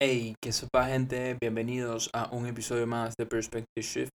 Hey, 0.00 0.36
que 0.40 0.52
sepa 0.52 0.86
gente, 0.86 1.36
bienvenidos 1.40 2.08
a 2.14 2.32
un 2.32 2.46
episodio 2.46 2.86
más 2.86 3.16
de 3.16 3.26
Perspective 3.26 3.82
Shift. 3.82 4.12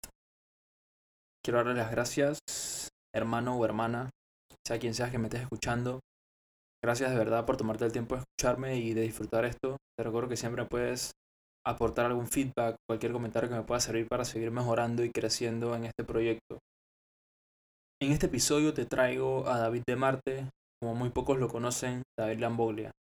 Quiero 1.43 1.57
darle 1.57 1.73
las 1.73 1.89
gracias, 1.89 2.37
hermano 3.15 3.57
o 3.57 3.65
hermana, 3.65 4.11
sea 4.63 4.77
quien 4.77 4.93
sea 4.93 5.09
que 5.09 5.17
me 5.17 5.25
estés 5.25 5.41
escuchando. 5.41 5.99
Gracias 6.83 7.09
de 7.09 7.17
verdad 7.17 7.47
por 7.47 7.57
tomarte 7.57 7.83
el 7.83 7.91
tiempo 7.91 8.13
de 8.13 8.21
escucharme 8.21 8.77
y 8.77 8.93
de 8.93 9.01
disfrutar 9.01 9.43
esto. 9.43 9.77
Te 9.97 10.03
recuerdo 10.03 10.29
que 10.29 10.37
siempre 10.37 10.65
puedes 10.65 11.13
aportar 11.65 12.05
algún 12.05 12.27
feedback, 12.27 12.75
cualquier 12.87 13.11
comentario 13.11 13.49
que 13.49 13.55
me 13.55 13.63
pueda 13.63 13.79
servir 13.79 14.07
para 14.07 14.23
seguir 14.23 14.51
mejorando 14.51 15.03
y 15.03 15.09
creciendo 15.09 15.75
en 15.75 15.85
este 15.85 16.03
proyecto. 16.03 16.59
En 17.99 18.11
este 18.11 18.27
episodio 18.27 18.75
te 18.75 18.85
traigo 18.85 19.47
a 19.47 19.57
David 19.57 19.81
de 19.87 19.95
Marte, 19.95 20.49
como 20.79 20.93
muy 20.93 21.09
pocos 21.09 21.39
lo 21.39 21.47
conocen, 21.47 22.03
David 22.19 22.37
Lamboglia. 22.37 22.91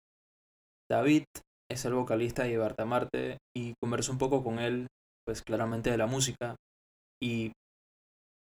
David 0.89 1.25
es 1.71 1.85
el 1.85 1.93
vocalista 1.93 2.43
de 2.43 2.49
Llevarte 2.49 2.83
a 2.83 2.85
Marte 2.85 3.37
y 3.55 3.73
converso 3.81 4.11
un 4.11 4.17
poco 4.17 4.43
con 4.43 4.59
él, 4.59 4.87
pues 5.25 5.41
claramente 5.41 5.89
de 5.91 5.97
la 5.97 6.07
música 6.07 6.55
y 7.21 7.51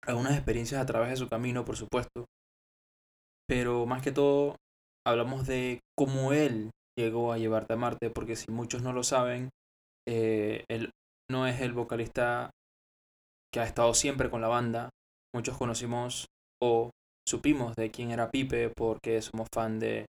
algunas 0.06 0.34
experiencias 0.34 0.82
a 0.82 0.86
través 0.86 1.10
de 1.10 1.18
su 1.18 1.30
camino, 1.30 1.66
por 1.66 1.78
supuesto. 1.78 2.26
Pero 3.48 3.86
más 3.86 4.02
que 4.02 4.12
todo, 4.12 4.56
hablamos 5.06 5.48
de 5.48 5.80
cómo 5.98 6.34
él 6.34 6.72
llegó 6.98 7.32
a 7.32 7.38
Llevarte 7.38 7.74
a 7.74 7.78
Marte, 7.78 8.10
porque 8.10 8.36
si 8.36 8.52
muchos 8.52 8.82
no 8.82 8.94
lo 8.94 9.04
saben, 9.04 9.50
eh, 10.08 10.66
él 10.70 10.92
no 11.30 11.48
es 11.48 11.62
el 11.62 11.74
vocalista 11.74 12.52
que 13.54 13.60
ha 13.60 13.66
estado 13.66 13.94
siempre 13.94 14.30
con 14.30 14.42
la 14.42 14.48
banda. 14.48 14.90
Muchos 15.34 15.58
conocimos 15.58 16.28
o 16.62 16.92
supimos 17.28 17.76
de 17.76 17.92
quién 17.92 18.12
era 18.12 18.32
Pipe 18.32 18.70
porque 18.70 19.22
somos 19.22 19.48
fan 19.54 19.80
de 19.80 20.06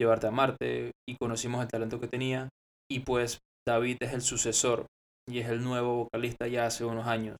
Llevarte 0.00 0.26
a 0.26 0.30
Marte 0.30 0.92
y 1.08 1.16
conocimos 1.16 1.62
el 1.62 1.68
talento 1.68 2.00
que 2.00 2.08
tenía. 2.08 2.48
Y 2.90 3.00
pues 3.00 3.38
David 3.66 3.98
es 4.00 4.12
el 4.12 4.22
sucesor 4.22 4.86
y 5.28 5.40
es 5.40 5.48
el 5.48 5.62
nuevo 5.62 6.04
vocalista 6.04 6.46
ya 6.46 6.66
hace 6.66 6.84
unos 6.84 7.06
años. 7.06 7.36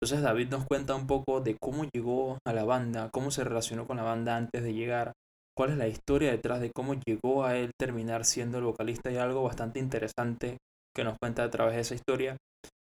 Entonces 0.00 0.22
David 0.22 0.48
nos 0.50 0.66
cuenta 0.66 0.94
un 0.94 1.06
poco 1.06 1.40
de 1.40 1.56
cómo 1.60 1.84
llegó 1.92 2.38
a 2.46 2.52
la 2.52 2.64
banda, 2.64 3.10
cómo 3.12 3.30
se 3.30 3.44
relacionó 3.44 3.86
con 3.86 3.96
la 3.96 4.02
banda 4.02 4.36
antes 4.36 4.62
de 4.62 4.74
llegar, 4.74 5.12
cuál 5.56 5.70
es 5.70 5.76
la 5.78 5.88
historia 5.88 6.30
detrás 6.30 6.60
de 6.60 6.70
cómo 6.70 6.94
llegó 6.94 7.44
a 7.44 7.56
él 7.56 7.70
terminar 7.78 8.24
siendo 8.24 8.58
el 8.58 8.64
vocalista 8.64 9.10
y 9.10 9.16
algo 9.16 9.42
bastante 9.42 9.78
interesante 9.78 10.58
que 10.94 11.04
nos 11.04 11.16
cuenta 11.18 11.44
a 11.44 11.50
través 11.50 11.74
de 11.74 11.80
esa 11.80 11.94
historia 11.94 12.36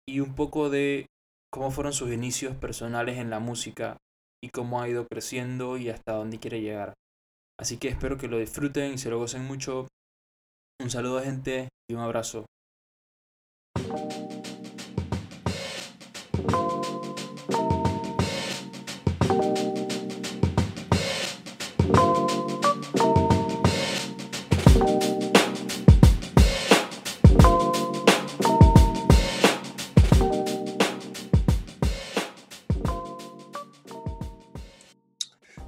y 0.09 0.21
un 0.21 0.35
poco 0.35 0.71
de 0.71 1.07
cómo 1.53 1.71
fueron 1.71 1.93
sus 1.93 2.13
inicios 2.13 2.57
personales 2.57 3.19
en 3.19 3.31
la 3.31 3.41
música 3.41 3.97
y 4.43 4.51
cómo 4.51 4.81
ha 4.81 4.89
ido 4.89 5.07
creciendo 5.07 5.77
y 5.77 5.91
hasta 5.91 6.13
dónde 6.13 6.39
quiere 6.39 6.61
llegar. 6.61 6.95
Así 7.63 7.77
que 7.77 7.87
espero 7.87 8.19
que 8.19 8.27
lo 8.27 8.41
disfruten 8.41 8.95
y 8.95 8.99
se 8.99 9.09
lo 9.09 9.21
gocen 9.21 9.45
mucho. 9.45 9.87
Un 10.83 10.91
saludo 10.91 11.23
gente 11.23 11.69
y 11.89 11.95
un 11.95 12.01
abrazo. 12.01 12.45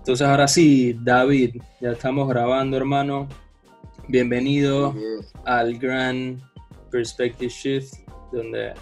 Entonces 0.05 0.27
ahora 0.27 0.47
sí, 0.47 0.99
David, 1.01 1.63
ya 1.81 1.93
estamos 1.93 2.29
grabando, 2.29 2.77
hermano. 2.77 3.27
Bienvenido 4.07 4.95
al 5.47 5.79
Grand 5.79 6.43
Perspective 6.91 7.49
Shift, 7.49 8.01
donde 8.31 8.75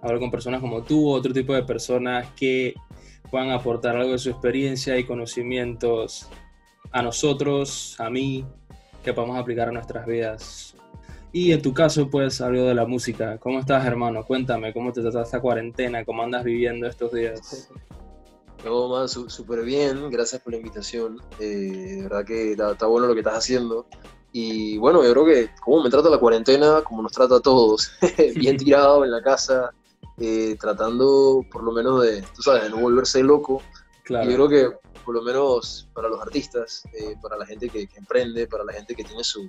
hablo 0.00 0.20
con 0.20 0.30
personas 0.30 0.60
como 0.60 0.84
tú, 0.84 1.10
otro 1.10 1.32
tipo 1.32 1.52
de 1.52 1.64
personas 1.64 2.28
que 2.36 2.74
puedan 3.28 3.50
aportar 3.50 3.96
algo 3.96 4.12
de 4.12 4.18
su 4.18 4.30
experiencia 4.30 4.96
y 4.96 5.02
conocimientos 5.02 6.30
a 6.92 7.02
nosotros, 7.02 7.96
a 7.98 8.08
mí, 8.08 8.46
que 9.02 9.12
podamos 9.12 9.36
aplicar 9.36 9.70
a 9.70 9.72
nuestras 9.72 10.06
vidas. 10.06 10.76
Y 11.32 11.50
en 11.50 11.60
tu 11.60 11.74
caso, 11.74 12.08
pues, 12.08 12.40
algo 12.40 12.66
de 12.66 12.76
la 12.76 12.86
música. 12.86 13.38
¿Cómo 13.38 13.58
estás, 13.58 13.84
hermano? 13.84 14.24
Cuéntame, 14.24 14.72
¿cómo 14.72 14.92
te 14.92 15.00
trata 15.02 15.22
esta 15.22 15.40
cuarentena? 15.40 16.04
¿Cómo 16.04 16.22
andas 16.22 16.44
viviendo 16.44 16.86
estos 16.86 17.12
días? 17.12 17.68
No, 18.64 18.88
man, 18.88 19.08
súper 19.08 19.62
bien, 19.62 20.10
gracias 20.10 20.42
por 20.42 20.52
la 20.52 20.58
invitación. 20.58 21.20
Eh, 21.38 21.44
de 21.96 22.02
verdad 22.02 22.24
que 22.24 22.52
está, 22.52 22.86
bueno 22.86 23.06
lo 23.06 23.14
que 23.14 23.20
estás 23.20 23.38
haciendo. 23.38 23.86
Y 24.32 24.76
bueno, 24.78 25.02
yo 25.02 25.12
creo 25.12 25.24
que 25.24 25.50
como 25.62 25.82
me 25.82 25.90
trata 25.90 26.10
la 26.10 26.18
cuarentena, 26.18 26.82
como 26.82 27.02
nos 27.02 27.12
trata 27.12 27.36
a 27.36 27.40
todos, 27.40 27.90
bien 28.34 28.56
tirado 28.58 29.04
en 29.04 29.10
la 29.10 29.22
casa, 29.22 29.72
eh, 30.18 30.56
tratando 30.60 31.44
por 31.50 31.62
lo 31.62 31.72
menos 31.72 32.02
de, 32.02 32.22
tú 32.34 32.42
sabes, 32.42 32.64
de 32.64 32.70
no 32.70 32.78
volverse 32.78 33.22
loco. 33.22 33.62
Claro. 34.04 34.26
Y 34.26 34.32
yo 34.32 34.46
creo 34.46 34.48
que 34.48 34.76
por 35.04 35.14
lo 35.14 35.22
menos 35.22 35.88
para 35.94 36.08
los 36.08 36.20
artistas, 36.20 36.82
eh, 36.92 37.14
para 37.22 37.36
la 37.36 37.46
gente 37.46 37.68
que, 37.68 37.86
que, 37.86 37.98
emprende, 37.98 38.46
para 38.46 38.64
la 38.64 38.72
gente 38.72 38.94
que 38.94 39.04
tiene 39.04 39.24
su, 39.24 39.48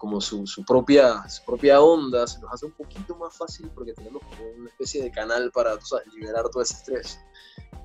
como 0.00 0.18
su, 0.18 0.46
su, 0.46 0.64
propia, 0.64 1.28
su 1.28 1.44
propia 1.44 1.78
onda, 1.78 2.26
se 2.26 2.40
nos 2.40 2.54
hace 2.54 2.64
un 2.64 2.72
poquito 2.72 3.14
más 3.16 3.36
fácil 3.36 3.70
porque 3.74 3.92
tenemos 3.92 4.22
como 4.22 4.48
una 4.56 4.70
especie 4.70 5.02
de 5.02 5.10
canal 5.10 5.52
para, 5.52 5.72
liberar 6.14 6.48
todo 6.48 6.62
ese 6.62 6.72
estrés. 6.72 7.20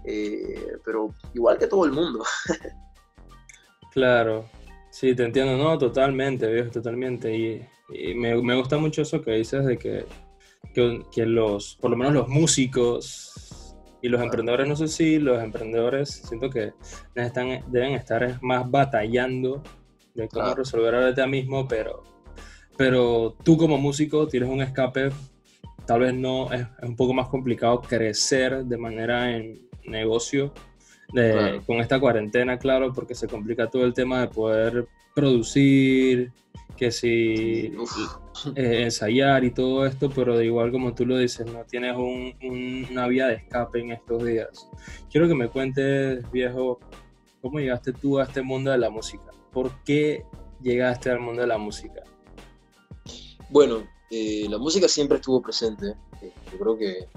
Eh, 0.06 0.78
pero 0.86 1.14
igual 1.34 1.58
que 1.58 1.68
todo 1.68 1.84
el 1.84 1.92
mundo. 1.92 2.24
claro, 3.92 4.50
sí, 4.92 5.14
te 5.14 5.25
entiendo, 5.25 5.58
no, 5.58 5.78
totalmente, 5.78 6.50
viejo, 6.50 6.72
totalmente. 6.72 7.36
Y, 7.38 8.16
me, 8.16 8.42
me, 8.42 8.56
gusta 8.56 8.78
mucho 8.78 9.02
eso 9.02 9.22
que 9.22 9.31
dices 9.31 9.66
de 9.66 9.78
que, 9.78 10.06
que, 10.74 11.06
que, 11.12 11.25
los, 11.25 11.75
por 11.81 11.92
lo 11.92 11.98
menos 11.98 12.14
los 12.14 12.30
músicos 12.30 13.75
y 14.02 14.08
los 14.08 14.22
emprendedores, 14.22 14.70
no 14.70 14.78
sé 14.78 14.88
si 14.88 15.20
los 15.20 15.44
emprendedores, 15.44 16.22
siento 16.25 16.50
que 16.50 16.72
están, 17.14 17.70
deben 17.70 17.92
estar 17.92 18.40
más 18.42 18.72
batallando 18.72 19.62
de 20.16 20.28
cómo 20.28 20.46
claro. 20.46 20.56
resolver 20.56 20.96
ahorita 20.96 21.28
mismo, 21.28 21.68
pero, 21.68 22.03
pero 22.78 23.36
tú 23.44 23.58
como 23.58 23.78
músico 23.78 24.28
tienes 24.28 24.50
un 24.50 24.62
escape, 24.62 25.12
tal 25.86 26.00
vez 26.02 26.14
no, 26.14 26.52
es, 26.52 26.62
es 26.81 26.90
un 26.90 26.96
poco 26.96 27.14
más 27.14 27.28
complicado 27.28 27.81
crecer 27.81 28.66
de 28.66 28.78
manera 28.78 29.36
en, 29.36 29.66
negocio 29.88 30.52
de, 31.14 31.31
claro. 31.31 31.64
con 31.66 31.78
esta 31.78 32.00
cuarentena, 32.00 32.58
claro, 32.58 32.92
porque 32.94 33.16
se 33.16 33.28
complica 33.28 33.70
todo 33.70 33.86
el 33.86 33.94
tema 33.94 34.22
de 34.22 34.28
poder 34.28 34.88
producir, 35.14 36.31
que 36.75 36.92
si 36.92 37.72
eh, 38.56 38.84
ensayar 38.84 39.44
y 39.44 39.52
todo 39.52 39.86
esto, 39.86 40.09
pero 40.09 40.38
de 40.38 40.46
igual 40.46 40.72
como 40.72 40.94
tú 40.94 41.06
lo 41.06 41.18
dices, 41.18 41.46
no 41.52 41.64
tienes 41.64 41.96
un, 41.96 42.34
un, 42.44 42.88
una 42.92 43.08
vía 43.08 43.28
de 43.28 43.36
escape 43.36 43.80
en 43.80 43.92
estos 43.92 44.25
días. 44.25 44.70
Quiero 45.09 45.28
que 45.28 45.36
me 45.36 45.48
cuentes, 45.48 46.30
viejo, 46.31 46.80
cómo 47.42 47.59
llegaste 47.59 47.94
tú 47.94 48.20
a 48.20 48.24
este 48.24 48.42
mundo 48.42 48.72
de 48.72 48.78
la 48.78 48.90
música. 48.90 49.31
¿Por 49.56 49.72
qué 49.86 50.26
llegaste 50.62 51.10
al 51.10 51.22
mundo 51.22 51.40
de 51.40 51.48
la 51.48 51.58
música? 51.58 52.04
Bueno, 53.50 53.88
eh, 54.12 54.48
la 54.50 54.58
música 54.58 54.90
siempre 54.90 55.16
estuvo 55.16 55.42
presente. 55.42 55.96
Yo 56.52 56.60
creo 56.60 56.78
que 56.78 57.08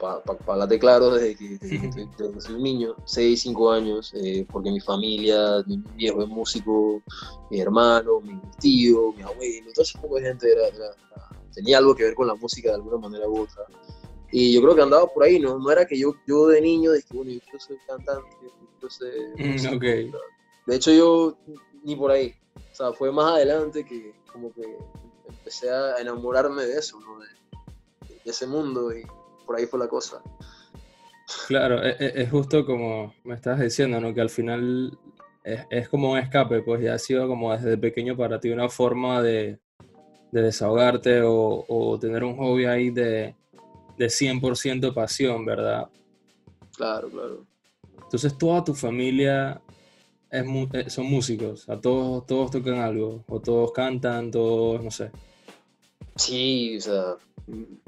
para 0.00 0.22
pa, 0.22 0.38
pa 0.38 0.52
hablarte 0.54 0.78
claro, 0.78 1.10
desde 1.10 1.36
que, 1.36 1.58
desde, 1.58 1.78
desde 2.16 2.32
que 2.32 2.40
soy 2.40 2.54
un 2.54 2.62
niño, 2.62 2.94
6, 3.04 3.42
5 3.42 3.72
años, 3.72 4.14
eh, 4.14 4.46
porque 4.50 4.70
mi 4.70 4.80
familia, 4.80 5.62
mi 5.66 5.82
viejo 5.94 6.22
es 6.22 6.28
músico, 6.28 7.02
mi 7.50 7.60
hermano, 7.60 8.20
mi 8.22 8.40
tío, 8.58 9.12
mi 9.12 9.20
abuelo, 9.20 9.70
todo 9.74 9.82
ese 9.82 9.98
poco 9.98 10.16
de 10.16 10.22
gente 10.22 10.50
era, 10.50 10.68
era, 10.68 10.96
tenía 11.52 11.76
algo 11.76 11.94
que 11.94 12.04
ver 12.04 12.14
con 12.14 12.26
la 12.26 12.34
música 12.36 12.70
de 12.70 12.76
alguna 12.76 12.96
manera 12.96 13.28
u 13.28 13.42
otra. 13.42 13.64
Y 14.32 14.54
yo 14.54 14.62
creo 14.62 14.74
que 14.74 14.82
andaba 14.82 15.06
por 15.06 15.24
ahí, 15.24 15.38
¿no? 15.38 15.58
No 15.58 15.70
era 15.70 15.84
que 15.84 15.98
yo, 15.98 16.14
yo 16.26 16.46
de 16.48 16.62
niño, 16.62 16.92
dije, 16.92 17.08
bueno, 17.12 17.32
yo 17.32 17.58
soy 17.58 17.76
cantante, 17.86 18.30
yo 18.80 18.88
sé... 18.88 19.04
Mm, 19.36 19.76
okay. 19.76 20.10
De 20.66 20.76
hecho, 20.76 20.92
yo 20.92 21.38
ni 21.82 21.96
por 21.96 22.10
ahí. 22.10 22.34
O 22.56 22.74
sea, 22.74 22.92
fue 22.92 23.12
más 23.12 23.32
adelante 23.32 23.84
que 23.84 24.14
como 24.32 24.52
que 24.52 24.76
empecé 25.28 25.70
a 25.70 25.98
enamorarme 25.98 26.64
de 26.64 26.78
eso, 26.78 26.98
¿no? 27.00 27.18
De, 27.20 27.26
de 28.24 28.30
ese 28.30 28.46
mundo 28.46 28.92
y 28.92 29.04
por 29.46 29.56
ahí 29.56 29.66
fue 29.66 29.78
la 29.78 29.88
cosa. 29.88 30.22
Claro, 31.46 31.82
es, 31.82 31.96
es, 31.98 32.30
justo 32.30 32.64
como 32.64 33.14
me 33.24 33.34
estabas 33.34 33.60
diciendo, 33.60 34.00
¿no? 34.00 34.12
Que 34.14 34.20
al 34.20 34.30
final 34.30 34.98
es, 35.42 35.60
es, 35.70 35.88
como 35.88 36.12
un 36.12 36.18
escape, 36.18 36.62
pues 36.62 36.82
ya 36.82 36.94
ha 36.94 36.98
sido 36.98 37.26
como 37.28 37.52
desde 37.52 37.78
pequeño 37.78 38.16
para 38.16 38.40
ti 38.40 38.50
una 38.50 38.68
forma 38.68 39.22
de, 39.22 39.58
de 40.32 40.42
desahogarte 40.42 41.22
o, 41.22 41.64
o, 41.68 41.98
tener 41.98 42.24
un 42.24 42.36
hobby 42.36 42.64
ahí 42.64 42.90
de, 42.90 43.34
de 43.96 44.06
100% 44.06 44.92
pasión, 44.92 45.44
¿verdad? 45.44 45.88
Claro, 46.76 47.08
claro. 47.08 47.46
Entonces 48.02 48.36
toda 48.36 48.62
tu 48.64 48.74
familia 48.74 49.60
es, 50.30 50.44
eh, 50.72 50.90
son 50.90 51.06
músicos, 51.06 51.68
a 51.68 51.80
todos, 51.80 52.26
todos 52.26 52.50
tocan 52.50 52.78
algo, 52.78 53.24
o 53.28 53.40
todos 53.40 53.72
cantan, 53.72 54.30
todos, 54.30 54.82
no 54.82 54.90
sé. 54.90 55.10
Sí, 56.16 56.76
o 56.76 56.80
sea, 56.80 57.16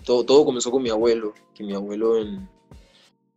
todo, 0.05 0.25
todo 0.25 0.44
comenzó 0.44 0.71
con 0.71 0.83
mi 0.83 0.91
abuelo, 0.91 1.33
que 1.55 1.65
mi 1.65 1.75
abuelo 1.75 2.19
en, 2.19 2.49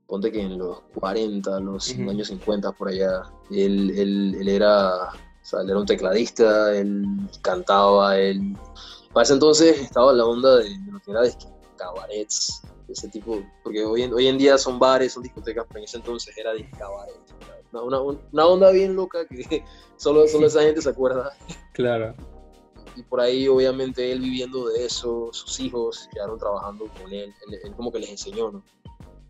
ponte 0.07 0.31
que 0.31 0.41
en 0.41 0.57
los 0.57 0.81
40, 0.95 1.59
los 1.59 1.89
uh 1.89 1.93
-huh. 1.93 2.09
años 2.09 2.27
50 2.27 2.71
por 2.71 2.89
allá, 2.89 3.23
él, 3.51 3.91
él, 3.91 4.35
él 4.39 4.47
era, 4.47 5.09
o 5.09 5.45
sea, 5.45 5.61
él 5.61 5.69
era 5.69 5.79
un 5.79 5.85
tecladista, 5.85 6.75
él 6.75 7.05
cantaba, 7.41 8.17
él, 8.17 8.57
para 9.13 9.23
ese 9.23 9.33
entonces 9.33 9.79
estaba 9.79 10.13
la 10.13 10.25
onda 10.25 10.57
de, 10.57 10.69
lo 10.91 10.99
que 10.99 11.11
era 11.11 11.21
de 11.21 11.33
cabarets, 11.77 12.61
ese 12.87 13.07
tipo, 13.09 13.43
porque 13.63 13.85
hoy 13.85 14.03
en, 14.03 14.13
hoy 14.13 14.27
en 14.27 14.37
día 14.37 14.57
son 14.57 14.79
bares, 14.79 15.13
son 15.13 15.23
discotecas, 15.23 15.65
pero 15.67 15.79
en 15.79 15.85
ese 15.85 15.97
entonces 15.97 16.35
era 16.37 16.53
de 16.53 16.67
cabarets. 17.71 17.83
Una, 17.83 18.01
una, 18.01 18.45
onda 18.45 18.71
bien 18.71 18.95
loca 18.95 19.25
que 19.27 19.63
solo, 19.97 20.27
solo 20.27 20.47
esa 20.47 20.61
gente 20.61 20.81
se 20.81 20.89
acuerda. 20.89 21.31
Claro. 21.73 22.15
Y 22.95 23.03
por 23.03 23.21
ahí, 23.21 23.47
obviamente, 23.47 24.11
él 24.11 24.19
viviendo 24.19 24.67
de 24.69 24.85
eso, 24.85 25.29
sus 25.31 25.59
hijos 25.59 26.09
quedaron 26.11 26.37
trabajando 26.37 26.85
con 27.01 27.11
él, 27.13 27.33
él, 27.63 27.73
como 27.75 27.91
que 27.91 27.99
les 27.99 28.09
enseñó, 28.09 28.51
¿no? 28.51 28.63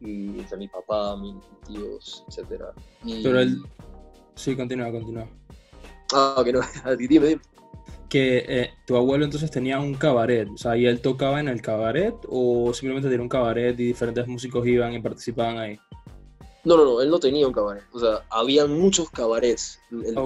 Y 0.02 0.40
entre 0.40 0.58
mi 0.58 0.68
papá, 0.68 1.16
mis 1.18 1.36
tíos, 1.68 2.24
etcétera. 2.30 2.74
Pero 3.04 3.40
él... 3.40 3.62
Sí, 4.36 4.56
continúa, 4.56 4.92
continúa. 4.92 5.28
Ah, 6.14 6.36
ok, 6.38 6.48
no, 6.48 6.62
dime, 6.98 7.28
dime 7.28 7.42
que 8.10 8.44
eh, 8.48 8.74
tu 8.86 8.98
abuelo 8.98 9.24
entonces 9.24 9.52
tenía 9.52 9.80
un 9.80 9.94
cabaret, 9.94 10.50
o 10.50 10.58
sea, 10.58 10.76
¿y 10.76 10.86
él 10.88 11.00
tocaba 11.00 11.40
en 11.40 11.48
el 11.48 11.62
cabaret 11.62 12.16
o 12.28 12.74
simplemente 12.74 13.08
tenía 13.08 13.22
un 13.22 13.30
cabaret 13.30 13.80
y 13.80 13.86
diferentes 13.86 14.28
músicos 14.28 14.66
iban 14.68 14.94
y 14.94 15.00
participaban 15.00 15.60
ahí? 15.60 15.80
No, 16.66 16.76
no, 16.76 16.86
no, 16.86 17.02
él 17.02 17.10
no 17.10 17.20
tenía 17.20 17.48
un 17.48 17.54
cabaret, 17.54 17.84
o 17.94 18.00
sea, 18.00 18.26
había 18.30 18.66
muchos 18.66 19.10
cabarets. 19.10 19.80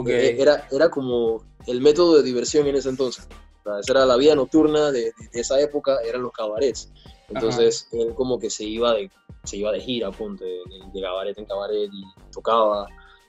Eh, 0.08 0.36
era, 0.40 0.68
era 0.72 0.90
como 0.90 1.44
el 1.68 1.80
método 1.80 2.18
de 2.18 2.24
diversión 2.24 2.66
en 2.68 2.76
ese 2.76 2.90
entonces. 2.90 3.28
O 3.62 3.64
sea, 3.64 3.80
esa 3.80 3.92
era 3.94 4.06
la 4.06 4.18
vida 4.18 4.36
nocturna 4.36 4.92
de, 4.92 5.14
esa 5.32 5.60
época, 5.62 6.00
eran 6.04 6.24
los 6.24 6.32
cabarets. 6.32 6.92
Entonces, 7.30 7.88
él 7.92 8.14
como 8.16 8.40
que 8.40 8.50
se 8.50 8.64
iba 8.64 8.94
de, 8.94 9.10
se 9.44 9.58
iba 9.58 9.72
de 9.72 9.80
gira, 9.80 10.12
ponte, 10.12 10.44
de, 10.44 10.60
de 10.94 11.02
cabaret 11.02 11.38
en 11.38 11.46
cabaret 11.46 11.90
y 11.92 12.32
tocaba. 12.32 12.88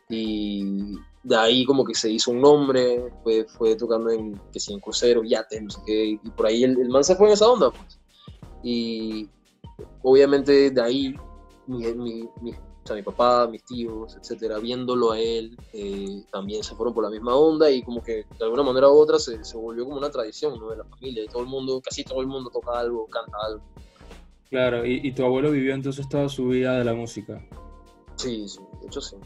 Y 0.09 0.97
de 1.23 1.37
ahí 1.37 1.65
como 1.65 1.85
que 1.85 1.95
se 1.95 2.11
hizo 2.11 2.31
un 2.31 2.41
nombre, 2.41 3.13
fue, 3.23 3.45
fue 3.45 3.75
tocando 3.77 4.11
en, 4.11 4.39
que 4.53 4.61
sí, 4.61 4.73
en 4.75 4.81
cruceros, 4.81 5.25
yates, 5.27 5.63
no 5.63 5.71
sé 5.71 5.81
qué, 5.87 6.05
y 6.23 6.31
por 6.31 6.47
ahí 6.47 6.65
el, 6.65 6.79
el, 6.79 6.89
man 6.89 7.03
se 7.03 7.17
fue 7.17 7.29
en 7.29 7.33
esa 7.33 7.49
onda, 7.49 7.71
pues. 7.71 7.99
Y 8.63 9.29
obviamente 10.03 10.71
de 10.71 10.83
ahí 10.83 11.15
mi, 11.67 11.87
mi, 11.95 12.29
mi, 12.43 12.53
o 12.53 12.57
sea, 12.87 12.97
mi 12.97 13.03
papá, 13.03 13.47
mis 13.47 13.65
tíos, 13.65 14.17
etcétera, 14.17 14.59
viéndolo 14.59 15.13
a 15.13 15.19
él, 15.19 15.57
eh, 15.73 16.23
también 16.31 16.63
se 16.63 16.75
fueron 16.75 16.95
por 16.95 17.05
la 17.05 17.11
misma 17.11 17.35
onda 17.35 17.71
y 17.71 17.83
como 17.83 18.03
que 18.03 18.27
de 18.39 18.45
alguna 18.45 18.63
manera 18.63 18.89
u 18.89 18.99
otra 18.99 19.19
se, 19.19 19.43
se 19.45 19.57
volvió 19.57 19.85
como 19.85 19.97
una 19.97 20.11
tradición 20.11 20.59
¿no? 20.59 20.71
de 20.71 20.79
la 20.79 20.85
familia, 20.85 21.25
todo 21.31 21.43
el 21.43 21.49
mundo, 21.49 21.81
casi 21.81 22.05
todo 22.05 22.21
el 22.21 22.27
mundo 22.27 22.51
toca 22.51 22.79
algo, 22.79 23.07
canta 23.07 23.37
algo. 23.47 23.63
Claro, 24.51 24.85
¿y, 24.87 25.01
y 25.03 25.13
tu 25.13 25.25
abuelo 25.25 25.51
vivió 25.51 25.75
entonces 25.75 26.09
toda 26.09 26.29
su 26.29 26.49
vida 26.49 26.79
de 26.79 26.85
la 26.85 26.95
música? 26.95 27.45
Sí, 28.17 28.49
sí, 28.49 28.61
de 28.81 28.87
hecho 28.87 29.01
sí. 29.01 29.17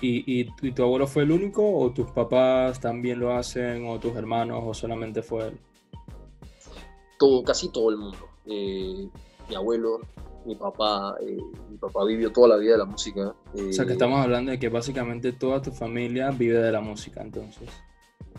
¿Y, 0.00 0.50
y, 0.62 0.72
tu 0.72 0.82
abuelo 0.82 1.06
fue 1.06 1.22
el 1.22 1.32
único 1.32 1.78
o 1.78 1.90
tus 1.90 2.10
papás 2.10 2.80
también 2.80 3.18
lo 3.18 3.32
hacen 3.32 3.88
o 3.88 3.98
tus 3.98 4.14
hermanos 4.14 4.62
o 4.64 4.74
solamente 4.74 5.22
fue 5.22 5.48
él? 5.48 5.58
Todo, 7.18 7.42
casi 7.42 7.70
todo 7.70 7.90
el 7.90 7.96
mundo. 7.96 8.18
Eh, 8.44 9.08
mi 9.48 9.54
abuelo, 9.54 10.00
mi 10.46 10.54
papá, 10.54 11.16
eh, 11.20 11.38
mi 11.70 11.76
papá 11.76 12.04
vivió 12.04 12.32
toda 12.32 12.48
la 12.48 12.56
vida 12.56 12.72
de 12.72 12.78
la 12.78 12.84
música. 12.84 13.34
o 13.52 13.72
sea 13.72 13.84
que 13.84 13.90
eh, 13.90 13.94
estamos 13.94 14.20
hablando 14.20 14.52
de 14.52 14.58
que 14.58 14.68
básicamente 14.68 15.32
toda 15.32 15.60
tu 15.60 15.72
familia 15.72 16.30
vive 16.30 16.58
de 16.58 16.72
la 16.72 16.80
música 16.80 17.20
entonces. 17.20 17.68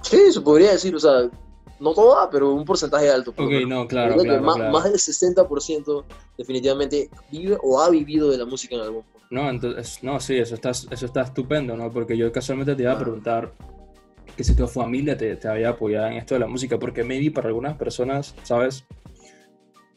Sí, 0.02 0.32
se 0.32 0.42
podría 0.42 0.72
decir, 0.72 0.96
o 0.96 1.00
sea, 1.00 1.30
no 1.80 1.94
toda, 1.94 2.30
pero 2.30 2.54
un 2.54 2.66
porcentaje 2.66 3.10
alto. 3.10 3.32
Ok, 3.32 3.52
no, 3.68 3.88
claro, 3.88 4.16
claro, 4.16 4.42
más, 4.42 4.56
claro. 4.56 4.72
más, 4.72 4.84
del 4.86 4.94
60% 4.94 6.04
definitivamente 6.38 7.10
vive 7.32 7.58
o 7.62 7.82
ha 7.82 7.90
vivido 7.90 8.30
de 8.30 8.38
la 8.38 8.46
música 8.46 8.76
en 8.76 8.82
algún 8.82 9.04
punto. 9.04 9.28
No, 9.30 9.50
entonces, 9.50 10.00
no, 10.04 10.20
sí, 10.20 10.38
eso 10.38 10.56
está, 10.56 10.72
eso 10.72 11.06
está 11.06 11.22
estupendo, 11.22 11.76
¿no? 11.76 11.92
Porque 11.92 12.18
yo 12.18 12.32
casualmente 12.32 12.76
te 12.76 12.84
iba 12.84 12.94
a 12.94 13.00
preguntar 13.00 13.52
que 14.36 14.44
si 14.44 14.56
tu 14.56 14.68
familia 14.68 15.18
te, 15.18 15.36
te 15.36 15.48
había 15.48 15.70
apoyado 15.70 16.08
en 16.08 16.14
esto 16.14 16.36
de 16.36 16.40
la 16.40 16.48
música, 16.48 16.80
porque 16.80 17.04
maybe 17.04 17.32
para 17.32 17.48
algunas 17.50 17.76
personas, 17.76 18.36
¿sabes? 18.44 18.86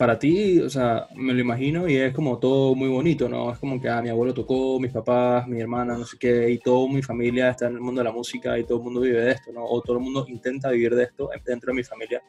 Para 0.00 0.19
ti, 0.19 0.58
o 0.61 0.70
sea, 0.70 1.08
me 1.14 1.35
lo 1.35 1.41
imagino 1.41 1.87
y 1.87 1.94
es 1.97 2.14
como 2.14 2.38
todo 2.38 2.75
muy 2.75 2.88
bonito, 2.88 3.29
¿no? 3.29 3.52
Es 3.52 3.58
como 3.58 3.79
que 3.79 3.87
ah, 3.91 4.00
mi 4.00 4.08
abuelo 4.08 4.32
tocó, 4.32 4.81
mis 4.81 4.93
papás, 4.93 5.47
mi 5.47 5.61
hermana, 5.61 5.94
no 5.99 6.06
sé 6.06 6.17
qué, 6.19 6.49
y 6.49 6.56
toda 6.56 6.91
mi 6.91 7.02
familia 7.02 7.50
está 7.50 7.67
en 7.67 7.75
el 7.75 7.81
mundo 7.82 8.00
de 8.00 8.06
la 8.06 8.12
música 8.12 8.58
y 8.58 8.64
todo 8.64 8.79
el 8.79 8.85
mundo 8.85 9.00
vive 9.02 9.20
de 9.20 9.32
esto, 9.32 9.52
¿no? 9.52 9.62
O 9.62 9.82
todo 9.82 9.99
el 9.99 10.02
mundo 10.02 10.25
intenta 10.26 10.70
vivir 10.70 10.94
de 10.94 11.02
esto 11.05 11.29
dentro 11.44 11.70
de 11.70 11.76
mi 11.76 11.85
familia. 11.85 12.23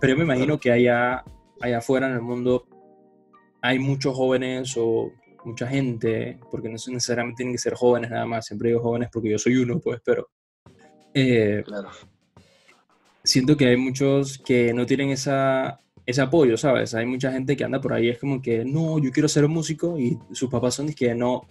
Pero 0.00 0.12
yo 0.12 0.16
me 0.16 0.22
imagino 0.22 0.60
que 0.60 0.70
allá, 0.70 1.24
allá 1.60 1.78
afuera 1.78 2.06
en 2.06 2.14
el 2.14 2.22
mundo 2.22 2.68
hay 3.62 3.80
muchos 3.80 4.14
jóvenes 4.14 4.76
o 4.76 5.10
mucha 5.44 5.66
gente, 5.66 6.38
porque 6.52 6.68
no 6.68 6.74
necesariamente 6.74 7.38
tienen 7.38 7.54
que 7.54 7.58
ser 7.58 7.74
jóvenes 7.74 8.12
nada 8.12 8.26
más, 8.26 8.46
siempre 8.46 8.68
digo 8.68 8.80
jóvenes 8.80 9.08
porque 9.12 9.30
yo 9.30 9.38
soy 9.38 9.56
uno, 9.56 9.80
pues, 9.80 10.00
pero 10.04 10.30
eh, 11.12 11.64
claro. 11.66 11.88
siento 13.24 13.56
que 13.56 13.66
hay 13.66 13.76
muchos 13.76 14.38
que 14.38 14.72
no 14.72 14.86
tienen 14.86 15.10
esa, 15.10 15.80
ese 16.08 16.22
apoyo, 16.22 16.56
¿sabes? 16.56 16.94
Hay 16.94 17.04
mucha 17.04 17.30
gente 17.30 17.54
que 17.54 17.64
anda 17.64 17.82
por 17.82 17.92
ahí, 17.92 18.08
es 18.08 18.18
como 18.18 18.40
que, 18.40 18.64
no, 18.64 18.98
yo 18.98 19.10
quiero 19.10 19.28
ser 19.28 19.46
músico 19.46 19.98
y 19.98 20.18
sus 20.32 20.48
papás 20.48 20.74
son 20.74 20.90
que 20.94 21.14
no, 21.14 21.42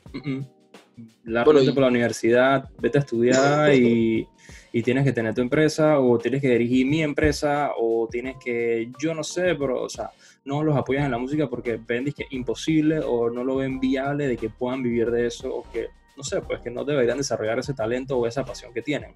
la 1.25 1.43
por 1.43 1.61
la 1.61 1.87
universidad, 1.87 2.67
vete 2.79 2.97
a 2.97 3.01
estudiar 3.01 3.71
y, 3.75 4.27
y, 4.73 4.81
tienes 4.81 5.03
que 5.03 5.11
tener 5.11 5.35
tu 5.35 5.41
empresa 5.41 5.99
o 5.99 6.17
tienes 6.17 6.41
que 6.41 6.49
dirigir 6.49 6.87
mi 6.87 7.03
empresa 7.03 7.69
o 7.77 8.07
tienes 8.09 8.37
que, 8.43 8.89
yo 8.99 9.13
no 9.13 9.23
sé, 9.23 9.53
pero, 9.53 9.83
o 9.83 9.89
sea, 9.89 10.09
no 10.43 10.63
los 10.63 10.75
apoyan 10.75 11.05
en 11.05 11.11
la 11.11 11.19
música 11.19 11.47
porque 11.47 11.79
ven 11.87 12.05
que 12.05 12.23
es 12.23 12.31
imposible 12.31 12.97
o 12.97 13.29
no 13.29 13.43
lo 13.43 13.57
ven 13.57 13.79
viable 13.79 14.27
de 14.27 14.37
que 14.37 14.49
puedan 14.49 14.81
vivir 14.81 15.11
de 15.11 15.27
eso 15.27 15.53
o 15.53 15.71
que, 15.71 15.89
no 16.17 16.23
sé, 16.23 16.41
pues 16.41 16.61
que 16.61 16.71
no 16.71 16.83
deberían 16.83 17.19
desarrollar 17.19 17.59
ese 17.59 17.75
talento 17.75 18.17
o 18.17 18.25
esa 18.25 18.43
pasión 18.43 18.73
que 18.73 18.81
tienen. 18.81 19.11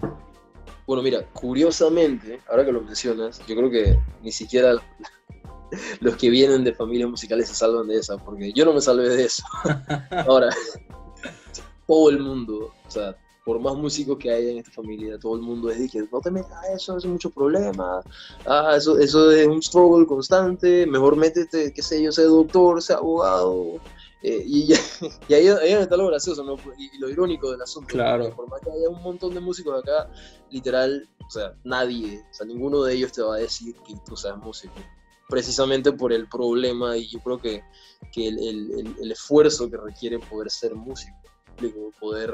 Bueno, 0.92 1.04
mira, 1.04 1.26
curiosamente, 1.32 2.42
ahora 2.50 2.66
que 2.66 2.72
lo 2.74 2.82
mencionas, 2.82 3.40
yo 3.48 3.56
creo 3.56 3.70
que 3.70 3.98
ni 4.22 4.30
siquiera 4.34 4.74
los 6.02 6.18
que 6.18 6.30
vienen 6.30 6.66
de 6.66 6.74
familias 6.74 7.10
musicales 7.10 7.48
se 7.48 7.56
salvan 7.56 7.88
de 7.88 7.96
esa, 7.96 8.18
porque 8.18 8.52
yo 8.52 8.66
no 8.66 8.74
me 8.74 8.82
salvé 8.82 9.08
de 9.08 9.24
eso. 9.24 9.42
ahora, 10.28 10.50
todo 11.88 12.10
el 12.10 12.20
mundo, 12.20 12.74
o 12.86 12.92
sea, 12.92 13.16
por 13.46 13.62
más 13.62 13.74
músicos 13.76 14.18
que 14.18 14.32
haya 14.32 14.50
en 14.52 14.58
esta 14.58 14.72
familia, 14.72 15.18
todo 15.18 15.38
el 15.38 15.44
mundo 15.44 15.70
es 15.70 15.80
dije, 15.80 16.04
no 16.12 16.20
te 16.20 16.30
metas 16.30 16.62
a 16.62 16.74
eso, 16.74 16.98
es 16.98 17.06
mucho 17.06 17.30
problema, 17.30 18.02
ah, 18.46 18.74
eso, 18.76 19.00
eso 19.00 19.32
es 19.32 19.48
un 19.48 19.64
struggle 19.64 20.06
constante, 20.06 20.86
mejor 20.88 21.16
métete, 21.16 21.72
qué 21.72 21.82
sé 21.82 22.04
yo, 22.04 22.12
sé 22.12 22.24
doctor, 22.24 22.82
sé 22.82 22.92
abogado, 22.96 23.80
eh, 24.24 24.44
y, 24.46 24.74
y, 25.28 25.34
ahí, 25.34 25.48
ahí, 25.48 25.72
está 25.74 25.98
lo 25.98 26.08
gracioso 26.08 26.44
¿no? 26.44 26.56
y, 26.78 26.98
lo 27.00 27.10
irónico 27.10 27.52
del 27.52 27.62
asunto. 27.62 27.88
Claro. 27.90 28.34
Por 28.36 28.50
más 28.50 28.62
que 28.62 28.72
haya 28.72 28.90
un 28.90 29.02
montón 29.02 29.34
de 29.34 29.40
músicos 29.40 29.82
acá, 29.82 30.10
literal, 30.50 31.10
o 31.26 31.30
sea, 31.30 31.56
nadie, 31.64 32.24
o 32.30 32.34
sea, 32.34 32.46
ninguno 32.46 32.84
de 32.84 32.94
ellos 32.94 33.12
te 33.12 33.22
va 33.22 33.36
a 33.36 33.40
decir 33.40 33.76
que 33.88 33.96
tú 34.06 34.16
seas 34.16 34.38
músico. 34.38 34.76
Precisamente 35.30 35.92
por 35.94 36.12
el 36.12 36.28
problema 36.28 36.98
y 36.98 37.08
yo 37.08 37.20
creo 37.20 37.40
que, 37.40 37.64
que 38.12 38.28
el, 38.28 38.38
el, 38.40 38.96
el 39.02 39.12
esfuerzo 39.12 39.70
que 39.70 39.78
requiere 39.78 40.20
poder 40.20 40.50
ser 40.52 40.76
músico, 40.76 41.16
poder 42.00 42.34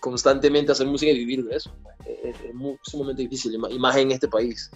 constantemente 0.00 0.72
hacer 0.72 0.86
música 0.86 1.10
y 1.10 1.18
vivir 1.18 1.44
de 1.44 1.56
eso. 1.56 1.74
Es, 2.06 2.36
sumamente 2.82 3.22
difícil, 3.22 3.54
y 3.54 3.78
más 3.78 3.96
en 3.96 4.12
este 4.12 4.28
país. 4.28 4.70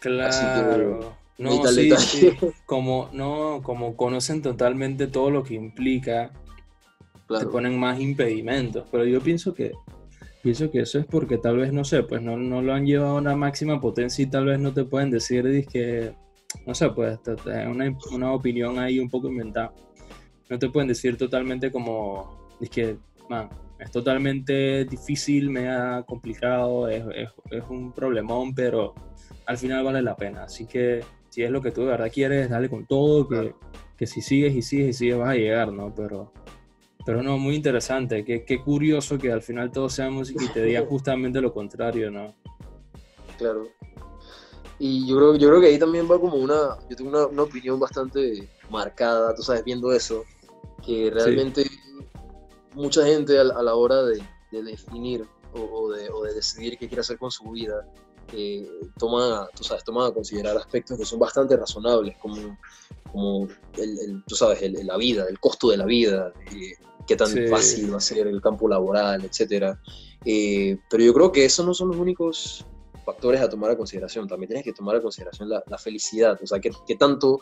Claro. 0.00 1.16
No, 1.38 1.66
sí, 1.66 1.90
sí. 1.96 2.36
Como, 2.64 3.10
no, 3.12 3.60
como 3.62 3.96
conocen 3.96 4.42
totalmente 4.42 5.06
todo 5.06 5.30
lo 5.30 5.42
que 5.42 5.54
implica, 5.54 6.32
te 7.28 7.46
ponen 7.46 7.78
más 7.78 8.00
impedimentos. 8.00 8.88
Pero 8.90 9.04
yo 9.04 9.20
pienso 9.20 9.52
que 9.52 9.72
pienso 10.46 10.70
que 10.70 10.78
eso 10.80 11.00
es 11.00 11.06
porque 11.06 11.38
tal 11.38 11.56
vez, 11.56 11.72
no 11.72 11.84
sé, 11.84 12.04
pues 12.04 12.22
no, 12.22 12.36
no 12.36 12.62
lo 12.62 12.72
han 12.72 12.86
llevado 12.86 13.16
a 13.16 13.20
una 13.20 13.34
máxima 13.34 13.80
potencia 13.80 14.22
y 14.22 14.26
tal 14.26 14.46
vez 14.46 14.60
no 14.60 14.72
te 14.72 14.84
pueden 14.84 15.10
decir 15.10 15.66
que, 15.66 16.12
no 16.64 16.72
sé, 16.72 16.88
pues 16.90 17.18
una, 17.68 17.98
una 18.12 18.32
opinión 18.32 18.78
ahí 18.78 19.00
un 19.00 19.10
poco 19.10 19.28
inventada. 19.28 19.72
No 20.48 20.56
te 20.56 20.70
pueden 20.70 20.86
decir 20.86 21.16
totalmente 21.16 21.72
como, 21.72 22.48
es 22.60 22.70
que, 22.70 22.96
man, 23.28 23.48
es 23.80 23.90
totalmente 23.90 24.84
difícil, 24.84 25.50
me 25.50 25.68
ha 25.68 26.04
complicado, 26.06 26.88
es, 26.88 27.04
es, 27.14 27.28
es, 27.50 27.64
un 27.68 27.92
problemón, 27.92 28.54
pero 28.54 28.94
al 29.46 29.58
final 29.58 29.82
vale 29.82 30.00
la 30.00 30.16
pena. 30.16 30.44
Así 30.44 30.66
que 30.66 31.00
si 31.36 31.42
es 31.42 31.50
lo 31.50 31.60
que 31.60 31.70
tú 31.70 31.82
de 31.82 31.88
verdad 31.88 32.10
quieres, 32.10 32.48
dale 32.48 32.70
con 32.70 32.86
todo, 32.86 33.28
que, 33.28 33.54
que 33.98 34.06
si 34.06 34.22
sigues 34.22 34.54
y 34.54 34.62
sigues 34.62 34.88
y 34.88 34.92
sigues 34.94 35.18
vas 35.18 35.28
a 35.28 35.34
llegar, 35.34 35.70
¿no? 35.70 35.94
Pero, 35.94 36.32
pero 37.04 37.22
no, 37.22 37.36
muy 37.36 37.54
interesante, 37.54 38.24
qué, 38.24 38.42
qué 38.46 38.62
curioso 38.62 39.18
que 39.18 39.30
al 39.30 39.42
final 39.42 39.70
todo 39.70 39.90
sea 39.90 40.08
música 40.08 40.42
y 40.42 40.48
te 40.48 40.62
diga 40.62 40.86
justamente 40.88 41.42
lo 41.42 41.52
contrario, 41.52 42.10
¿no? 42.10 42.34
Claro. 43.36 43.68
Y 44.78 45.06
yo 45.06 45.16
creo, 45.18 45.36
yo 45.36 45.48
creo 45.48 45.60
que 45.60 45.66
ahí 45.66 45.78
también 45.78 46.10
va 46.10 46.18
como 46.18 46.36
una, 46.36 46.78
yo 46.88 46.96
tengo 46.96 47.10
una, 47.10 47.26
una 47.26 47.42
opinión 47.42 47.78
bastante 47.78 48.48
marcada, 48.70 49.34
tú 49.34 49.42
sabes, 49.42 49.62
viendo 49.62 49.92
eso, 49.92 50.24
que 50.82 51.10
realmente... 51.12 51.64
Sí 51.64 51.70
mucha 52.76 53.04
gente 53.06 53.38
a, 53.38 53.44
la 53.44 53.74
hora 53.74 54.02
de, 54.02 54.22
definir 54.50 55.26
o, 55.54 55.90
de, 55.90 56.34
decidir 56.34 56.78
qué 56.78 56.86
quiere 56.86 57.00
hacer 57.00 57.18
con 57.18 57.30
su 57.30 57.50
vida, 57.50 57.86
eh, 58.32 58.68
toma, 58.98 59.48
tú 59.54 59.64
sabes, 59.64 59.84
toma 59.84 60.06
a 60.06 60.12
considerar 60.12 60.56
aspectos 60.56 60.98
que 60.98 61.04
son 61.04 61.18
bastante 61.18 61.56
razonables, 61.56 62.16
como, 62.18 62.58
como 63.12 63.48
el, 63.76 64.22
tú 64.26 64.34
sabes, 64.34 64.60
la 64.84 64.96
vida, 64.96 65.26
el 65.28 65.38
costo 65.38 65.70
de 65.70 65.76
la 65.76 65.84
vida, 65.84 66.32
eh, 66.52 66.74
qué 67.06 67.16
tan 67.16 67.30
fácil 67.48 67.92
va 67.92 67.98
a 67.98 68.00
ser 68.00 68.26
el 68.26 68.40
campo 68.40 68.68
laboral, 68.68 69.24
etc. 69.24 69.76
Eh, 70.24 70.76
pero 70.90 71.04
yo 71.04 71.14
creo 71.14 71.32
que 71.32 71.44
esos 71.44 71.64
no 71.64 71.72
son 71.72 71.88
los 71.88 71.96
únicos 71.96 72.66
factores 73.04 73.40
a 73.40 73.48
tomar 73.48 73.70
a 73.70 73.76
consideración. 73.76 74.26
También 74.26 74.48
tienes 74.48 74.64
que 74.64 74.72
tomar 74.72 74.96
a 74.96 75.00
consideración 75.00 75.48
la, 75.48 75.62
la 75.68 75.78
felicidad. 75.78 76.38
O 76.42 76.46
sea, 76.46 76.58
que, 76.58 76.70
que, 76.86 76.96
tanto. 76.96 77.40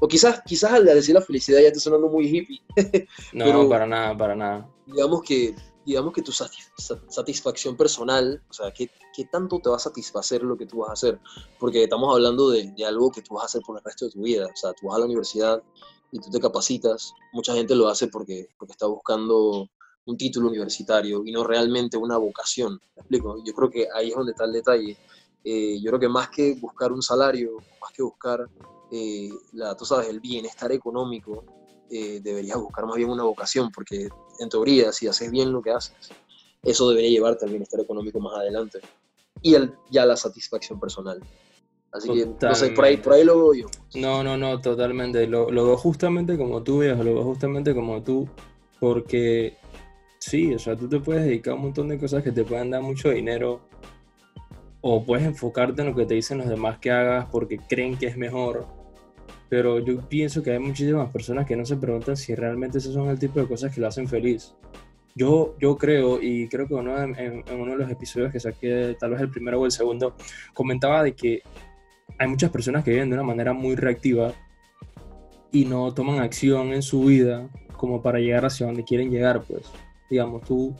O 0.00 0.08
quizás, 0.08 0.42
quizás 0.44 0.72
al 0.72 0.86
decir 0.86 1.14
la 1.14 1.20
felicidad 1.20 1.60
ya 1.60 1.70
te 1.70 1.78
sonando 1.78 2.08
muy 2.08 2.26
hippie. 2.26 2.62
no, 3.34 3.44
pero, 3.44 3.68
para 3.68 3.86
nada, 3.86 4.16
para 4.16 4.34
nada. 4.34 4.68
Digamos 4.86 5.22
que, 5.22 5.54
digamos 5.84 6.12
que 6.12 6.22
tu 6.22 6.32
satisfacción 6.32 7.76
personal, 7.76 8.42
o 8.48 8.52
sea, 8.52 8.72
¿qué, 8.72 8.90
¿qué, 9.14 9.24
tanto 9.26 9.58
te 9.58 9.68
va 9.68 9.76
a 9.76 9.80
satisfacer 9.80 10.42
lo 10.42 10.56
que 10.56 10.66
tú 10.66 10.78
vas 10.78 10.90
a 10.90 10.92
hacer? 10.92 11.20
Porque 11.58 11.84
estamos 11.84 12.12
hablando 12.14 12.50
de, 12.50 12.72
de, 12.72 12.84
algo 12.84 13.10
que 13.10 13.22
tú 13.22 13.34
vas 13.34 13.44
a 13.44 13.46
hacer 13.46 13.62
por 13.62 13.78
el 13.78 13.84
resto 13.84 14.06
de 14.06 14.12
tu 14.12 14.22
vida. 14.22 14.46
O 14.46 14.56
sea, 14.56 14.72
tú 14.72 14.86
vas 14.86 14.96
a 14.96 15.00
la 15.00 15.06
universidad 15.06 15.62
y 16.12 16.20
tú 16.20 16.30
te 16.30 16.40
capacitas. 16.40 17.12
Mucha 17.32 17.54
gente 17.54 17.74
lo 17.74 17.88
hace 17.88 18.08
porque, 18.08 18.48
porque 18.58 18.72
está 18.72 18.86
buscando 18.86 19.68
un 20.04 20.16
título 20.16 20.48
universitario 20.48 21.22
y 21.24 21.32
no 21.32 21.44
realmente 21.44 21.96
una 21.96 22.16
vocación. 22.16 22.80
¿Me 22.96 23.00
explico? 23.00 23.42
Yo 23.44 23.52
creo 23.52 23.70
que 23.70 23.88
ahí 23.94 24.08
es 24.08 24.14
donde 24.14 24.32
está 24.32 24.44
el 24.44 24.52
detalle. 24.52 24.96
Eh, 25.44 25.80
yo 25.80 25.90
creo 25.90 26.00
que 26.00 26.08
más 26.08 26.28
que 26.28 26.54
buscar 26.60 26.92
un 26.92 27.02
salario, 27.02 27.56
más 27.80 27.92
que 27.92 28.02
buscar, 28.02 28.48
eh, 28.90 29.30
la, 29.52 29.76
tú 29.76 29.84
sabes, 29.84 30.08
el 30.08 30.20
bienestar 30.20 30.70
económico, 30.72 31.44
eh, 31.90 32.20
deberías 32.20 32.58
buscar 32.58 32.86
más 32.86 32.96
bien 32.96 33.10
una 33.10 33.24
vocación, 33.24 33.70
porque 33.70 34.08
en 34.38 34.48
teoría, 34.48 34.92
si 34.92 35.08
haces 35.08 35.30
bien 35.30 35.52
lo 35.52 35.62
que 35.62 35.70
haces, 35.70 35.94
eso 36.62 36.88
debería 36.88 37.10
llevarte 37.10 37.44
al 37.44 37.50
bienestar 37.50 37.80
económico 37.80 38.20
más 38.20 38.36
adelante 38.36 38.80
y 39.40 39.54
el, 39.54 39.74
ya 39.90 40.06
la 40.06 40.16
satisfacción 40.16 40.78
personal. 40.78 41.20
Así 41.90 42.08
que, 42.10 42.26
no 42.26 42.54
sé, 42.54 42.70
por 42.70 42.86
ahí, 42.86 42.96
por 42.96 43.12
ahí 43.12 43.24
lo 43.24 43.36
veo 43.36 43.54
yo. 43.54 43.66
No, 43.94 44.22
no, 44.22 44.38
no, 44.38 44.60
totalmente. 44.60 45.26
Lo, 45.26 45.50
lo 45.50 45.66
veo 45.66 45.76
justamente 45.76 46.38
como 46.38 46.62
tú, 46.62 46.80
viejo, 46.80 47.02
lo 47.02 47.14
veo 47.14 47.24
justamente 47.24 47.74
como 47.74 48.02
tú, 48.02 48.26
porque 48.80 49.58
Sí, 50.22 50.54
o 50.54 50.58
sea, 50.60 50.76
tú 50.76 50.88
te 50.88 51.00
puedes 51.00 51.24
dedicar 51.24 51.50
a 51.50 51.56
un 51.56 51.62
montón 51.62 51.88
de 51.88 51.98
cosas 51.98 52.22
que 52.22 52.30
te 52.30 52.44
pueden 52.44 52.70
dar 52.70 52.80
mucho 52.80 53.10
dinero 53.10 53.60
o 54.80 55.04
puedes 55.04 55.26
enfocarte 55.26 55.82
en 55.82 55.88
lo 55.88 55.96
que 55.96 56.06
te 56.06 56.14
dicen 56.14 56.38
los 56.38 56.48
demás 56.48 56.78
que 56.78 56.92
hagas 56.92 57.26
porque 57.26 57.58
creen 57.58 57.98
que 57.98 58.06
es 58.06 58.16
mejor. 58.16 58.64
Pero 59.52 59.80
yo 59.80 60.00
pienso 60.08 60.42
que 60.42 60.50
hay 60.50 60.58
muchísimas 60.58 61.10
personas 61.10 61.44
que 61.44 61.54
no 61.54 61.66
se 61.66 61.76
preguntan 61.76 62.16
si 62.16 62.34
realmente 62.34 62.78
esos 62.78 62.94
son 62.94 63.10
el 63.10 63.18
tipo 63.18 63.38
de 63.38 63.46
cosas 63.46 63.70
que 63.70 63.82
lo 63.82 63.86
hacen 63.86 64.08
feliz. 64.08 64.54
Yo, 65.14 65.56
yo 65.60 65.76
creo, 65.76 66.22
y 66.22 66.48
creo 66.48 66.66
que 66.66 66.72
uno, 66.72 66.98
en, 66.98 67.14
en, 67.18 67.60
uno 67.60 67.72
de 67.72 67.76
los 67.76 67.90
episodios 67.90 68.32
que 68.32 68.40
saqué, 68.40 68.96
tal 68.98 69.10
vez 69.10 69.20
el 69.20 69.28
primero 69.28 69.60
o 69.60 69.66
el 69.66 69.70
segundo, 69.70 70.16
comentaba 70.54 71.02
de 71.02 71.12
que 71.12 71.42
hay 72.18 72.28
muchas 72.28 72.50
personas 72.50 72.82
que 72.82 72.92
viven 72.92 73.10
de 73.10 73.16
una 73.16 73.24
manera 73.24 73.52
muy 73.52 73.76
reactiva 73.76 74.32
y 75.52 75.66
no 75.66 75.92
toman 75.92 76.20
acción 76.20 76.72
en 76.72 76.80
su 76.80 77.04
vida 77.04 77.46
como 77.76 78.00
para 78.00 78.20
llegar 78.20 78.46
hacia 78.46 78.64
donde 78.64 78.84
quieren 78.84 79.10
llegar, 79.10 79.42
pues 79.42 79.70
digamos, 80.08 80.44
tú, 80.44 80.74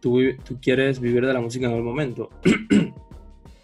tú, 0.00 0.18
tú 0.44 0.58
quieres 0.60 1.00
vivir 1.00 1.24
de 1.26 1.32
la 1.32 1.40
música 1.40 1.64
en 1.64 1.72
el 1.72 1.82
momento. 1.82 2.28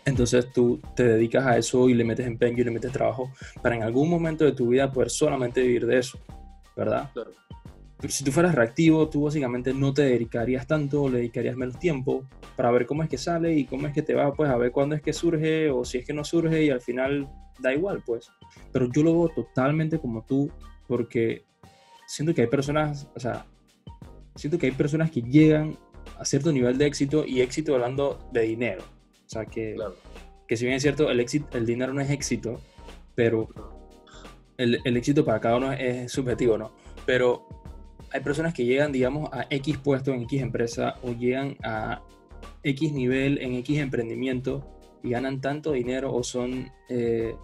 Entonces 0.08 0.50
tú 0.52 0.80
te 0.96 1.04
dedicas 1.04 1.46
a 1.46 1.58
eso 1.58 1.88
y 1.88 1.94
le 1.94 2.02
metes 2.02 2.26
empeño 2.26 2.62
y 2.62 2.64
le 2.64 2.70
metes 2.70 2.90
trabajo 2.90 3.30
para 3.62 3.76
en 3.76 3.82
algún 3.82 4.08
momento 4.08 4.44
de 4.44 4.52
tu 4.52 4.68
vida 4.68 4.90
poder 4.90 5.10
solamente 5.10 5.60
vivir 5.60 5.86
de 5.86 5.98
eso, 5.98 6.18
¿verdad? 6.74 7.10
Claro. 7.12 7.32
Pero 8.00 8.12
si 8.12 8.24
tú 8.24 8.32
fueras 8.32 8.54
reactivo, 8.54 9.08
tú 9.08 9.24
básicamente 9.24 9.74
no 9.74 9.92
te 9.92 10.02
dedicarías 10.02 10.66
tanto, 10.66 11.08
le 11.08 11.18
dedicarías 11.18 11.56
menos 11.56 11.78
tiempo 11.78 12.24
para 12.56 12.70
ver 12.70 12.86
cómo 12.86 13.02
es 13.02 13.08
que 13.08 13.18
sale 13.18 13.52
y 13.52 13.64
cómo 13.64 13.86
es 13.86 13.92
que 13.92 14.02
te 14.02 14.14
va, 14.14 14.32
pues 14.32 14.48
a 14.48 14.56
ver 14.56 14.70
cuándo 14.70 14.94
es 14.94 15.02
que 15.02 15.12
surge 15.12 15.68
o 15.70 15.84
si 15.84 15.98
es 15.98 16.06
que 16.06 16.14
no 16.14 16.24
surge 16.24 16.64
y 16.64 16.70
al 16.70 16.80
final 16.80 17.28
da 17.58 17.74
igual, 17.74 18.02
pues. 18.06 18.30
Pero 18.72 18.90
yo 18.90 19.02
lo 19.02 19.12
veo 19.12 19.28
totalmente 19.28 19.98
como 19.98 20.24
tú 20.24 20.50
porque 20.86 21.44
siento 22.06 22.34
que 22.34 22.42
hay 22.42 22.46
personas, 22.46 23.10
o 23.14 23.20
sea, 23.20 23.44
siento 24.36 24.58
que 24.58 24.66
hay 24.66 24.72
personas 24.72 25.10
que 25.10 25.20
llegan 25.20 25.76
a 26.18 26.24
cierto 26.24 26.50
nivel 26.50 26.78
de 26.78 26.86
éxito 26.86 27.26
y 27.26 27.42
éxito 27.42 27.74
hablando 27.74 28.30
de 28.32 28.42
dinero. 28.42 28.82
O 29.28 29.30
sea, 29.30 29.44
que, 29.44 29.76
que 30.46 30.56
si 30.56 30.64
bien 30.64 30.76
es 30.76 30.82
cierto, 30.82 31.10
el, 31.10 31.20
éxito, 31.20 31.58
el 31.58 31.66
dinero 31.66 31.92
no 31.92 32.00
es 32.00 32.08
éxito, 32.08 32.62
pero 33.14 33.46
el, 34.56 34.80
el, 34.84 34.96
éxito 34.96 35.22
para 35.22 35.38
cada 35.38 35.56
uno 35.58 35.70
es 35.70 36.10
subjetivo, 36.10 36.56
¿no? 36.56 36.72
Pero 37.04 37.46
hay 38.10 38.22
personas 38.22 38.54
que 38.54 38.64
llegan, 38.64 38.90
digamos, 38.90 39.28
a 39.30 39.46
X 39.50 39.76
puesto 39.76 40.14
en 40.14 40.22
X 40.22 40.40
empresa 40.40 40.94
o 41.02 41.12
llegan 41.12 41.58
a 41.62 42.00
X 42.62 42.90
nivel 42.94 43.36
en 43.42 43.56
X 43.56 43.80
emprendimiento 43.80 44.66
y 45.02 45.10
ganan 45.10 45.42
tanto 45.42 45.72
dinero 45.72 46.14
o 46.14 46.22
son, 46.22 46.72
eh, 46.88 47.34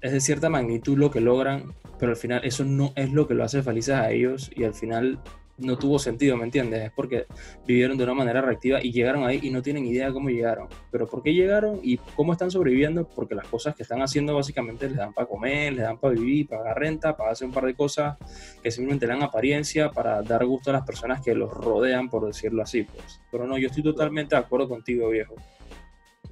es 0.00 0.12
de 0.12 0.20
cierta 0.20 0.48
magnitud 0.48 0.96
lo 0.96 1.10
que 1.10 1.20
logran, 1.20 1.74
pero 1.98 2.12
al 2.12 2.16
final 2.16 2.40
eso 2.44 2.64
no 2.64 2.94
es 2.96 3.12
lo 3.12 3.28
que 3.28 3.34
lo 3.34 3.44
hace 3.44 3.62
felices 3.62 3.94
a 3.94 4.10
ellos 4.10 4.50
y 4.56 4.64
al 4.64 4.72
final 4.72 5.20
no 5.60 5.76
tuvo 5.76 5.98
sentido, 5.98 6.36
¿me 6.36 6.44
entiendes? 6.44 6.86
Es 6.86 6.90
porque 6.92 7.26
vivieron 7.66 7.96
de 7.96 8.04
una 8.04 8.14
manera 8.14 8.40
reactiva 8.40 8.82
y 8.82 8.92
llegaron 8.92 9.24
ahí 9.24 9.40
y 9.42 9.50
no 9.50 9.62
tienen 9.62 9.86
idea 9.86 10.06
de 10.06 10.12
cómo 10.12 10.30
llegaron. 10.30 10.68
Pero 10.90 11.06
¿por 11.06 11.22
qué 11.22 11.32
llegaron 11.32 11.80
y 11.82 11.98
cómo 12.16 12.32
están 12.32 12.50
sobreviviendo? 12.50 13.06
Porque 13.08 13.34
las 13.34 13.46
cosas 13.46 13.74
que 13.74 13.82
están 13.82 14.02
haciendo 14.02 14.34
básicamente 14.34 14.88
les 14.88 14.96
dan 14.96 15.12
para 15.12 15.26
comer, 15.26 15.72
les 15.74 15.84
dan 15.84 15.98
para 15.98 16.14
vivir, 16.14 16.48
pagar 16.48 16.78
renta, 16.78 17.16
para 17.16 17.32
hacer 17.32 17.46
un 17.46 17.52
par 17.52 17.66
de 17.66 17.74
cosas 17.74 18.16
que 18.62 18.70
simplemente 18.70 19.06
le 19.06 19.12
dan 19.12 19.22
apariencia 19.22 19.90
para 19.90 20.22
dar 20.22 20.44
gusto 20.44 20.70
a 20.70 20.72
las 20.72 20.82
personas 20.82 21.20
que 21.20 21.34
los 21.34 21.52
rodean, 21.52 22.08
por 22.08 22.26
decirlo 22.26 22.62
así. 22.62 22.84
Pues. 22.84 23.20
Pero 23.30 23.46
no, 23.46 23.58
yo 23.58 23.68
estoy 23.68 23.82
totalmente 23.82 24.34
de 24.34 24.40
acuerdo 24.40 24.68
contigo, 24.68 25.08
viejo. 25.08 25.34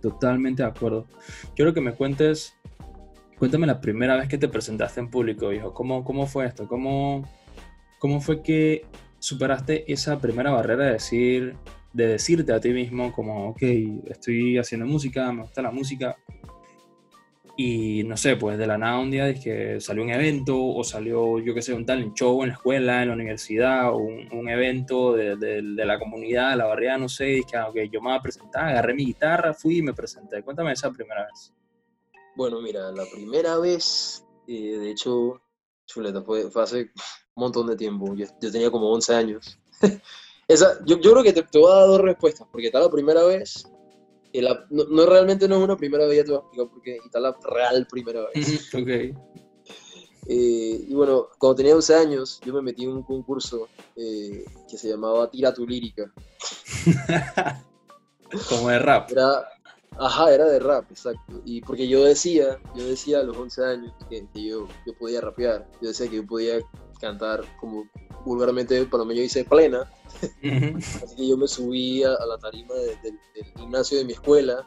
Totalmente 0.00 0.62
de 0.62 0.68
acuerdo. 0.68 1.06
Quiero 1.54 1.74
que 1.74 1.80
me 1.80 1.92
cuentes, 1.92 2.56
cuéntame 3.38 3.66
la 3.66 3.80
primera 3.80 4.16
vez 4.16 4.28
que 4.28 4.38
te 4.38 4.48
presentaste 4.48 5.00
en 5.00 5.10
público, 5.10 5.48
viejo. 5.48 5.74
¿Cómo, 5.74 6.04
cómo 6.04 6.26
fue 6.26 6.46
esto? 6.46 6.68
¿Cómo, 6.68 7.24
¿Cómo 7.98 8.20
fue 8.20 8.42
que 8.42 8.86
superaste 9.18 9.90
esa 9.92 10.20
primera 10.20 10.50
barrera 10.50 10.86
de 10.86 10.92
decir, 10.92 11.56
de 11.92 12.06
decirte 12.06 12.52
a 12.52 12.60
ti 12.60 12.70
mismo 12.70 13.12
como, 13.12 13.50
ok, 13.50 13.62
estoy 14.06 14.58
haciendo 14.58 14.86
música, 14.86 15.32
me 15.32 15.42
gusta 15.42 15.62
la 15.62 15.70
música, 15.70 16.16
y 17.60 18.04
no 18.04 18.16
sé, 18.16 18.36
pues 18.36 18.56
de 18.56 18.68
la 18.68 18.78
nada 18.78 19.00
un 19.00 19.10
día 19.10 19.28
es 19.28 19.42
que 19.42 19.80
salió 19.80 20.04
un 20.04 20.10
evento 20.10 20.56
o 20.56 20.84
salió, 20.84 21.40
yo 21.40 21.54
qué 21.54 21.60
sé, 21.60 21.74
un 21.74 21.84
talent 21.84 22.14
show 22.14 22.40
en 22.44 22.50
la 22.50 22.54
escuela, 22.54 23.02
en 23.02 23.08
la 23.08 23.14
universidad, 23.14 23.92
o 23.92 23.96
un, 23.96 24.48
evento 24.48 25.14
de, 25.14 25.34
de, 25.34 25.84
la 25.84 25.98
comunidad, 25.98 26.50
de 26.50 26.56
la 26.56 26.66
barriada, 26.66 26.98
no 26.98 27.08
sé, 27.08 27.38
y 27.38 27.42
que 27.42 27.56
ah, 27.56 27.68
okay, 27.68 27.88
yo 27.90 28.00
me 28.00 28.10
voy 28.10 28.16
a 28.16 28.22
presentar, 28.22 28.68
agarré 28.68 28.94
mi 28.94 29.06
guitarra, 29.06 29.52
fui 29.52 29.78
y 29.78 29.82
me 29.82 29.92
presenté. 29.92 30.40
Cuéntame 30.44 30.70
esa 30.70 30.92
primera 30.92 31.26
vez. 31.26 31.52
Bueno, 32.36 32.60
mira, 32.62 32.92
la 32.92 33.04
primera 33.12 33.58
vez, 33.58 34.24
eh, 34.46 34.78
de 34.78 34.90
hecho, 34.92 35.42
chuleta, 35.84 36.22
fue, 36.22 36.48
fue 36.52 36.62
hace 36.62 36.92
montón 37.40 37.66
de 37.66 37.76
tiempo. 37.76 38.14
Yo, 38.14 38.26
yo 38.40 38.52
tenía 38.52 38.70
como 38.70 38.90
11 38.92 39.14
años. 39.14 39.58
Esa, 40.48 40.78
yo, 40.86 40.98
yo, 40.98 41.12
creo 41.12 41.22
que 41.22 41.32
te, 41.32 41.42
te, 41.42 41.58
voy 41.58 41.70
a 41.70 41.76
dar 41.76 41.86
dos 41.88 42.00
respuestas, 42.00 42.48
porque 42.50 42.68
está 42.68 42.80
la 42.80 42.90
primera 42.90 43.22
vez, 43.24 43.68
y 44.32 44.40
la, 44.40 44.66
no, 44.70 44.84
no, 44.84 45.06
realmente 45.06 45.46
no 45.46 45.56
es 45.56 45.62
una 45.62 45.76
primera 45.76 46.06
vez, 46.06 46.18
ya 46.18 46.24
te 46.24 46.30
voy 46.30 46.38
a 46.38 46.42
explicar 46.42 46.68
por 46.70 46.82
qué, 46.82 46.98
y 47.02 47.06
está 47.06 47.20
la 47.20 47.36
real 47.42 47.86
primera 47.90 48.26
vez. 48.34 48.74
ok. 48.74 49.18
Eh, 50.30 50.84
y 50.86 50.92
bueno, 50.92 51.28
cuando 51.38 51.56
tenía 51.56 51.74
11 51.74 51.94
años, 51.94 52.38
yo 52.44 52.52
me 52.52 52.60
metí 52.60 52.84
en 52.84 52.90
un 52.90 53.02
concurso 53.02 53.66
eh, 53.96 54.44
que 54.68 54.76
se 54.76 54.90
llamaba 54.90 55.30
Tira 55.30 55.54
tu 55.54 55.66
lírica. 55.66 56.12
Como 58.50 58.68
de 58.68 58.78
rap. 58.78 59.10
Era, 59.10 59.48
ajá, 59.98 60.34
era 60.34 60.44
de 60.44 60.58
rap, 60.58 60.84
exacto. 60.90 61.40
Y 61.46 61.62
porque 61.62 61.88
yo 61.88 62.04
decía, 62.04 62.60
yo 62.74 62.86
decía 62.86 63.20
a 63.20 63.22
los 63.22 63.38
11 63.38 63.64
años 63.64 63.94
que, 64.10 64.28
que 64.34 64.44
yo, 64.44 64.68
yo 64.86 64.92
podía 64.98 65.22
rapear. 65.22 65.66
Yo 65.80 65.88
decía 65.88 66.10
que 66.10 66.16
yo 66.16 66.26
podía 66.26 66.58
cantar 66.98 67.44
como 67.58 67.88
vulgarmente 68.24 68.84
para 68.86 69.04
mí 69.04 69.14
yo 69.14 69.22
hice 69.22 69.44
plena. 69.44 69.90
Así 71.02 71.16
que 71.16 71.28
yo 71.28 71.36
me 71.36 71.46
subí 71.46 72.02
a, 72.02 72.14
a 72.14 72.26
la 72.26 72.38
tarima 72.38 72.74
de, 72.74 72.96
de, 72.96 73.12
del 73.34 73.44
gimnasio 73.56 73.98
de 73.98 74.04
mi 74.04 74.12
escuela 74.12 74.66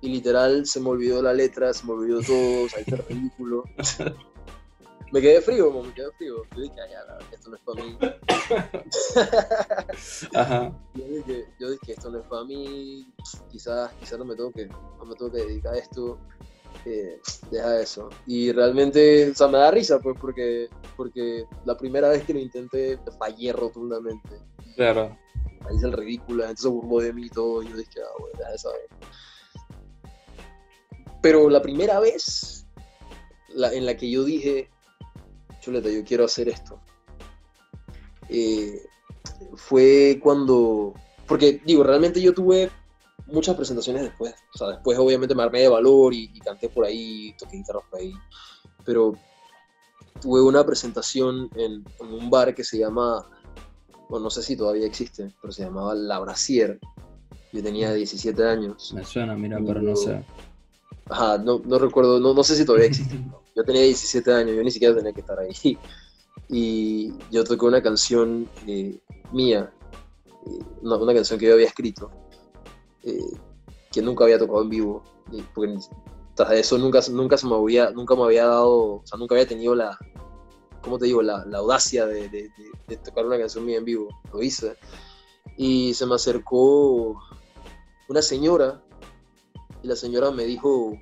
y 0.00 0.08
literal 0.08 0.66
se 0.66 0.80
me 0.80 0.88
olvidó 0.90 1.22
la 1.22 1.32
letra, 1.32 1.72
se 1.72 1.86
me 1.86 1.92
olvidó 1.92 2.20
todo, 2.20 2.68
salí 2.68 2.84
sea, 2.84 2.98
ridículo. 3.08 3.64
me 5.12 5.20
quedé 5.20 5.40
frío, 5.40 5.70
me 5.70 5.94
quedé 5.94 6.10
frío. 6.12 6.42
Yo 6.54 6.62
dije, 6.62 6.74
ah, 6.80 6.88
ya, 6.90 7.18
esto 7.34 7.50
no 7.50 7.56
es 7.56 7.62
para 7.62 7.82
mí. 7.82 7.98
Ajá. 10.34 10.72
Yo, 10.94 11.04
dije, 11.04 11.48
yo 11.58 11.70
dije, 11.70 11.92
esto 11.92 12.10
no 12.10 12.20
es 12.20 12.26
para 12.26 12.44
mí, 12.44 13.12
quizás, 13.50 13.92
quizás 13.94 14.18
no 14.18 14.24
me 14.24 14.36
tengo 14.36 14.52
que, 14.52 14.66
no 14.66 15.04
me 15.04 15.14
tengo 15.14 15.32
que 15.32 15.38
dedicar 15.38 15.74
a 15.74 15.78
esto 15.78 16.18
eh, 16.84 17.20
deja 17.50 17.80
eso. 17.80 18.08
Y 18.26 18.52
realmente, 18.52 19.30
o 19.30 19.34
sea, 19.34 19.48
me 19.48 19.58
da 19.58 19.70
risa, 19.70 19.98
pues, 20.00 20.16
porque, 20.20 20.68
porque 20.96 21.44
la 21.64 21.76
primera 21.76 22.08
vez 22.08 22.24
que 22.24 22.34
lo 22.34 22.40
intenté 22.40 22.98
fallé 23.18 23.52
rotundamente. 23.52 24.38
Claro. 24.74 25.16
Ahí 25.68 25.76
hice 25.76 25.86
el 25.86 25.92
ridículo, 25.92 26.42
la 26.42 26.48
gente 26.48 26.62
se 26.62 26.68
burló 26.68 27.00
de 27.00 27.12
mí 27.12 27.26
y 27.26 27.30
todo, 27.30 27.62
y 27.62 27.68
yo 27.68 27.76
dije, 27.76 28.00
ah, 28.02 28.16
bueno, 28.20 28.38
deja 28.38 28.50
de 28.52 28.58
saber. 28.58 28.88
Pero 31.22 31.50
la 31.50 31.60
primera 31.60 31.98
vez 31.98 32.66
la, 33.54 33.72
en 33.72 33.86
la 33.86 33.96
que 33.96 34.10
yo 34.10 34.22
dije, 34.22 34.70
chuleta, 35.60 35.90
yo 35.90 36.04
quiero 36.04 36.24
hacer 36.24 36.48
esto, 36.48 36.80
eh, 38.28 38.82
fue 39.56 40.20
cuando, 40.22 40.94
porque 41.26 41.60
digo, 41.64 41.82
realmente 41.82 42.20
yo 42.20 42.32
tuve 42.32 42.70
muchas 43.26 43.56
presentaciones 43.56 44.02
después. 44.02 44.34
O 44.54 44.58
sea, 44.58 44.68
después 44.68 44.98
obviamente 44.98 45.34
me 45.34 45.42
armé 45.42 45.60
de 45.60 45.68
valor 45.68 46.14
y, 46.14 46.30
y 46.32 46.40
canté 46.40 46.68
por 46.68 46.84
ahí, 46.84 47.34
toqué 47.38 47.56
guitarra 47.58 47.80
por 47.90 48.00
ahí. 48.00 48.12
Pero 48.84 49.14
tuve 50.20 50.42
una 50.42 50.64
presentación 50.64 51.50
en, 51.56 51.84
en, 52.00 52.12
un 52.12 52.30
bar 52.30 52.54
que 52.54 52.64
se 52.64 52.78
llama, 52.78 53.26
bueno, 54.08 54.24
no 54.24 54.30
sé 54.30 54.42
si 54.42 54.56
todavía 54.56 54.86
existe, 54.86 55.32
pero 55.40 55.52
se 55.52 55.64
llamaba 55.64 55.94
La 55.94 56.18
Brasier. 56.18 56.78
Yo 57.52 57.62
tenía 57.62 57.92
17 57.92 58.44
años. 58.44 58.92
Me 58.94 59.04
suena, 59.04 59.34
mira, 59.34 59.58
pero 59.64 59.80
no 59.80 59.96
sé. 59.96 60.24
Ajá, 61.08 61.38
no, 61.38 61.60
no 61.64 61.78
recuerdo, 61.78 62.18
no, 62.18 62.34
no 62.34 62.44
sé 62.44 62.56
si 62.56 62.64
todavía 62.64 62.88
existe. 62.88 63.18
Yo 63.54 63.64
tenía 63.64 63.82
17 63.82 64.32
años, 64.32 64.56
yo 64.56 64.62
ni 64.62 64.70
siquiera 64.70 64.94
tenía 64.94 65.12
que 65.12 65.20
estar 65.20 65.38
ahí. 65.38 65.78
Y 66.48 67.12
yo 67.30 67.42
toqué 67.44 67.64
una 67.64 67.82
canción 67.82 68.48
eh, 68.66 68.98
mía, 69.32 69.72
eh, 70.46 70.58
una, 70.82 70.96
una, 70.96 71.14
canción 71.14 71.38
que 71.38 71.46
yo 71.46 71.54
había 71.54 71.66
escrito, 71.66 72.10
eh, 73.06 73.36
que 73.92 74.02
nunca 74.02 74.24
había 74.24 74.38
tocado 74.38 74.62
en 74.62 74.68
vivo, 74.68 75.02
porque 75.54 75.78
tras 76.34 76.52
eso 76.52 76.76
nunca, 76.76 77.00
nunca, 77.10 77.38
se 77.38 77.46
me 77.46 77.54
había, 77.54 77.90
nunca 77.90 78.14
me 78.14 78.24
había 78.24 78.46
dado, 78.46 78.96
o 78.96 79.02
sea, 79.04 79.18
nunca 79.18 79.34
había 79.34 79.46
tenido 79.46 79.74
la, 79.74 79.98
¿cómo 80.82 80.98
te 80.98 81.06
digo?, 81.06 81.22
la, 81.22 81.44
la 81.46 81.58
audacia 81.58 82.04
de, 82.04 82.28
de, 82.28 82.50
de, 82.88 82.96
tocar 82.98 83.24
una 83.24 83.38
canción 83.38 83.64
mía 83.64 83.78
en 83.78 83.84
vivo. 83.84 84.08
Lo 84.32 84.42
hice. 84.42 84.76
Y 85.56 85.94
se 85.94 86.04
me 86.04 86.16
acercó 86.16 87.18
una 88.08 88.20
señora, 88.20 88.82
y 89.82 89.88
la 89.88 89.96
señora 89.96 90.30
me 90.30 90.44
dijo, 90.44 90.92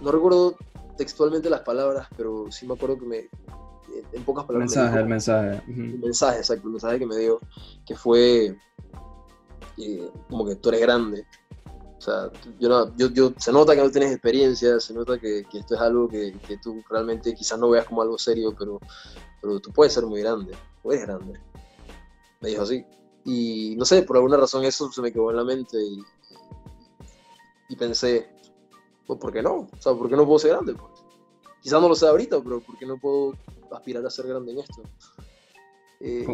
no 0.00 0.12
recuerdo 0.12 0.56
textualmente 0.98 1.48
las 1.48 1.60
palabras, 1.60 2.08
pero 2.16 2.50
sí 2.50 2.66
me 2.66 2.74
acuerdo 2.74 2.98
que 2.98 3.06
me, 3.06 3.28
en 4.12 4.24
pocas 4.24 4.44
palabras. 4.44 4.70
Mensaje, 4.70 4.98
el 4.98 5.06
mensaje. 5.06 5.62
El 5.68 5.98
mensaje, 5.98 6.38
exacto, 6.38 6.66
el 6.66 6.72
mensaje 6.72 6.98
que 6.98 7.06
me 7.06 7.16
dio, 7.16 7.40
que 7.86 7.94
fue 7.94 8.56
como 10.28 10.46
que 10.46 10.56
tú 10.56 10.68
eres 10.70 10.80
grande. 10.80 11.26
O 11.98 12.00
sea, 12.00 12.30
yo, 12.58 12.68
no, 12.68 12.96
yo, 12.96 13.10
yo, 13.10 13.32
se 13.36 13.52
nota 13.52 13.76
que 13.76 13.82
no 13.82 13.90
tienes 13.90 14.10
experiencia, 14.10 14.80
se 14.80 14.92
nota 14.92 15.18
que, 15.18 15.44
que 15.50 15.58
esto 15.58 15.76
es 15.76 15.80
algo 15.80 16.08
que, 16.08 16.36
que, 16.46 16.56
tú 16.58 16.82
realmente 16.90 17.32
quizás 17.32 17.58
no 17.58 17.70
veas 17.70 17.86
como 17.86 18.02
algo 18.02 18.18
serio, 18.18 18.54
pero, 18.58 18.80
pero 19.40 19.60
tú 19.60 19.70
puedes 19.72 19.92
ser 19.92 20.04
muy 20.04 20.20
grande, 20.20 20.52
o 20.82 20.92
eres 20.92 21.06
grande. 21.06 21.40
Me 22.40 22.48
dijo 22.48 22.62
así. 22.62 22.84
Y 23.24 23.76
no 23.76 23.84
sé, 23.84 24.02
por 24.02 24.16
alguna 24.16 24.36
razón 24.36 24.64
eso 24.64 24.90
se 24.90 25.00
me 25.00 25.12
quedó 25.12 25.30
en 25.30 25.36
la 25.36 25.44
mente 25.44 25.80
y, 25.80 26.02
y 27.68 27.76
pensé, 27.76 28.28
pues 29.06 29.20
¿por 29.20 29.32
qué 29.32 29.42
no? 29.42 29.54
O 29.54 29.68
sea, 29.78 29.94
¿por 29.94 30.08
qué 30.08 30.16
no 30.16 30.26
puedo 30.26 30.40
ser 30.40 30.50
grande? 30.50 30.74
Pues? 30.74 30.92
Quizás 31.62 31.80
no 31.80 31.88
lo 31.88 31.94
sé 31.94 32.08
ahorita, 32.08 32.42
pero 32.42 32.60
¿por 32.60 32.76
qué 32.76 32.86
no 32.86 32.98
puedo 32.98 33.34
aspirar 33.70 34.04
a 34.04 34.10
ser 34.10 34.26
grande 34.26 34.52
en 34.52 34.58
esto? 34.58 34.82
Eh, 36.00 36.26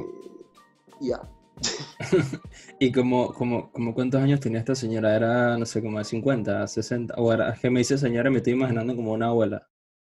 ya. 1.00 1.20
¿Y 2.80 2.92
como, 2.92 3.32
como, 3.32 3.72
como 3.72 3.94
cuántos 3.94 4.20
años 4.20 4.40
tenía 4.40 4.60
esta 4.60 4.74
señora? 4.74 5.14
Era, 5.14 5.58
no 5.58 5.66
sé, 5.66 5.82
como 5.82 5.98
de 5.98 6.04
50, 6.04 6.66
60. 6.66 7.14
O 7.16 7.32
era, 7.32 7.50
es 7.50 7.60
que 7.60 7.70
me 7.70 7.80
dice 7.80 7.98
señora, 7.98 8.30
me 8.30 8.38
estoy 8.38 8.54
imaginando 8.54 8.94
como 8.94 9.12
una 9.12 9.26
abuela. 9.26 9.68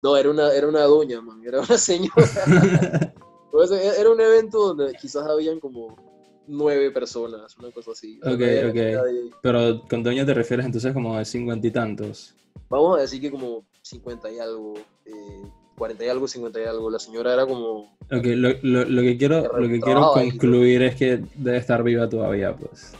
No, 0.01 0.15
era 0.15 0.29
una, 0.29 0.51
era 0.53 0.67
una 0.67 0.81
doña, 0.81 1.21
man, 1.21 1.41
era 1.45 1.59
una 1.59 1.77
señora. 1.77 2.13
era 3.97 4.09
un 4.09 4.21
evento 4.21 4.73
donde 4.73 4.93
quizás 4.93 5.27
habían 5.27 5.59
como 5.59 6.43
nueve 6.47 6.91
personas, 6.91 7.57
una 7.57 7.71
cosa 7.71 7.91
así. 7.91 8.19
Ok, 8.23 8.41
ok. 8.69 9.31
Pero 9.41 9.81
con 9.89 10.03
doña 10.03 10.25
te 10.25 10.33
refieres 10.33 10.65
entonces 10.65 10.93
como 10.93 11.17
de 11.17 11.25
cincuenta 11.25 11.67
y 11.67 11.71
tantos. 11.71 12.35
Vamos 12.69 12.97
a 12.97 13.01
decir 13.01 13.19
que 13.19 13.31
como 13.31 13.65
50 13.81 14.31
y 14.31 14.39
algo, 14.39 14.75
eh, 15.05 15.51
40 15.79 16.05
y 16.05 16.09
algo, 16.09 16.27
50 16.27 16.59
y 16.61 16.63
algo. 16.65 16.91
La 16.91 16.99
señora 16.99 17.33
era 17.33 17.47
como... 17.47 17.97
Ok, 18.11 18.25
lo, 18.25 18.49
lo, 18.61 18.85
lo 18.85 19.01
que 19.01 19.17
quiero, 19.17 19.57
lo 19.57 19.67
que 19.67 19.79
quiero 19.79 20.11
concluir 20.11 20.83
es 20.83 20.95
que 20.95 21.23
debe 21.35 21.57
estar 21.57 21.81
viva 21.81 22.07
todavía, 22.07 22.55
pues. 22.55 22.93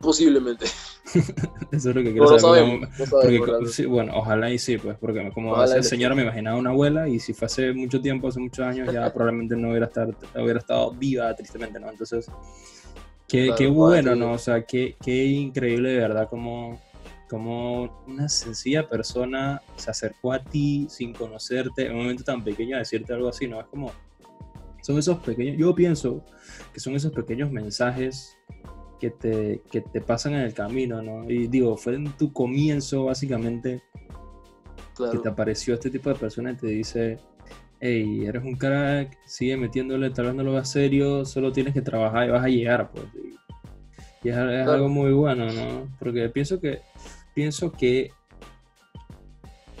Posiblemente. 0.00 0.66
Eso 1.72 1.90
es 1.90 1.94
lo 1.96 2.02
que 2.02 2.12
quiero 2.12 2.30
no, 2.30 2.38
saber. 2.38 2.62
No 2.64 3.06
sabemos, 3.06 3.48
porque, 3.48 3.68
sí, 3.68 3.86
bueno, 3.86 4.12
ojalá 4.16 4.50
y 4.50 4.58
sí, 4.58 4.76
pues, 4.78 4.96
porque 4.98 5.30
como 5.32 5.62
esa 5.62 5.82
señora 5.82 6.14
me 6.14 6.22
imaginaba 6.22 6.58
una 6.58 6.70
abuela 6.70 7.08
y 7.08 7.18
si 7.18 7.32
fue 7.32 7.46
hace 7.46 7.72
mucho 7.72 8.00
tiempo, 8.00 8.28
hace 8.28 8.40
muchos 8.40 8.64
años, 8.66 8.92
ya 8.92 9.10
probablemente 9.14 9.56
no 9.56 9.70
hubiera, 9.70 9.86
estar, 9.86 10.14
hubiera 10.34 10.58
estado 10.58 10.92
viva, 10.92 11.34
tristemente, 11.34 11.80
¿no? 11.80 11.90
Entonces, 11.90 12.30
qué, 13.26 13.44
claro, 13.46 13.56
qué 13.56 13.66
bueno, 13.68 14.14
¿no? 14.14 14.32
O 14.32 14.38
sea, 14.38 14.64
qué, 14.64 14.96
qué 15.02 15.24
increíble 15.24 15.90
de 15.90 15.98
verdad 15.98 16.28
como 16.28 16.80
como 17.28 18.02
una 18.06 18.28
sencilla 18.28 18.88
persona 18.88 19.62
se 19.76 19.90
acercó 19.90 20.32
a 20.32 20.42
ti 20.42 20.86
sin 20.88 21.12
conocerte 21.12 21.86
en 21.86 21.92
un 21.92 21.98
momento 21.98 22.24
tan 22.24 22.42
pequeño 22.42 22.76
a 22.76 22.80
decirte 22.80 23.12
algo 23.12 23.28
así, 23.28 23.46
¿no? 23.46 23.60
Es 23.60 23.66
como, 23.66 23.92
son 24.82 24.98
esos 24.98 25.18
pequeños, 25.18 25.56
yo 25.58 25.74
pienso 25.74 26.24
que 26.72 26.80
son 26.80 26.94
esos 26.96 27.12
pequeños 27.12 27.50
mensajes 27.50 28.36
que 28.98 29.10
te, 29.10 29.62
que 29.70 29.80
te 29.80 30.00
pasan 30.00 30.34
en 30.34 30.40
el 30.40 30.54
camino, 30.54 31.02
¿no? 31.02 31.30
Y 31.30 31.46
digo, 31.46 31.76
fue 31.76 31.94
en 31.94 32.10
tu 32.12 32.32
comienzo 32.32 33.04
básicamente 33.04 33.82
claro. 34.94 35.12
que 35.12 35.18
te 35.18 35.28
apareció 35.28 35.74
este 35.74 35.90
tipo 35.90 36.08
de 36.08 36.16
persona 36.16 36.52
y 36.52 36.56
te 36.56 36.66
dice, 36.66 37.18
hey, 37.80 38.24
eres 38.26 38.42
un 38.42 38.56
crack, 38.56 39.16
sigue 39.26 39.56
metiéndole, 39.56 40.10
tal 40.10 40.26
vez 40.26 40.34
no 40.34 40.42
lo 40.42 40.64
serio, 40.64 41.24
solo 41.24 41.52
tienes 41.52 41.74
que 41.74 41.82
trabajar 41.82 42.26
y 42.28 42.30
vas 42.30 42.44
a 42.44 42.48
llegar, 42.48 42.90
pues. 42.90 43.04
Y, 43.14 43.28
y 44.26 44.30
es, 44.30 44.36
es 44.36 44.42
claro. 44.42 44.72
algo 44.72 44.88
muy 44.88 45.12
bueno, 45.12 45.52
¿no? 45.52 45.88
Porque 45.98 46.28
pienso 46.28 46.58
que 46.60 46.80
pienso 47.38 47.70
que 47.70 48.10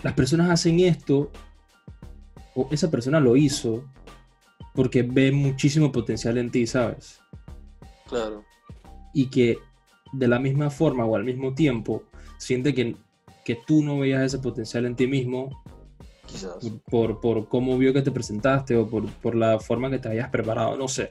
las 0.04 0.12
personas 0.12 0.48
hacen 0.48 0.78
esto, 0.78 1.28
o 2.54 2.68
esa 2.70 2.88
persona 2.88 3.18
lo 3.18 3.34
hizo, 3.34 3.82
porque 4.76 5.02
ve 5.02 5.32
muchísimo 5.32 5.90
potencial 5.90 6.38
en 6.38 6.52
ti, 6.52 6.68
¿sabes? 6.68 7.18
Claro. 8.08 8.44
Y 9.12 9.26
que 9.26 9.58
de 10.12 10.28
la 10.28 10.38
misma 10.38 10.70
forma 10.70 11.04
o 11.04 11.16
al 11.16 11.24
mismo 11.24 11.52
tiempo 11.52 12.04
siente 12.38 12.72
que, 12.72 12.94
que 13.44 13.58
tú 13.66 13.82
no 13.82 13.98
veías 13.98 14.22
ese 14.22 14.38
potencial 14.38 14.86
en 14.86 14.94
ti 14.94 15.08
mismo. 15.08 15.64
Quizás. 16.26 16.58
Por, 16.88 17.20
por 17.20 17.48
cómo 17.48 17.76
vio 17.76 17.92
que 17.92 18.02
te 18.02 18.12
presentaste 18.12 18.76
o 18.76 18.88
por, 18.88 19.04
por 19.14 19.34
la 19.34 19.58
forma 19.58 19.90
que 19.90 19.98
te 19.98 20.06
habías 20.06 20.30
preparado, 20.30 20.76
no 20.76 20.86
sé. 20.86 21.10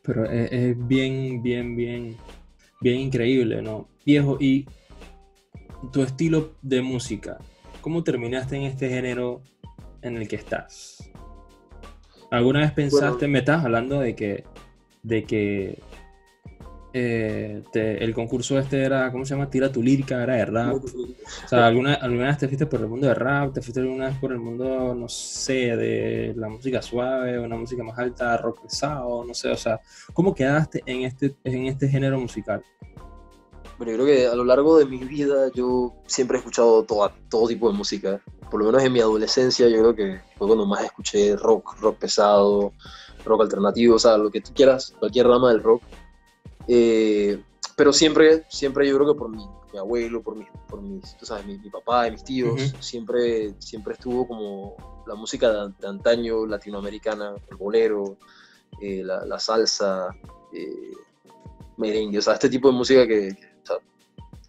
Pero 0.00 0.26
es, 0.26 0.52
es 0.52 0.86
bien, 0.86 1.42
bien, 1.42 1.74
bien, 1.74 2.16
bien 2.80 3.00
increíble, 3.00 3.62
¿no? 3.62 3.88
Viejo, 4.06 4.36
y 4.38 4.66
tu 5.92 6.02
estilo 6.02 6.52
de 6.62 6.82
música. 6.82 7.38
¿Cómo 7.80 8.02
terminaste 8.02 8.56
en 8.56 8.62
este 8.62 8.88
género 8.88 9.42
en 10.02 10.16
el 10.16 10.28
que 10.28 10.36
estás? 10.36 11.10
¿Alguna 12.30 12.60
vez 12.60 12.72
pensaste, 12.72 13.08
bueno, 13.08 13.28
me 13.28 13.38
estás 13.40 13.64
hablando 13.64 14.00
de 14.00 14.14
que, 14.14 14.44
de 15.02 15.24
que 15.24 15.78
eh, 16.96 17.62
te, 17.72 18.04
el 18.04 18.14
concurso 18.14 18.56
este 18.56 18.82
era, 18.84 19.10
¿cómo 19.10 19.24
se 19.24 19.34
llama? 19.34 19.50
Tira 19.50 19.70
tu 19.70 19.82
lírica, 19.82 20.22
era 20.22 20.36
de 20.36 20.46
rap. 20.46 20.76
O 20.76 21.48
sea, 21.48 21.66
¿alguna, 21.66 21.94
¿alguna 21.94 22.26
vez 22.28 22.38
te 22.38 22.46
fuiste 22.46 22.66
por 22.66 22.80
el 22.80 22.86
mundo 22.86 23.08
de 23.08 23.14
rap? 23.14 23.52
¿Te 23.52 23.62
fuiste 23.62 23.80
alguna 23.80 24.06
vez 24.06 24.18
por 24.18 24.30
el 24.30 24.38
mundo, 24.38 24.94
no 24.94 25.08
sé, 25.08 25.76
de 25.76 26.34
la 26.36 26.48
música 26.48 26.80
suave, 26.80 27.38
una 27.40 27.56
música 27.56 27.82
más 27.82 27.98
alta, 27.98 28.36
rock 28.36 28.62
pesado, 28.62 29.24
no 29.24 29.34
sé? 29.34 29.50
O 29.50 29.56
sea, 29.56 29.80
¿cómo 30.12 30.32
quedaste 30.32 30.84
en 30.86 31.02
este, 31.02 31.34
en 31.42 31.66
este 31.66 31.88
género 31.88 32.20
musical? 32.20 32.62
Bueno, 33.76 33.92
yo 33.92 34.04
creo 34.04 34.06
que 34.06 34.26
a 34.26 34.34
lo 34.34 34.44
largo 34.44 34.78
de 34.78 34.86
mi 34.86 34.98
vida 34.98 35.50
yo 35.54 35.94
siempre 36.06 36.36
he 36.36 36.38
escuchado 36.38 36.84
todo, 36.84 37.10
todo 37.28 37.48
tipo 37.48 37.70
de 37.70 37.76
música. 37.76 38.20
Por 38.50 38.60
lo 38.60 38.66
menos 38.66 38.82
en 38.82 38.92
mi 38.92 39.00
adolescencia 39.00 39.68
yo 39.68 39.78
creo 39.78 39.94
que 39.94 40.20
fue 40.38 40.46
cuando 40.46 40.66
más 40.66 40.84
escuché 40.84 41.34
rock, 41.36 41.76
rock 41.80 41.98
pesado, 41.98 42.72
rock 43.24 43.42
alternativo, 43.42 43.96
o 43.96 43.98
sea, 43.98 44.16
lo 44.16 44.30
que 44.30 44.40
tú 44.40 44.52
quieras, 44.54 44.94
cualquier 44.98 45.26
rama 45.26 45.50
del 45.50 45.62
rock. 45.62 45.82
Eh, 46.68 47.42
pero 47.76 47.92
siempre, 47.92 48.44
siempre 48.48 48.88
yo 48.88 48.96
creo 48.96 49.12
que 49.12 49.18
por 49.18 49.28
mi, 49.28 49.44
mi 49.72 49.78
abuelo, 49.78 50.22
por, 50.22 50.36
mi, 50.36 50.46
por 50.68 50.80
mis, 50.80 51.16
tú 51.16 51.26
sabes, 51.26 51.44
mi, 51.44 51.58
mi 51.58 51.70
papá 51.70 52.06
y 52.06 52.12
mis 52.12 52.22
tíos, 52.22 52.52
uh 52.52 52.56
-huh. 52.56 52.80
siempre, 52.80 53.54
siempre 53.58 53.94
estuvo 53.94 54.28
como 54.28 54.76
la 55.06 55.16
música 55.16 55.50
de, 55.50 55.72
de 55.80 55.88
antaño 55.88 56.46
latinoamericana, 56.46 57.34
el 57.50 57.56
bolero, 57.56 58.16
eh, 58.80 59.02
la, 59.04 59.24
la, 59.26 59.38
salsa, 59.38 60.08
eh, 60.52 60.92
merengue, 61.76 62.18
o 62.18 62.22
sea, 62.22 62.34
este 62.34 62.48
tipo 62.48 62.70
de 62.70 62.74
música 62.74 63.06
que, 63.06 63.36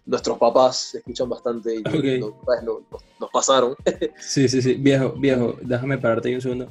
nuestros 0.06 0.38
papás 0.38 0.94
escuchan 0.94 1.28
bastante 1.28 1.74
y 1.74 1.80
okay. 1.80 2.20
nos, 2.20 2.32
nos, 2.64 3.02
nos, 3.20 3.30
pasaron. 3.30 3.74
sí, 4.18 4.48
sí, 4.48 4.62
sí, 4.62 4.74
viejo, 4.74 5.12
viejo, 5.12 5.56
déjame 5.60 5.98
pararte 5.98 6.28
ahí 6.28 6.36
un 6.36 6.40
segundo. 6.40 6.68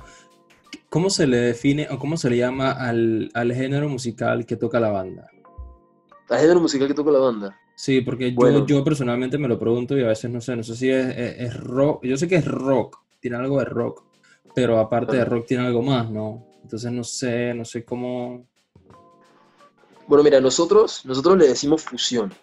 ¿Cómo 0.89 1.09
se 1.09 1.27
le 1.27 1.37
define 1.37 1.87
o 1.91 1.99
cómo 1.99 2.17
se 2.17 2.29
le 2.29 2.37
llama 2.37 2.71
al, 2.71 3.29
al 3.33 3.53
género 3.53 3.89
musical 3.89 4.45
que 4.45 4.55
toca 4.55 4.79
la 4.79 4.89
banda? 4.89 5.29
¿Al 6.29 6.39
género 6.39 6.61
musical 6.61 6.87
que 6.87 6.93
toca 6.93 7.11
la 7.11 7.19
banda? 7.19 7.59
Sí, 7.75 8.01
porque 8.01 8.31
bueno. 8.31 8.59
yo, 8.59 8.77
yo 8.77 8.83
personalmente 8.83 9.37
me 9.37 9.49
lo 9.49 9.59
pregunto 9.59 9.97
y 9.97 10.03
a 10.03 10.07
veces 10.07 10.31
no 10.31 10.39
sé, 10.39 10.55
no 10.55 10.63
sé 10.63 10.75
si 10.75 10.89
es, 10.89 11.05
es, 11.07 11.35
es 11.39 11.59
rock, 11.59 12.05
yo 12.05 12.15
sé 12.15 12.27
que 12.27 12.37
es 12.37 12.45
rock, 12.45 12.99
tiene 13.19 13.35
algo 13.35 13.59
de 13.59 13.65
rock, 13.65 14.03
pero 14.53 14.79
aparte 14.79 15.17
de 15.17 15.25
rock 15.25 15.45
tiene 15.45 15.65
algo 15.65 15.81
más, 15.81 16.09
¿no? 16.09 16.47
Entonces 16.63 16.91
no 16.91 17.03
sé, 17.03 17.53
no 17.53 17.65
sé 17.65 17.83
cómo... 17.83 18.47
Bueno, 20.07 20.23
mira, 20.23 20.39
nosotros, 20.39 21.05
nosotros 21.05 21.37
le 21.37 21.47
decimos 21.47 21.81
fusión, 21.81 22.33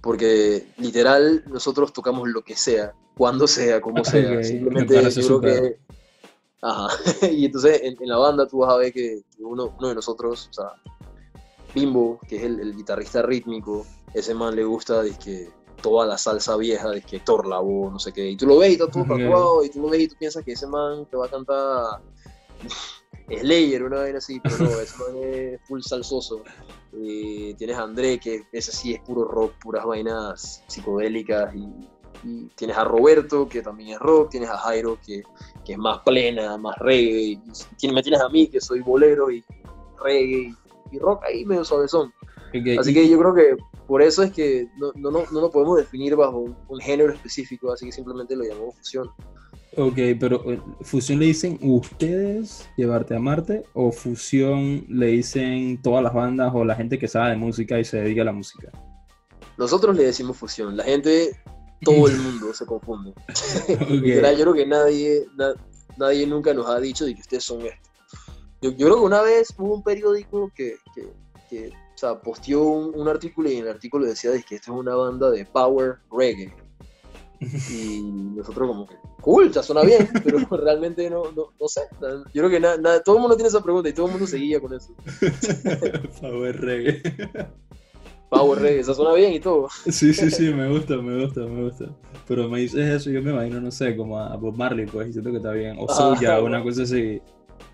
porque 0.00 0.66
literal 0.78 1.44
nosotros 1.46 1.92
tocamos 1.92 2.28
lo 2.28 2.42
que 2.42 2.56
sea, 2.56 2.94
cuando 3.16 3.46
sea, 3.46 3.80
como 3.80 4.04
sea. 4.04 4.32
Okay, 4.32 4.44
Simplemente 4.44 4.94
yo 4.94 5.10
creo 5.10 5.22
super. 5.22 5.62
que... 5.62 5.78
Ajá. 6.62 6.88
y 7.30 7.46
entonces 7.46 7.80
en, 7.82 7.96
en, 8.00 8.08
la 8.08 8.16
banda 8.16 8.46
tú 8.46 8.58
vas 8.58 8.72
a 8.72 8.76
ver 8.76 8.92
que 8.92 9.22
uno, 9.38 9.74
uno 9.78 9.88
de 9.88 9.94
nosotros, 9.94 10.48
o 10.50 10.52
sea, 10.52 10.72
Bimbo, 11.74 12.18
que 12.28 12.36
es 12.36 12.42
el, 12.42 12.60
el 12.60 12.74
guitarrista 12.74 13.22
rítmico, 13.22 13.86
ese 14.14 14.34
man 14.34 14.56
le 14.56 14.64
gusta 14.64 15.02
que 15.22 15.50
toda 15.82 16.06
la 16.06 16.18
salsa 16.18 16.56
vieja, 16.56 16.88
de 16.88 17.02
que 17.02 17.16
Héctor 17.16 17.46
Lavoe, 17.46 17.90
no 17.90 17.98
sé 17.98 18.12
qué, 18.12 18.30
y 18.30 18.36
tú 18.36 18.46
lo 18.46 18.58
ves 18.58 18.70
y 18.70 18.72
está 18.72 18.88
todo 18.88 19.64
y 19.64 19.70
tú 19.70 19.82
lo 19.82 19.90
ves 19.90 20.00
y 20.00 20.08
tú 20.08 20.16
piensas 20.18 20.42
que 20.44 20.52
ese 20.52 20.66
man 20.66 21.06
te 21.06 21.16
va 21.16 21.26
a 21.26 21.28
cantar 21.28 22.00
Slayer, 23.40 23.82
una 23.82 24.00
vez 24.02 24.14
así, 24.16 24.40
pero 24.40 24.58
no, 24.58 24.80
ese 24.80 24.96
man 24.98 25.16
es 25.22 25.60
full 25.66 25.80
salsoso. 25.82 26.42
Eh, 27.02 27.54
tienes 27.56 27.76
a 27.76 27.82
André, 27.82 28.18
que 28.18 28.44
ese 28.52 28.72
sí 28.72 28.94
es 28.94 29.00
puro 29.00 29.24
rock, 29.24 29.52
puras 29.60 29.84
vainas 29.84 30.64
psicodélicas, 30.66 31.54
y, 31.54 31.68
y 32.24 32.46
tienes 32.54 32.76
a 32.76 32.84
Roberto, 32.84 33.48
que 33.48 33.62
también 33.62 33.90
es 33.90 33.98
rock, 33.98 34.30
tienes 34.30 34.50
a 34.50 34.56
Jairo, 34.58 34.98
que, 35.04 35.22
que 35.64 35.72
es 35.72 35.78
más 35.78 36.00
plena, 36.00 36.56
más 36.56 36.76
reggae, 36.78 37.40
y 37.80 37.92
me 37.92 38.02
tienes 38.02 38.20
a 38.20 38.28
mí, 38.28 38.48
que 38.48 38.60
soy 38.60 38.80
bolero 38.80 39.30
y 39.30 39.44
reggae 40.02 40.54
y, 40.90 40.98
rock 40.98 41.24
ahí 41.24 41.44
medio 41.44 41.64
suavezón. 41.64 42.12
Así 42.78 42.94
que 42.94 43.08
yo 43.08 43.18
creo 43.18 43.34
que 43.34 43.56
por 43.86 44.00
eso 44.00 44.22
es 44.22 44.32
que 44.32 44.68
no, 44.78 44.92
no, 44.94 45.10
no, 45.10 45.24
no 45.30 45.40
lo 45.40 45.50
podemos 45.50 45.76
definir 45.76 46.16
bajo 46.16 46.38
un, 46.38 46.56
un 46.68 46.80
género 46.80 47.12
específico, 47.12 47.70
así 47.70 47.86
que 47.86 47.92
simplemente 47.92 48.34
lo 48.34 48.44
llamamos 48.44 48.76
fusión. 48.76 49.10
Ok, 49.78 49.98
pero 50.18 50.50
eh, 50.52 50.60
fusión 50.82 51.18
le 51.18 51.26
dicen 51.26 51.58
ustedes 51.60 52.66
llevarte 52.76 53.14
a 53.14 53.18
Marte 53.18 53.62
o 53.74 53.92
fusión 53.92 54.86
le 54.88 55.06
dicen 55.08 55.80
todas 55.82 56.02
las 56.02 56.14
bandas 56.14 56.50
o 56.54 56.64
la 56.64 56.74
gente 56.74 56.98
que 56.98 57.08
sabe 57.08 57.30
de 57.30 57.36
música 57.36 57.78
y 57.78 57.84
se 57.84 57.98
dedica 57.98 58.22
a 58.22 58.26
la 58.26 58.32
música. 58.32 58.70
Nosotros 59.58 59.94
le 59.96 60.04
decimos 60.04 60.36
fusión, 60.36 60.76
la 60.76 60.84
gente, 60.84 61.36
todo 61.82 62.08
el 62.08 62.16
mundo 62.18 62.54
se 62.54 62.64
confunde. 62.66 63.12
Ok. 63.80 63.90
Literal, 63.90 64.36
yo 64.36 64.42
creo 64.44 64.54
que 64.54 64.66
nadie, 64.66 65.26
na- 65.36 65.54
nadie 65.98 66.26
nunca 66.26 66.54
nos 66.54 66.68
ha 66.68 66.80
dicho 66.80 67.04
de 67.04 67.14
que 67.14 67.20
ustedes 67.20 67.44
son 67.44 67.60
esto. 67.62 67.90
Yo, 68.62 68.70
yo 68.70 68.86
creo 68.86 68.96
que 68.96 69.02
una 69.04 69.20
vez 69.22 69.48
hubo 69.58 69.74
un 69.74 69.82
periódico 69.82 70.50
que, 70.54 70.76
que, 70.94 71.08
que, 71.50 71.68
o 71.68 71.98
sea, 71.98 72.18
posteó 72.20 72.62
un, 72.62 72.98
un 72.98 73.08
artículo 73.08 73.50
y 73.50 73.56
en 73.56 73.64
el 73.64 73.70
artículo 73.72 74.06
decía 74.06 74.30
de 74.30 74.42
que 74.42 74.54
esto 74.56 74.72
es 74.72 74.78
una 74.80 74.94
banda 74.94 75.30
de 75.30 75.44
power 75.44 75.96
reggae. 76.10 76.50
Y 77.40 78.02
nosotros 78.36 78.68
como 78.68 78.86
que, 78.86 78.94
cool, 79.20 79.52
ya 79.52 79.62
suena 79.62 79.82
bien, 79.82 80.08
pero 80.24 80.38
realmente 80.56 81.08
no, 81.10 81.30
no, 81.32 81.52
no 81.60 81.68
sé. 81.68 81.82
Yo 82.00 82.42
creo 82.42 82.50
que 82.50 82.60
na- 82.60 82.76
na- 82.76 83.00
todo 83.00 83.16
el 83.16 83.20
mundo 83.22 83.36
tiene 83.36 83.48
esa 83.48 83.62
pregunta 83.62 83.88
y 83.88 83.92
todo 83.92 84.06
el 84.06 84.12
mundo 84.12 84.26
seguía 84.26 84.60
con 84.60 84.72
eso. 84.74 84.94
Power 86.20 86.60
reggae. 86.60 87.02
Power 88.30 88.58
reggae, 88.60 88.80
eso 88.80 88.94
suena 88.94 89.12
bien 89.14 89.34
y 89.34 89.40
todo. 89.40 89.68
Sí, 89.90 90.12
sí, 90.14 90.30
sí, 90.30 90.52
me 90.52 90.68
gusta, 90.70 90.96
me 90.96 91.24
gusta, 91.24 91.40
me 91.40 91.64
gusta. 91.64 91.84
Pero 92.26 92.48
me 92.48 92.60
dices 92.60 92.86
eso, 92.86 93.10
yo 93.10 93.22
me 93.22 93.30
imagino, 93.32 93.60
no 93.60 93.70
sé, 93.70 93.96
como 93.96 94.18
a 94.18 94.34
Bob 94.36 94.56
Marley, 94.56 94.86
pues, 94.86 95.08
y 95.08 95.12
siento 95.12 95.30
que 95.30 95.36
está 95.36 95.52
bien. 95.52 95.76
O 95.78 95.86
Soulja, 95.92 96.40
una 96.42 96.62
cosa 96.62 96.82
así. 96.82 97.20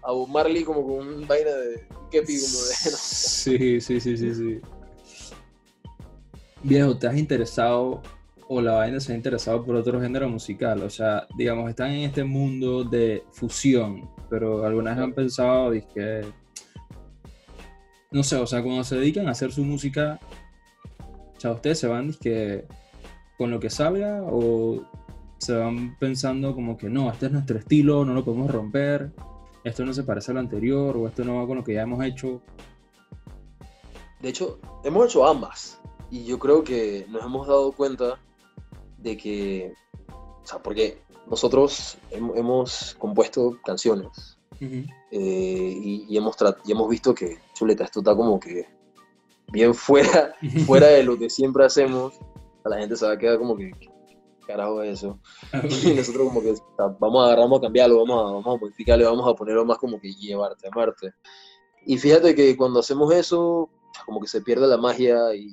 A 0.03 0.13
Bob 0.13 0.29
Marley 0.29 0.65
como 0.65 0.83
con 0.85 1.07
un 1.09 1.27
vaina 1.27 1.51
de 1.53 1.87
kepi 2.11 2.35
como 2.41 2.59
de... 2.65 2.91
no. 2.91 2.97
Sí, 3.01 3.81
sí, 3.81 4.01
sí, 4.01 4.17
sí, 4.17 4.35
sí. 4.35 4.61
Viejo, 6.65 6.97
¿te 6.97 7.07
has 7.07 7.17
interesado 7.17 8.03
o 8.55 8.61
la 8.61 8.73
vaina 8.73 9.01
se 9.01 9.13
ha 9.13 9.17
interesado 9.17 9.65
por 9.65 9.75
otro 9.77 9.99
género 10.01 10.29
musical? 10.29 10.83
O 10.83 10.91
sea, 10.91 11.27
digamos, 11.37 11.71
están 11.71 11.91
en 11.93 12.01
este 12.01 12.23
mundo 12.23 12.85
de 12.85 13.25
fusión, 13.33 14.11
pero 14.29 14.67
algunas 14.67 14.99
han 14.99 15.15
pensado, 15.15 15.73
que 15.95 16.23
no 18.11 18.23
sé, 18.23 18.37
o 18.37 18.47
sea, 18.47 18.63
cuando 18.63 18.85
se 18.85 18.97
dedican 18.97 19.27
a 19.27 19.31
hacer 19.31 19.53
su 19.53 19.65
música, 19.65 20.21
o 21.35 21.41
sea, 21.41 21.53
ustedes 21.53 21.79
se 21.79 21.87
van 21.87 22.13
que 22.13 22.67
con 23.39 23.51
lo 23.51 23.59
que 23.59 23.71
salga 23.71 24.23
o 24.23 24.83
se 25.39 25.55
van 25.55 25.97
pensando 25.99 26.55
como 26.55 26.77
que 26.77 26.91
no, 26.91 27.11
este 27.11 27.27
es 27.27 27.33
nuestro 27.33 27.59
estilo, 27.59 28.05
no 28.05 28.13
lo 28.13 28.23
podemos 28.23 28.51
romper, 28.51 29.13
esto 29.65 29.85
no 29.87 29.95
se 29.95 30.05
parece 30.05 30.33
al 30.33 30.39
anterior 30.39 30.95
o 30.95 31.09
esto 31.09 31.25
no 31.25 31.37
va 31.37 31.47
con 31.47 31.57
lo 31.57 31.65
que 31.65 31.73
ya 31.73 31.83
hemos 31.83 32.05
hecho. 32.05 32.43
De 34.21 34.29
hecho, 34.29 34.61
hemos 34.85 35.07
hecho 35.07 35.27
ambas. 35.27 35.81
Y 36.11 36.27
yo 36.27 36.39
creo 36.39 36.63
que 36.63 37.07
nos 37.09 37.25
hemos 37.25 37.47
dado 37.47 37.73
cuenta 37.73 38.19
de 39.03 39.17
que, 39.17 39.73
o 40.09 40.47
sea, 40.47 40.59
porque 40.63 41.03
nosotros 41.27 41.97
hem- 42.11 42.33
hemos 42.37 42.95
compuesto 42.99 43.59
canciones 43.65 44.39
Ujú. 44.61 44.85
eh, 45.11 45.79
y, 45.83 46.07
y 46.09 46.17
hemos 46.17 46.37
y 46.65 46.73
hemos 46.73 46.89
visto 46.89 47.15
que, 47.15 47.39
chuleta, 47.55 47.85
esto 47.85 48.01
está 48.01 48.15
como 48.15 48.39
que 48.39 48.67
bien 49.53 49.75
fuera, 49.75 50.35
fuera 50.67 50.87
de 50.89 51.03
lo 51.03 51.19
que 51.19 51.29
siempre 51.31 51.65
hacemos. 51.65 52.15
A 52.65 52.69
la 52.69 52.79
gente 52.79 52.97
se 52.97 53.05
va 53.07 53.13
a 53.13 53.19
quedar 53.19 53.39
como 53.39 53.57
que, 53.57 53.73
¿qué 53.73 53.89
carajo 54.47 54.83
es 54.83 54.99
eso? 55.01 55.19
Y 55.91 55.95
nosotros 55.95 56.29
como 56.29 56.41
que 56.43 56.55
vamos 56.79 57.23
a 57.23 57.27
agarrar, 57.27 57.45
vamos 57.45 57.59
a 57.59 57.63
cambiarlo, 57.63 57.99
vamos 58.07 58.21
a, 58.21 58.33
vamos 58.35 58.47
a 58.47 58.61
modificarlo, 58.61 59.05
vamos 59.11 59.29
a 59.29 59.35
ponerlo 59.35 59.65
más 59.65 59.79
como 59.79 60.01
que 60.01 60.13
llevarte 60.13 60.69
a 60.69 60.71
Marte. 60.71 61.13
Y 61.85 61.99
fíjate 61.99 62.35
que 62.37 62.57
cuando 62.57 62.79
hacemos 62.79 63.13
eso, 63.13 63.69
como 64.07 64.21
que 64.21 64.29
se 64.29 64.41
pierde 64.43 64.67
la 64.69 64.77
magia 64.77 65.35
y 65.35 65.49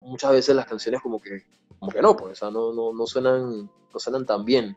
muchas 0.00 0.30
veces 0.32 0.54
las 0.56 0.66
canciones 0.66 1.00
como 1.02 1.20
que, 1.20 1.42
como 1.80 1.90
que 1.90 2.00
no, 2.02 2.16
pues, 2.16 2.32
o 2.32 2.34
sea, 2.36 2.50
no, 2.52 2.72
no, 2.72 2.92
no, 2.92 3.06
suenan, 3.06 3.62
no 3.92 3.98
suenan 3.98 4.24
tan 4.26 4.44
bien. 4.44 4.76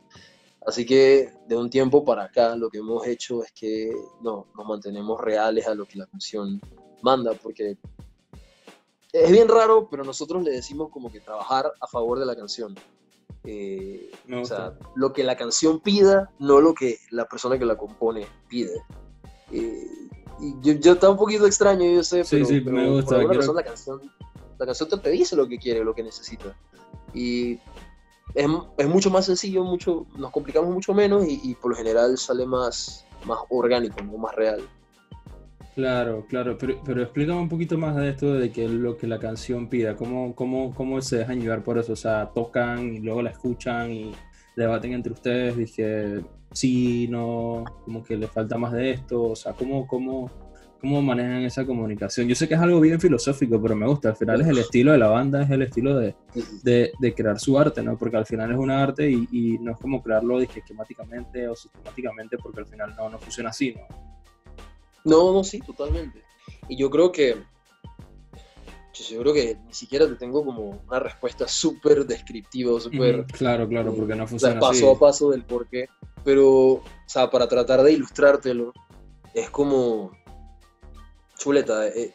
Así 0.66 0.86
que 0.86 1.30
de 1.48 1.56
un 1.58 1.70
tiempo 1.70 2.04
para 2.06 2.24
acá 2.24 2.56
lo 2.56 2.70
que 2.70 2.78
hemos 2.80 3.06
hecho 3.06 3.44
es 3.44 3.52
que 3.52 3.94
no, 4.22 4.48
nos 4.58 4.66
mantenemos 4.66 5.20
reales 5.22 5.68
a 5.68 5.76
lo 5.76 5.86
que 5.86 5.98
la 6.00 6.08
canción 6.08 6.60
manda, 7.02 7.34
porque 7.34 7.78
es 9.12 9.32
bien 9.32 9.48
raro, 9.50 9.88
pero 9.92 10.04
nosotros 10.06 10.42
le 10.44 10.52
decimos 10.52 10.90
como 10.90 11.12
que 11.12 11.20
trabajar 11.20 11.72
a 11.80 11.88
favor 11.88 12.18
de 12.18 12.26
la 12.26 12.36
canción. 12.36 12.74
Eh, 13.44 14.10
o 14.42 14.46
sea, 14.46 14.80
lo 14.96 15.12
que 15.12 15.24
la 15.26 15.36
canción 15.36 15.82
pida, 15.82 16.32
no 16.40 16.62
lo 16.62 16.74
que 16.74 16.98
la 17.12 17.26
persona 17.26 17.60
que 17.60 17.66
la 17.66 17.78
compone 17.78 18.26
pide. 18.48 18.82
Eh, 19.52 19.86
y 20.40 20.54
yo, 20.62 20.74
yo 20.80 20.94
está 20.94 21.10
un 21.10 21.18
poquito 21.18 21.46
extraño, 21.46 21.86
yo 21.92 22.04
sé, 22.04 22.24
Sí, 22.24 22.38
pero, 22.38 22.46
sí, 22.46 22.62
pero 22.62 22.78
me 22.78 22.90
gusta, 22.90 23.06
por 23.08 23.16
alguna 23.16 23.30
quiero- 23.32 23.42
razón 23.42 23.56
la 23.58 23.64
canción, 23.64 24.02
la 24.58 24.66
canción 24.66 24.90
te, 25.02 25.10
dice 25.10 25.36
lo 25.36 25.48
que 25.48 25.58
quiere, 25.58 25.84
lo 25.84 25.94
que 25.94 26.04
necesita. 26.04 26.56
Y 27.14 27.54
es, 28.36 28.48
es 28.78 28.88
mucho 28.88 29.10
más 29.10 29.26
sencillo, 29.26 29.64
mucho, 29.64 30.08
nos 30.18 30.32
complicamos 30.32 30.74
mucho 30.74 30.94
menos 30.94 31.26
y, 31.28 31.40
y 31.44 31.56
por 31.56 31.72
lo 31.72 31.78
general 31.78 32.18
sale 32.18 32.46
más, 32.46 33.06
más 33.26 33.40
orgánico, 33.50 34.02
¿no? 34.04 34.18
más 34.18 34.36
real. 34.36 34.62
Claro, 35.76 36.26
claro, 36.30 36.56
pero, 36.58 36.80
pero 36.86 37.02
explícame 37.02 37.40
un 37.40 37.50
poquito 37.50 37.80
más 37.80 37.96
de 37.96 38.10
esto 38.10 38.34
de 38.34 38.52
que 38.52 38.68
lo 38.70 38.96
que 38.96 39.08
la 39.08 39.18
canción 39.18 39.70
pida, 39.70 39.96
cómo, 39.96 40.36
cómo, 40.36 40.74
cómo 40.76 41.02
se 41.02 41.18
dejan 41.18 41.42
llevar 41.42 41.64
por 41.64 41.80
eso, 41.80 41.94
o 41.94 41.96
sea, 41.96 42.30
tocan 42.30 42.94
y 42.94 43.00
luego 43.00 43.24
la 43.24 43.32
escuchan 43.32 43.92
y 43.92 44.12
debaten 44.56 44.94
entre 44.94 45.14
ustedes, 45.14 45.58
dije, 45.58 46.22
sí, 46.52 47.08
no, 47.10 47.64
como 47.86 48.04
que 48.04 48.16
le 48.16 48.28
falta 48.28 48.56
más 48.58 48.72
de 48.72 48.92
esto, 48.92 49.24
o 49.32 49.36
sea, 49.36 49.54
cómo, 49.54 49.88
cómo, 49.88 50.30
cómo 50.84 51.02
manejan 51.02 51.44
esa 51.46 51.66
comunicación. 51.66 52.28
Yo 52.28 52.36
sé 52.36 52.46
que 52.46 52.56
es 52.56 52.60
algo 52.60 52.82
bien 52.82 53.00
filosófico, 53.00 53.62
pero 53.62 53.74
me 53.74 53.88
gusta, 53.88 54.10
al 54.10 54.18
final 54.18 54.42
es 54.42 54.48
el 54.48 54.58
estilo 54.58 54.92
de 54.92 54.98
la 54.98 55.08
banda, 55.08 55.42
es 55.42 55.50
el 55.50 55.62
estilo 55.62 55.98
de, 55.98 56.14
de, 56.62 56.92
de 57.00 57.14
crear 57.16 57.40
su 57.40 57.58
arte, 57.58 57.82
¿no? 57.82 57.98
Porque 57.98 58.18
al 58.18 58.26
final 58.26 58.52
es 58.52 58.58
un 58.58 58.70
arte 58.70 59.10
y, 59.10 59.26
y 59.32 59.58
no 59.60 59.72
es 59.72 59.78
como 59.78 60.04
crearlo 60.04 60.42
esquemáticamente 60.42 61.48
o 61.48 61.56
sistemáticamente, 61.56 62.38
porque 62.38 62.60
al 62.60 62.66
final 62.66 62.94
no, 62.98 63.10
no 63.10 63.18
funciona 63.18 63.52
así, 63.52 63.74
¿no? 63.74 63.88
No, 65.06 65.32
no, 65.34 65.44
sí, 65.46 65.62
totalmente. 65.62 66.22
Y 66.68 66.76
yo 66.76 66.90
creo 66.90 67.14
que, 67.14 67.38
yo, 68.94 69.22
creo 69.22 69.34
que 69.34 69.58
ni 69.66 69.74
siquiera 69.74 70.06
te 70.06 70.16
tengo 70.16 70.44
como 70.44 70.82
una 70.86 71.00
respuesta 71.00 71.48
súper 71.48 72.06
descriptiva 72.06 72.74
o 72.74 72.82
súper... 72.82 73.22
Ujú, 73.22 73.28
Claro, 73.32 73.70
claro, 73.70 73.96
porque 73.96 74.16
no 74.16 74.26
o 74.26 74.28
sea, 74.28 74.32
funciona 74.32 74.60
paso 74.60 74.72
así. 74.92 74.98
a 74.98 75.00
paso 75.00 75.32
del 75.32 75.46
por 75.46 75.66
qué. 75.70 75.86
Pero, 76.26 76.50
o 76.50 76.84
sea, 77.06 77.30
para 77.30 77.48
tratar 77.48 77.84
de 77.84 77.94
ilustrártelo, 77.94 78.74
es 79.34 79.50
como 79.50 80.12
chuleta, 81.38 81.88
eh, 81.88 81.94
eh, 82.06 82.14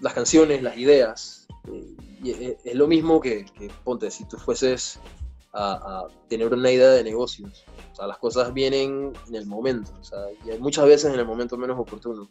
las 0.00 0.14
canciones, 0.14 0.62
las 0.62 0.76
ideas. 0.76 1.46
eh, 1.68 1.96
y, 2.22 2.30
eh, 2.30 2.58
es 2.64 2.74
lo 2.74 2.86
mismo 2.86 3.20
que, 3.20 3.44
que, 3.44 3.70
ponte, 3.84 4.10
si 4.10 4.24
tú 4.26 4.36
fueses 4.36 4.98
a, 5.52 5.72
a 5.74 6.08
tener 6.28 6.52
una 6.52 6.70
idea 6.70 6.90
de 6.90 7.04
negocios. 7.04 7.64
O 7.92 7.94
sea, 7.94 8.06
las 8.06 8.18
cosas 8.18 8.54
vienen 8.54 9.12
en 9.28 9.34
el 9.34 9.46
momento, 9.46 9.92
o 10.00 10.04
sea, 10.04 10.18
y 10.46 10.50
hay 10.50 10.58
muchas 10.58 10.86
veces 10.86 11.12
en 11.12 11.18
el 11.20 11.26
momento 11.26 11.56
menos 11.56 11.78
oportuno. 11.78 12.30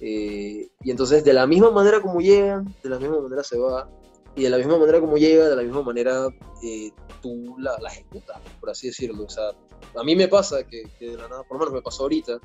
Eh, 0.00 0.68
y 0.82 0.90
entonces, 0.90 1.24
de 1.24 1.32
la 1.32 1.46
misma 1.46 1.70
manera 1.70 2.00
como 2.00 2.20
llegan, 2.20 2.74
de 2.82 2.88
la 2.90 2.98
misma 2.98 3.20
manera 3.20 3.42
se 3.42 3.58
va, 3.58 3.88
y 4.34 4.42
de 4.42 4.50
la 4.50 4.58
misma 4.58 4.78
manera 4.78 5.00
como 5.00 5.16
llega, 5.16 5.48
de 5.48 5.56
la 5.56 5.62
misma 5.62 5.82
manera 5.82 6.28
eh, 6.62 6.90
tú 7.22 7.56
la, 7.58 7.78
la 7.80 7.88
ejecutas, 7.90 8.38
por 8.60 8.70
así 8.70 8.88
decirlo. 8.88 9.24
O 9.24 9.28
sea, 9.28 9.50
a 9.98 10.04
mí 10.04 10.14
me 10.14 10.28
pasa 10.28 10.64
que, 10.64 10.82
que 10.98 11.10
de 11.10 11.16
la 11.16 11.28
nada, 11.28 11.42
por 11.42 11.56
lo 11.56 11.60
menos 11.60 11.74
me 11.74 11.82
pasó 11.82 12.04
ahorita, 12.04 12.38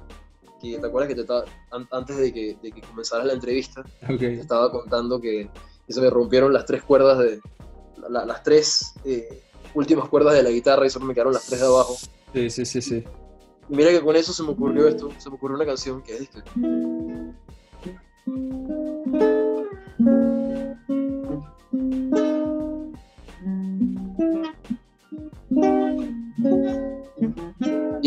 que 0.61 0.77
te 0.79 0.87
acuerdas 0.87 1.09
que 1.09 1.15
te 1.15 1.21
estaba, 1.21 1.43
an- 1.71 1.87
antes 1.91 2.17
de 2.17 2.31
que, 2.33 2.57
de 2.61 2.71
que 2.71 2.81
comenzara 2.81 3.23
la 3.25 3.33
entrevista, 3.33 3.83
te 4.17 4.39
estaba 4.41 4.71
contando 4.71 5.19
que, 5.19 5.49
que 5.87 5.93
se 5.93 6.01
me 6.01 6.09
rompieron 6.09 6.53
las 6.53 6.65
tres 6.65 6.83
cuerdas 6.83 7.17
de, 7.19 7.39
la- 8.09 8.25
las 8.25 8.43
tres 8.43 8.93
eh, 9.05 9.41
últimas 9.73 10.07
cuerdas 10.09 10.33
de 10.35 10.43
la 10.43 10.49
guitarra 10.49 10.85
y 10.85 10.89
solo 10.89 11.05
me 11.05 11.13
quedaron 11.13 11.33
las 11.33 11.45
tres 11.45 11.61
de 11.61 11.67
abajo. 11.67 11.95
Sí, 12.33 12.49
sí, 12.49 12.65
sí, 12.65 12.81
sí. 12.81 13.03
Y 13.69 13.75
mira 13.75 13.89
que 13.91 14.01
con 14.01 14.15
eso 14.15 14.33
se 14.33 14.43
me 14.43 14.49
ocurrió 14.49 14.87
esto, 14.87 15.09
se 15.17 15.29
me 15.29 15.35
ocurrió 15.35 15.55
una 15.55 15.65
canción 15.65 16.01
que 16.03 16.15
es 16.17 16.29
que... 16.29 16.41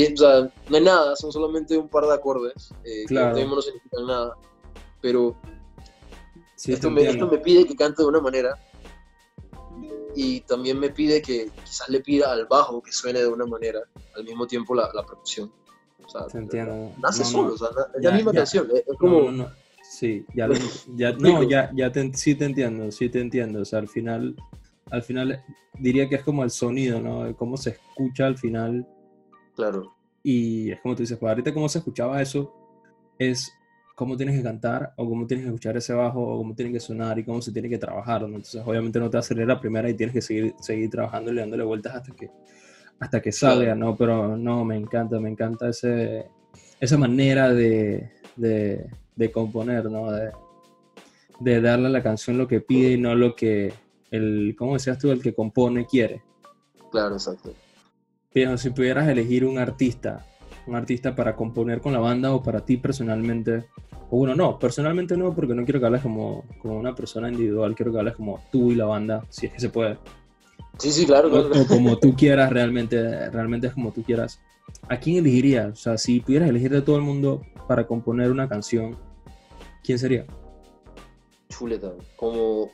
O 0.03 0.17
sea, 0.17 0.51
no 0.69 0.77
hay 0.77 0.83
nada, 0.83 1.17
son 1.17 1.31
solamente 1.33 1.77
un 1.79 1.89
par 1.89 2.05
de 2.07 2.15
acordes, 2.15 2.71
eh, 2.85 3.05
Claro. 3.07 3.35
que 3.37 3.45
no 3.45 3.61
significan 3.63 4.07
nada, 4.07 4.37
pero 5.01 5.37
Sí, 6.57 6.73
esto, 6.73 6.91
me, 6.91 7.03
esto 7.03 7.27
me 7.27 7.39
pide 7.39 7.67
que 7.67 7.77
cante 7.77 8.03
de 8.03 8.09
una 8.09 8.21
manera 8.21 8.59
y 10.17 10.41
también 10.43 10.79
me 10.79 10.91
pide 10.91 11.21
que 11.21 11.51
quizás 11.65 11.89
le 11.89 12.01
pida 12.01 12.31
al 12.33 12.47
bajo 12.47 12.81
que 12.83 12.93
suene 12.93 13.19
de 13.21 13.29
una 13.29 13.45
manera, 13.47 13.81
al 14.17 14.25
mismo 14.25 14.47
tiempo 14.47 14.75
la, 14.75 14.89
la 14.95 15.05
percusión. 15.05 15.53
O 16.05 16.09
sea, 16.09 16.27
Te 16.27 16.39
entiendo. 16.39 16.93
nace 17.03 17.21
No, 17.25 17.29
solo, 17.29 17.49
no. 17.49 17.55
o 17.55 17.59
sea, 17.59 17.69
es 17.95 18.03
Ya, 18.03 18.11
la 18.11 18.17
misma 18.17 18.33
ya. 18.33 18.39
canción, 18.41 18.69
es, 18.73 18.85
es 18.87 18.99
como... 18.99 19.31
no. 19.31 19.49
Sí, 19.83 20.25
ya, 20.35 20.47
lo, 20.47 20.55
ya 20.97 21.13
no, 21.13 21.43
ya, 21.43 21.71
ya 21.75 21.91
te, 21.93 22.13
sí 22.15 22.35
te 22.35 22.47
entiendo, 22.47 22.91
sí 22.91 23.09
te 23.09 23.21
entiendo. 23.21 23.61
O 23.61 23.65
sea, 23.65 23.81
al 23.81 23.89
final, 23.89 24.35
al 24.91 25.03
final 25.03 25.45
diría 25.79 26.09
que 26.09 26.17
es 26.17 26.23
como 26.23 26.43
el 26.45 26.51
sonido, 26.51 27.01
¿no? 27.01 27.37
Cómo 27.37 27.57
se 27.57 27.71
escucha 27.71 28.27
al 28.27 28.39
final. 28.39 28.87
Claro. 29.55 29.95
Y 30.23 30.71
es 30.73 30.81
como 30.81 30.95
tú 30.95 31.03
dices, 31.03 31.19
pues 31.19 31.31
ahorita 31.31 31.53
cómo 31.53 31.69
se 31.69 31.79
escuchaba 31.79 32.21
eso 32.21 32.53
es 33.19 33.53
cómo 33.95 34.17
tienes 34.17 34.37
que 34.37 34.43
cantar 34.43 34.93
o 34.97 35.09
cómo 35.09 35.27
tienes 35.27 35.45
que 35.45 35.51
escuchar 35.51 35.77
ese 35.77 35.93
bajo 35.93 36.21
o 36.21 36.39
cómo 36.39 36.55
tiene 36.55 36.73
que 36.73 36.81
sonar 36.81 37.19
y 37.19 37.25
cómo 37.25 37.41
se 37.41 37.53
tiene 37.53 37.69
que 37.69 37.79
trabajar. 37.79 38.23
¿no? 38.23 38.29
Entonces, 38.29 38.63
obviamente 38.65 38.99
no 38.99 39.09
te 39.09 39.17
va 39.17 39.21
a 39.21 39.23
salir 39.23 39.47
la 39.47 39.61
primera 39.61 39.89
y 39.89 39.95
tienes 39.95 40.15
que 40.15 40.23
seguir, 40.23 40.55
seguir 40.61 40.91
trabajando 40.91 41.33
y 41.33 41.37
dándole 41.37 41.63
vueltas 41.63 41.95
hasta 41.95 42.13
que, 42.13 42.31
hasta 42.99 43.23
que 43.23 43.33
salga, 43.33 43.75
¿no? 43.75 43.97
Pero 43.97 44.37
no, 44.37 44.65
me 44.65 44.77
encanta, 44.77 45.21
me 45.21 45.31
encanta 45.31 45.69
ese, 45.69 46.29
esa 46.81 46.99
manera 46.99 47.53
de, 47.53 48.11
de, 48.37 48.91
de 49.15 49.31
componer, 49.31 49.85
¿no? 49.91 50.11
De, 50.11 50.33
de, 51.41 51.61
darle 51.61 51.87
a 51.87 51.91
la 51.91 52.03
canción 52.03 52.39
lo 52.39 52.49
que 52.49 52.61
pide 52.61 52.93
y 52.93 52.99
no 52.99 53.15
lo 53.15 53.37
que 53.37 53.73
el, 54.11 54.55
¿cómo 54.59 54.75
decías 54.75 54.99
tú? 54.99 55.11
El 55.11 55.23
que 55.23 55.35
compone 55.35 55.87
quiere. 55.87 56.23
Claro, 56.91 57.15
exacto. 57.15 57.53
Si 58.35 58.71
pudieras 58.71 59.09
elegir 59.09 59.45
un 59.45 59.59
artista, 59.59 60.27
un 60.67 60.75
artista 60.75 61.15
para 61.15 61.37
componer 61.37 61.81
con 61.81 61.93
la 61.93 62.01
banda 62.01 62.35
o 62.35 62.43
para 62.43 62.65
ti 62.65 62.77
personalmente, 62.77 63.67
o 64.11 64.17
bueno, 64.17 64.35
no, 64.35 64.59
personalmente 64.59 65.17
no, 65.17 65.33
porque 65.33 65.55
no 65.55 65.63
quiero 65.65 65.79
que 65.79 65.87
hables 65.87 66.03
como, 66.03 66.45
como 66.61 66.77
una 66.77 66.97
persona 66.97 67.29
individual, 67.29 67.77
quiero 67.77 67.93
que 67.93 67.99
hables 67.99 68.17
como 68.17 68.43
tú 68.51 68.73
y 68.73 68.75
la 68.75 68.87
banda, 68.87 69.25
si 69.29 69.47
es 69.47 69.53
que 69.53 69.61
se 69.61 69.69
puede. 69.69 69.99
Sí, 70.79 70.91
sí, 70.91 71.07
claro. 71.07 71.33
O, 71.33 71.63
o 71.63 71.67
como 71.69 71.97
tú 71.99 72.13
quieras, 72.19 72.53
realmente, 72.53 73.31
realmente 73.31 73.69
es 73.69 73.73
como 73.73 73.93
tú 73.93 74.03
quieras. 74.03 74.41
¿A 74.89 74.97
quién 74.97 75.19
elegirías? 75.19 75.73
O 75.73 75.77
sea, 75.77 75.97
si 75.97 76.19
pudieras 76.19 76.49
elegir 76.49 76.73
de 76.73 76.83
todo 76.83 76.97
el 76.97 77.03
mundo 77.03 77.43
para 77.69 77.87
componer 77.87 78.33
una 78.33 78.49
canción, 78.49 78.97
¿quién 79.85 80.01
sería? 80.01 80.27
Chuleta. 81.51 81.93
Como, 82.17 82.69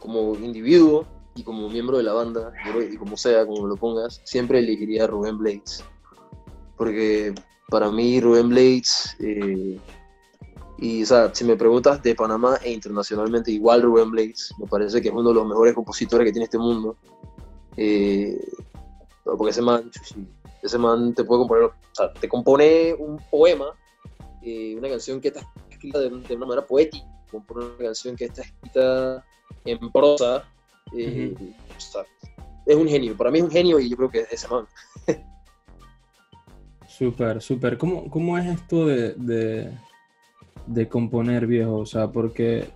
como 0.00 0.34
individuo 0.34 1.06
y 1.38 1.44
como 1.44 1.68
miembro 1.68 1.98
de 1.98 2.02
la 2.02 2.14
banda, 2.14 2.52
y 2.90 2.96
como 2.96 3.16
sea, 3.16 3.46
como 3.46 3.68
lo 3.68 3.76
pongas, 3.76 4.20
siempre 4.24 4.58
elegiría 4.58 5.04
a 5.04 5.06
Rubén 5.06 5.38
Blades. 5.38 5.84
Porque 6.76 7.32
para 7.68 7.92
mí 7.92 8.20
Rubén 8.20 8.48
Blades, 8.48 9.16
eh, 9.20 9.78
y 10.78 11.02
o 11.04 11.06
sea, 11.06 11.32
si 11.32 11.44
me 11.44 11.54
preguntas 11.54 12.02
de 12.02 12.16
Panamá 12.16 12.58
e 12.64 12.72
internacionalmente, 12.72 13.52
igual 13.52 13.82
Rubén 13.82 14.10
Blades, 14.10 14.52
me 14.58 14.66
parece 14.66 15.00
que 15.00 15.08
es 15.08 15.14
uno 15.14 15.28
de 15.28 15.36
los 15.36 15.46
mejores 15.46 15.74
compositores 15.74 16.26
que 16.26 16.32
tiene 16.32 16.46
este 16.46 16.58
mundo. 16.58 16.96
Eh, 17.76 18.36
porque 19.22 19.50
ese 19.50 19.62
man, 19.62 19.88
ese 20.60 20.78
man 20.78 21.14
te 21.14 21.22
puede 21.22 21.42
componer, 21.42 21.64
o 21.66 21.72
sea, 21.92 22.12
te 22.14 22.28
compone 22.28 22.94
un 22.94 23.16
poema, 23.30 23.66
eh, 24.42 24.74
una 24.76 24.88
canción 24.88 25.20
que 25.20 25.28
está 25.28 25.48
escrita 25.70 26.00
de, 26.00 26.10
de, 26.10 26.34
una 26.34 26.46
manera 26.46 26.66
poética, 26.66 27.06
compone 27.30 27.66
una 27.66 27.76
canción 27.76 28.16
que 28.16 28.24
está 28.24 28.42
escrita 28.42 29.24
en 29.64 29.92
prosa. 29.92 30.44
Eh, 30.92 31.34
uh 31.34 31.42
-huh. 31.42 31.54
o 31.76 31.80
sea, 31.80 32.02
es 32.66 32.76
un 32.76 32.88
genio, 32.88 33.16
para 33.16 33.30
mí 33.30 33.38
es 33.38 33.44
un 33.44 33.50
genio 33.50 33.80
y 33.80 33.88
yo 33.88 33.96
creo 33.96 34.10
que 34.10 34.20
es 34.20 34.32
ese 34.32 34.48
man. 34.48 34.66
Súper, 36.86 37.40
súper. 37.40 37.78
¿Cómo, 37.78 38.10
¿Cómo 38.10 38.36
es 38.36 38.46
esto 38.46 38.86
de, 38.86 39.14
de, 39.14 39.70
de 40.66 40.88
componer, 40.88 41.46
viejo? 41.46 41.76
O 41.76 41.86
sea, 41.86 42.10
porque 42.10 42.68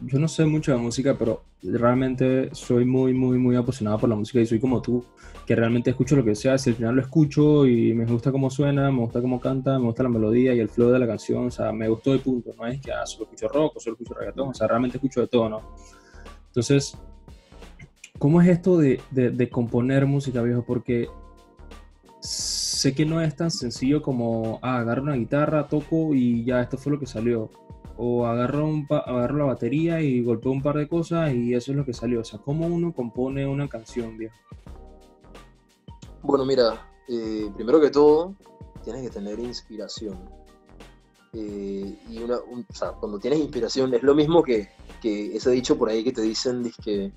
yo 0.00 0.18
no 0.18 0.26
sé 0.28 0.44
mucho 0.44 0.72
de 0.72 0.78
música, 0.78 1.16
pero 1.16 1.44
realmente 1.62 2.54
soy 2.54 2.84
muy, 2.84 3.12
muy, 3.12 3.38
muy 3.38 3.56
apasionado 3.56 3.98
por 3.98 4.08
la 4.08 4.16
música 4.16 4.40
y 4.40 4.46
soy 4.46 4.58
como 4.58 4.80
tú, 4.80 5.04
que 5.46 5.54
realmente 5.54 5.90
escucho 5.90 6.16
lo 6.16 6.24
que 6.24 6.34
sea, 6.34 6.58
si 6.58 6.70
al 6.70 6.76
final 6.76 6.96
lo 6.96 7.02
escucho 7.02 7.66
y 7.66 7.92
me 7.92 8.06
gusta 8.06 8.32
cómo 8.32 8.50
suena, 8.50 8.90
me 8.90 9.00
gusta 9.00 9.20
cómo 9.20 9.40
canta, 9.40 9.78
me 9.78 9.84
gusta 9.84 10.02
la 10.02 10.08
melodía 10.08 10.54
y 10.54 10.60
el 10.60 10.68
flow 10.68 10.90
de 10.90 10.98
la 10.98 11.06
canción, 11.06 11.46
o 11.46 11.50
sea, 11.50 11.72
me 11.72 11.88
gustó 11.88 12.14
y 12.14 12.18
punto, 12.18 12.50
no 12.56 12.66
es 12.66 12.80
que 12.80 12.92
ah, 12.92 13.04
solo 13.06 13.24
escucho 13.24 13.48
rock 13.48 13.76
o 13.76 13.80
solo 13.80 13.94
escucho 13.94 14.14
reggaetón, 14.14 14.48
o 14.48 14.54
sea, 14.54 14.66
realmente 14.66 14.96
escucho 14.96 15.20
de 15.20 15.28
todo, 15.28 15.48
¿no? 15.48 15.62
Entonces, 16.50 16.96
¿cómo 18.18 18.40
es 18.42 18.48
esto 18.48 18.78
de, 18.78 19.00
de, 19.10 19.30
de 19.30 19.48
componer 19.48 20.06
música, 20.06 20.42
viejo? 20.42 20.64
Porque 20.66 21.08
sé 22.20 22.94
que 22.94 23.06
no 23.06 23.20
es 23.20 23.34
tan 23.36 23.50
sencillo 23.50 24.02
como, 24.02 24.58
ah, 24.62 24.78
agarro 24.78 25.02
una 25.02 25.14
guitarra, 25.14 25.68
toco 25.68 26.14
y 26.14 26.44
ya, 26.44 26.60
esto 26.60 26.78
fue 26.78 26.92
lo 26.92 26.98
que 26.98 27.06
salió 27.06 27.50
o 28.02 28.24
agarro, 28.24 28.66
un 28.66 28.86
agarro 28.88 29.36
la 29.36 29.44
batería 29.44 30.00
y 30.00 30.22
golpeo 30.22 30.50
un 30.50 30.62
par 30.62 30.76
de 30.76 30.88
cosas 30.88 31.34
y 31.34 31.52
eso 31.52 31.72
es 31.72 31.76
lo 31.76 31.84
que 31.84 31.92
salió. 31.92 32.20
O 32.20 32.24
sea, 32.24 32.38
¿cómo 32.38 32.66
uno 32.66 32.94
compone 32.94 33.46
una 33.46 33.68
canción, 33.68 34.16
viejo? 34.16 34.36
Bueno, 36.22 36.46
mira, 36.46 36.88
eh, 37.08 37.50
primero 37.54 37.78
que 37.78 37.90
todo, 37.90 38.34
tienes 38.84 39.02
que 39.02 39.10
tener 39.10 39.38
inspiración. 39.38 40.18
Eh, 41.32 41.98
y 42.08 42.18
una, 42.22 42.38
un, 42.40 42.66
o 42.68 42.74
sea, 42.74 42.92
cuando 42.92 43.18
tienes 43.18 43.40
inspiración, 43.40 43.94
es 43.94 44.02
lo 44.02 44.14
mismo 44.14 44.42
que, 44.42 44.68
que 45.00 45.36
ese 45.36 45.50
dicho 45.50 45.78
por 45.78 45.88
ahí 45.88 46.02
que 46.02 46.12
te 46.12 46.22
dicen 46.22 46.70
que 46.84 47.12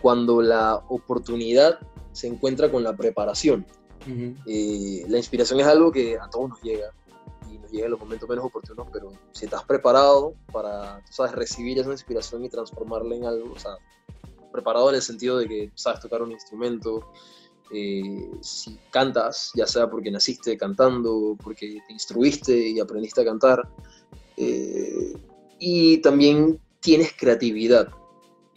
cuando 0.00 0.40
la 0.40 0.76
oportunidad 0.88 1.78
se 2.12 2.26
encuentra 2.26 2.70
con 2.70 2.82
la 2.82 2.96
preparación. 2.96 3.66
Uh 4.06 4.10
-huh. 4.10 4.36
eh, 4.46 5.04
la 5.08 5.18
inspiración 5.18 5.60
es 5.60 5.66
algo 5.66 5.92
que 5.92 6.18
a 6.18 6.28
todos 6.30 6.48
nos 6.48 6.62
llega 6.62 6.90
llega 7.70 7.86
en 7.86 7.92
los 7.92 8.00
momentos 8.00 8.28
menos 8.28 8.44
oportunos, 8.44 8.86
pero 8.92 9.12
si 9.32 9.44
estás 9.46 9.64
preparado 9.64 10.34
para, 10.52 10.98
tú 11.06 11.12
sabes, 11.12 11.32
recibir 11.32 11.78
esa 11.78 11.90
inspiración 11.90 12.44
y 12.44 12.48
transformarla 12.48 13.14
en 13.14 13.24
algo, 13.24 13.52
o 13.52 13.58
sea, 13.58 13.72
preparado 14.52 14.90
en 14.90 14.96
el 14.96 15.02
sentido 15.02 15.38
de 15.38 15.48
que 15.48 15.70
sabes 15.74 16.00
tocar 16.00 16.22
un 16.22 16.32
instrumento, 16.32 17.10
eh, 17.72 18.30
si 18.40 18.78
cantas, 18.90 19.52
ya 19.54 19.66
sea 19.66 19.88
porque 19.88 20.10
naciste 20.10 20.56
cantando, 20.56 21.36
porque 21.42 21.78
te 21.86 21.92
instruiste 21.92 22.68
y 22.68 22.80
aprendiste 22.80 23.20
a 23.20 23.24
cantar, 23.24 23.68
eh, 24.36 25.12
y 25.58 25.98
también 25.98 26.60
tienes 26.80 27.12
creatividad. 27.12 27.88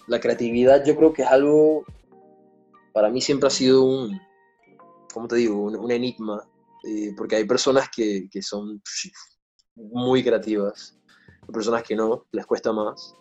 La 0.07 0.19
creatividad 0.19 0.83
yo 0.85 0.95
creo 0.95 1.13
que 1.13 1.21
es 1.21 1.27
algo, 1.27 1.85
para 2.93 3.09
mí 3.09 3.21
siempre 3.21 3.47
ha 3.47 3.51
sido 3.51 3.83
un, 3.83 4.19
¿cómo 5.13 5.27
te 5.27 5.35
digo?, 5.35 5.57
un, 5.57 5.91
enigma 5.91 6.43
eh, 6.83 7.13
porque 7.15 7.35
hay 7.37 7.45
personas 7.45 7.89
que, 7.95 8.27
que, 8.29 8.41
son 8.41 8.81
muy 9.75 10.23
creativas, 10.23 10.97
hay 11.41 11.53
personas 11.53 11.83
que 11.83 11.95
no, 11.95 12.25
les 12.31 12.45
cuesta 12.45 12.73
más. 12.73 13.15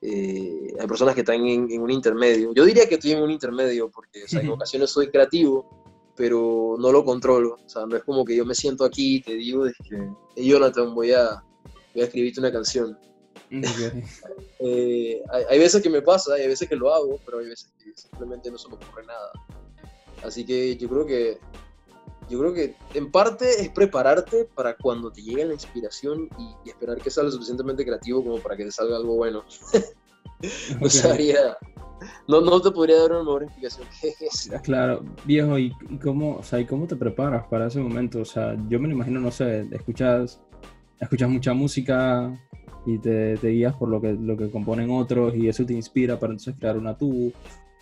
Eh, 0.00 0.74
hay 0.78 0.86
personas 0.86 1.14
que 1.14 1.22
están 1.22 1.44
en, 1.44 1.70
en, 1.70 1.80
un 1.80 1.90
intermedio. 1.90 2.52
Yo 2.54 2.64
diría 2.64 2.88
que 2.88 2.94
estoy 2.94 3.12
en 3.12 3.22
un 3.22 3.30
intermedio 3.30 3.90
porque 3.90 4.24
o 4.24 4.28
sea, 4.28 4.40
en 4.40 4.48
ocasiones 4.50 4.90
soy 4.90 5.10
creativo, 5.10 6.12
pero 6.16 6.76
no 6.78 6.92
lo 6.92 7.04
controlo. 7.04 7.58
O 7.64 7.68
sea, 7.68 7.86
no 7.86 7.96
es 7.96 8.04
como 8.04 8.24
que 8.24 8.36
yo 8.36 8.44
me 8.44 8.54
siento 8.54 8.84
aquí 8.84 9.16
y 9.16 9.22
te 9.22 9.34
digo, 9.34 9.66
es 9.66 9.74
que, 9.88 9.96
hey, 10.36 10.48
Jonathan, 10.48 10.94
voy 10.94 11.12
a, 11.12 11.42
voy 11.94 12.02
a 12.02 12.04
escribirte 12.04 12.40
una 12.40 12.52
canción. 12.52 12.98
Okay. 13.46 14.04
eh, 14.60 15.22
hay, 15.30 15.44
hay, 15.48 15.58
veces 15.58 15.82
que 15.82 15.88
me 15.88 16.02
pasa, 16.02 16.34
hay 16.34 16.46
veces 16.46 16.68
que 16.68 16.76
lo 16.76 16.92
hago, 16.92 17.18
pero 17.24 17.38
hay 17.38 17.48
veces 17.48 17.72
que 17.78 17.92
simplemente 17.94 18.50
no 18.50 18.58
se 18.58 18.68
me 18.68 18.74
ocurre 18.74 19.06
nada. 19.06 19.32
Así 20.22 20.44
que 20.44 20.76
yo 20.76 20.88
creo 20.88 21.06
que 21.06 21.38
yo 22.28 22.38
creo 22.38 22.54
que 22.54 22.74
en 22.94 23.10
parte 23.10 23.62
es 23.62 23.68
prepararte 23.70 24.44
para 24.54 24.76
cuando 24.76 25.10
te 25.10 25.22
llegue 25.22 25.44
la 25.44 25.54
inspiración 25.54 26.28
y, 26.38 26.68
y 26.68 26.70
esperar 26.70 26.98
que 26.98 27.10
sea 27.10 27.24
lo 27.24 27.30
suficientemente 27.30 27.84
creativo 27.84 28.22
como 28.22 28.38
para 28.38 28.56
que 28.56 28.64
te 28.64 28.72
salga 28.72 28.96
algo 28.96 29.16
bueno. 29.16 29.44
okay. 29.68 30.76
o 30.82 30.90
sea, 30.90 31.12
haría, 31.12 31.56
no, 32.26 32.40
no 32.40 32.60
te 32.60 32.70
podría 32.70 33.00
dar 33.00 33.12
una 33.12 33.20
mejor 33.20 33.42
explicación 33.44 33.86
que 34.00 34.14
esa. 34.20 34.60
Claro, 34.60 35.04
viejo, 35.24 35.58
¿y, 35.58 35.72
y, 35.88 35.98
cómo, 35.98 36.36
o 36.36 36.42
sea, 36.42 36.60
¿y 36.60 36.66
cómo 36.66 36.86
te 36.86 36.96
preparas 36.96 37.46
para 37.48 37.66
ese 37.66 37.80
momento? 37.80 38.20
O 38.20 38.24
sea, 38.24 38.56
yo 38.68 38.78
me 38.78 38.88
lo 38.88 38.94
imagino, 38.94 39.20
no 39.20 39.30
sé, 39.30 39.66
escuchas, 39.72 40.40
escuchas 41.00 41.28
mucha 41.28 41.54
música 41.54 42.38
y 42.86 42.98
te, 42.98 43.36
te 43.36 43.48
guías 43.48 43.74
por 43.74 43.88
lo 43.88 44.00
que, 44.00 44.12
lo 44.12 44.36
que 44.36 44.50
componen 44.50 44.90
otros 44.90 45.34
y 45.34 45.48
eso 45.48 45.64
te 45.64 45.74
inspira 45.74 46.18
para 46.18 46.32
entonces 46.32 46.54
crear 46.58 46.76
una 46.76 46.96
tú 46.96 47.32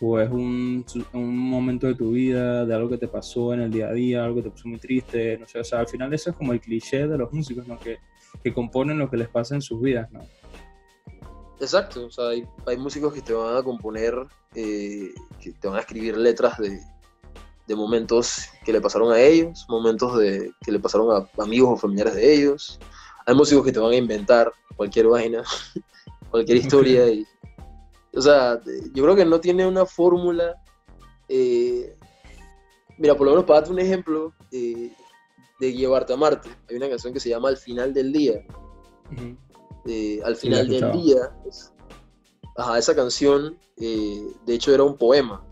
o 0.00 0.20
es 0.20 0.30
un, 0.30 0.84
un, 1.12 1.36
momento 1.36 1.86
de 1.86 1.94
tu 1.94 2.10
vida, 2.10 2.66
de 2.66 2.74
algo 2.74 2.90
que 2.90 2.98
te 2.98 3.08
pasó 3.08 3.54
en 3.54 3.62
el 3.62 3.70
día 3.70 3.88
a 3.88 3.92
día, 3.92 4.24
algo 4.24 4.36
que 4.36 4.42
te 4.42 4.50
puso 4.50 4.68
muy 4.68 4.78
triste, 4.78 5.38
no 5.38 5.46
sé, 5.46 5.60
o 5.60 5.64
sea, 5.64 5.80
al 5.80 5.88
final 5.88 6.12
eso 6.12 6.30
es 6.30 6.36
como 6.36 6.52
el 6.52 6.60
cliché 6.60 7.06
de 7.06 7.16
los 7.16 7.32
músicos, 7.32 7.66
¿no? 7.66 7.78
Que, 7.78 7.98
que 8.42 8.52
componen 8.52 8.98
lo 8.98 9.08
que 9.08 9.16
les 9.16 9.28
pasa 9.28 9.54
en 9.54 9.62
sus 9.62 9.80
vidas, 9.80 10.10
¿no? 10.12 10.20
Exacto, 11.60 12.06
o 12.06 12.10
sea, 12.10 12.28
hay, 12.28 12.46
hay 12.66 12.76
músicos 12.76 13.14
que 13.14 13.22
te 13.22 13.32
van 13.32 13.56
a 13.56 13.62
componer, 13.62 14.14
eh, 14.54 15.14
que 15.40 15.52
te 15.52 15.68
van 15.68 15.78
a 15.78 15.80
escribir 15.80 16.16
letras 16.16 16.58
de, 16.58 16.78
de, 17.66 17.74
momentos 17.74 18.48
que 18.64 18.72
le 18.72 18.80
pasaron 18.82 19.10
a 19.10 19.18
ellos, 19.18 19.64
momentos 19.68 20.18
de, 20.18 20.52
que 20.62 20.72
le 20.72 20.78
pasaron 20.78 21.10
a 21.10 21.42
amigos 21.42 21.70
o 21.70 21.76
familiares 21.76 22.14
de 22.14 22.34
ellos. 22.34 22.78
Hay 23.24 23.34
músicos 23.34 23.64
que 23.64 23.72
te 23.72 23.78
van 23.78 23.92
a 23.92 23.96
inventar 23.96 24.52
cualquier 24.76 25.06
vaina, 25.06 25.42
cualquier 26.30 26.58
historia 26.58 27.08
y 27.08 27.24
o 28.16 28.22
sea, 28.22 28.60
yo 28.94 29.04
creo 29.04 29.14
que 29.14 29.24
no 29.24 29.40
tiene 29.40 29.66
una 29.66 29.84
fórmula. 29.84 30.62
Eh, 31.28 31.94
mira, 32.98 33.14
por 33.14 33.26
lo 33.26 33.32
menos 33.32 33.44
para 33.44 33.60
darte 33.60 33.72
un 33.72 33.78
ejemplo 33.78 34.32
eh, 34.52 34.90
de 35.60 35.72
Llevarte 35.72 36.14
a 36.14 36.16
Marte, 36.16 36.48
hay 36.68 36.76
una 36.76 36.88
canción 36.88 37.12
que 37.12 37.20
se 37.20 37.28
llama 37.28 37.50
Al 37.50 37.58
final 37.58 37.92
del 37.92 38.12
día. 38.12 38.42
Uh 39.10 39.14
-huh. 39.14 39.36
eh, 39.86 40.20
al 40.24 40.36
final 40.36 40.66
sí, 40.66 40.72
del 40.72 40.92
día. 40.92 41.36
Pues, 41.42 41.72
ajá, 42.56 42.78
esa 42.78 42.96
canción, 42.96 43.58
de 43.76 44.34
hecho, 44.46 44.72
era 44.72 44.82
un 44.82 44.96
poema. 44.96 45.44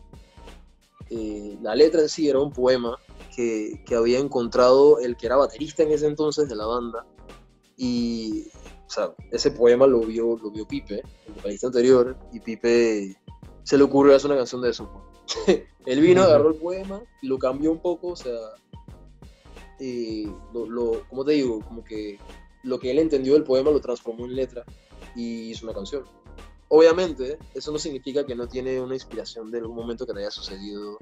La 1.60 1.74
letra 1.76 2.00
en 2.00 2.08
sí 2.08 2.28
era 2.28 2.40
un 2.40 2.50
poema 2.50 2.98
que, 3.36 3.82
que 3.86 3.94
había 3.94 4.18
encontrado 4.18 4.98
el 5.00 5.16
que 5.16 5.26
era 5.26 5.36
baterista 5.36 5.82
en 5.82 5.92
ese 5.92 6.06
entonces 6.06 6.48
de 6.48 6.56
la 6.56 6.66
banda. 6.66 7.06
Y 7.76 8.46
o 8.86 8.90
sea, 8.90 9.14
ese 9.30 9.50
poema 9.50 9.86
lo 9.86 10.00
vio, 10.00 10.38
lo 10.42 10.50
vio 10.50 10.66
Pipe, 10.66 11.02
el 11.26 11.34
vocalista 11.34 11.68
anterior, 11.68 12.16
y 12.32 12.40
Pipe 12.40 13.16
se 13.62 13.78
le 13.78 13.84
ocurrió 13.84 14.14
hacer 14.14 14.30
una 14.30 14.38
canción 14.38 14.62
de 14.62 14.70
eso. 14.70 14.90
Él 15.86 16.00
vino, 16.00 16.22
agarró 16.22 16.50
el 16.50 16.56
poema, 16.56 17.02
lo 17.22 17.38
cambió 17.38 17.72
un 17.72 17.80
poco, 17.80 18.08
o 18.08 18.16
sea, 18.16 18.38
eh, 19.80 20.26
lo, 20.52 20.66
lo, 20.66 21.02
¿cómo 21.08 21.24
te 21.24 21.32
digo? 21.32 21.60
Como 21.60 21.84
que 21.84 22.18
lo 22.62 22.78
que 22.78 22.90
él 22.90 22.98
entendió 22.98 23.34
del 23.34 23.44
poema 23.44 23.70
lo 23.70 23.80
transformó 23.80 24.24
en 24.24 24.34
letra 24.34 24.64
y 25.14 25.50
hizo 25.50 25.66
una 25.66 25.74
canción. 25.74 26.04
Obviamente, 26.68 27.38
eso 27.52 27.70
no 27.70 27.78
significa 27.78 28.24
que 28.24 28.34
no 28.34 28.48
tiene 28.48 28.80
una 28.80 28.94
inspiración 28.94 29.50
de 29.50 29.58
algún 29.58 29.76
momento 29.76 30.06
que 30.06 30.14
te 30.14 30.20
haya 30.20 30.30
sucedido 30.30 30.98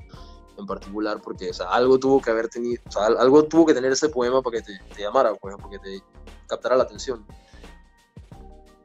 en 0.58 0.66
particular, 0.66 1.20
porque 1.22 1.50
o 1.50 1.54
sea, 1.54 1.70
algo 1.70 1.98
tuvo 1.98 2.20
que 2.20 2.30
haber 2.30 2.48
tenido, 2.48 2.82
o 2.86 2.92
sea, 2.92 3.06
algo 3.06 3.44
tuvo 3.44 3.66
que 3.66 3.74
tener 3.74 3.92
ese 3.92 4.08
poema 4.08 4.42
para 4.42 4.58
que 4.58 4.64
te, 4.64 4.94
te 4.94 5.02
llamara, 5.02 5.34
pues, 5.34 5.56
porque 5.60 5.78
te 5.78 6.02
captara 6.46 6.76
la 6.76 6.82
atención. 6.82 7.24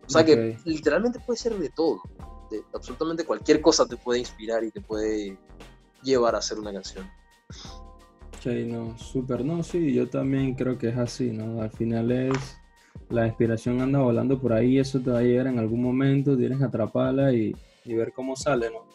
O 0.08 0.10
sea 0.10 0.24
que 0.24 0.58
literalmente 0.64 1.20
puede 1.20 1.38
ser 1.38 1.58
de 1.58 1.70
todo, 1.70 2.02
de 2.50 2.64
absolutamente 2.74 3.26
cualquier 3.26 3.62
cosa 3.62 3.86
te 3.86 3.98
puede 3.98 4.20
inspirar 4.20 4.64
y 4.64 4.72
te 4.72 4.80
puede 4.80 5.38
llevar 6.02 6.34
a 6.36 6.38
hacer 6.38 6.58
una 6.58 6.72
canción. 6.72 7.06
Ok, 8.38 8.46
no, 8.68 8.98
súper, 8.98 9.44
no, 9.44 9.62
sí, 9.64 9.94
yo 9.94 10.10
también 10.10 10.54
creo 10.54 10.78
que 10.78 10.90
es 10.90 10.98
así, 10.98 11.32
¿no? 11.32 11.62
Al 11.62 11.72
final 11.72 12.12
es, 12.12 12.58
la 13.10 13.28
inspiración 13.28 13.82
anda 13.82 14.00
volando 14.00 14.40
por 14.40 14.54
ahí, 14.54 14.80
eso 14.80 15.02
te 15.02 15.12
va 15.12 15.20
a 15.20 15.24
llegar 15.24 15.48
en 15.48 15.60
algún 15.60 15.82
momento, 15.82 16.38
tienes 16.38 16.60
que 16.60 16.66
atraparla 16.66 17.34
y, 17.34 17.54
y 17.84 17.94
ver 17.94 18.14
cómo 18.14 18.36
sale, 18.36 18.70
¿no? 18.70 18.86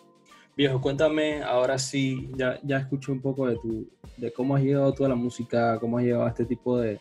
Viejo, 0.57 0.81
cuéntame, 0.81 1.43
ahora 1.43 1.79
sí, 1.79 2.31
ya, 2.37 2.59
ya 2.63 2.79
escuché 2.79 3.13
un 3.13 3.21
poco 3.21 3.47
de 3.49 3.57
tu, 3.57 3.87
de 4.17 4.33
cómo 4.33 4.57
has 4.57 4.63
llegado 4.63 4.93
tú 4.95 5.05
a 5.05 5.09
la 5.09 5.15
música, 5.15 5.79
cómo 5.79 5.99
has 5.99 6.05
llegado 6.05 6.25
a 6.25 6.29
este 6.29 6.45
tipo 6.45 6.79
de, 6.79 7.01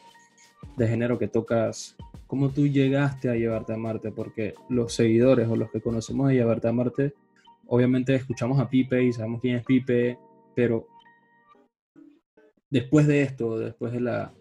de 0.78 0.88
género 0.88 1.20
que 1.20 1.28
tocas, 1.28 1.96
cómo 2.28 2.50
tú 2.50 2.68
llegaste 2.68 3.30
a 3.30 3.36
llevarte 3.36 3.74
a 3.74 3.78
Marte, 3.78 4.12
porque 4.12 4.56
los 4.70 4.94
seguidores 4.94 5.48
o 5.50 5.56
los 5.56 5.70
que 5.72 5.82
conocemos 5.82 6.30
a 6.30 6.34
llevarte 6.34 6.68
a 6.68 6.72
Marte, 6.72 7.14
obviamente 7.68 8.16
escuchamos 8.16 8.60
a 8.60 8.70
Pipe 8.70 9.04
y 9.04 9.14
sabemos 9.14 9.42
quién 9.42 9.58
es 9.58 9.66
Pipe, 9.66 10.18
pero 10.56 10.88
después 12.70 13.08
de 13.08 13.22
esto, 13.22 13.58
después 13.60 13.92
de 13.92 14.02
la, 14.02 14.32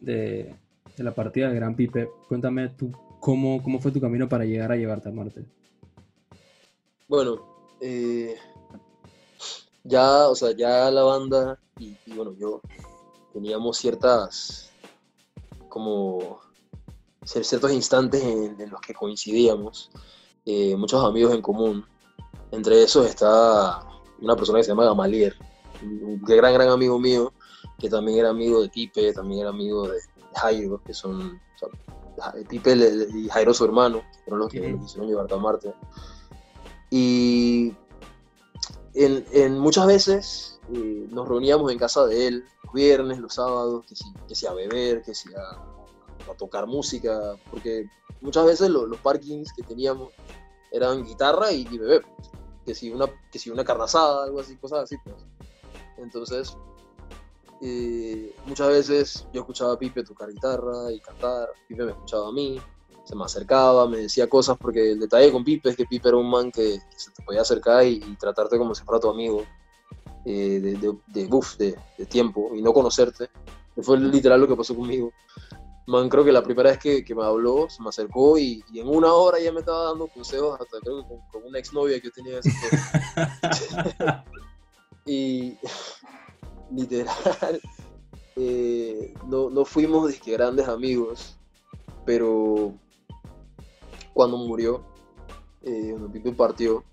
de, 0.00 0.54
de 0.96 1.04
la 1.04 1.14
partida 1.14 1.48
del 1.48 1.56
Gran 1.56 1.74
Pipe, 1.74 2.08
cuéntame 2.28 2.68
tú 2.70 2.90
cómo, 3.20 3.62
cómo 3.62 3.80
fue 3.80 3.92
tu 3.92 4.00
camino 4.00 4.28
para 4.28 4.44
llegar 4.44 4.72
a 4.72 4.76
llevarte 4.76 5.08
a 5.08 5.12
Marte. 5.12 5.44
Bueno, 7.06 7.66
eh, 7.80 8.36
ya, 9.84 10.28
o 10.28 10.34
sea, 10.34 10.52
ya 10.56 10.90
la 10.90 11.02
banda 11.02 11.58
y, 11.78 11.96
y 12.06 12.12
bueno, 12.14 12.34
yo 12.38 12.60
teníamos 13.32 13.78
ciertas, 13.78 14.69
como, 15.70 16.40
cier- 17.22 17.44
ciertos 17.44 17.72
instantes 17.72 18.22
en, 18.22 18.60
en 18.60 18.68
los 18.70 18.80
que 18.82 18.92
coincidíamos, 18.92 19.90
eh, 20.44 20.76
muchos 20.76 21.02
amigos 21.02 21.34
en 21.34 21.40
común. 21.40 21.86
Entre 22.50 22.82
esos 22.82 23.06
está 23.06 23.82
una 24.20 24.36
persona 24.36 24.58
que 24.58 24.64
se 24.64 24.70
llama 24.72 24.84
Gamalier, 24.84 25.34
un 25.80 26.20
gran, 26.22 26.52
gran 26.52 26.68
amigo 26.68 26.98
mío, 26.98 27.32
que 27.78 27.88
también 27.88 28.18
era 28.18 28.28
amigo 28.30 28.60
de 28.60 28.68
Pipe, 28.68 29.12
también 29.14 29.40
era 29.40 29.50
amigo 29.50 29.88
de 29.88 29.98
Jairo, 30.34 30.82
que 30.84 30.92
son, 30.92 31.40
o 31.54 31.58
sea, 31.58 32.34
le- 32.74 33.08
y 33.18 33.28
Jairo 33.30 33.54
su 33.54 33.64
hermano, 33.64 34.02
que 34.12 34.18
fueron 34.24 34.40
los 34.40 34.48
que 34.52 34.68
los 34.72 34.84
hicieron 34.84 35.08
llevar 35.08 35.32
a 35.32 35.36
Marte. 35.36 35.72
Y 36.90 37.72
en, 38.94 39.24
en 39.32 39.58
muchas 39.58 39.86
veces 39.86 40.59
eh, 40.72 41.06
nos 41.10 41.28
reuníamos 41.28 41.70
en 41.72 41.78
casa 41.78 42.06
de 42.06 42.26
él, 42.28 42.44
los 42.64 42.72
viernes, 42.72 43.18
los 43.18 43.34
sábados, 43.34 43.84
que 43.86 43.96
si, 43.96 44.04
que 44.28 44.48
a 44.48 44.52
beber, 44.52 45.02
que 45.02 45.14
si 45.14 45.28
a, 45.34 46.30
a 46.30 46.34
tocar 46.36 46.66
música, 46.66 47.36
porque 47.50 47.84
muchas 48.20 48.44
veces 48.46 48.70
lo- 48.70 48.86
los 48.86 49.00
parkings 49.00 49.52
que 49.52 49.62
teníamos 49.62 50.12
eran 50.72 51.04
guitarra 51.04 51.50
y, 51.52 51.66
y 51.70 51.78
beber, 51.78 52.02
que 52.64 52.74
si 52.74 52.90
una, 52.90 53.06
que 53.32 53.38
si 53.38 53.50
una 53.50 53.64
carne 53.64 53.84
asada, 53.84 54.24
algo 54.24 54.40
así, 54.40 54.56
cosas 54.56 54.80
así. 54.84 54.96
Pues. 55.04 55.16
Entonces, 55.98 56.56
eh, 57.60 58.34
muchas 58.46 58.68
veces 58.68 59.26
yo 59.32 59.40
escuchaba 59.40 59.74
a 59.74 59.78
Pipe 59.78 60.02
tocar 60.04 60.30
guitarra 60.30 60.90
y 60.92 61.00
cantar, 61.00 61.48
Pipe 61.68 61.84
me 61.84 61.90
escuchaba 61.92 62.28
a 62.28 62.32
mí, 62.32 62.58
se 63.04 63.16
me 63.16 63.24
acercaba, 63.24 63.86
me 63.88 63.98
decía 63.98 64.28
cosas, 64.28 64.56
porque 64.58 64.92
el 64.92 65.00
detalle 65.00 65.32
con 65.32 65.44
Pipe 65.44 65.70
es 65.70 65.76
que 65.76 65.84
Pipe 65.86 66.08
era 66.08 66.16
un 66.16 66.30
man 66.30 66.50
que, 66.52 66.78
que 66.90 66.98
se 66.98 67.10
te 67.10 67.22
podía 67.22 67.42
acercar 67.42 67.84
y, 67.84 67.94
y 68.06 68.16
tratarte 68.16 68.56
como 68.56 68.74
si 68.74 68.84
fuera 68.84 69.00
tu 69.00 69.10
amigo, 69.10 69.44
eh, 70.24 70.60
de, 70.60 70.74
de, 70.74 70.92
de, 71.06 71.28
uf, 71.34 71.56
de, 71.56 71.76
de 71.98 72.06
tiempo, 72.06 72.50
y 72.54 72.62
no 72.62 72.72
conocerte. 72.72 73.30
Fue 73.82 73.98
literal 73.98 74.40
lo 74.40 74.48
que 74.48 74.56
pasó 74.56 74.74
conmigo. 74.74 75.12
Man, 75.86 76.08
creo 76.08 76.24
que 76.24 76.32
la 76.32 76.42
primera 76.42 76.70
vez 76.70 76.78
que, 76.78 77.04
que 77.04 77.14
me 77.14 77.24
habló, 77.24 77.68
se 77.68 77.82
me 77.82 77.88
acercó 77.88 78.38
y, 78.38 78.62
y 78.72 78.80
en 78.80 78.88
una 78.88 79.12
hora 79.12 79.40
ya 79.40 79.50
me 79.50 79.60
estaba 79.60 79.84
dando 79.84 80.06
consejos, 80.06 80.60
hasta 80.60 80.78
creo 80.80 81.02
que 81.02 81.08
con, 81.08 81.18
con 81.32 81.48
una 81.48 81.58
exnovia 81.58 82.00
que 82.00 82.08
yo 82.08 82.12
tenía 82.12 82.32
en 82.34 82.38
ese. 82.38 82.50
Y 85.06 85.56
literal, 86.70 87.60
eh, 88.36 89.14
no, 89.26 89.50
no 89.50 89.64
fuimos 89.64 90.08
disque 90.08 90.32
grandes 90.32 90.68
amigos, 90.68 91.36
pero 92.04 92.74
cuando 94.12 94.36
murió, 94.36 94.84
eh, 95.62 95.88
cuando 95.90 96.12
Pipe 96.12 96.32
partió, 96.32 96.84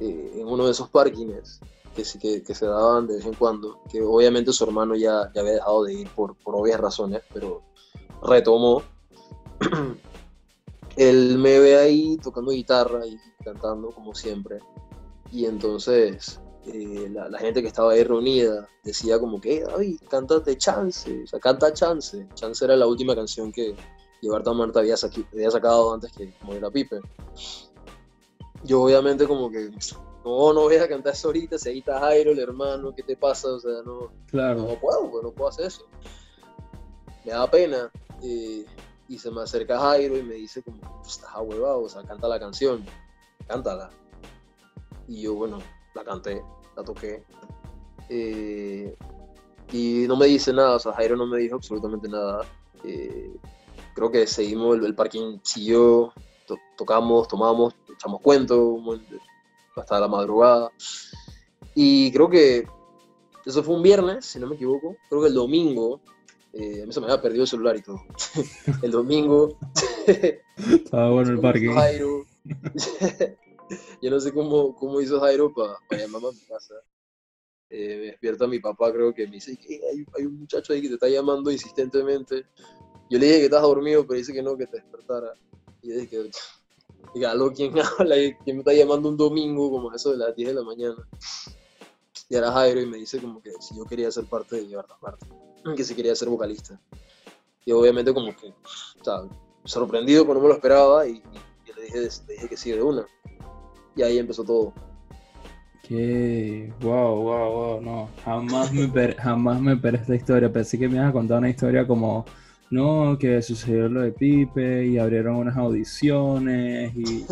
eh, 0.00 0.32
en 0.36 0.46
uno 0.46 0.64
de 0.66 0.72
esos 0.72 0.88
parkings 0.88 1.60
que, 2.02 2.18
que, 2.18 2.42
que 2.42 2.54
se 2.54 2.66
daban 2.66 3.06
de 3.06 3.16
vez 3.16 3.26
en 3.26 3.34
cuando, 3.34 3.80
que 3.90 4.02
obviamente 4.02 4.52
su 4.52 4.64
hermano 4.64 4.94
ya, 4.94 5.30
ya 5.34 5.40
había 5.40 5.54
dejado 5.54 5.84
de 5.84 5.94
ir 5.94 6.08
por, 6.10 6.36
por 6.36 6.56
obvias 6.56 6.80
razones, 6.80 7.22
pero 7.32 7.62
retomó. 8.22 8.82
Él 10.96 11.38
me 11.38 11.58
ve 11.60 11.76
ahí 11.76 12.16
tocando 12.16 12.50
guitarra 12.50 13.06
y 13.06 13.16
cantando 13.44 13.90
como 13.90 14.14
siempre. 14.14 14.58
Y 15.30 15.44
entonces 15.46 16.40
eh, 16.66 17.08
la, 17.12 17.28
la 17.28 17.38
gente 17.38 17.62
que 17.62 17.68
estaba 17.68 17.92
ahí 17.92 18.02
reunida 18.02 18.68
decía 18.82 19.18
como 19.20 19.40
que, 19.40 19.58
"Eh, 19.58 19.64
David, 19.64 20.00
cántate 20.08 20.56
Chance, 20.58 21.22
o 21.22 21.26
sea, 21.26 21.38
canta 21.38 21.72
Chance. 21.72 22.28
Chance 22.34 22.64
era 22.64 22.76
la 22.76 22.86
última 22.86 23.14
canción 23.14 23.52
que 23.52 23.76
a 24.26 24.52
Marta 24.52 24.80
había, 24.80 24.96
había 25.32 25.50
sacado 25.50 25.94
antes 25.94 26.12
que 26.12 26.32
muriera 26.42 26.70
Pipe. 26.70 27.00
Yo 28.64 28.82
obviamente 28.82 29.26
como 29.26 29.50
que, 29.50 29.70
no, 30.24 30.52
no 30.52 30.62
voy 30.62 30.76
a 30.76 30.88
cantar 30.88 31.12
eso 31.14 31.28
ahorita, 31.28 31.58
si 31.58 31.68
ahí 31.70 31.78
está 31.78 32.00
Jairo, 32.00 32.32
el 32.32 32.38
hermano, 32.38 32.94
¿qué 32.94 33.02
te 33.02 33.16
pasa? 33.16 33.48
O 33.48 33.58
sea, 33.60 33.82
no, 33.84 34.10
Claro. 34.26 34.60
no 34.62 34.78
puedo, 34.80 35.10
pues 35.10 35.22
no 35.24 35.30
puedo 35.32 35.48
hacer 35.50 35.66
eso. 35.66 35.82
Me 37.24 37.32
da 37.32 37.50
pena. 37.50 37.90
eh, 38.22 38.64
y 39.08 39.16
se 39.18 39.30
me 39.30 39.40
acerca 39.42 39.78
Jairo 39.78 40.18
y 40.18 40.22
me 40.22 40.34
dice 40.34 40.60
como, 40.62 40.80
"Pues, 40.80 41.14
estás 41.14 41.30
ahuevado, 41.34 41.82
o 41.84 41.88
sea, 41.88 42.02
canta 42.02 42.26
la 42.28 42.38
canción, 42.40 42.84
cántala. 43.46 43.90
Y 45.06 45.22
yo, 45.22 45.34
bueno, 45.34 45.58
la 45.94 46.04
canté, 46.04 46.42
la 46.76 46.82
toqué. 46.84 47.22
eh, 48.10 48.96
y 49.72 50.04
no 50.08 50.16
me 50.16 50.26
dice 50.26 50.52
nada, 50.52 50.76
o 50.76 50.78
sea, 50.78 50.92
Jairo 50.94 51.14
no 51.16 51.26
me 51.26 51.38
dijo 51.38 51.56
absolutamente 51.56 52.08
nada. 52.08 52.40
eh, 52.84 53.34
creo 53.94 54.10
que 54.10 54.26
seguimos, 54.26 54.76
el, 54.76 54.84
el 54.86 54.94
parking 54.94 55.38
siguió, 55.42 56.12
to- 56.46 56.58
tocamos, 56.76 57.26
tomamos, 57.28 57.74
echamos 57.92 58.20
cuentos 58.20 58.58
hasta 59.76 60.00
la 60.00 60.08
madrugada. 60.08 60.70
Y 61.74 62.10
creo 62.12 62.28
que 62.28 62.66
eso 63.46 63.62
fue 63.62 63.76
un 63.76 63.82
viernes, 63.82 64.26
si 64.26 64.38
no 64.38 64.46
me 64.46 64.56
equivoco. 64.56 64.96
Creo 65.08 65.22
que 65.22 65.28
el 65.28 65.34
domingo, 65.34 66.00
eh, 66.52 66.82
a 66.82 66.86
mí 66.86 66.92
se 66.92 67.00
me 67.00 67.06
había 67.06 67.22
perdido 67.22 67.44
el 67.44 67.48
celular 67.48 67.76
y 67.76 67.82
todo. 67.82 68.02
el 68.82 68.90
domingo, 68.90 69.58
Estaba 70.58 71.10
bueno 71.10 71.30
el 71.30 71.40
parque. 71.40 71.72
Jairo. 71.72 72.26
Yo 74.02 74.10
no 74.10 74.20
sé 74.20 74.32
cómo, 74.32 74.74
cómo 74.74 75.00
hizo 75.00 75.20
Jairo 75.20 75.52
para 75.52 75.78
llamarme 75.90 76.28
a 76.28 76.32
mi 76.32 76.40
casa. 76.40 76.74
Eh, 77.70 77.96
me 77.98 78.06
despierta 78.06 78.46
mi 78.46 78.60
papá, 78.60 78.90
creo 78.92 79.12
que 79.12 79.26
me 79.26 79.34
dice 79.34 79.58
hay, 79.68 80.04
hay 80.16 80.24
un 80.24 80.38
muchacho 80.38 80.72
ahí 80.72 80.80
que 80.80 80.88
te 80.88 80.94
está 80.94 81.08
llamando 81.08 81.50
insistentemente. 81.50 82.46
Yo 83.10 83.18
le 83.18 83.26
dije 83.26 83.38
que 83.40 83.44
estás 83.44 83.62
dormido, 83.62 84.06
pero 84.06 84.18
dice 84.18 84.32
que 84.32 84.42
no, 84.42 84.56
que 84.56 84.66
te 84.66 84.78
despertara. 84.78 85.34
Y 85.82 85.90
yo 85.90 86.00
dije, 86.00 86.30
diga, 87.14 87.30
aló, 87.32 87.52
¿quién 87.52 87.72
habla? 87.98 88.16
¿Quién 88.44 88.56
me 88.56 88.60
está 88.60 88.72
llamando 88.72 89.08
un 89.08 89.16
domingo 89.16 89.70
como 89.70 89.92
eso 89.92 90.10
de 90.12 90.18
las 90.18 90.34
10 90.34 90.48
de 90.48 90.54
la 90.54 90.62
mañana? 90.62 90.96
Y 92.30 92.36
era 92.36 92.52
Jairo 92.52 92.80
y 92.80 92.86
me 92.86 92.98
dice 92.98 93.18
como 93.20 93.40
que 93.40 93.50
si 93.60 93.76
yo 93.76 93.84
quería 93.84 94.10
ser 94.10 94.24
parte 94.26 94.56
de 94.56 94.68
la 94.68 94.82
Parte, 94.82 95.26
que 95.76 95.84
si 95.84 95.94
quería 95.94 96.14
ser 96.14 96.28
vocalista. 96.28 96.78
Y 97.64 97.72
obviamente 97.72 98.12
como 98.12 98.34
que, 98.36 98.48
o 98.48 99.04
sea, 99.04 99.22
sorprendido, 99.64 100.22
pero 100.24 100.34
no 100.34 100.40
me 100.42 100.48
lo 100.48 100.54
esperaba 100.54 101.06
y, 101.06 101.22
y 101.66 101.72
le, 101.74 101.82
dije, 101.84 102.00
le 102.26 102.34
dije 102.34 102.48
que 102.48 102.56
sí 102.56 102.70
de 102.70 102.82
una. 102.82 103.06
Y 103.96 104.02
ahí 104.02 104.18
empezó 104.18 104.44
todo. 104.44 104.72
Que, 105.86 106.70
wow, 106.80 107.22
wow, 107.22 107.52
wow, 107.52 107.80
no, 107.80 108.08
jamás 108.24 108.72
me, 108.72 108.88
per- 108.88 109.16
jamás 109.16 109.60
me 109.60 109.72
esperé 109.72 109.96
esta 109.98 110.14
historia. 110.14 110.52
Pensé 110.52 110.78
que 110.78 110.86
me 110.88 110.96
ibas 110.96 111.08
a 111.08 111.12
contar 111.12 111.38
una 111.38 111.48
historia 111.48 111.86
como, 111.86 112.26
no, 112.70 113.16
que 113.18 113.40
sucedió 113.42 113.88
lo 113.88 114.02
de 114.02 114.12
Pipe 114.12 114.86
y 114.86 114.98
abrieron 114.98 115.36
unas 115.36 115.56
audiciones 115.56 116.94
y, 116.94 117.24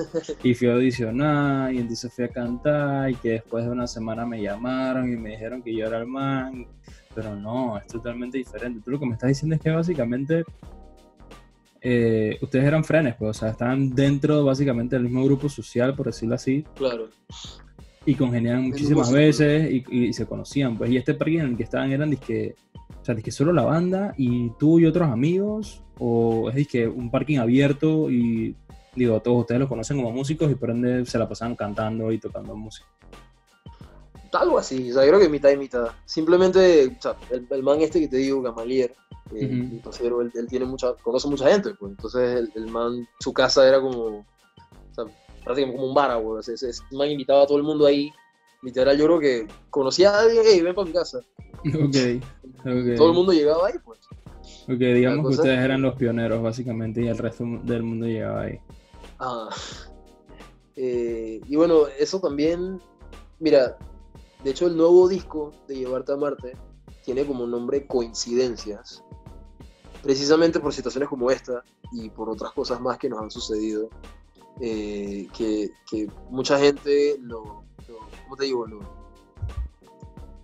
y 0.50 0.54
fui 0.54 0.68
a 0.68 0.74
audicionar 0.74 1.72
y 1.74 1.78
entonces 1.78 2.12
fui 2.12 2.24
a 2.24 2.28
cantar 2.28 3.10
y 3.10 3.14
que 3.16 3.30
después 3.30 3.64
de 3.64 3.70
una 3.70 3.86
semana 3.86 4.24
me 4.24 4.40
llamaron 4.42 5.12
y 5.12 5.16
me 5.16 5.30
dijeron 5.30 5.62
que 5.62 5.74
yo 5.74 5.86
era 5.86 5.98
el 5.98 6.06
man. 6.06 6.66
Pero 7.14 7.34
no, 7.34 7.78
es 7.78 7.86
totalmente 7.86 8.38
diferente. 8.38 8.80
Tú 8.84 8.90
lo 8.90 8.98
que 8.98 9.06
me 9.06 9.12
estás 9.12 9.28
diciendo 9.28 9.56
es 9.56 9.60
que 9.62 9.70
básicamente 9.70 10.44
eh, 11.80 12.38
ustedes 12.42 12.64
eran 12.64 12.84
frenes, 12.84 13.14
pues, 13.16 13.30
o 13.36 13.40
sea, 13.40 13.50
estaban 13.50 13.94
dentro 13.94 14.44
básicamente 14.44 14.96
del 14.96 15.04
mismo 15.04 15.24
grupo 15.24 15.48
social, 15.48 15.94
por 15.94 16.06
decirlo 16.06 16.34
así, 16.34 16.64
Claro. 16.74 17.08
y 18.04 18.14
congeniaban 18.14 18.64
muchísimas 18.68 19.12
veces 19.12 19.70
y, 19.70 19.84
y 20.08 20.12
se 20.12 20.26
conocían, 20.26 20.76
pues, 20.76 20.90
y 20.90 20.96
este 20.96 21.14
parque 21.14 21.38
en 21.38 21.46
el 21.46 21.56
que 21.56 21.62
estaban 21.62 21.92
eran, 21.92 22.10
disque, 22.10 22.56
o 23.06 23.08
sea, 23.08 23.14
disque 23.14 23.30
solo 23.30 23.52
la 23.52 23.62
banda 23.62 24.14
y 24.16 24.50
tú 24.58 24.80
y 24.80 24.86
otros 24.86 25.08
amigos, 25.08 25.80
o 26.00 26.48
es 26.50 26.56
disque 26.56 26.88
un 26.88 27.08
parking 27.08 27.38
abierto 27.38 28.10
y, 28.10 28.56
digo, 28.96 29.20
todos 29.20 29.42
ustedes 29.42 29.60
los 29.60 29.68
conocen 29.68 29.98
como 29.98 30.10
músicos 30.10 30.50
y 30.50 30.56
por 30.56 30.70
ende 30.70 31.06
se 31.06 31.16
la 31.16 31.28
pasaban 31.28 31.54
cantando 31.54 32.10
y 32.10 32.18
tocando 32.18 32.56
música. 32.56 32.88
Algo 34.32 34.58
así, 34.58 34.90
o 34.90 34.94
sea, 34.94 35.04
yo 35.04 35.10
creo 35.10 35.20
que 35.20 35.28
mitad 35.28 35.50
y 35.50 35.56
mitad. 35.56 35.86
Simplemente, 36.04 36.96
o 36.98 37.00
sea, 37.00 37.14
el, 37.30 37.46
el 37.48 37.62
man 37.62 37.80
este 37.80 38.00
que 38.00 38.08
te 38.08 38.16
digo, 38.16 38.42
Gamalier, 38.42 38.92
eh, 39.36 39.80
parcero, 39.84 40.20
él, 40.20 40.32
él 40.34 40.48
tiene 40.48 40.64
mucha, 40.64 40.92
conoce 40.94 41.28
mucha 41.28 41.48
gente, 41.48 41.74
pues. 41.78 41.92
Entonces, 41.92 42.40
el, 42.40 42.52
el 42.56 42.66
man, 42.66 43.06
su 43.20 43.32
casa 43.32 43.68
era 43.68 43.80
como, 43.80 44.00
o 44.00 44.24
sea, 44.90 45.04
prácticamente 45.44 45.76
como 45.76 45.88
un 45.90 45.94
bar, 45.94 46.20
güey. 46.20 46.40
O 46.40 46.42
sea, 46.42 46.54
ese, 46.54 46.70
ese 46.70 46.82
man 46.90 47.08
invitaba 47.08 47.44
a 47.44 47.46
todo 47.46 47.58
el 47.58 47.64
mundo 47.64 47.86
ahí. 47.86 48.12
Literal, 48.62 48.98
yo 48.98 49.04
creo 49.04 49.20
que 49.20 49.46
conocía 49.70 50.10
a 50.10 50.22
alguien, 50.22 50.42
hey, 50.44 50.60
ven 50.60 50.74
para 50.74 50.88
mi 50.88 50.92
casa. 50.92 51.20
Ok, 51.74 52.22
Todo 52.96 53.08
el 53.08 53.14
mundo 53.14 53.32
llegaba 53.32 53.68
ahí, 53.68 53.74
pues. 53.84 54.00
Ok, 54.68 54.78
digamos 54.78 55.26
que 55.28 55.34
ustedes 55.34 55.58
eran 55.58 55.82
los 55.82 55.94
pioneros, 55.96 56.42
básicamente, 56.42 57.02
y 57.02 57.08
el 57.08 57.18
resto 57.18 57.44
del 57.64 57.82
mundo 57.82 58.06
llegaba 58.06 58.42
ahí. 58.42 58.58
Ah. 59.18 59.48
Eh, 60.78 61.40
y 61.48 61.56
bueno, 61.56 61.86
eso 61.98 62.20
también, 62.20 62.78
mira, 63.40 63.78
de 64.44 64.50
hecho 64.50 64.66
el 64.66 64.76
nuevo 64.76 65.08
disco 65.08 65.54
de 65.66 65.76
Llevarte 65.76 66.12
a 66.12 66.16
Marte 66.16 66.52
tiene 67.02 67.24
como 67.24 67.46
nombre 67.46 67.86
Coincidencias, 67.86 69.02
precisamente 70.02 70.60
por 70.60 70.74
situaciones 70.74 71.08
como 71.08 71.30
esta 71.30 71.64
y 71.92 72.10
por 72.10 72.28
otras 72.28 72.52
cosas 72.52 72.78
más 72.78 72.98
que 72.98 73.08
nos 73.08 73.22
han 73.22 73.30
sucedido, 73.30 73.88
eh, 74.60 75.26
que, 75.34 75.70
que 75.90 76.08
mucha 76.28 76.58
gente 76.58 77.16
lo, 77.22 77.64
lo- 77.88 77.98
¿cómo 78.24 78.36
te 78.36 78.44
digo? 78.44 78.66
Lo, 78.66 78.80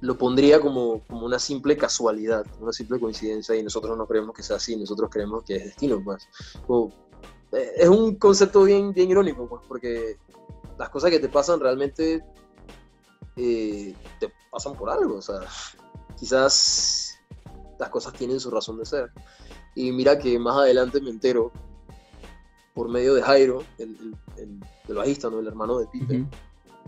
lo 0.02 0.18
pondría 0.18 0.60
como, 0.60 1.00
como 1.06 1.24
una 1.24 1.38
simple 1.38 1.76
casualidad, 1.76 2.44
una 2.60 2.72
simple 2.72 2.98
coincidencia 2.98 3.54
y 3.54 3.62
nosotros 3.62 3.96
no 3.96 4.04
creemos 4.04 4.34
que 4.34 4.42
sea 4.42 4.56
así, 4.56 4.76
nosotros 4.76 5.08
creemos 5.08 5.44
que 5.44 5.56
es 5.56 5.64
destino, 5.64 6.02
pues. 6.02 6.28
Eh, 7.52 7.72
es 7.76 7.88
un 7.88 8.16
concepto 8.16 8.64
bien, 8.64 8.92
bien 8.92 9.10
irónico, 9.10 9.48
pues, 9.48 9.62
porque 9.68 10.16
las 10.76 10.90
cosas 10.90 11.10
que 11.10 11.20
te 11.20 11.28
pasan 11.28 11.60
realmente 11.60 12.20
eh, 13.36 13.94
te 14.18 14.32
pasan 14.50 14.74
por 14.74 14.90
algo, 14.90 15.18
o 15.18 15.22
sea, 15.22 15.40
quizás 16.18 17.20
las 17.78 17.88
cosas 17.88 18.12
tienen 18.14 18.40
su 18.40 18.50
razón 18.50 18.78
de 18.78 18.86
ser. 18.86 19.12
Y 19.76 19.92
mira 19.92 20.18
que 20.18 20.36
más 20.36 20.56
adelante 20.56 21.00
me 21.00 21.10
entero, 21.10 21.52
por 22.74 22.88
medio 22.88 23.14
de 23.14 23.22
Jairo, 23.22 23.62
el, 23.78 24.16
el, 24.36 24.94
bajista, 24.96 25.30
¿no? 25.30 25.38
el 25.38 25.46
hermano 25.46 25.78
de 25.78 25.86
Pipe, 25.86 26.22
Ujú. 26.22 26.28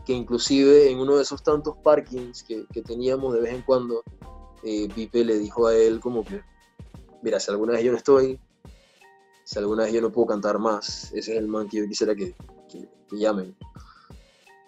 Que 0.04 0.12
inclusive 0.12 0.90
en 0.90 0.98
uno 0.98 1.16
de 1.16 1.22
esos 1.22 1.42
tantos 1.42 1.76
parkings 1.82 2.42
que, 2.42 2.66
que 2.72 2.82
teníamos 2.82 3.34
de 3.34 3.40
vez 3.40 3.54
en 3.54 3.62
cuando, 3.62 4.02
eh, 4.62 4.88
Pipe 4.94 5.24
le 5.24 5.38
dijo 5.38 5.66
a 5.66 5.74
él 5.74 6.00
como 6.00 6.24
que, 6.24 6.40
mira, 7.22 7.40
si 7.40 7.50
alguna 7.50 7.72
vez 7.74 7.84
yo 7.84 7.92
no 7.92 7.98
estoy, 7.98 8.38
si 9.44 9.58
alguna 9.58 9.84
vez 9.84 9.92
yo 9.92 10.00
no 10.00 10.10
puedo 10.12 10.26
cantar 10.28 10.58
más, 10.58 11.12
ese 11.12 11.32
es 11.32 11.38
el 11.38 11.48
man 11.48 11.68
que 11.68 11.78
yo 11.78 11.86
quisiera 11.88 12.14
que, 12.14 12.34
que, 12.68 12.88
que 13.08 13.16
llamen. 13.18 13.56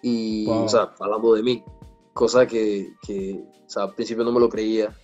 Y, 0.01 0.45
Wow. 0.45 0.65
o 0.65 0.69
sea, 0.69 0.93
hablando 0.99 1.33
de 1.33 1.43
mí, 1.43 1.63
cosa 2.13 2.45
que, 2.45 2.93
que, 3.05 3.43
o 3.65 3.69
sea, 3.69 3.83
al 3.83 3.95
principio 3.95 4.23
no 4.23 4.31
me 4.31 4.39
lo 4.39 4.49
creía, 4.49 4.95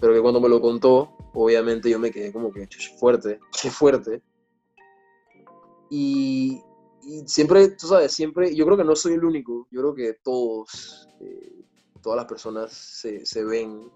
pero 0.00 0.12
que 0.12 0.20
cuando 0.20 0.40
me 0.40 0.48
lo 0.48 0.60
contó, 0.60 1.16
obviamente 1.34 1.88
yo 1.90 1.98
me 1.98 2.10
quedé 2.10 2.32
como 2.32 2.50
que 2.52 2.66
"Ch, 2.66 2.98
fuerte, 2.98 3.38
qué 3.60 3.70
fuerte. 3.70 4.22
Y, 5.90 6.60
y 7.06 7.28
siempre, 7.28 7.68
tú 7.70 7.86
sabes, 7.86 8.12
siempre, 8.12 8.54
yo 8.54 8.64
creo 8.64 8.76
que 8.76 8.84
no 8.84 8.96
soy 8.96 9.14
el 9.14 9.24
único, 9.24 9.66
yo 9.70 9.80
creo 9.80 9.94
que 9.94 10.18
todos, 10.22 11.08
eh, 11.20 11.64
todas 12.02 12.16
las 12.16 12.26
personas 12.26 12.72
se, 12.72 13.24
se 13.26 13.44
ven 13.44 13.90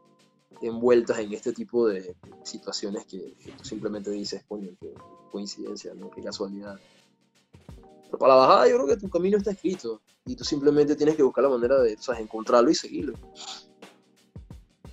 envueltas 0.63 1.19
en 1.19 1.33
este 1.33 1.53
tipo 1.53 1.87
de 1.87 2.17
situaciones 2.43 3.07
que, 3.07 3.35
que 3.35 3.53
tú 3.53 3.65
simplemente 3.65 4.11
dices, 4.11 4.45
coño, 4.49 4.71
qué 4.81 4.95
coincidencia, 5.31 5.95
¿no? 5.95 6.11
Qué 6.11 6.23
casualidad. 6.23 6.79
Pero 8.07 8.19
para 8.19 8.35
la 8.35 8.41
bajada 8.41 8.69
yo 8.69 8.77
creo 8.77 8.87
que 8.87 8.97
tu 8.97 9.09
camino 9.09 9.37
está 9.37 9.51
escrito 9.51 10.01
y 10.25 10.35
tú 10.35 10.45
simplemente 10.45 10.97
tienes 10.97 11.17
que 11.17 11.23
buscar 11.23 11.45
la 11.45 11.51
manera 11.51 11.81
de, 11.81 11.97
sabes, 11.99 12.23
encontrarlo 12.23 12.71
y 12.71 12.75
seguirlo. 12.75 13.15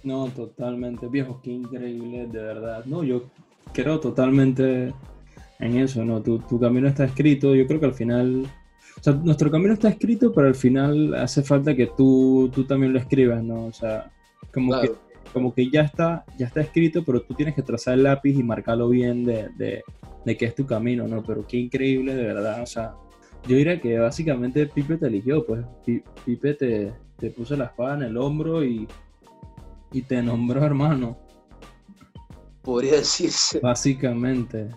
No, 0.04 0.28
totalmente, 0.30 1.08
viejo, 1.08 1.40
qué 1.42 1.52
increíble, 1.52 2.28
de 2.28 2.42
verdad. 2.42 2.86
No, 2.86 3.04
yo 3.04 3.24
creo 3.74 4.00
totalmente 4.00 4.94
en 5.60 5.78
eso, 5.78 6.04
¿no? 6.06 6.22
Tu, 6.22 6.40
tu 6.40 6.60
camino 6.60 6.88
está 6.88 7.06
escrito, 7.06 7.56
yo 7.56 7.66
creo 7.68 7.80
que 7.80 7.86
al 7.86 7.94
final, 7.94 8.46
o 9.00 9.04
sea, 9.04 9.14
nuestro 9.14 9.50
camino 9.52 9.74
está 9.74 9.90
escrito, 9.90 10.34
pero 10.34 10.48
al 10.48 10.56
final 10.56 11.14
hace 11.16 11.42
falta 11.44 11.76
que 11.76 11.88
tú, 11.98 12.50
tú 12.54 12.66
también 12.66 12.94
lo 12.94 13.00
escribas, 13.00 13.44
¿no? 13.44 13.66
O 13.66 13.74
sea, 13.74 14.12
como 14.54 14.72
Claro. 14.72 14.94
que 14.94 15.06
como 15.34 15.54
que 15.54 15.70
ya 15.70 15.82
está, 15.82 16.24
ya 16.38 16.46
está 16.48 16.62
escrito, 16.62 17.04
pero 17.04 17.22
tú 17.22 17.34
tienes 17.34 17.56
que 17.56 17.62
trazar 17.62 17.96
el 17.96 18.04
lápiz 18.04 18.38
y 18.40 18.44
marcarlo 18.44 18.88
bien 18.88 19.26
de, 19.26 19.50
de, 19.58 19.84
de 20.24 20.38
que 20.38 20.46
es 20.46 20.56
tu 20.56 20.66
camino, 20.66 21.08
¿no? 21.10 21.22
Pero 21.24 21.46
qué 21.46 21.58
increíble, 21.58 22.16
de 22.16 22.24
verdad. 22.24 22.62
O 22.62 22.66
sea, 22.66 22.94
yo 23.46 23.58
diría 23.58 23.82
que 23.82 24.00
básicamente 24.00 24.66
Pipe 24.68 24.96
te 24.96 25.08
eligió, 25.08 25.46
pues 25.46 25.66
Pi- 25.86 26.04
Pipe 26.24 26.54
te, 26.54 26.94
te 27.18 27.32
puso 27.32 27.58
la 27.58 27.66
espada 27.66 27.96
en 27.96 28.04
el 28.04 28.18
hombro 28.18 28.64
y, 28.64 28.88
y 29.92 30.04
te 30.04 30.22
nombró 30.24 30.64
hermano, 30.64 31.18
Podría 32.62 32.94
decirse. 32.94 33.60
básicamente. 33.60 34.70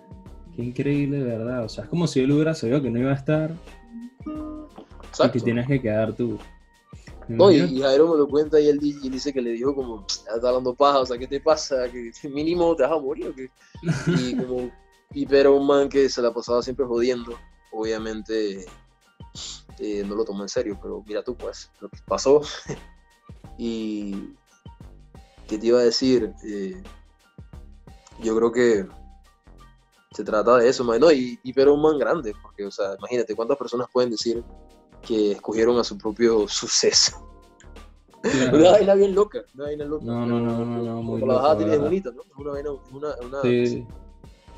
Qué 0.58 0.64
increíble, 0.64 1.22
verdad. 1.22 1.64
O 1.64 1.68
sea, 1.68 1.84
es 1.84 1.90
como 1.90 2.08
si 2.08 2.18
él 2.18 2.32
hubiera 2.32 2.52
sabido 2.52 2.82
que 2.82 2.90
no 2.90 2.98
iba 2.98 3.12
a 3.12 3.14
estar 3.14 3.52
y 4.26 4.30
Exacto. 5.06 5.32
que 5.32 5.38
tienes 5.40 5.68
que 5.68 5.80
quedar 5.80 6.12
tú. 6.16 6.36
No, 7.28 7.52
y, 7.52 7.58
y 7.58 7.80
Jairo 7.80 8.10
me 8.10 8.16
lo 8.18 8.26
cuenta 8.28 8.58
y 8.58 8.66
él, 8.66 8.80
di- 8.80 8.98
y 9.00 9.06
él 9.06 9.12
dice 9.12 9.32
que 9.32 9.40
le 9.40 9.50
dijo 9.52 9.72
como, 9.72 10.04
"Ya 10.26 10.34
está 10.34 10.48
hablando 10.48 10.74
paja, 10.74 10.98
o 10.98 11.06
sea, 11.06 11.16
¿qué 11.16 11.28
te 11.28 11.38
pasa? 11.40 11.88
Que 11.88 12.10
mínimo 12.28 12.74
te 12.74 12.82
vas 12.82 12.90
a 12.90 12.98
morir 12.98 13.28
o 13.28 13.34
qué? 13.36 13.48
Y 14.08 14.34
como 14.34 14.68
Pipe 15.12 15.38
era 15.38 15.50
un 15.50 15.64
man 15.64 15.88
que 15.88 16.08
se 16.08 16.20
la 16.20 16.34
pasaba 16.34 16.60
siempre 16.60 16.86
jodiendo, 16.86 17.38
obviamente 17.70 18.66
eh, 19.78 20.02
no 20.08 20.16
lo 20.16 20.24
tomó 20.24 20.42
en 20.42 20.48
serio, 20.48 20.76
pero 20.82 21.04
mira 21.06 21.22
tú 21.22 21.36
pues, 21.36 21.70
lo 21.80 21.88
que 21.88 21.98
pasó. 22.04 22.40
y, 23.58 24.34
¿qué 25.46 25.56
te 25.56 25.68
iba 25.68 25.78
a 25.78 25.84
decir? 25.84 26.32
Eh, 26.44 26.82
yo 28.24 28.34
creo 28.36 28.50
que 28.50 28.86
se 30.12 30.24
trata 30.24 30.56
de 30.56 30.68
eso, 30.68 30.84
man. 30.84 31.00
No, 31.00 31.10
y 31.12 31.36
Pipe 31.42 31.62
era 31.62 31.72
un 31.72 31.82
man 31.82 31.98
grande, 31.98 32.34
porque, 32.42 32.64
o 32.64 32.70
sea, 32.70 32.94
imagínate 32.98 33.34
cuántas 33.34 33.56
personas 33.58 33.88
pueden 33.92 34.10
decir 34.10 34.42
que 35.06 35.32
escogieron 35.32 35.78
a 35.78 35.84
su 35.84 35.96
propio 35.98 36.48
suceso. 36.48 37.24
Claro. 38.22 38.58
Una 38.58 38.70
vaina 38.72 38.94
bien 38.94 39.14
loca, 39.14 39.40
una 39.54 39.64
vaina 39.64 39.84
loca. 39.84 40.04
No, 40.04 40.26
no, 40.26 40.40
no, 40.40 40.64
no, 40.64 40.82
no, 40.82 41.02
muy 41.02 41.20
la 41.20 41.34
bajada 41.34 41.58
tiene 41.58 41.78
bonita, 41.78 42.10
¿no? 42.10 42.22
Es 42.22 42.36
una 42.36 42.50
vaina, 42.50 42.70
una, 42.92 43.08
una- 43.24 43.42
Sí, 43.42 43.86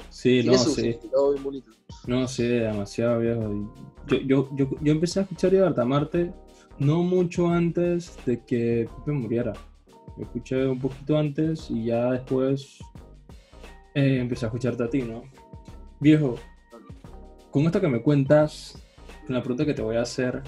sí, 0.08 0.40
tiene 0.40 0.56
no, 0.56 0.62
sí. 0.62 0.74
significado 0.74 1.32
bien 1.32 1.44
bonito. 1.44 1.70
No, 2.06 2.26
sí, 2.26 2.46
demasiado 2.46 3.18
viejo. 3.20 3.52
Y 3.52 3.68
Yo, 4.06 4.18
yo, 4.20 4.48
yo, 4.56 4.66
yo 4.80 4.92
empecé 4.92 5.20
a 5.20 5.22
escuchar 5.24 5.52
Libertad 5.52 5.84
Marte 5.84 6.32
no 6.78 7.02
mucho 7.02 7.48
antes 7.48 8.16
de 8.24 8.42
que 8.44 8.88
Pipe 8.96 9.12
muriera. 9.12 9.52
Lo 10.16 10.24
escuché 10.24 10.66
un 10.66 10.80
poquito 10.80 11.18
antes 11.18 11.70
y 11.70 11.84
ya 11.84 12.12
después 12.12 12.78
eh, 13.94 14.18
empecé 14.20 14.46
a 14.46 14.48
escucharte 14.48 14.84
a 14.84 14.88
ti, 14.88 15.02
¿no? 15.02 15.22
Viejo, 16.00 16.36
con 17.50 17.64
esto 17.66 17.80
que 17.80 17.88
me 17.88 18.00
cuentas, 18.00 18.82
con 19.26 19.34
la 19.36 19.42
pregunta 19.42 19.66
que 19.66 19.74
te 19.74 19.82
voy 19.82 19.96
a 19.96 20.02
hacer, 20.02 20.42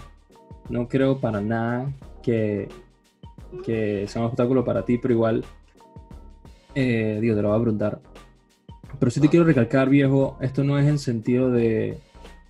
no 0.71 0.89
creo 0.89 1.19
para 1.21 1.41
nada 1.41 1.93
que, 2.23 2.69
que 3.65 4.07
sea 4.09 4.23
un 4.23 4.29
obstáculo 4.29 4.65
para 4.65 4.85
ti, 4.85 4.99
pero 4.99 5.13
igual, 5.15 5.45
eh, 6.75 7.19
digo, 7.21 7.37
te 7.37 7.43
lo 7.43 7.49
voy 7.51 7.59
a 7.59 7.63
preguntar. 7.63 8.01
Pero 8.99 9.11
sí 9.11 9.21
te 9.21 9.27
Ah. 9.27 9.31
quiero 9.31 9.45
recalcar, 9.47 9.89
viejo, 9.89 10.39
esto 10.41 10.65
no 10.65 10.79
es 10.79 10.87
en 10.87 10.99
sentido 10.99 11.51
de, 11.51 11.99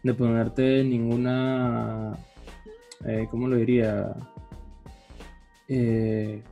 de 0.02 0.14
ponerte 0.14 0.84
ninguna, 0.84 2.16
eh, 3.06 3.26
¿cómo 3.30 3.48
lo 3.48 3.56
diría? 3.56 4.14
Eh, 5.68 6.42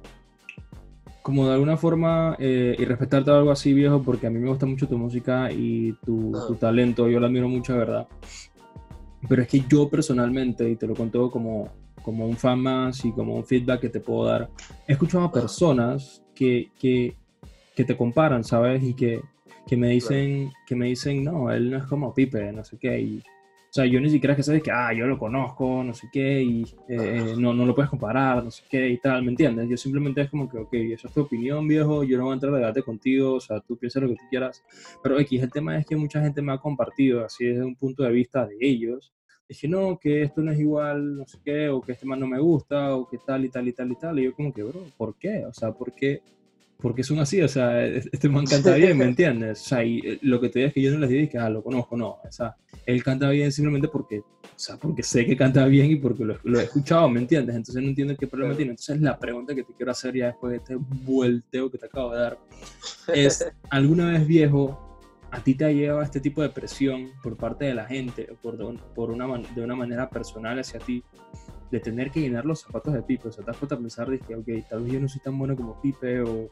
como 1.22 1.46
de 1.46 1.54
alguna 1.54 1.76
forma 1.76 2.36
eh, 2.38 2.74
y 2.78 2.84
respetarte 2.84 3.30
algo 3.30 3.50
así, 3.50 3.72
viejo, 3.72 4.02
porque 4.02 4.26
a 4.26 4.30
mí 4.30 4.38
me 4.38 4.48
gusta 4.48 4.66
mucho 4.66 4.88
tu 4.88 4.96
música 4.96 5.50
y 5.52 5.92
tu, 6.04 6.32
tu 6.46 6.54
talento, 6.54 7.08
yo 7.08 7.20
lo 7.20 7.26
admiro 7.26 7.48
mucho, 7.48 7.76
verdad. 7.76 8.08
Pero 9.28 9.42
es 9.42 9.48
que 9.48 9.62
yo 9.68 9.88
personalmente, 9.88 10.68
y 10.68 10.76
te 10.76 10.86
lo 10.86 10.94
cuento 10.94 11.30
como, 11.30 11.68
como 12.02 12.26
un 12.26 12.36
fan 12.36 12.60
más 12.60 13.04
y 13.04 13.12
como 13.12 13.34
un 13.36 13.44
feedback 13.44 13.80
que 13.80 13.88
te 13.90 14.00
puedo 14.00 14.24
dar, 14.24 14.48
he 14.88 14.92
escuchado 14.92 15.24
a 15.24 15.32
personas 15.32 16.22
que, 16.34 16.70
que, 16.78 17.14
que 17.76 17.84
te 17.84 17.96
comparan, 17.96 18.42
¿sabes? 18.44 18.82
Y 18.82 18.94
que, 18.94 19.20
que 19.66 19.76
me 19.76 19.88
dicen, 19.88 20.50
que 20.66 20.74
me 20.74 20.86
dicen, 20.86 21.22
no, 21.22 21.50
él 21.50 21.70
no 21.70 21.76
es 21.76 21.84
como 21.84 22.14
Pipe, 22.14 22.50
no 22.52 22.64
sé 22.64 22.78
qué. 22.78 22.98
Y, 22.98 23.22
O 23.70 23.72
sea, 23.72 23.86
yo 23.86 24.00
ni 24.00 24.10
siquiera 24.10 24.34
que 24.34 24.42
sabes 24.42 24.64
que, 24.64 24.72
ah, 24.72 24.92
yo 24.92 25.06
lo 25.06 25.16
conozco, 25.16 25.84
no 25.84 25.94
sé 25.94 26.08
qué, 26.12 26.42
y 26.42 26.64
eh, 26.88 27.34
no, 27.38 27.54
no 27.54 27.64
lo 27.64 27.72
puedes 27.72 27.88
comparar, 27.88 28.42
no 28.42 28.50
sé 28.50 28.64
qué 28.68 28.88
y 28.88 28.98
tal, 28.98 29.22
¿me 29.22 29.30
entiendes? 29.30 29.68
Yo 29.68 29.76
simplemente 29.76 30.22
es 30.22 30.28
como 30.28 30.48
que, 30.48 30.58
ok, 30.58 30.74
esa 30.74 31.06
es 31.06 31.14
tu 31.14 31.20
opinión, 31.20 31.68
viejo, 31.68 32.02
yo 32.02 32.18
no 32.18 32.24
voy 32.24 32.32
a 32.32 32.34
entrar 32.34 32.52
a 32.52 32.58
debate 32.58 32.82
contigo, 32.82 33.34
o 33.34 33.40
sea, 33.40 33.60
tú 33.60 33.78
piensas 33.78 34.02
lo 34.02 34.08
que 34.08 34.16
tú 34.16 34.24
quieras. 34.28 34.64
Pero 35.04 35.20
X, 35.20 35.40
el 35.40 35.52
tema 35.52 35.78
es 35.78 35.86
que 35.86 35.94
mucha 35.94 36.20
gente 36.20 36.42
me 36.42 36.52
ha 36.52 36.58
compartido, 36.58 37.24
así 37.24 37.44
desde 37.44 37.62
un 37.64 37.76
punto 37.76 38.02
de 38.02 38.10
vista 38.10 38.44
de 38.44 38.56
ellos, 38.58 39.12
dije, 39.48 39.68
no, 39.68 40.00
que 40.00 40.22
esto 40.22 40.40
no 40.42 40.50
es 40.50 40.58
igual, 40.58 41.16
no 41.18 41.26
sé 41.28 41.38
qué, 41.44 41.68
o 41.68 41.80
que 41.80 41.92
este 41.92 42.06
man 42.06 42.18
no 42.18 42.26
me 42.26 42.40
gusta, 42.40 42.96
o 42.96 43.08
que 43.08 43.18
tal 43.18 43.44
y 43.44 43.50
tal 43.50 43.68
y 43.68 43.72
tal 43.72 43.92
y 43.92 43.94
tal. 43.94 44.18
Y 44.18 44.24
yo 44.24 44.34
como 44.34 44.52
que, 44.52 44.64
bro, 44.64 44.80
¿por 44.96 45.16
qué? 45.16 45.44
O 45.46 45.52
sea, 45.52 45.70
¿por 45.70 45.92
qué? 45.92 46.22
Porque 46.80 47.02
son 47.02 47.18
así, 47.18 47.40
o 47.42 47.48
sea, 47.48 47.84
este 47.84 48.28
man 48.28 48.44
canta 48.50 48.74
bien, 48.74 48.96
¿me 48.96 49.04
entiendes? 49.04 49.60
O 49.60 49.64
sea, 49.64 49.84
y 49.84 49.98
eh, 49.98 50.18
lo 50.22 50.40
que 50.40 50.48
te 50.48 50.60
digo 50.60 50.68
es 50.68 50.74
que 50.74 50.82
yo 50.82 50.92
no 50.92 50.98
les 50.98 51.10
digo 51.10 51.30
que, 51.30 51.38
ah, 51.38 51.50
lo 51.50 51.62
conozco, 51.62 51.96
no. 51.96 52.18
O 52.22 52.30
sea, 52.30 52.56
él 52.86 53.02
canta 53.02 53.28
bien 53.30 53.52
simplemente 53.52 53.88
porque, 53.88 54.20
o 54.20 54.24
sea, 54.56 54.76
porque 54.76 55.02
sé 55.02 55.26
que 55.26 55.36
canta 55.36 55.64
bien 55.66 55.90
y 55.90 55.96
porque 55.96 56.24
lo, 56.24 56.38
lo 56.42 56.60
he 56.60 56.64
escuchado, 56.64 57.08
¿me 57.08 57.20
entiendes? 57.20 57.56
Entonces 57.56 57.82
no 57.82 57.88
entiendo 57.88 58.16
qué 58.16 58.26
problema 58.26 58.56
tiene. 58.56 58.72
Entonces 58.72 59.00
la 59.00 59.18
pregunta 59.18 59.54
que 59.54 59.64
te 59.64 59.72
quiero 59.74 59.92
hacer 59.92 60.14
ya 60.14 60.26
después 60.26 60.52
de 60.52 60.56
este 60.58 60.76
vuelteo 60.76 61.70
que 61.70 61.78
te 61.78 61.86
acabo 61.86 62.12
de 62.12 62.20
dar 62.20 62.38
es, 63.14 63.46
¿alguna 63.70 64.10
vez 64.10 64.26
viejo 64.26 64.90
a 65.30 65.40
ti 65.42 65.54
te 65.54 65.64
ha 65.64 65.70
llevado 65.70 66.02
este 66.02 66.20
tipo 66.20 66.42
de 66.42 66.48
presión 66.48 67.12
por 67.22 67.36
parte 67.36 67.66
de 67.66 67.74
la 67.74 67.86
gente, 67.86 68.28
por, 68.42 68.56
por 68.94 69.10
una, 69.10 69.26
de 69.54 69.62
una 69.62 69.76
manera 69.76 70.10
personal 70.10 70.58
hacia 70.58 70.80
ti, 70.80 71.04
de 71.70 71.80
tener 71.80 72.10
que 72.10 72.20
llenar 72.20 72.44
los 72.44 72.60
zapatos 72.60 72.94
de 72.94 73.02
Pipe? 73.02 73.28
O 73.28 73.32
sea, 73.32 73.44
te 73.44 73.50
has 73.50 73.56
puesto 73.56 73.74
a 73.74 73.78
pensar 73.78 74.08
de 74.08 74.16
ok, 74.16 74.68
tal 74.68 74.82
vez 74.82 74.92
yo 74.92 75.00
no 75.00 75.08
soy 75.08 75.20
tan 75.20 75.38
bueno 75.38 75.56
como 75.56 75.80
Pipe, 75.80 76.22
o, 76.22 76.48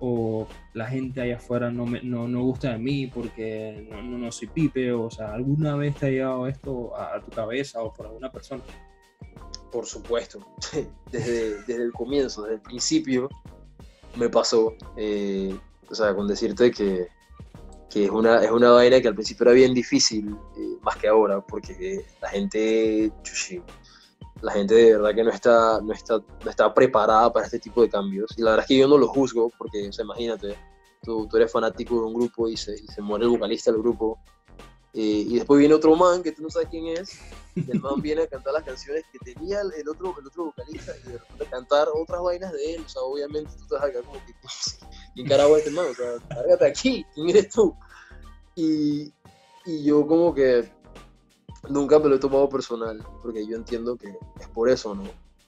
o 0.00 0.46
la 0.74 0.86
gente 0.86 1.20
allá 1.20 1.36
afuera 1.36 1.70
no, 1.70 1.86
me, 1.86 2.02
no, 2.02 2.28
no 2.28 2.42
gusta 2.42 2.72
de 2.72 2.78
mí 2.78 3.06
porque 3.06 3.88
no, 3.90 4.02
no, 4.02 4.32
soy 4.32 4.48
Pipe, 4.48 4.92
o, 4.92 5.10
sea, 5.10 5.32
¿alguna 5.32 5.76
vez 5.76 5.96
te 5.96 6.06
ha 6.06 6.10
llevado 6.10 6.46
esto 6.46 6.96
a, 6.96 7.20
tu 7.20 7.30
cabeza 7.30 7.82
o 7.82 7.92
por 7.92 8.06
alguna 8.06 8.30
persona? 8.30 8.62
Por 9.70 9.86
supuesto, 9.86 10.40
desde, 11.12 11.62
desde 11.62 11.82
el 11.82 11.92
comienzo, 11.92 12.42
desde 12.42 12.56
el 12.56 12.62
principio, 12.62 13.28
me 14.16 14.28
pasó, 14.28 14.74
eh, 14.96 15.56
o 15.88 15.94
sea, 15.94 16.14
con 16.14 16.26
decirte 16.26 16.70
que 16.70 17.08
que 17.90 18.04
es 18.04 18.10
una, 18.10 18.44
es 18.44 18.50
una 18.50 18.70
vaina 18.70 19.00
que 19.00 19.08
al 19.08 19.14
principio 19.14 19.44
era 19.44 19.52
bien 19.52 19.72
difícil, 19.72 20.36
eh, 20.56 20.76
más 20.82 20.96
que 20.96 21.08
ahora, 21.08 21.40
porque 21.40 22.04
la 22.20 22.28
gente, 22.28 23.10
la 24.40 24.52
gente 24.52 24.74
de 24.74 24.92
verdad 24.96 25.14
que 25.14 25.24
no 25.24 25.30
está, 25.30 25.80
no, 25.80 25.92
está, 25.92 26.18
no 26.44 26.50
está 26.50 26.72
preparada 26.72 27.32
para 27.32 27.46
este 27.46 27.58
tipo 27.58 27.82
de 27.82 27.90
cambios. 27.90 28.30
Y 28.36 28.42
la 28.42 28.50
verdad 28.50 28.64
es 28.64 28.68
que 28.68 28.78
yo 28.78 28.88
no 28.88 28.98
lo 28.98 29.08
juzgo, 29.08 29.50
porque, 29.58 29.88
o 29.88 30.02
imagínate, 30.02 30.56
tú, 31.02 31.26
tú, 31.26 31.36
eres 31.36 31.50
fanático 31.50 31.96
de 31.96 32.06
un 32.06 32.14
grupo 32.14 32.48
y 32.48 32.56
se, 32.56 32.74
y 32.74 32.86
se 32.86 33.02
muere 33.02 33.24
el 33.24 33.30
vocalista 33.30 33.72
del 33.72 33.80
grupo, 33.80 34.18
eh, 34.94 35.24
y 35.28 35.34
después 35.34 35.58
viene 35.58 35.74
otro 35.74 35.94
man 35.94 36.22
que 36.22 36.32
tú 36.32 36.42
no 36.42 36.50
sabes 36.50 36.68
quién 36.70 36.86
es, 36.86 37.18
y 37.54 37.70
el 37.70 37.80
man 37.80 38.00
viene 38.00 38.22
a 38.22 38.26
cantar 38.26 38.54
las 38.54 38.64
canciones 38.64 39.04
que 39.12 39.18
tenía 39.32 39.60
el 39.60 39.88
otro, 39.88 40.14
el 40.18 40.26
otro 40.26 40.46
vocalista, 40.46 40.92
y 41.04 41.12
de 41.12 41.18
repente 41.18 41.46
cantar 41.46 41.88
otras 41.94 42.22
vainas 42.22 42.52
de 42.52 42.74
él, 42.74 42.82
o 42.84 42.88
sea, 42.88 43.02
obviamente 43.02 43.50
tú 43.58 43.66
te 43.66 43.74
vas 43.74 43.84
a 43.84 43.90
quedar 43.90 44.04
como 44.04 44.24
que, 44.24 44.34
¿quién 45.14 45.26
carajo 45.26 45.56
es 45.56 45.66
este 45.66 45.70
man? 45.74 45.86
O 45.90 45.94
sea, 45.94 46.14
cárgate 46.28 46.66
aquí, 46.66 47.06
¿quién 47.14 47.28
eres 47.28 47.48
tú? 47.50 47.76
Y, 48.54 49.12
y 49.66 49.84
yo 49.84 50.06
como 50.06 50.34
que 50.34 50.70
nunca 51.68 51.98
me 51.98 52.08
lo 52.08 52.16
he 52.16 52.18
tomado 52.18 52.48
personal, 52.48 53.04
porque 53.22 53.46
yo 53.46 53.56
entiendo 53.56 53.96
que 53.96 54.16
es 54.40 54.48
por 54.48 54.68
eso, 54.68 54.94
¿no? 54.94 55.04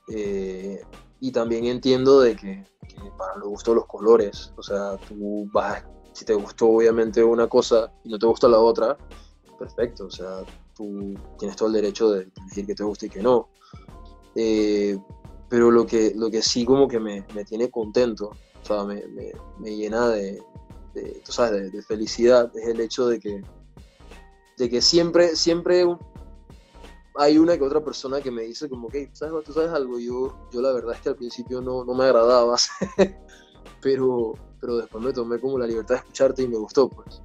Eh, 0.08 0.82
y 1.20 1.32
también 1.32 1.66
entiendo 1.66 2.20
de 2.20 2.36
que, 2.36 2.64
para 3.16 3.36
los 3.36 3.48
gustos 3.48 3.74
los 3.74 3.86
colores, 3.86 4.52
o 4.56 4.62
sea, 4.62 4.96
tú 5.08 5.48
vas, 5.52 5.84
si 6.12 6.24
te 6.24 6.34
gustó 6.34 6.68
obviamente 6.68 7.22
una 7.22 7.46
cosa 7.46 7.92
y 8.04 8.08
no 8.08 8.18
te 8.18 8.26
gusta 8.26 8.48
la 8.48 8.58
otra, 8.58 8.96
perfecto, 9.58 10.06
o 10.06 10.10
sea, 10.10 10.42
tú 10.74 11.14
tienes 11.38 11.56
todo 11.56 11.68
el 11.68 11.74
derecho 11.74 12.10
de 12.10 12.28
decir 12.46 12.66
que 12.66 12.74
te 12.74 12.82
gusta 12.82 13.06
y 13.06 13.10
que 13.10 13.22
no. 13.22 13.48
Eh, 14.34 14.98
pero 15.48 15.70
lo 15.70 15.84
que, 15.84 16.12
lo 16.14 16.30
que 16.30 16.42
sí 16.42 16.64
como 16.64 16.88
que 16.88 16.98
me, 16.98 17.26
me 17.34 17.44
tiene 17.44 17.70
contento, 17.70 18.30
o 18.62 18.66
sea, 18.66 18.84
me, 18.84 19.02
me, 19.58 19.76
llena 19.76 20.08
de, 20.08 20.42
tú 21.24 21.32
sabes, 21.32 21.72
de, 21.72 21.82
felicidad 21.82 22.50
es 22.56 22.68
el 22.68 22.80
hecho 22.80 23.08
de 23.08 23.20
que, 23.20 23.42
de 24.60 24.68
que 24.68 24.82
siempre, 24.82 25.36
siempre 25.36 25.86
hay 27.14 27.38
una 27.38 27.56
que 27.56 27.64
otra 27.64 27.82
persona 27.82 28.20
que 28.20 28.30
me 28.30 28.42
dice 28.42 28.68
como 28.68 28.88
que, 28.88 29.08
¿sabes, 29.14 29.42
tú 29.42 29.54
sabes 29.54 29.70
algo, 29.70 29.98
yo, 29.98 30.36
yo 30.52 30.60
la 30.60 30.70
verdad 30.72 30.96
es 30.96 31.00
que 31.00 31.08
al 31.08 31.16
principio 31.16 31.62
no, 31.62 31.82
no 31.82 31.94
me 31.94 32.04
agradaba, 32.04 32.56
pero, 33.80 34.34
pero 34.60 34.76
después 34.76 35.02
me 35.02 35.14
tomé 35.14 35.40
como 35.40 35.58
la 35.58 35.66
libertad 35.66 35.94
de 35.94 36.00
escucharte 36.00 36.42
y 36.42 36.48
me 36.48 36.58
gustó, 36.58 36.90
pues. 36.90 37.22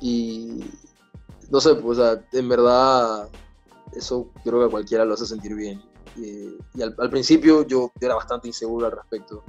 Y 0.00 0.64
no 1.48 1.60
sé, 1.60 1.76
pues, 1.76 2.00
en 2.32 2.48
verdad, 2.48 3.28
eso 3.92 4.30
creo 4.42 4.58
que 4.58 4.66
a 4.66 4.70
cualquiera 4.70 5.04
lo 5.04 5.14
hace 5.14 5.26
sentir 5.26 5.54
bien. 5.54 5.80
Y, 6.16 6.82
al, 6.82 6.92
al, 6.98 7.08
principio 7.08 7.64
yo 7.64 7.92
era 8.00 8.16
bastante 8.16 8.48
inseguro 8.48 8.86
al 8.86 8.92
respecto. 8.92 9.44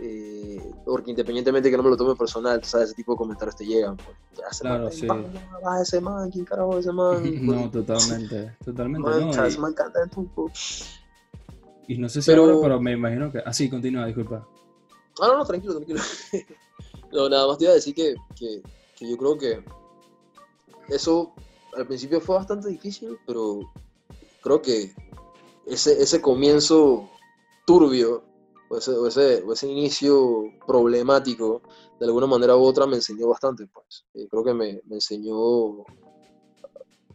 Eh, 0.00 0.60
porque 0.84 1.10
independientemente 1.10 1.70
que 1.70 1.76
no 1.76 1.82
me 1.82 1.90
lo 1.90 1.96
tome 1.96 2.16
personal, 2.16 2.62
¿sabes? 2.64 2.88
Ese 2.88 2.96
tipo 2.96 3.12
de 3.12 3.18
comentarios 3.18 3.56
te 3.56 3.64
llegan. 3.64 3.96
Pues, 3.96 4.58
claro, 4.60 4.90
sí. 4.90 5.06
Va 5.06 5.80
ese 5.80 6.00
man, 6.00 6.30
¿quién 6.30 6.44
carajo 6.44 6.78
ese 6.78 6.92
man? 6.92 7.22
no, 7.46 7.70
pues, 7.70 7.86
totalmente, 7.86 8.56
totalmente. 8.64 9.08
Man, 9.08 9.30
no, 9.30 9.48
y... 9.48 9.58
man 9.58 9.74
canta 9.74 10.00
Y 11.86 11.98
no 11.98 12.08
sé 12.08 12.22
si 12.22 12.30
pero... 12.30 12.60
pero 12.60 12.80
me 12.80 12.92
imagino 12.92 13.30
que... 13.30 13.40
Ah, 13.44 13.52
sí, 13.52 13.70
continúa, 13.70 14.06
disculpa. 14.06 14.46
Ah, 15.20 15.28
no, 15.28 15.38
no, 15.38 15.44
tranquilo, 15.44 15.74
tranquilo. 15.74 16.00
no, 17.12 17.28
nada 17.28 17.46
más 17.46 17.58
te 17.58 17.64
iba 17.64 17.72
a 17.72 17.76
decir 17.76 17.94
que, 17.94 18.14
que, 18.36 18.62
que 18.96 19.08
yo 19.08 19.16
creo 19.16 19.38
que 19.38 19.64
eso 20.88 21.32
al 21.76 21.86
principio 21.86 22.20
fue 22.20 22.36
bastante 22.36 22.68
difícil, 22.68 23.16
pero 23.26 23.60
creo 24.42 24.60
que 24.60 24.92
ese, 25.66 26.02
ese 26.02 26.20
comienzo 26.20 27.08
turbio 27.64 28.24
o 28.68 28.78
ese, 28.78 29.44
ese, 29.52 29.68
inicio 29.68 30.44
problemático, 30.66 31.62
de 31.98 32.06
alguna 32.06 32.26
manera 32.26 32.56
u 32.56 32.62
otra 32.62 32.86
me 32.86 32.96
enseñó 32.96 33.28
bastante, 33.28 33.66
pues. 33.66 34.04
Eh, 34.14 34.26
creo 34.28 34.44
que 34.44 34.54
me, 34.54 34.80
me, 34.86 34.96
enseñó 34.96 35.84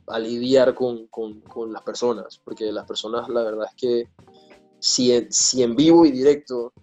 a 0.08 0.20
lidiar 0.20 0.74
con, 0.76 1.08
con, 1.08 1.42
con, 1.42 1.72
las 1.72 1.84
personas, 1.84 2.40
porque 2.44 2.72
las 2.72 2.86
personas, 2.86 3.30
la 3.30 3.44
verdad 3.44 3.68
es 3.68 3.76
que 3.76 4.10
si 4.80 5.12
en, 5.12 5.32
si 5.32 5.64
en 5.64 5.76
vivo 5.76 6.06
y 6.06 6.12
directo 6.12 6.74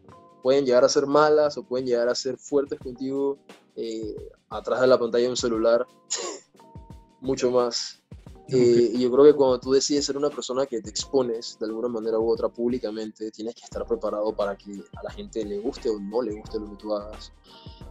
pueden 0.43 0.65
llegar 0.65 0.85
a 0.85 0.89
ser 0.89 1.07
malas 1.07 1.57
o 1.59 1.65
pueden 1.65 1.87
llegar 1.87 2.09
a 2.09 2.15
ser 2.15 2.37
fuertes 2.39 2.79
contigo 2.79 3.39
eh, 3.75 4.15
atrás 4.49 4.81
de 4.81 4.87
la 4.87 4.99
pantalla 4.99 5.25
de 5.25 5.31
un 5.31 5.37
celular, 5.37 5.87
mucho 7.21 7.51
más 7.51 8.03
eh, 8.49 8.91
y 8.95 9.01
yo 9.01 9.11
creo 9.11 9.25
que 9.25 9.35
cuando 9.35 9.59
tú 9.59 9.73
decides 9.73 10.05
ser 10.05 10.17
una 10.17 10.31
persona 10.31 10.67
que 10.67 10.81
te 10.81 10.89
expones 10.89 11.57
de 11.59 11.67
alguna 11.67 11.89
manera 11.89 12.19
u 12.19 12.31
otra 12.31 12.49
públicamente, 12.49 13.31
tienes 13.33 13.55
que 13.57 13.65
estar 13.65 13.85
preparado 13.87 14.35
para 14.35 14.57
que 14.57 14.73
a 14.97 15.03
la 15.03 15.11
gente 15.11 15.45
le 15.45 15.59
guste 15.59 15.91
o 15.91 15.99
no 15.99 16.23
le 16.23 16.35
guste 16.35 16.61
lo 16.61 16.71
que 16.71 16.77
tú 16.77 16.95
hagas. 16.95 17.33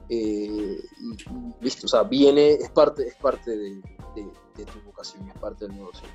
Eh, 0.10 0.78
y, 1.62 1.68
o 1.68 1.88
sea, 1.88 2.03
viene, 2.03 2.53
es 2.53 2.70
parte, 2.70 3.08
es 3.08 3.16
parte 3.16 3.51
de, 3.51 3.82
de, 4.16 4.66
tu 4.66 4.80
vocación, 4.86 5.28
es 5.28 5.38
parte 5.39 5.66
del 5.66 5.76
negocio. 5.76 6.08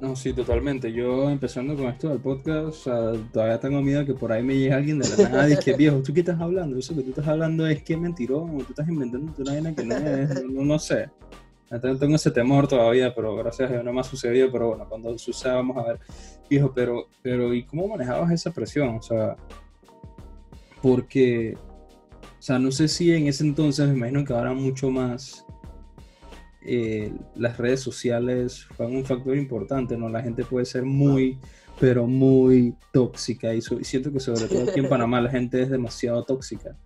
No, 0.00 0.14
sí, 0.14 0.34
totalmente. 0.34 0.92
Yo 0.92 1.30
empezando 1.30 1.74
con 1.74 1.86
esto 1.86 2.10
del 2.10 2.18
podcast, 2.18 2.66
o 2.66 2.72
sea, 2.72 3.12
todavía 3.32 3.58
tengo 3.58 3.80
miedo 3.80 4.04
que 4.04 4.12
por 4.12 4.30
ahí 4.30 4.42
me 4.42 4.54
llegue 4.54 4.74
alguien 4.74 4.98
de 4.98 5.08
la 5.08 5.28
nada 5.30 5.50
y 5.50 5.56
que 5.56 5.72
viejo, 5.72 6.02
¿tú 6.02 6.12
qué 6.12 6.20
estás 6.20 6.38
hablando? 6.38 6.76
Eso 6.76 6.94
que 6.94 7.00
tú 7.00 7.10
estás 7.10 7.26
hablando 7.26 7.66
es 7.66 7.82
que 7.82 7.94
es 7.94 7.98
mentiroso, 7.98 8.52
tú 8.58 8.66
estás 8.68 8.86
inventando 8.86 9.32
una 9.38 9.52
vaina 9.52 9.74
que 9.74 9.84
no 9.84 9.96
es, 9.96 10.44
no, 10.44 10.62
no 10.62 10.78
sé. 10.78 11.08
Tengo 11.68 12.14
ese 12.14 12.30
temor 12.30 12.68
todavía, 12.68 13.14
pero 13.14 13.34
gracias 13.34 13.68
a 13.68 13.72
Dios 13.72 13.84
no 13.84 13.92
me 13.92 14.00
ha 14.00 14.04
sucedido. 14.04 14.50
Pero 14.52 14.68
bueno, 14.68 14.88
cuando 14.88 15.16
suceda, 15.18 15.56
vamos 15.56 15.76
a 15.78 15.88
ver. 15.88 16.00
Hijo, 16.48 16.72
pero, 16.74 17.08
pero 17.22 17.52
¿y 17.52 17.64
cómo 17.64 17.88
manejabas 17.88 18.30
esa 18.30 18.52
presión? 18.52 18.96
O 18.96 19.02
sea, 19.02 19.36
porque, 20.80 21.56
o 22.38 22.42
sea, 22.42 22.58
no 22.58 22.70
sé 22.70 22.86
si 22.86 23.12
en 23.12 23.26
ese 23.26 23.44
entonces, 23.44 23.88
me 23.88 23.96
imagino 23.96 24.24
que 24.24 24.32
ahora 24.32 24.52
mucho 24.52 24.90
más 24.90 25.44
eh, 26.64 27.12
las 27.34 27.58
redes 27.58 27.80
sociales 27.80 28.66
fueron 28.76 28.96
un 28.96 29.04
factor 29.04 29.36
importante, 29.36 29.96
¿no? 29.96 30.08
La 30.08 30.22
gente 30.22 30.44
puede 30.44 30.66
ser 30.66 30.84
muy, 30.84 31.38
pero 31.80 32.06
muy 32.06 32.74
tóxica 32.92 33.54
y, 33.54 33.58
y 33.58 33.84
siento 33.84 34.12
que 34.12 34.20
sobre 34.20 34.46
todo 34.46 34.70
aquí 34.70 34.80
en 34.80 34.88
Panamá 34.88 35.20
la 35.20 35.30
gente 35.30 35.62
es 35.62 35.70
demasiado 35.70 36.22
tóxica. 36.24 36.76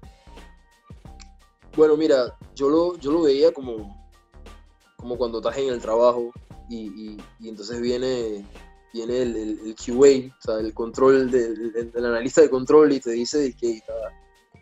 Bueno, 1.77 1.97
mira, 1.97 2.37
yo 2.55 2.69
lo, 2.69 2.99
yo 2.99 3.13
lo 3.13 3.23
veía 3.23 3.53
como, 3.53 4.00
como 5.01 5.17
cuando 5.17 5.39
estás 5.39 5.57
en 5.57 5.71
el 5.71 5.81
trabajo 5.81 6.31
y, 6.69 7.17
y, 7.41 7.49
entonces 7.49 7.81
viene, 7.81 8.45
viene 8.93 9.23
el, 9.23 9.37
el, 9.37 9.75
QA, 9.75 10.33
o 10.39 10.43
sea, 10.43 10.61
el 10.61 10.73
control, 10.75 11.31
del, 11.31 11.93
analista 11.97 12.43
de 12.43 12.51
control 12.51 12.93
y 12.93 13.01
te 13.01 13.11
dice 13.11 13.55
que 13.59 13.81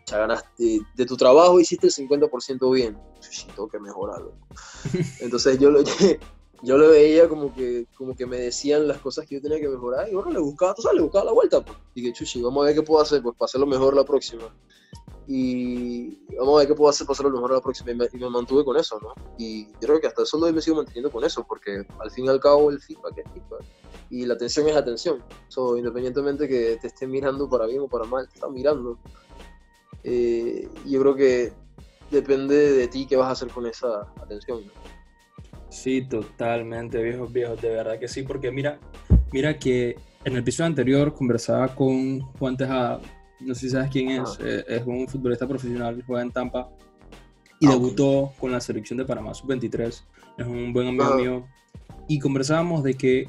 ya 0.07 0.17
ganaste, 0.17 0.79
de 0.95 1.05
tu 1.05 1.15
trabajo 1.17 1.59
hiciste 1.59 1.87
el 1.87 1.93
50% 1.93 2.73
bien, 2.73 2.97
sí, 3.19 3.45
tengo 3.47 3.67
que 3.67 3.79
mejorarlo. 3.79 4.33
Entonces 5.19 5.59
yo 5.59 5.69
lo, 5.69 5.83
yo 6.63 6.77
lo 6.77 6.89
veía 6.89 7.29
como 7.29 7.53
que, 7.53 7.85
como 7.95 8.15
que 8.15 8.25
me 8.25 8.37
decían 8.37 8.87
las 8.87 8.97
cosas 8.99 9.27
que 9.27 9.35
yo 9.35 9.41
tenía 9.41 9.59
que 9.59 9.69
mejorar 9.69 10.09
y 10.09 10.15
bueno, 10.15 10.31
le 10.31 10.39
buscaba, 10.39 10.73
tú 10.73 10.81
sabes, 10.81 10.97
le 10.97 11.03
buscaba 11.03 11.25
la 11.25 11.33
vuelta. 11.33 11.63
Pues. 11.63 11.77
Y 11.93 12.03
que 12.03 12.13
chuchi, 12.13 12.41
vamos 12.41 12.63
a 12.63 12.67
ver 12.67 12.75
qué 12.75 12.81
puedo 12.81 13.01
hacer, 13.01 13.21
pues 13.21 13.35
para 13.35 13.45
hacerlo 13.45 13.67
mejor 13.67 13.95
la 13.95 14.03
próxima. 14.03 14.43
Y 15.31 16.25
vamos 16.39 16.55
a 16.55 16.57
ver 16.57 16.69
qué 16.69 16.73
puedo 16.73 16.89
hacer 16.89 17.05
pasar 17.05 17.27
lo 17.27 17.31
mejor 17.31 17.51
a 17.51 17.55
la 17.55 17.61
próxima. 17.61 17.91
Y 17.91 17.93
me, 17.93 18.05
y 18.11 18.17
me, 18.17 18.31
mantuve 18.31 18.65
con 18.65 18.75
eso, 18.77 18.99
¿no? 18.99 19.13
Y 19.37 19.67
yo 19.73 19.81
creo 19.81 20.01
que 20.01 20.07
hasta 20.07 20.23
eso 20.23 20.39
lo 20.39 20.51
me 20.51 20.59
sigo 20.59 20.77
manteniendo 20.77 21.11
con 21.11 21.23
eso, 21.23 21.45
porque 21.47 21.85
al 21.99 22.09
fin 22.09 22.25
y 22.25 22.29
al 22.29 22.39
cabo 22.39 22.71
el 22.71 22.79
feedback 22.79 23.19
es 23.19 23.31
feedback. 23.31 23.63
Y 24.09 24.25
la 24.25 24.33
atención 24.33 24.67
es 24.67 24.75
atención. 24.75 25.23
So, 25.47 25.77
independientemente 25.77 26.47
que 26.47 26.79
te 26.81 26.87
estén 26.87 27.11
mirando 27.11 27.47
para 27.47 27.67
bien 27.67 27.81
o 27.81 27.87
para 27.87 28.05
mal, 28.05 28.27
te 28.27 28.33
están 28.33 28.53
mirando. 28.53 28.97
Eh, 30.03 30.67
yo 30.87 30.99
creo 30.99 31.15
que 31.15 31.53
depende 32.09 32.73
de 32.73 32.87
ti 32.87 33.05
qué 33.05 33.15
vas 33.15 33.27
a 33.27 33.31
hacer 33.33 33.49
con 33.49 33.67
esa 33.67 34.11
atención. 34.19 34.65
¿no? 34.65 34.71
Sí, 35.69 36.07
totalmente, 36.09 37.03
viejos, 37.03 37.31
viejos, 37.31 37.61
de 37.61 37.69
verdad 37.69 37.99
que 37.99 38.07
sí, 38.07 38.23
porque 38.23 38.49
mira, 38.49 38.79
mira 39.31 39.59
que 39.59 39.95
en 40.25 40.33
el 40.33 40.39
episodio 40.39 40.69
anterior 40.69 41.13
conversaba 41.13 41.75
con 41.75 42.19
Juan 42.19 42.57
Tejada, 42.57 42.99
no 43.41 43.55
sé 43.55 43.61
si 43.61 43.69
sabes 43.69 43.89
quién 43.91 44.09
es, 44.09 44.37
eh, 44.43 44.63
es 44.67 44.83
un 44.85 45.07
futbolista 45.07 45.47
profesional, 45.47 46.03
juega 46.05 46.21
en 46.23 46.31
Tampa 46.31 46.69
y 47.59 47.67
Ah, 47.67 47.71
debutó 47.71 48.31
con 48.39 48.51
la 48.51 48.61
selección 48.61 48.97
de 48.97 49.05
Panamá 49.05 49.33
sub-23, 49.33 50.03
es 50.37 50.47
un 50.47 50.71
buen 50.73 50.87
amigo 50.87 51.05
Ah. 51.05 51.15
mío, 51.17 51.45
y 52.07 52.19
conversábamos 52.19 52.83
de 52.83 52.93
que 52.95 53.27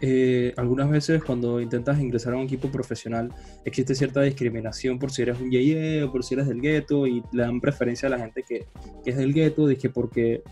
eh, 0.00 0.52
algunas 0.56 0.90
veces 0.90 1.22
cuando 1.24 1.60
intentas 1.60 1.98
ingresar 2.00 2.34
a 2.34 2.36
un 2.36 2.42
equipo 2.42 2.68
profesional 2.68 3.32
existe 3.64 3.94
cierta 3.94 4.20
discriminación 4.22 4.98
por 4.98 5.10
si 5.10 5.22
eres 5.22 5.40
un 5.40 5.50
yeye 5.50 6.02
o 6.02 6.12
por 6.12 6.24
si 6.24 6.34
eres 6.34 6.46
del 6.48 6.60
gueto 6.60 7.06
y 7.06 7.22
le 7.32 7.42
dan 7.42 7.60
preferencia 7.60 8.08
a 8.08 8.10
la 8.10 8.18
gente 8.18 8.42
que, 8.46 8.66
que 9.02 9.10
es 9.10 9.16
del 9.16 9.32
gueto, 9.32 9.66
que 9.80 9.88
porque, 9.88 10.42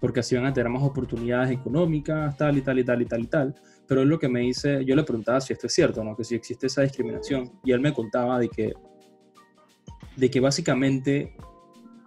porque 0.00 0.20
así 0.20 0.36
van 0.36 0.46
a 0.46 0.54
tener 0.54 0.70
más 0.70 0.82
oportunidades 0.82 1.50
económicas, 1.50 2.36
tal 2.36 2.56
y 2.56 2.62
tal 2.62 2.78
y 2.78 2.84
tal 2.84 3.02
y 3.02 3.04
tal 3.04 3.20
y 3.20 3.26
tal. 3.26 3.54
Pero 3.86 4.02
él 4.02 4.08
lo 4.08 4.18
que 4.18 4.28
me 4.28 4.40
dice, 4.40 4.84
yo 4.84 4.96
le 4.96 5.02
preguntaba 5.02 5.40
si 5.40 5.52
esto 5.52 5.66
es 5.66 5.74
cierto, 5.74 6.02
¿no? 6.02 6.16
que 6.16 6.24
si 6.24 6.34
existe 6.34 6.66
esa 6.66 6.82
discriminación 6.82 7.52
y 7.64 7.72
él 7.72 7.80
me 7.80 7.92
contaba 7.92 8.38
de 8.38 8.48
que, 8.48 8.72
de 10.16 10.30
que 10.30 10.40
básicamente 10.40 11.36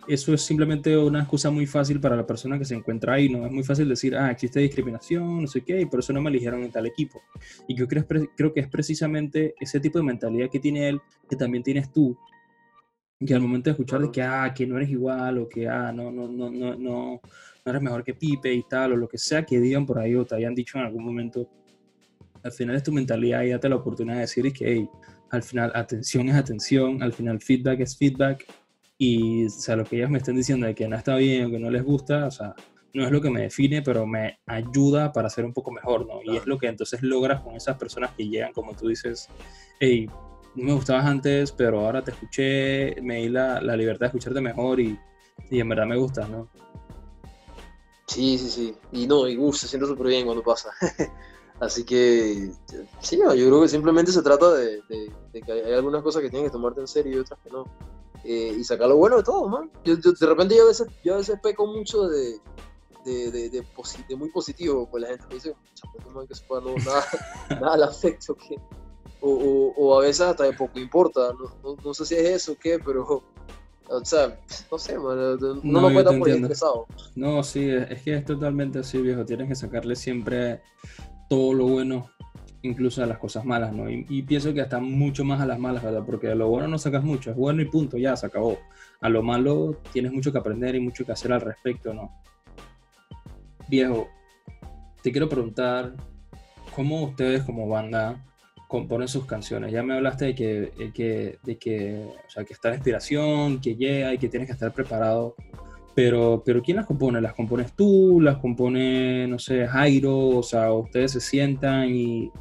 eso 0.07 0.33
es 0.33 0.41
simplemente 0.41 0.97
una 0.97 1.19
excusa 1.19 1.51
muy 1.51 1.65
fácil 1.65 1.99
para 1.99 2.15
la 2.15 2.25
persona 2.25 2.57
que 2.57 2.65
se 2.65 2.75
encuentra 2.75 3.13
ahí, 3.13 3.27
¿no? 3.27 3.45
Es 3.45 3.51
muy 3.51 3.63
fácil 3.63 3.89
decir, 3.89 4.15
ah, 4.15 4.31
existe 4.31 4.61
discriminación, 4.61 5.41
no 5.41 5.47
sé 5.47 5.61
qué, 5.61 5.81
y 5.81 5.85
por 5.85 5.99
eso 5.99 6.13
no 6.13 6.21
me 6.21 6.29
eligieron 6.29 6.63
en 6.63 6.71
tal 6.71 6.85
equipo. 6.85 7.21
Y 7.67 7.75
yo 7.75 7.87
creo, 7.87 8.05
creo 8.07 8.53
que 8.53 8.61
es 8.61 8.69
precisamente 8.69 9.53
ese 9.59 9.79
tipo 9.79 9.99
de 9.99 10.05
mentalidad 10.05 10.49
que 10.49 10.59
tiene 10.59 10.87
él, 10.87 11.01
que 11.29 11.35
también 11.35 11.63
tienes 11.63 11.91
tú, 11.91 12.17
que 13.25 13.33
al 13.33 13.41
momento 13.41 13.69
de 13.69 13.71
escuchar 13.71 14.01
de 14.01 14.11
que, 14.11 14.21
ah, 14.21 14.53
que 14.55 14.65
no 14.65 14.77
eres 14.77 14.89
igual, 14.89 15.39
o 15.39 15.49
que, 15.49 15.67
ah, 15.67 15.91
no, 15.91 16.11
no, 16.11 16.27
no, 16.27 16.49
no, 16.49 16.75
no, 16.75 17.21
no 17.65 17.71
eres 17.71 17.81
mejor 17.81 18.03
que 18.03 18.13
Pipe 18.13 18.53
y 18.53 18.63
tal, 18.63 18.93
o 18.93 18.95
lo 18.95 19.09
que 19.09 19.17
sea 19.17 19.45
que 19.45 19.59
digan 19.59 19.85
por 19.85 19.99
ahí 19.99 20.15
o 20.15 20.25
te 20.25 20.35
hayan 20.35 20.55
dicho 20.55 20.77
en 20.77 20.85
algún 20.85 21.03
momento, 21.03 21.49
al 22.43 22.51
final 22.51 22.75
es 22.75 22.83
tu 22.83 22.91
mentalidad 22.91 23.43
y 23.43 23.49
date 23.49 23.69
la 23.69 23.75
oportunidad 23.75 24.15
de 24.15 24.21
decir 24.21 24.51
que, 24.53 24.71
hey, 24.71 24.89
al 25.29 25.43
final 25.43 25.71
atención 25.75 26.29
es 26.29 26.35
atención, 26.35 27.03
al 27.03 27.13
final 27.13 27.41
feedback 27.41 27.81
es 27.81 27.97
feedback, 27.97 28.45
y 28.97 29.45
o 29.45 29.49
sea, 29.49 29.75
lo 29.75 29.83
que 29.85 29.97
ellos 29.97 30.09
me 30.09 30.17
están 30.17 30.35
diciendo 30.35 30.65
de 30.65 30.73
que 30.73 30.87
no 30.87 30.95
está 30.95 31.15
bien 31.15 31.45
o 31.45 31.51
que 31.51 31.59
no 31.59 31.69
les 31.69 31.83
gusta, 31.83 32.25
o 32.25 32.31
sea, 32.31 32.55
no 32.93 33.05
es 33.05 33.11
lo 33.11 33.21
que 33.21 33.29
me 33.29 33.41
define, 33.41 33.81
pero 33.81 34.07
me 34.07 34.39
ayuda 34.47 35.11
para 35.11 35.29
ser 35.29 35.45
un 35.45 35.53
poco 35.53 35.71
mejor, 35.71 36.07
¿no? 36.07 36.21
Y 36.23 36.35
es 36.35 36.47
lo 36.47 36.57
que 36.57 36.67
entonces 36.67 37.03
logras 37.03 37.41
con 37.41 37.55
esas 37.55 37.77
personas 37.77 38.11
que 38.17 38.27
llegan, 38.27 38.53
como 38.53 38.73
tú 38.73 38.87
dices, 38.87 39.27
hey, 39.79 40.09
no 40.55 40.63
me 40.63 40.73
gustabas 40.73 41.05
antes, 41.05 41.51
pero 41.51 41.81
ahora 41.81 42.03
te 42.03 42.11
escuché, 42.11 42.99
me 43.01 43.17
di 43.17 43.29
la, 43.29 43.61
la 43.61 43.75
libertad 43.75 44.01
de 44.01 44.07
escucharte 44.07 44.41
mejor 44.41 44.79
y, 44.79 44.97
y 45.51 45.59
en 45.59 45.69
verdad 45.69 45.85
me 45.85 45.97
gustas, 45.97 46.27
¿no? 46.29 46.49
Sí, 48.07 48.37
sí, 48.37 48.49
sí. 48.49 48.75
Y 48.93 49.05
no, 49.05 49.27
y 49.27 49.37
uf, 49.37 49.57
se 49.57 49.67
siente 49.67 49.85
súper 49.85 50.07
bien 50.07 50.25
cuando 50.25 50.41
pasa. 50.41 50.71
Así 51.59 51.83
que, 51.83 52.51
sí, 53.01 53.17
yo 53.17 53.31
creo 53.31 53.61
que 53.61 53.67
simplemente 53.67 54.11
se 54.11 54.21
trata 54.21 54.53
de, 54.53 54.81
de, 54.89 55.11
de, 55.33 55.41
que 55.41 55.51
hay 55.51 55.73
algunas 55.73 56.03
cosas 56.03 56.21
que 56.21 56.29
tienes 56.29 56.49
que 56.49 56.53
tomarte 56.53 56.81
en 56.81 56.87
serio 56.87 57.17
y 57.17 57.19
otras 57.19 57.39
que 57.43 57.49
no. 57.49 57.65
Eh, 58.23 58.55
y 58.59 58.63
sacar 58.63 58.89
lo 58.89 58.97
bueno 58.97 59.17
de 59.17 59.23
todo, 59.23 59.47
man. 59.47 59.71
Yo, 59.83 59.95
yo, 59.95 60.11
de 60.11 60.25
repente 60.25 60.55
yo 60.55 60.65
a 60.65 60.67
veces, 60.67 60.87
yo 61.03 61.15
a 61.15 61.17
veces 61.17 61.39
peco 61.41 61.65
mucho 61.65 62.07
de, 62.07 62.39
de, 63.05 63.65
posi 63.75 64.03
muy 64.15 64.29
positivo, 64.29 64.87
pues 64.89 65.01
la 65.01 65.09
gente 65.09 65.25
me 65.29 65.35
dice, 65.35 65.55
man, 66.13 66.27
que 66.27 66.33
eso 66.33 66.43
no, 66.61 66.75
nada, 66.75 67.05
nada 67.49 67.73
al 67.73 67.83
afecto, 67.83 68.35
que, 68.35 68.55
o, 69.21 69.29
o, 69.29 69.73
o, 69.77 69.97
a 69.97 70.01
veces 70.01 70.21
hasta 70.21 70.43
de 70.43 70.53
poco 70.53 70.77
importa, 70.77 71.33
no, 71.33 71.55
no, 71.63 71.77
no 71.83 71.93
sé 71.93 72.05
si 72.05 72.15
es 72.15 72.29
eso 72.29 72.51
o 72.51 72.55
qué, 72.55 72.79
pero 72.79 73.23
o 73.89 74.05
sea, 74.05 74.37
no 74.69 74.77
sé, 74.77 74.99
man, 74.99 75.37
no, 75.39 75.55
no 75.63 75.81
lo 75.81 75.93
puede 75.93 76.11
estar 76.11 76.29
estresado. 76.29 76.85
No, 77.15 77.41
sí, 77.43 77.69
es 77.69 78.01
que 78.01 78.15
es 78.15 78.25
totalmente 78.25 78.79
así, 78.79 78.97
viejo. 78.97 79.25
Tienes 79.25 79.47
que 79.47 79.55
sacarle 79.55 79.95
siempre 79.95 80.61
todo 81.27 81.53
lo 81.53 81.67
bueno, 81.67 82.09
incluso 82.61 83.03
a 83.03 83.05
las 83.05 83.17
cosas 83.17 83.45
malas, 83.45 83.73
¿no? 83.73 83.89
Y, 83.89 84.21
pienso 84.23 84.53
que 84.53 84.61
hasta 84.61 84.79
mucho 84.79 85.23
más 85.23 85.41
a 85.41 85.45
las 85.45 85.59
malas, 85.59 85.83
¿verdad? 85.83 86.03
Porque 86.05 86.29
a 86.29 86.35
lo 86.35 86.49
bueno 86.49 86.67
no 86.67 86.77
sacas 86.77 87.03
mucho, 87.03 87.31
es 87.31 87.35
bueno 87.35 87.61
y 87.61 87.65
punto, 87.65 87.97
ya, 87.97 88.15
se 88.15 88.25
acabó. 88.25 88.59
A 89.01 89.09
lo 89.09 89.23
malo 89.23 89.81
tienes 89.91 90.11
mucho 90.11 90.31
que 90.31 90.37
aprender 90.37 90.75
y 90.75 90.79
mucho 90.79 91.05
que 91.05 91.11
hacer 91.11 91.31
al 91.31 91.41
respecto, 91.41 91.93
¿no? 91.93 92.11
Viejo, 93.69 94.07
te 95.01 95.11
quiero 95.11 95.29
preguntar, 95.29 95.93
¿cómo 96.75 97.03
ustedes 97.03 97.43
como 97.43 97.67
banda 97.67 98.23
componen 98.67 99.07
sus 99.07 99.25
canciones. 99.25 99.71
Ya 99.71 99.81
me 99.81 99.95
hablaste 99.95 100.25
de 100.25 100.35
que, 100.35 100.71
de 100.77 100.91
que, 100.93 101.39
de 101.43 101.57
que, 101.57 102.05
o 102.25 102.29
sea, 102.29 102.43
que 102.43 102.53
está 102.53 102.69
la 102.69 102.75
inspiración, 102.75 103.61
que 103.61 103.75
llega 103.75 104.13
y 104.13 104.17
que 104.17 104.29
tienes 104.29 104.47
que 104.47 104.53
estar 104.53 104.73
preparado. 104.73 105.35
Pero, 105.97 106.43
pero 106.45 106.61
¿quién 106.61 106.77
las 106.77 106.85
compone? 106.85 107.19
¿Las 107.19 107.33
compones 107.33 107.73
tú? 107.73 108.21
¿Las 108.21 108.37
compone, 108.37 109.25
no 109.27 109.39
sé, 109.39 109.65
Jairo? 109.65 110.27
O 110.27 110.43
sea, 110.43 110.71
ustedes 110.71 111.13
se 111.13 111.19
sientan 111.19 111.89
y, 111.89 112.31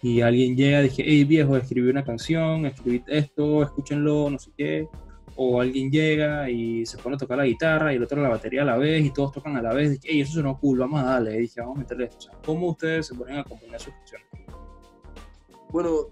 y 0.00 0.20
alguien 0.20 0.56
llega 0.56 0.78
y 0.78 0.84
dice, 0.84 1.02
hey 1.04 1.24
viejo, 1.24 1.56
escribí 1.56 1.90
una 1.90 2.04
canción, 2.04 2.66
escribí 2.66 3.02
esto, 3.08 3.64
escúchenlo, 3.64 4.30
no 4.30 4.38
sé 4.38 4.52
qué. 4.56 4.88
O 5.34 5.60
alguien 5.60 5.90
llega 5.90 6.48
y 6.50 6.86
se 6.86 6.98
pone 6.98 7.16
a 7.16 7.18
tocar 7.18 7.38
la 7.38 7.46
guitarra 7.46 7.92
y 7.92 7.96
el 7.96 8.04
otro 8.04 8.22
la 8.22 8.28
batería 8.28 8.62
a 8.62 8.66
la 8.66 8.76
vez 8.76 9.04
y 9.04 9.12
todos 9.12 9.32
tocan 9.32 9.56
a 9.56 9.62
la 9.62 9.74
vez. 9.74 9.94
Y 9.94 9.98
hey, 10.04 10.20
eso 10.20 10.34
sonó 10.34 10.60
cool, 10.60 10.78
vamos 10.78 11.00
a 11.00 11.06
darle. 11.06 11.36
Dije, 11.36 11.60
vamos 11.60 11.78
a 11.78 11.80
meterle 11.80 12.04
esto. 12.04 12.16
O 12.16 12.20
sea, 12.20 12.32
¿cómo 12.46 12.68
ustedes 12.68 13.08
se 13.08 13.16
ponen 13.16 13.38
a 13.38 13.42
componer 13.42 13.80
sus 13.80 13.92
canciones? 13.92 14.28
Bueno, 15.70 16.06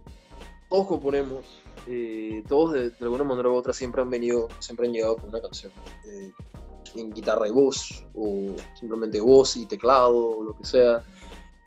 todos 0.69 0.87
componemos, 0.89 1.63
eh, 1.87 2.43
todos 2.49 2.73
de, 2.73 2.91
de, 2.91 2.97
alguna 3.03 3.23
manera 3.23 3.51
u 3.51 3.55
otra 3.55 3.73
siempre 3.73 4.03
han 4.03 4.11
venido, 4.11 4.49
siempre 4.59 4.89
han 4.89 4.93
llegado 4.93 5.15
con 5.15 5.29
una 5.29 5.41
canción, 5.41 5.71
eh, 6.09 6.33
en 6.97 7.13
guitarra 7.13 7.49
y 7.49 7.51
voz, 7.51 8.05
o 8.15 8.55
simplemente 8.79 9.21
voz 9.21 9.57
y 9.57 9.67
teclado, 9.67 10.39
o 10.39 10.45
lo 10.45 10.57
que 10.57 10.65
sea. 10.65 11.03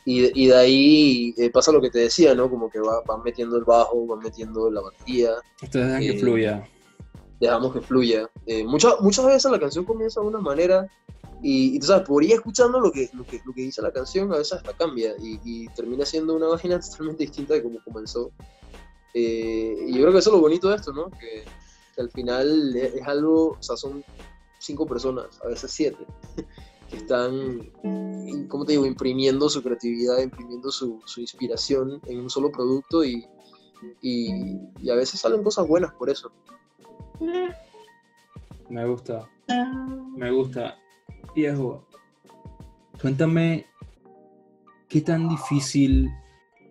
Y, 0.05 0.43
y 0.43 0.47
de 0.47 0.55
ahí 0.55 1.33
eh, 1.37 1.49
pasa 1.51 1.71
lo 1.71 1.81
que 1.81 1.91
te 1.91 1.99
decía, 1.99 2.33
¿no? 2.33 2.49
Como 2.49 2.69
que 2.69 2.79
va, 2.79 3.01
van 3.05 3.21
metiendo 3.23 3.57
el 3.57 3.63
bajo, 3.63 4.05
van 4.07 4.19
metiendo 4.19 4.69
la 4.71 4.81
batería. 4.81 5.31
Ustedes 5.61 5.87
dejan 5.87 6.01
que 6.01 6.19
fluya. 6.19 6.67
Dejamos 7.39 7.73
que 7.73 7.81
fluya. 7.81 8.29
muchas, 8.65 8.99
muchas 9.01 9.25
veces 9.25 9.51
la 9.51 9.59
canción 9.59 9.85
comienza 9.85 10.21
de 10.21 10.27
una 10.27 10.39
manera 10.39 10.87
y, 11.41 11.75
y, 11.75 11.79
tú 11.79 11.87
sabes, 11.87 12.07
por 12.07 12.23
ir 12.23 12.33
escuchando 12.33 12.79
lo 12.79 12.91
que, 12.91 13.09
lo 13.13 13.25
que, 13.25 13.41
lo 13.45 13.53
que 13.53 13.61
dice 13.61 13.81
la 13.81 13.91
canción, 13.91 14.31
a 14.31 14.37
veces 14.37 14.53
hasta 14.53 14.73
cambia 14.73 15.15
y, 15.19 15.39
y 15.43 15.67
termina 15.69 16.05
siendo 16.05 16.35
una 16.35 16.49
página 16.51 16.79
totalmente 16.79 17.23
distinta 17.23 17.55
de 17.55 17.63
cómo 17.63 17.79
comenzó. 17.83 18.31
Eh, 19.13 19.75
y 19.87 19.93
yo 19.93 20.01
creo 20.01 20.11
que 20.13 20.19
eso 20.19 20.29
es 20.29 20.35
lo 20.35 20.41
bonito 20.41 20.69
de 20.69 20.75
esto, 20.75 20.93
¿no? 20.93 21.09
Que, 21.09 21.43
que, 21.95 22.01
al 22.01 22.11
final 22.11 22.75
es, 22.75 22.93
es, 22.93 23.07
algo, 23.07 23.57
o 23.59 23.63
sea, 23.63 23.75
son 23.75 24.03
cinco 24.61 24.85
personas, 24.85 25.39
a 25.43 25.47
veces 25.47 25.71
siete, 25.71 26.05
que 26.89 26.97
están, 26.97 27.71
¿cómo 28.47 28.65
te 28.65 28.73
digo?, 28.73 28.85
imprimiendo 28.85 29.49
su 29.49 29.61
creatividad, 29.61 30.19
imprimiendo 30.19 30.71
su, 30.71 31.01
su 31.05 31.21
inspiración 31.21 32.01
en 32.05 32.19
un 32.19 32.29
solo 32.29 32.51
producto 32.51 33.03
y, 33.03 33.25
y, 34.01 34.57
y 34.81 34.89
a 34.89 34.95
veces 34.95 35.19
salen 35.19 35.43
cosas 35.43 35.67
buenas 35.67 35.93
por 35.93 36.09
eso. 36.09 36.31
Me 38.69 38.87
gusta, 38.87 39.29
me 40.15 40.31
gusta 40.31 40.77
viejo, 41.35 41.87
cuéntame 43.01 43.67
qué 44.87 45.01
tan 45.01 45.29
difícil 45.29 46.09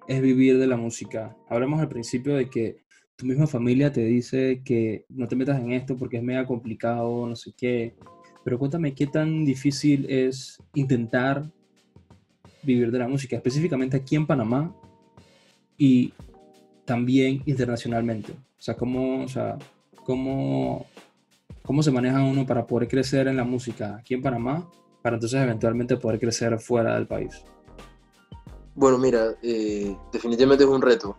es 0.06 0.20
vivir 0.20 0.58
de 0.58 0.66
la 0.66 0.76
música. 0.76 1.36
Hablamos 1.48 1.80
al 1.80 1.88
principio 1.88 2.34
de 2.36 2.50
que 2.50 2.82
tu 3.20 3.26
misma 3.26 3.46
familia 3.46 3.92
te 3.92 4.02
dice 4.02 4.62
que 4.64 5.04
no 5.10 5.28
te 5.28 5.36
metas 5.36 5.60
en 5.60 5.72
esto 5.72 5.94
porque 5.96 6.16
es 6.16 6.22
mega 6.22 6.46
complicado, 6.46 7.26
no 7.26 7.36
sé 7.36 7.52
qué. 7.56 7.94
Pero 8.42 8.58
cuéntame 8.58 8.94
qué 8.94 9.06
tan 9.06 9.44
difícil 9.44 10.06
es 10.08 10.58
intentar 10.74 11.50
vivir 12.62 12.90
de 12.90 12.98
la 12.98 13.08
música, 13.08 13.36
específicamente 13.36 13.98
aquí 13.98 14.16
en 14.16 14.26
Panamá 14.26 14.74
y 15.76 16.14
también 16.86 17.42
internacionalmente. 17.44 18.32
O 18.32 18.62
sea, 18.62 18.74
cómo, 18.74 19.22
o 19.24 19.28
sea, 19.28 19.58
cómo, 20.04 20.86
cómo 21.62 21.82
se 21.82 21.90
maneja 21.90 22.22
uno 22.22 22.46
para 22.46 22.66
poder 22.66 22.88
crecer 22.88 23.28
en 23.28 23.36
la 23.36 23.44
música 23.44 23.96
aquí 23.96 24.14
en 24.14 24.22
Panamá, 24.22 24.66
para 25.02 25.16
entonces 25.16 25.42
eventualmente 25.42 25.98
poder 25.98 26.18
crecer 26.18 26.58
fuera 26.58 26.94
del 26.94 27.06
país? 27.06 27.44
Bueno, 28.74 28.96
mira, 28.96 29.34
eh, 29.42 29.94
definitivamente 30.10 30.64
es 30.64 30.70
un 30.70 30.80
reto. 30.80 31.16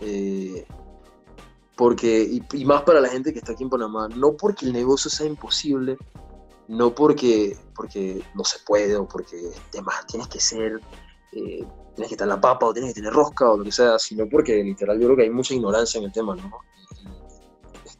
Eh, 0.00 0.64
porque, 1.76 2.40
y, 2.52 2.64
más 2.64 2.82
para 2.82 3.00
la 3.00 3.08
gente 3.08 3.32
que 3.32 3.40
está 3.40 3.52
aquí 3.52 3.64
en 3.64 3.70
Panamá, 3.70 4.08
no 4.08 4.36
porque 4.36 4.66
el 4.66 4.72
negocio 4.72 5.10
sea 5.10 5.26
imposible, 5.26 5.96
no 6.68 6.94
porque, 6.94 7.56
porque 7.74 8.22
no 8.34 8.44
se 8.44 8.58
puede 8.64 8.96
o 8.96 9.08
porque 9.08 9.50
demás 9.72 10.06
tienes 10.06 10.28
que 10.28 10.40
ser, 10.40 10.80
eh, 11.32 11.66
tienes 11.94 12.08
que 12.08 12.14
estar 12.14 12.26
en 12.26 12.30
la 12.30 12.40
papa 12.40 12.66
o 12.66 12.72
tienes 12.72 12.92
que 12.92 13.00
tener 13.00 13.12
rosca 13.12 13.50
o 13.50 13.58
lo 13.58 13.64
que 13.64 13.72
sea, 13.72 13.98
sino 13.98 14.28
porque 14.28 14.62
literal 14.62 14.98
yo 14.98 15.06
creo 15.06 15.16
que 15.16 15.22
hay 15.24 15.30
mucha 15.30 15.54
ignorancia 15.54 15.98
en 15.98 16.04
el 16.04 16.12
tema, 16.12 16.36
¿no? 16.36 16.50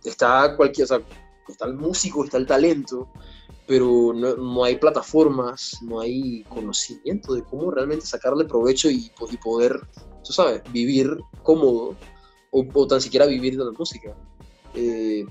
está 0.04 0.54
cualquier, 0.56 0.84
o 0.84 0.88
sea, 0.88 1.00
está 1.48 1.66
el 1.66 1.74
músico, 1.74 2.24
está 2.24 2.36
el 2.36 2.46
talento, 2.46 3.08
pero 3.66 4.12
no, 4.14 4.36
no, 4.36 4.64
hay 4.64 4.76
plataformas, 4.76 5.78
no 5.82 6.00
hay 6.00 6.44
conocimiento 6.44 7.34
de 7.34 7.42
cómo 7.42 7.70
realmente 7.70 8.04
sacarle 8.04 8.44
provecho 8.44 8.90
y, 8.90 9.10
y 9.30 9.36
poder, 9.38 9.80
tú 10.22 10.32
sabes, 10.32 10.62
vivir 10.70 11.18
cómodo 11.42 11.96
o, 12.54 12.64
o, 12.72 12.86
tan 12.86 13.00
siquiera 13.00 13.26
vivir 13.26 13.56
de 13.58 13.64
la 13.64 13.72
música. 13.72 14.14
Eh, 14.74 15.26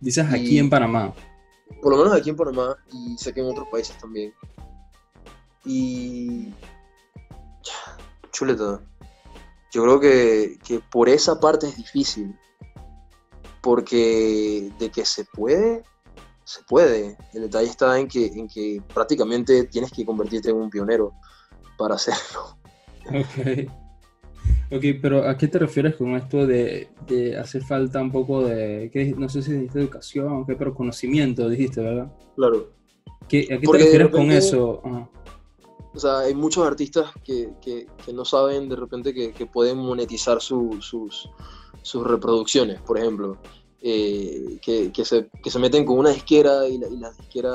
Dices 0.00 0.26
aquí 0.32 0.58
en 0.58 0.70
Panamá. 0.70 1.14
Por 1.82 1.92
lo 1.92 1.98
menos 1.98 2.14
aquí 2.14 2.30
en 2.30 2.36
Panamá 2.36 2.76
y 2.90 3.16
sé 3.18 3.32
que 3.34 3.40
en 3.40 3.46
otros 3.46 3.68
países 3.70 3.96
también. 3.98 4.32
Y... 5.64 6.52
Chuleta. 8.32 8.80
Yo 9.70 9.82
creo 9.82 10.00
que, 10.00 10.58
que 10.64 10.80
por 10.90 11.08
esa 11.08 11.38
parte 11.38 11.68
es 11.68 11.76
difícil. 11.76 12.34
Porque 13.60 14.70
de 14.78 14.90
que 14.90 15.04
se 15.04 15.24
puede, 15.24 15.82
se 16.44 16.62
puede. 16.64 17.16
El 17.34 17.42
detalle 17.42 17.68
está 17.68 17.98
en 17.98 18.08
que, 18.08 18.26
en 18.26 18.48
que 18.48 18.82
prácticamente 18.92 19.64
tienes 19.64 19.90
que 19.90 20.04
convertirte 20.04 20.50
en 20.50 20.56
un 20.56 20.70
pionero 20.70 21.12
para 21.76 21.96
hacerlo. 21.96 22.56
Ok. 23.08 23.83
Ok, 24.70 24.82
pero 25.00 25.28
¿a 25.28 25.36
qué 25.36 25.48
te 25.48 25.58
refieres 25.58 25.96
con 25.96 26.16
esto 26.16 26.46
de, 26.46 26.88
de 27.06 27.36
hacer 27.36 27.62
falta 27.62 28.00
un 28.00 28.10
poco 28.10 28.44
de, 28.46 28.90
¿qué, 28.92 29.14
no 29.16 29.28
sé 29.28 29.42
si 29.42 29.52
dijiste 29.52 29.80
educación, 29.80 30.42
okay, 30.42 30.56
pero 30.56 30.74
conocimiento, 30.74 31.48
dijiste, 31.48 31.80
¿verdad? 31.80 32.12
Claro. 32.34 32.70
¿Qué, 33.28 33.46
¿A 33.52 33.58
qué 33.58 33.66
Porque 33.66 33.84
te 33.84 33.84
refieres 33.84 34.06
repente, 34.08 34.28
con 34.28 34.36
eso? 34.36 34.80
Ajá. 34.84 35.10
O 35.94 35.98
sea, 35.98 36.20
hay 36.20 36.34
muchos 36.34 36.66
artistas 36.66 37.10
que, 37.22 37.50
que, 37.60 37.86
que 38.04 38.12
no 38.12 38.24
saben 38.24 38.68
de 38.68 38.76
repente 38.76 39.14
que, 39.14 39.32
que 39.32 39.46
pueden 39.46 39.78
monetizar 39.78 40.40
su, 40.40 40.78
sus, 40.80 41.30
sus 41.82 42.04
reproducciones, 42.04 42.80
por 42.80 42.98
ejemplo. 42.98 43.38
Eh, 43.80 44.58
que, 44.62 44.90
que, 44.92 45.04
se, 45.04 45.28
que 45.42 45.50
se 45.50 45.58
meten 45.58 45.84
con 45.84 45.98
una 45.98 46.08
disquera 46.08 46.66
y 46.66 46.78
la, 46.78 46.88
y 46.88 46.96
la 46.96 47.12
disquera 47.12 47.52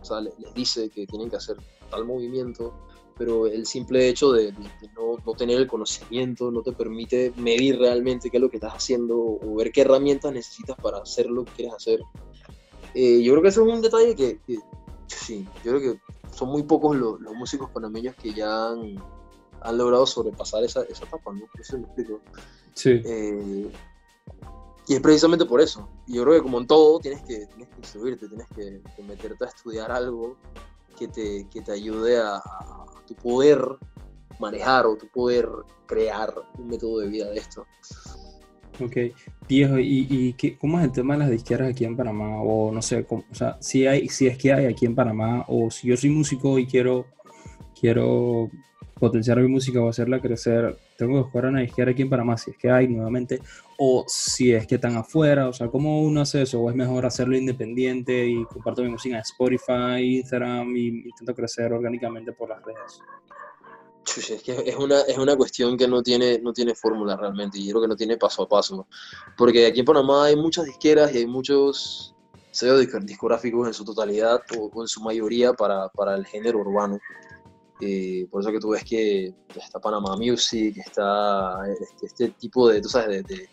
o 0.00 0.04
sea, 0.04 0.20
les, 0.20 0.38
les 0.38 0.54
dice 0.54 0.88
que 0.90 1.08
tienen 1.08 1.28
que 1.28 1.36
hacer 1.36 1.56
tal 1.90 2.04
movimiento 2.04 2.72
pero 3.20 3.46
el 3.46 3.66
simple 3.66 4.08
hecho 4.08 4.32
de, 4.32 4.44
de 4.46 4.88
no, 4.96 5.18
no, 5.26 5.34
tener 5.34 5.58
el 5.58 5.66
conocimiento 5.66 6.50
no 6.50 6.62
te 6.62 6.72
permite 6.72 7.34
medir 7.36 7.78
realmente 7.78 8.30
qué 8.30 8.38
es 8.38 8.40
lo 8.40 8.48
que 8.48 8.56
estás 8.56 8.72
haciendo 8.72 9.14
o 9.14 9.56
ver 9.56 9.72
qué 9.72 9.82
herramientas 9.82 10.32
necesitas 10.32 10.74
para 10.78 11.00
hacer 11.00 11.26
lo 11.26 11.44
que 11.44 11.52
quieres 11.52 11.74
hacer. 11.74 12.00
Eh, 12.94 13.22
yo 13.22 13.32
creo 13.32 13.42
que 13.42 13.48
ese 13.48 13.60
es 13.60 13.66
un 13.66 13.82
detalle 13.82 14.16
que, 14.16 14.40
que, 14.46 14.58
sí, 15.06 15.46
yo 15.62 15.72
creo 15.72 15.80
que 15.80 16.00
son 16.34 16.48
muy 16.48 16.62
pocos 16.62 16.96
los, 16.96 17.20
los 17.20 17.34
músicos 17.34 17.68
panameños 17.68 18.16
que 18.16 18.32
ya 18.32 18.70
han, 18.70 18.96
han 19.60 19.76
logrado 19.76 20.06
sobrepasar 20.06 20.64
esa, 20.64 20.84
esa 20.84 21.04
etapa, 21.04 21.30
¿no? 21.34 21.42
Eso 21.60 21.76
me 21.76 21.84
explico. 21.84 22.22
Sí. 22.72 23.02
Eh, 23.04 23.70
y 24.88 24.94
es 24.94 25.00
precisamente 25.02 25.44
por 25.44 25.60
eso. 25.60 25.90
Yo 26.06 26.22
creo 26.22 26.36
que 26.36 26.42
como 26.42 26.58
en 26.58 26.66
todo, 26.66 26.98
tienes 27.00 27.20
que, 27.24 27.44
tienes 27.48 27.68
que 27.68 27.76
instruirte, 27.76 28.28
tienes 28.28 28.46
que, 28.56 28.80
que 28.96 29.02
meterte 29.02 29.44
a 29.44 29.48
estudiar 29.48 29.92
algo 29.92 30.38
que 31.00 31.08
te, 31.08 31.48
que 31.50 31.62
te 31.62 31.72
ayude 31.72 32.18
a, 32.18 32.42
tu 33.06 33.14
poder 33.14 33.58
manejar 34.38 34.86
o 34.86 34.96
tu 34.96 35.08
poder 35.08 35.48
crear 35.86 36.32
un 36.58 36.68
método 36.68 37.00
de 37.00 37.08
vida 37.08 37.30
de 37.30 37.38
esto. 37.38 37.66
Ok, 38.80 38.96
viejo, 39.48 39.78
¿y, 39.78 40.06
y 40.08 40.32
qué, 40.34 40.56
cómo 40.56 40.78
es 40.78 40.84
el 40.84 40.92
tema 40.92 41.14
de 41.14 41.20
las 41.20 41.30
disqueras 41.30 41.70
aquí 41.70 41.84
en 41.84 41.96
Panamá? 41.96 42.40
O 42.42 42.70
no 42.70 42.80
sé, 42.82 43.04
cómo, 43.04 43.24
o 43.30 43.34
sea, 43.34 43.56
si, 43.60 43.86
hay, 43.86 44.08
si 44.08 44.26
es 44.26 44.38
que 44.38 44.52
hay 44.52 44.66
aquí 44.66 44.86
en 44.86 44.94
Panamá, 44.94 45.44
o 45.48 45.70
si 45.70 45.88
yo 45.88 45.96
soy 45.96 46.10
músico 46.10 46.58
y 46.58 46.66
quiero, 46.66 47.06
quiero 47.78 48.50
potenciar 49.00 49.38
mi 49.40 49.48
música 49.48 49.80
o 49.80 49.88
hacerla 49.88 50.20
crecer, 50.20 50.76
tengo 50.96 51.14
que 51.14 51.22
buscar 51.22 51.46
una 51.46 51.60
disquera 51.60 51.90
aquí 51.90 52.02
en 52.02 52.10
Panamá, 52.10 52.36
si 52.36 52.50
es 52.50 52.58
que 52.58 52.70
hay 52.70 52.86
nuevamente, 52.86 53.40
o 53.78 54.04
si 54.06 54.52
es 54.52 54.66
que 54.66 54.76
están 54.76 54.96
afuera, 54.96 55.48
o 55.48 55.52
sea, 55.52 55.68
¿cómo 55.68 56.02
uno 56.02 56.20
hace 56.20 56.42
eso? 56.42 56.60
¿O 56.60 56.70
es 56.70 56.76
mejor 56.76 57.06
hacerlo 57.06 57.36
independiente 57.36 58.26
y 58.26 58.44
comparto 58.44 58.82
mi 58.82 58.90
música 58.90 59.16
en 59.16 59.22
Spotify, 59.22 60.18
Instagram 60.18 60.76
y 60.76 60.86
intento 61.08 61.34
crecer 61.34 61.72
orgánicamente 61.72 62.32
por 62.32 62.50
las 62.50 62.62
redes? 62.62 63.00
Es 64.16 64.42
que 64.42 64.52
es 64.52 64.76
una, 64.76 65.00
es 65.02 65.18
una 65.18 65.36
cuestión 65.36 65.76
que 65.76 65.86
no 65.86 66.02
tiene, 66.02 66.38
no 66.40 66.52
tiene 66.52 66.74
fórmula 66.74 67.16
realmente 67.16 67.58
y 67.58 67.68
creo 67.68 67.80
que 67.80 67.88
no 67.88 67.96
tiene 67.96 68.16
paso 68.16 68.42
a 68.42 68.48
paso. 68.48 68.86
Porque 69.36 69.66
aquí 69.66 69.80
en 69.80 69.86
Panamá 69.86 70.26
hay 70.26 70.36
muchas 70.36 70.64
disqueras 70.64 71.14
y 71.14 71.18
hay 71.18 71.26
muchos 71.26 72.14
sellos 72.50 72.80
discográficos 73.02 73.68
en 73.68 73.74
su 73.74 73.84
totalidad 73.84 74.40
o, 74.58 74.70
o 74.72 74.82
en 74.82 74.88
su 74.88 75.00
mayoría 75.00 75.52
para, 75.52 75.88
para, 75.90 76.14
el 76.16 76.26
género 76.26 76.58
urbano. 76.58 76.98
Eh, 77.80 78.26
por 78.30 78.42
eso 78.42 78.52
que 78.52 78.60
tú 78.60 78.70
ves 78.70 78.84
que 78.84 79.34
está 79.56 79.80
Panamá 79.80 80.16
Music, 80.16 80.76
está 80.76 81.60
este, 81.68 82.06
este 82.06 82.28
tipo 82.38 82.68
de, 82.68 82.80
tú 82.80 82.88
sabes, 82.88 83.24
de, 83.26 83.48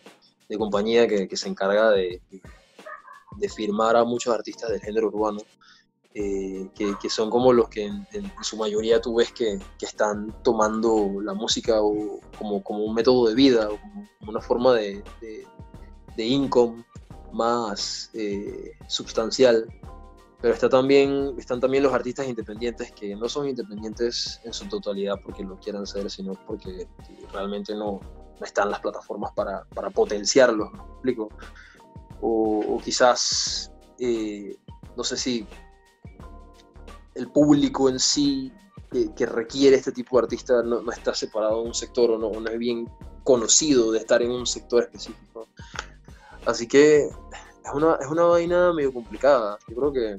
compañía 0.58 1.08
que, 1.08 1.36
se 1.36 1.50
encarga 1.50 1.92
de, 1.92 2.22
de 3.38 3.50
firmar 3.50 3.96
a 3.96 4.04
muchos 4.04 4.34
artistas 4.34 4.70
del 4.70 4.82
género 4.82 5.08
urbano. 5.08 5.40
Eh, 6.20 6.72
que, 6.74 7.10
son 7.12 7.30
como 7.30 7.54
los 7.54 7.70
que 7.70 7.86
en, 7.86 8.08
su 8.42 8.58
mayoría 8.58 9.00
tú 9.00 9.18
ves 9.18 9.32
que, 9.32 9.60
que 9.78 9.86
están 9.86 10.34
tomando 10.42 11.22
la 11.22 11.36
música 11.36 11.80
o, 11.80 12.20
como, 12.40 12.64
como, 12.64 12.86
un 12.86 12.96
método 12.96 13.28
de 13.28 13.36
vida, 13.36 13.68
como, 13.68 14.32
una 14.32 14.42
forma 14.42 14.74
de, 14.74 15.04
income 16.18 16.84
más 17.32 18.10
eh, 18.16 18.72
sustancial. 18.88 19.68
Pero 20.42 20.54
está 20.54 20.70
también, 20.70 21.34
están 21.38 21.60
también 21.60 21.84
los 21.84 21.94
artistas 21.94 22.28
independientes 22.28 22.92
que 22.92 23.16
no 23.16 23.28
son 23.28 23.48
independientes 23.48 24.40
en 24.44 24.54
su 24.54 24.68
totalidad 24.68 25.16
porque 25.24 25.44
lo 25.44 25.58
quieran 25.60 25.88
ser, 25.88 26.10
sino 26.12 26.34
porque 26.46 26.88
realmente 27.34 27.74
no, 27.74 28.00
no 28.40 28.46
están 28.46 28.70
las 28.70 28.80
plataformas 28.80 29.32
para, 29.34 29.66
para 29.74 29.90
potenciarlos, 29.90 30.72
¿me 30.74 30.80
explico? 30.80 31.30
O, 32.22 32.60
o 32.76 32.78
quizás, 32.80 33.72
eh, 34.00 34.56
no 34.96 35.04
sé 35.04 35.18
si 35.18 35.48
el 37.16 37.32
público 37.32 37.90
en 37.90 38.00
sí 38.00 38.52
que, 38.92 39.14
que, 39.16 39.26
requiere 39.26 39.76
este 39.76 39.92
tipo 39.92 40.18
de 40.18 40.26
artista 40.26 40.62
no, 40.62 40.82
no, 40.82 40.92
está 40.92 41.16
separado 41.16 41.62
de 41.64 41.68
un 41.70 41.74
sector 41.74 42.12
o 42.12 42.18
no, 42.18 42.30
no 42.40 42.50
es 42.50 42.60
bien 42.60 42.88
conocido 43.24 43.92
de 43.92 44.00
estar 44.00 44.22
en 44.22 44.32
un 44.32 44.46
sector 44.46 44.84
específico. 44.84 45.48
Así 46.46 46.68
que 46.68 47.10
es 47.68 47.74
una, 47.74 47.96
es 47.96 48.08
una 48.08 48.24
vaina 48.24 48.74
medio 48.74 48.94
complicada. 48.94 49.58
Yo 49.68 49.76
creo 49.76 49.94
que 49.94 50.18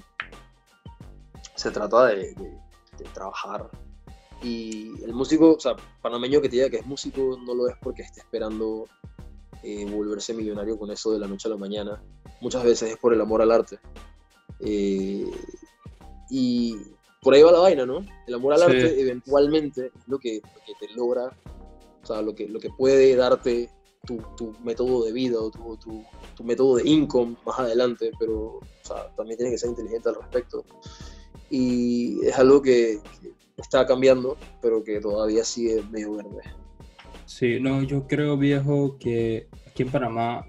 se 1.55 1.71
trata 1.71 2.07
de, 2.07 2.35
de, 2.35 2.51
de 2.99 3.05
trabajar. 3.15 3.69
Y 4.43 5.03
el 5.03 5.13
músico, 5.15 5.55
o 5.55 5.61
sea, 5.61 5.75
panameño 6.01 6.41
que 6.41 6.49
te 6.49 6.57
diga 6.57 6.71
que 6.71 6.77
es 6.79 6.87
músico, 6.87 7.39
no 7.45 7.55
lo 7.55 7.69
es 7.69 7.77
porque 7.83 8.03
esté 8.03 8.21
esperando 8.21 8.87
eh, 9.63 9.85
volverse 9.91 10.35
millonario 10.35 10.79
con 10.79 10.91
eso 10.91 11.13
de 11.13 11.19
la 11.19 11.27
noche 11.27 11.49
a 11.49 11.53
la 11.53 11.57
mañana. 11.57 12.03
Muchas 12.41 12.63
veces 12.63 12.93
es 12.93 12.97
por 12.99 13.13
el 13.13 13.21
amor 13.21 13.43
al 13.43 13.51
arte. 13.51 13.79
Eh, 14.61 15.31
y 16.31 16.77
por 17.23 17.35
ahí 17.35 17.43
va 17.43 17.51
la 17.51 17.61
vaina, 17.61 17.87
¿no? 17.87 18.05
El 18.27 18.35
amor 18.35 18.53
al 18.53 18.61
sí. 18.61 18.65
arte 18.67 19.01
eventualmente 19.01 19.87
es 19.87 20.09
lo 20.09 20.19
que, 20.19 20.41
lo 20.43 20.61
que, 20.65 20.87
te 20.87 20.95
logra, 20.95 21.33
o 22.03 22.07
sea, 22.07 22.23
lo 22.23 22.35
que, 22.35 22.47
lo 22.49 22.61
que 22.61 22.71
puede 22.71 23.17
darte 23.17 23.71
tu, 24.09 24.23
tu 24.39 24.55
método 24.65 25.05
de 25.05 25.13
vida 25.13 25.39
o 25.39 25.51
tu, 25.51 25.77
tu, 25.77 26.03
tu, 26.35 26.43
método 26.43 26.77
de 26.77 26.89
income 26.89 27.37
más 27.45 27.59
adelante, 27.59 28.11
pero 28.19 28.57
o 28.57 28.63
sea, 28.83 29.15
también 29.15 29.37
tienes 29.37 29.53
que 29.53 29.59
ser 29.59 29.69
inteligente 29.69 30.09
al 30.09 30.15
respecto. 30.15 30.65
Y 31.51 32.25
es 32.25 32.39
algo 32.39 32.63
que, 32.63 33.01
que 33.21 33.33
está 33.59 33.87
cambiando, 33.87 34.39
pero 34.63 34.83
que 34.83 34.99
todavía 34.99 35.45
sigue 35.45 35.83
medio 35.91 36.15
verde. 36.15 36.41
Sí, 37.27 37.61
no, 37.61 37.83
yo 37.83 38.07
creo, 38.07 38.39
viejo, 38.39 38.97
que 38.99 39.49
aquí 39.67 39.83
en 39.83 39.91
Panamá, 39.91 40.47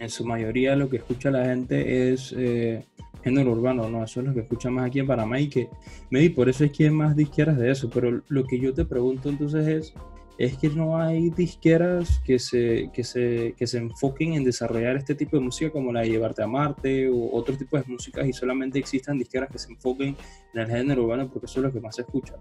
en 0.00 0.10
su 0.10 0.24
mayoría 0.24 0.74
lo 0.74 0.90
que 0.90 0.96
escucha 0.96 1.30
la 1.30 1.44
gente 1.44 2.12
es 2.12 2.34
eh, 2.36 2.84
género 3.22 3.52
urbano, 3.52 3.88
¿no? 3.88 4.02
Eso 4.02 4.20
es 4.20 4.26
lo 4.26 4.34
que 4.34 4.40
escucha 4.40 4.68
más 4.68 4.86
aquí 4.86 4.98
en 4.98 5.06
Panamá 5.06 5.38
y 5.38 5.48
que, 5.48 5.68
maybe 6.10 6.34
por 6.34 6.48
eso 6.48 6.64
es 6.64 6.72
que 6.72 6.90
más 6.90 7.14
disqueras 7.14 7.56
de 7.56 7.70
eso, 7.70 7.88
pero 7.88 8.20
lo 8.26 8.44
que 8.44 8.58
yo 8.58 8.74
te 8.74 8.84
pregunto 8.84 9.28
entonces 9.28 9.68
es, 9.68 9.94
es 10.38 10.56
que 10.56 10.68
no 10.68 10.96
hay 10.96 11.30
disqueras 11.30 12.20
que 12.24 12.38
se, 12.38 12.90
que 12.92 13.02
se, 13.02 13.54
que 13.58 13.66
se 13.66 13.78
enfoquen 13.78 14.34
en 14.34 14.44
desarrollar 14.44 14.96
este 14.96 15.16
tipo 15.16 15.36
de 15.36 15.42
música 15.42 15.72
como 15.72 15.92
la 15.92 16.02
de 16.02 16.10
Llevarte 16.10 16.44
a 16.44 16.46
Marte 16.46 17.10
o 17.10 17.34
otro 17.34 17.56
tipo 17.56 17.76
de 17.76 17.82
músicas 17.88 18.26
y 18.26 18.32
solamente 18.32 18.78
existan 18.78 19.18
disqueras 19.18 19.50
que 19.50 19.58
se 19.58 19.72
enfoquen 19.72 20.16
en 20.54 20.60
el 20.60 20.68
género 20.68 21.02
urbano 21.02 21.28
porque 21.28 21.46
eso 21.46 21.58
es 21.58 21.66
lo 21.66 21.72
que 21.72 21.80
más 21.80 21.96
se 21.96 22.02
escucha. 22.02 22.34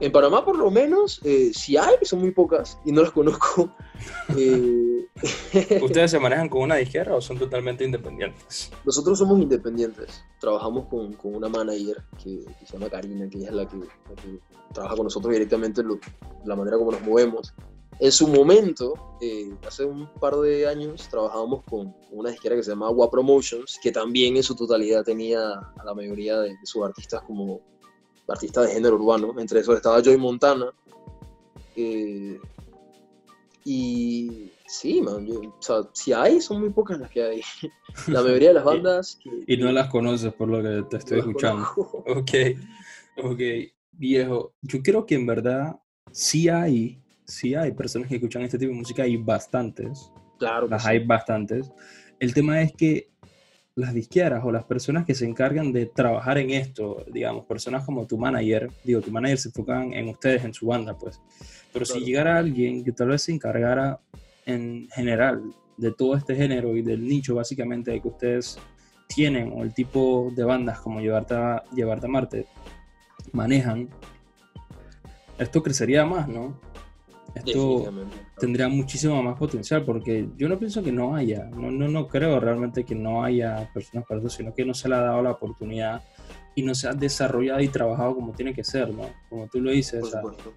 En 0.00 0.10
Panamá, 0.10 0.44
por 0.44 0.56
lo 0.56 0.70
menos, 0.70 1.20
eh, 1.22 1.50
si 1.52 1.76
hay, 1.76 1.94
son 2.02 2.20
muy 2.20 2.30
pocas 2.30 2.78
y 2.84 2.92
no 2.92 3.02
las 3.02 3.10
conozco. 3.10 3.74
Eh... 4.36 5.06
¿Ustedes 5.82 6.10
se 6.10 6.18
manejan 6.18 6.48
con 6.48 6.62
una 6.62 6.76
disquera 6.76 7.14
o 7.14 7.20
son 7.20 7.38
totalmente 7.38 7.84
independientes? 7.84 8.70
Nosotros 8.84 9.18
somos 9.18 9.38
independientes. 9.38 10.24
Trabajamos 10.40 10.86
con, 10.86 11.12
con 11.14 11.34
una 11.34 11.48
manager 11.48 12.02
que, 12.22 12.44
que, 12.58 12.66
se 12.66 12.72
llama 12.72 12.90
Karina, 12.90 13.28
que 13.28 13.38
ella 13.38 13.48
es 13.48 13.54
la 13.54 13.68
que, 13.68 13.76
la 13.76 13.86
que 14.22 14.40
trabaja 14.72 14.96
con 14.96 15.04
nosotros 15.04 15.32
directamente 15.32 15.82
lo, 15.82 15.98
la 16.44 16.56
manera 16.56 16.76
como 16.76 16.92
nos 16.92 17.02
movemos. 17.02 17.54
En 18.00 18.10
su 18.10 18.26
momento, 18.26 18.94
eh, 19.20 19.54
hace 19.66 19.84
un 19.84 20.08
par 20.14 20.34
de 20.36 20.66
años, 20.66 21.08
trabajábamos 21.08 21.62
con, 21.62 21.92
con, 21.92 22.18
una 22.18 22.30
disquera 22.30 22.56
que 22.56 22.64
se 22.64 22.70
llama 22.70 22.88
Agua 22.88 23.08
Promotions, 23.08 23.78
que 23.80 23.92
también 23.92 24.36
en 24.36 24.42
su 24.42 24.56
totalidad 24.56 25.04
tenía 25.04 25.52
a 25.52 25.84
la 25.84 25.94
mayoría 25.94 26.40
de, 26.40 26.50
de 26.50 26.66
sus 26.66 26.84
artistas 26.84 27.22
como 27.22 27.60
artistas 28.28 28.66
de 28.66 28.74
género 28.74 28.96
urbano. 28.96 29.38
Entre 29.38 29.60
esos 29.60 29.76
estaba 29.76 30.02
Joy 30.02 30.16
Montana. 30.16 30.72
Eh, 31.76 32.38
y 33.64 34.50
Sí, 34.66 35.00
man. 35.02 35.26
yo- 35.26 35.40
o 35.40 35.56
sea, 35.62 35.76
si 35.92 36.12
hay, 36.12 36.40
son 36.40 36.60
muy 36.60 36.70
pocas 36.70 36.98
las 36.98 37.10
que 37.10 37.22
hay. 37.22 37.40
La 38.08 38.22
mayoría 38.22 38.48
de 38.48 38.54
las 38.54 38.64
bandas. 38.64 39.18
que- 39.22 39.44
Y 39.46 39.56
no 39.56 39.70
las 39.72 39.88
conoces 39.88 40.32
por 40.32 40.48
lo 40.48 40.62
que 40.62 40.82
te 40.88 40.96
estoy 40.98 41.18
no 41.18 41.24
escuchando. 41.28 41.66
Ok, 42.06 42.30
ok, 43.22 43.40
viejo. 43.92 44.54
Yo 44.62 44.82
creo 44.82 45.06
que 45.06 45.14
en 45.14 45.26
verdad 45.26 45.76
sí 46.10 46.48
hay, 46.48 47.00
sí 47.26 47.54
hay 47.54 47.72
personas 47.72 48.08
que 48.08 48.16
escuchan 48.16 48.42
este 48.42 48.58
tipo 48.58 48.72
de 48.72 48.78
música, 48.78 49.02
hay 49.04 49.16
bastantes, 49.16 50.10
Claro, 50.38 50.66
las 50.68 50.82
sí. 50.82 50.88
hay 50.90 51.04
bastantes. 51.06 51.70
El 52.18 52.32
tema 52.34 52.60
es 52.62 52.72
que 52.72 53.10
las 53.76 53.92
disqueras 53.92 54.44
o 54.44 54.52
las 54.52 54.64
personas 54.64 55.04
que 55.04 55.14
se 55.14 55.26
encargan 55.26 55.72
de 55.72 55.86
trabajar 55.86 56.38
en 56.38 56.50
esto, 56.50 57.04
digamos, 57.12 57.44
personas 57.44 57.84
como 57.84 58.06
tu 58.06 58.16
manager, 58.16 58.70
digo, 58.84 59.00
tu 59.00 59.10
manager 59.10 59.38
se 59.38 59.48
enfocan 59.48 59.92
en 59.92 60.08
ustedes, 60.08 60.44
en 60.44 60.54
su 60.54 60.66
banda, 60.66 60.96
pues. 60.96 61.20
Pero 61.72 61.84
si 61.84 62.00
llegara 62.00 62.38
alguien 62.38 62.84
que 62.84 62.92
tal 62.92 63.08
vez 63.08 63.22
se 63.22 63.32
encargara 63.32 63.98
en 64.46 64.88
general 64.92 65.42
de 65.76 65.90
todo 65.90 66.16
este 66.16 66.36
género 66.36 66.76
y 66.76 66.82
del 66.82 67.02
nicho 67.02 67.34
básicamente 67.34 67.90
de 67.90 68.00
que 68.00 68.08
ustedes 68.08 68.58
tienen 69.08 69.52
o 69.52 69.64
el 69.64 69.74
tipo 69.74 70.32
de 70.36 70.44
bandas 70.44 70.78
como 70.78 71.00
Llevarte 71.00 71.34
a, 71.34 71.64
Llevarte 71.74 72.06
a 72.06 72.08
Marte 72.08 72.46
manejan, 73.32 73.88
esto 75.38 75.62
crecería 75.62 76.04
más, 76.04 76.28
¿no? 76.28 76.60
Esto 77.34 77.78
Definitivamente. 77.78 78.16
Tendría 78.38 78.68
muchísimo 78.68 79.22
más 79.22 79.38
potencial 79.38 79.84
porque 79.84 80.28
yo 80.36 80.48
no 80.48 80.58
pienso 80.58 80.82
que 80.82 80.92
no 80.92 81.14
haya, 81.14 81.44
no, 81.56 81.70
no, 81.70 81.88
no 81.88 82.08
creo 82.08 82.40
realmente 82.40 82.84
que 82.84 82.94
no 82.94 83.22
haya 83.22 83.70
personas 83.72 84.06
para 84.06 84.20
eso, 84.20 84.28
sino 84.28 84.52
que 84.54 84.64
no 84.64 84.74
se 84.74 84.88
le 84.88 84.96
ha 84.96 85.00
dado 85.00 85.22
la 85.22 85.32
oportunidad 85.32 86.02
y 86.54 86.62
no 86.62 86.74
se 86.74 86.88
ha 86.88 86.92
desarrollado 86.92 87.60
y 87.60 87.68
trabajado 87.68 88.14
como 88.14 88.32
tiene 88.32 88.54
que 88.54 88.64
ser, 88.64 88.92
¿no? 88.92 89.06
Como 89.28 89.48
tú 89.48 89.60
lo 89.60 89.70
dices, 89.70 90.00
Por 90.00 90.10
supuesto. 90.10 90.52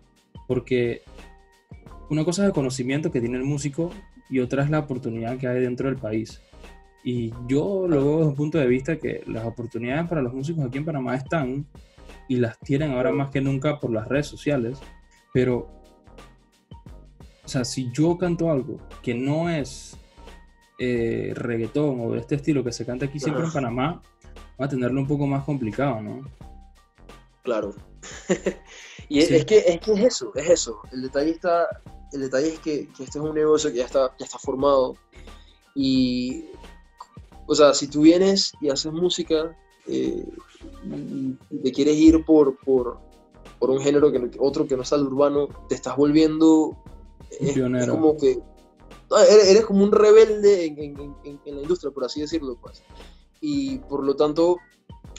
porque 0.47 1.01
una 2.09 2.23
cosa 2.23 2.43
es 2.43 2.47
el 2.47 2.53
conocimiento 2.53 3.11
que 3.11 3.19
tiene 3.19 3.37
el 3.37 3.43
músico 3.43 3.91
y 4.29 4.39
otra 4.39 4.63
es 4.63 4.69
la 4.69 4.79
oportunidad 4.79 5.37
que 5.37 5.47
hay 5.47 5.61
dentro 5.61 5.87
del 5.89 5.97
país. 5.97 6.41
Y 7.03 7.31
yo 7.47 7.87
lo 7.87 8.03
veo 8.03 8.17
desde 8.17 8.29
un 8.29 8.35
punto 8.35 8.57
de 8.57 8.67
vista 8.67 8.97
que 8.97 9.23
las 9.27 9.45
oportunidades 9.45 10.07
para 10.09 10.21
los 10.21 10.33
músicos 10.33 10.65
aquí 10.65 10.77
en 10.77 10.85
Panamá 10.85 11.15
están 11.15 11.65
y 12.27 12.37
las 12.37 12.59
tienen 12.59 12.91
ahora 12.91 13.11
más 13.11 13.29
que 13.29 13.39
nunca 13.39 13.79
por 13.79 13.91
las 13.91 14.07
redes 14.07 14.27
sociales, 14.27 14.79
pero, 15.33 15.76
o 17.47 17.49
sea, 17.49 17.63
si 17.63 17.89
yo 17.93 18.17
canto 18.17 18.51
algo 18.51 18.77
que 19.01 19.13
no 19.13 19.49
es 19.49 19.95
eh, 20.79 21.31
reggaetón 21.33 22.01
o 22.01 22.11
de 22.11 22.19
este 22.19 22.35
estilo 22.35 22.61
que 22.61 22.73
se 22.73 22.85
canta 22.85 23.05
aquí 23.05 23.21
siempre 23.21 23.45
en. 23.45 23.53
Panamá, 23.53 24.01
va 24.59 24.65
a 24.65 24.67
tenerlo 24.67 24.99
un 24.99 25.07
poco 25.07 25.25
más 25.27 25.45
complicado, 25.45 26.01
¿no? 26.01 26.29
Claro. 27.43 27.73
y 29.07 29.19
es, 29.19 29.29
Sí. 29.29 29.35
es 29.35 29.45
que, 29.45 29.59
es 29.59 29.79
que 29.79 29.93
es 29.93 29.99
eso, 30.01 30.33
es 30.35 30.49
eso. 30.49 30.81
El 30.91 31.03
detalle 31.03 31.31
está, 31.31 31.67
el 32.11 32.19
detalle 32.19 32.49
es 32.49 32.59
que, 32.59 32.89
que 32.89 33.05
este 33.05 33.17
es 33.17 33.23
un 33.23 33.33
negocio 33.33 33.71
que 33.71 33.77
ya 33.77 33.85
está, 33.85 34.13
ya 34.19 34.25
está 34.25 34.39
formado. 34.39 34.97
Y, 35.73 36.47
o 37.45 37.55
sea, 37.55 37.73
si 37.73 37.87
tú 37.87 38.01
vienes 38.01 38.51
y 38.59 38.67
haces 38.67 38.91
música 38.91 39.57
eh, 39.87 40.27
y 41.49 41.57
te 41.63 41.71
quieres 41.71 41.95
ir 41.95 42.25
por, 42.25 42.57
por, 42.57 42.99
por 43.57 43.69
un 43.69 43.79
género 43.79 44.11
que 44.11 44.31
otro 44.37 44.67
que 44.67 44.75
no 44.75 44.83
sea 44.83 44.97
el 44.97 45.05
urbano, 45.05 45.47
te 45.69 45.75
estás 45.75 45.95
volviendo 45.95 46.83
Pionero. 47.53 47.93
como 47.93 48.17
que 48.17 48.37
eres 49.29 49.65
como 49.65 49.83
un 49.83 49.91
rebelde 49.91 50.65
en, 50.65 50.77
en- 50.79 51.15
en- 51.23 51.39
en 51.45 51.55
la 51.55 51.61
industria, 51.61 51.91
por 51.91 52.03
así 52.05 52.21
decirlo, 52.21 52.57
pues. 52.61 52.83
Y 53.41 53.77
por 53.79 54.03
lo 54.03 54.15
tanto, 54.15 54.57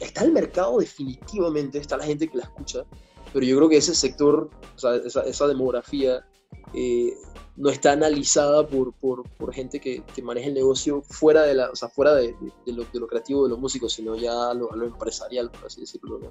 está 0.00 0.24
el 0.24 0.32
mercado 0.32 0.78
definitivamente, 0.78 1.78
está 1.78 1.96
la 1.96 2.04
gente 2.04 2.28
que 2.28 2.36
la 2.38 2.44
escucha, 2.44 2.84
pero 3.32 3.44
yo 3.46 3.56
creo 3.56 3.68
que 3.68 3.76
ese 3.78 3.94
sector, 3.94 4.50
o 4.76 4.78
sea, 4.78 4.96
esa, 4.96 5.22
esa 5.22 5.46
demografía, 5.46 6.26
eh, 6.74 7.14
no 7.56 7.70
está 7.70 7.92
analizada 7.92 8.66
por, 8.66 8.92
por, 8.92 9.28
por 9.30 9.52
gente 9.52 9.80
que, 9.80 10.02
que 10.14 10.22
maneja 10.22 10.46
el 10.48 10.54
negocio 10.54 11.02
fuera 11.02 11.42
de 11.42 11.54
la, 11.54 11.70
o 11.70 11.74
sea, 11.76 11.88
fuera 11.88 12.14
de, 12.14 12.28
de- 12.28 12.52
de 12.66 12.72
lo, 12.72 12.84
de 12.84 13.00
lo 13.00 13.06
creativo 13.08 13.44
de 13.44 13.50
los 13.50 13.58
músicos, 13.58 13.92
sino 13.94 14.14
ya 14.16 14.50
a 14.50 14.54
lo, 14.54 14.72
a 14.72 14.76
lo 14.76 14.84
empresarial, 14.86 15.50
por 15.50 15.66
así 15.66 15.80
decirlo. 15.80 16.18
¿no? 16.18 16.30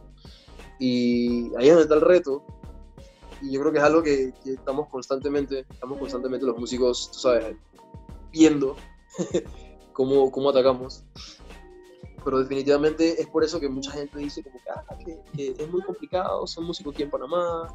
Y 0.80 1.54
ahí 1.58 1.68
es 1.68 1.70
donde 1.70 1.82
está 1.84 1.96
el 1.96 2.02
reto. 2.02 2.44
Y 3.42 3.52
yo 3.52 3.60
creo 3.62 3.72
que 3.72 3.78
es 3.80 3.84
algo 3.84 4.02
que, 4.04 4.34
que 4.44 4.54
estamos 4.54 4.88
constantemente, 4.90 5.66
estamos 5.70 5.98
constantemente 6.00 6.46
los 6.46 6.58
músicos, 6.58 7.12
tú 7.12 7.20
sabes, 7.20 7.56
viendo 8.32 8.76
cómo, 9.94 10.32
cómo 10.32 10.50
atacamos. 10.50 11.04
Pero 12.24 12.40
definitivamente 12.40 13.22
es 13.22 13.28
por 13.28 13.44
eso 13.44 13.60
que 13.60 13.70
mucha 13.70 13.92
gente 13.92 14.20
dice 14.20 14.44
como 14.44 14.58
que, 14.58 14.70
ah, 14.70 14.98
que, 15.06 15.20
que 15.36 15.64
es 15.64 15.70
muy 15.72 15.82
complicado 15.82 16.46
ser 16.48 16.64
músico 16.64 16.90
aquí 16.90 17.04
en 17.04 17.10
Panamá. 17.10 17.68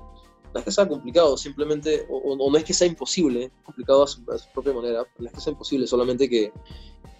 No 0.52 0.58
es 0.58 0.64
que 0.66 0.70
sea 0.72 0.86
complicado, 0.86 1.38
simplemente, 1.38 2.06
o, 2.10 2.18
o- 2.18 2.50
no 2.50 2.58
es 2.58 2.64
que 2.64 2.74
sea 2.74 2.86
imposible, 2.86 3.44
es 3.44 3.50
complicado 3.64 4.02
a 4.02 4.06
su, 4.06 4.20
a 4.30 4.36
su 4.36 4.50
propia 4.52 4.74
manera, 4.74 5.06
no 5.18 5.26
es 5.26 5.32
que 5.32 5.40
sea 5.40 5.52
imposible, 5.52 5.86
solamente 5.86 6.28
que, 6.28 6.52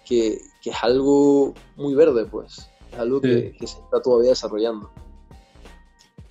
que, 0.05 0.39
que 0.61 0.69
es 0.69 0.75
algo 0.83 1.55
muy 1.75 1.95
verde, 1.95 2.25
pues. 2.25 2.69
Es 2.91 2.99
algo 2.99 3.19
que, 3.19 3.49
Sí. 3.53 3.57
que 3.57 3.65
se 3.67 3.79
está 3.79 3.99
todavía 4.03 4.29
desarrollando. 4.29 4.91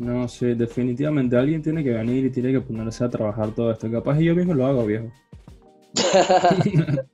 No, 0.03 0.27
sí, 0.27 0.47
definitivamente 0.55 1.37
alguien 1.37 1.63
tiene 1.63 1.85
que 1.85 1.91
venir 1.91 2.25
y 2.25 2.31
tiene 2.31 2.51
que 2.51 2.61
ponerse 2.61 3.05
a 3.05 3.09
trabajar 3.09 3.55
todo 3.55 3.71
esto. 3.71 3.89
Capaz 3.89 4.21
y 4.21 4.25
yo 4.25 4.35
mismo 4.35 4.53
lo 4.53 4.67
hago, 4.67 4.85
viejo. 4.85 5.13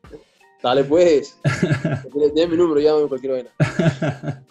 Dale 0.63 0.85
pues. 0.85 1.39
Tienes 2.35 2.49
mi 2.49 2.57
número, 2.57 2.81
llámame 2.81 3.09
cualquier 3.09 3.33
vaina. 3.33 3.51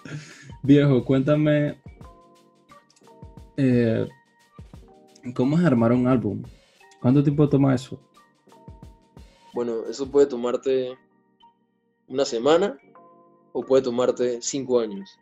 viejo, 0.61 1.03
cuéntame 1.03 1.79
eh, 3.57 4.07
cómo 5.33 5.57
es 5.57 5.65
armar 5.65 5.91
un 5.91 6.07
álbum. 6.07 6.43
¿Cuánto 7.01 7.23
tiempo 7.23 7.49
toma 7.49 7.73
eso? 7.73 7.99
Bueno, 9.55 9.77
eso 9.89 10.11
puede 10.11 10.27
tomarte 10.27 10.95
una 12.07 12.23
semana 12.23 12.77
o 13.51 13.63
puede 13.63 13.81
tomarte 13.81 14.43
cinco 14.43 14.79
años. 14.79 15.17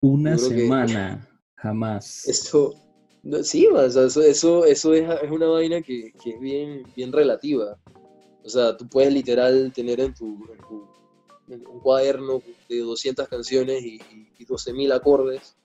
Una 0.00 0.32
que- 0.32 0.38
semana, 0.38 1.28
jamás. 1.56 2.26
Eso, 2.28 2.74
no, 3.22 3.42
sí, 3.42 3.66
o 3.66 3.90
sea, 3.90 4.04
eso, 4.04 4.22
eso, 4.22 4.64
es, 4.64 4.82
es 4.82 5.30
una 5.30 5.46
vaina 5.46 5.82
que, 5.82 6.12
que 6.22 6.30
es 6.30 6.40
bien, 6.40 6.84
bien 6.94 7.12
relativa. 7.12 7.76
O 8.44 8.48
sea, 8.48 8.76
tú 8.76 8.88
puedes 8.88 9.12
literal 9.12 9.72
tener 9.74 10.00
en 10.00 10.14
tu, 10.14 10.38
un 11.48 11.80
cuaderno 11.80 12.42
de 12.68 12.78
200 12.80 13.28
canciones 13.28 13.82
y, 13.82 13.96
y, 13.96 14.28
y 14.38 14.44
12.000 14.44 14.92
acordes 14.92 15.56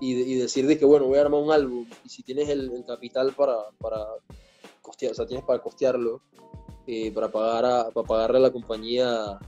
y, 0.00 0.14
de- 0.14 0.22
y 0.22 0.34
decir 0.34 0.66
de 0.66 0.78
que, 0.78 0.84
bueno, 0.84 1.06
voy 1.06 1.18
a 1.18 1.22
armar 1.22 1.40
un 1.40 1.52
álbum 1.52 1.88
y 2.04 2.08
si 2.08 2.22
tienes 2.22 2.48
el, 2.48 2.70
capital 2.86 3.32
para, 3.34 3.56
para 3.80 4.04
costear, 4.82 5.12
o 5.12 5.14
sea, 5.14 5.26
tienes 5.26 5.44
para 5.46 5.60
costearlo, 5.60 6.20
eh, 6.86 7.10
para, 7.12 7.30
pagar 7.30 7.64
a, 7.64 7.90
para 7.90 8.06
pagarle 8.06 8.38
a 8.38 8.42
la 8.42 8.52
compañía 8.52 9.38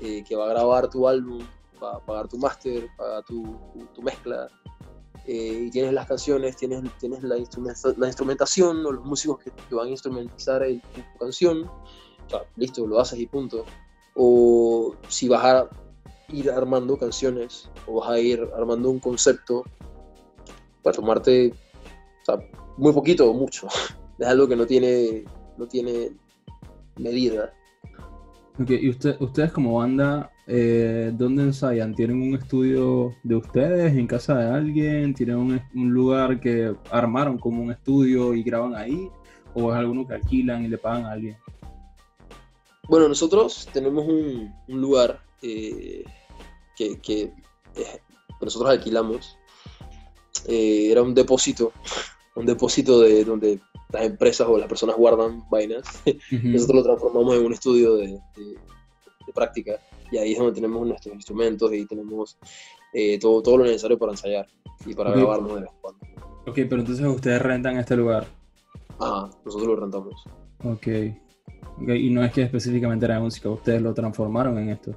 eh, 0.00 0.22
que 0.26 0.34
va 0.36 0.46
a 0.46 0.48
grabar 0.48 0.88
tu 0.88 1.06
álbum, 1.08 1.40
para 1.78 1.98
pagar 2.00 2.28
tu 2.28 2.38
máster, 2.38 2.88
tu, 3.26 3.42
tu, 3.72 3.86
tu 3.94 4.02
mezcla, 4.02 4.48
eh, 5.26 5.64
y 5.66 5.70
tienes 5.70 5.92
las 5.92 6.06
canciones, 6.06 6.56
tienes, 6.56 6.82
tienes 6.98 7.22
la, 7.22 7.36
la 7.96 8.06
instrumentación 8.06 8.84
o 8.84 8.92
los 8.92 9.04
músicos 9.04 9.38
que, 9.38 9.50
que 9.50 9.74
van 9.74 9.88
a 9.88 9.90
instrumentalizar 9.90 10.62
el- 10.62 10.80
tu, 10.80 11.18
canción, 11.18 11.70
sea, 12.28 12.42
listo, 12.56 12.86
lo 12.86 12.98
haces 12.98 13.18
y 13.18 13.26
punto. 13.26 13.64
O 14.14 14.94
si 15.08 15.28
vas 15.28 15.44
a 15.44 15.68
ir 16.28 16.50
armando 16.50 16.98
canciones 16.98 17.70
o 17.86 18.00
vas 18.00 18.10
a 18.10 18.18
ir 18.18 18.48
armando 18.56 18.90
un 18.90 18.98
concepto, 18.98 19.64
para 20.82 20.96
tomarte 20.96 21.52
o 22.22 22.24
sea, 22.24 22.38
muy 22.76 22.92
poquito 22.92 23.30
o 23.30 23.34
mucho. 23.34 23.68
Es 24.18 24.28
algo 24.28 24.46
que 24.46 24.54
no 24.54 24.66
tiene, 24.66 25.24
no 25.56 25.66
tiene 25.66 26.12
medida. 26.96 27.52
Ok, 28.60 28.70
¿Y 28.70 28.90
usted, 28.90 29.16
ustedes 29.20 29.50
como 29.50 29.78
banda, 29.78 30.30
eh, 30.54 31.10
dónde 31.14 31.44
ensayan? 31.44 31.94
¿Tienen 31.94 32.20
un 32.20 32.34
estudio 32.36 33.14
de 33.22 33.36
ustedes 33.36 33.96
en 33.96 34.06
casa 34.06 34.36
de 34.36 34.50
alguien? 34.54 35.14
¿Tienen 35.14 35.36
un, 35.36 35.60
un 35.74 35.90
lugar 35.90 36.38
que 36.40 36.74
armaron 36.90 37.38
como 37.38 37.62
un 37.62 37.70
estudio 37.72 38.34
y 38.34 38.42
graban 38.42 38.74
ahí? 38.74 39.08
¿O 39.54 39.72
es 39.72 39.78
alguno 39.78 40.06
que 40.06 40.12
alquilan 40.14 40.64
y 40.64 40.68
le 40.68 40.76
pagan 40.76 41.06
a 41.06 41.12
alguien? 41.12 41.36
Bueno, 42.88 43.08
nosotros 43.08 43.66
tenemos 43.72 44.04
un, 44.06 44.52
un 44.68 44.80
lugar 44.80 45.20
eh, 45.40 46.04
que, 46.76 46.98
eh, 47.22 47.32
nosotros 48.40 48.70
alquilamos. 48.70 49.38
Eh, 50.46 50.88
era 50.90 51.02
un 51.02 51.14
depósito, 51.14 51.72
un 52.36 52.44
depósito 52.44 53.00
de 53.00 53.24
donde 53.24 53.58
las 53.90 54.04
empresas 54.04 54.46
o 54.48 54.58
las 54.58 54.68
personas 54.68 54.96
guardan 54.96 55.44
vainas. 55.50 55.84
Nosotros 56.30 56.76
lo 56.76 56.82
transformamos 56.82 57.36
en 57.36 57.46
un 57.46 57.52
estudio 57.54 57.94
de, 57.96 58.08
de- 58.36 58.58
de 59.26 59.32
práctica 59.32 59.78
y 60.12 60.18
ahí 60.18 60.32
es 60.32 60.38
donde 60.38 60.52
tenemos 60.52 60.86
nuestros 60.86 61.14
instrumentos 61.14 61.72
y 61.72 61.86
tenemos 61.86 62.38
eh, 62.92 63.18
todo, 63.18 63.42
todo 63.42 63.58
lo 63.58 63.64
necesario 63.64 63.98
para 63.98 64.12
ensayar 64.12 64.46
y 64.86 64.94
para 64.94 65.10
Ok. 65.10 65.16
grabarnos 65.16 65.54
de 65.54 65.60
vez 65.62 65.70
en 65.70 65.80
cuando. 65.80 66.06
Ok, 66.46 66.54
pero 66.54 66.80
entonces 66.80 67.06
ustedes 67.06 67.40
rentan 67.40 67.78
este 67.78 67.96
lugar. 67.96 68.26
Ajá, 68.98 69.30
nosotros 69.44 69.68
lo 69.68 69.76
rentamos. 69.76 70.14
Ok. 70.64 70.86
Ok, 71.80 71.88
Y 71.88 72.10
no 72.10 72.22
es 72.22 72.32
que 72.32 72.42
específicamente 72.42 73.06
era 73.06 73.14
de 73.14 73.20
música, 73.22 73.48
ustedes 73.48 73.80
lo 73.80 73.94
transformaron 73.94 74.58
en 74.58 74.68
esto. 74.68 74.94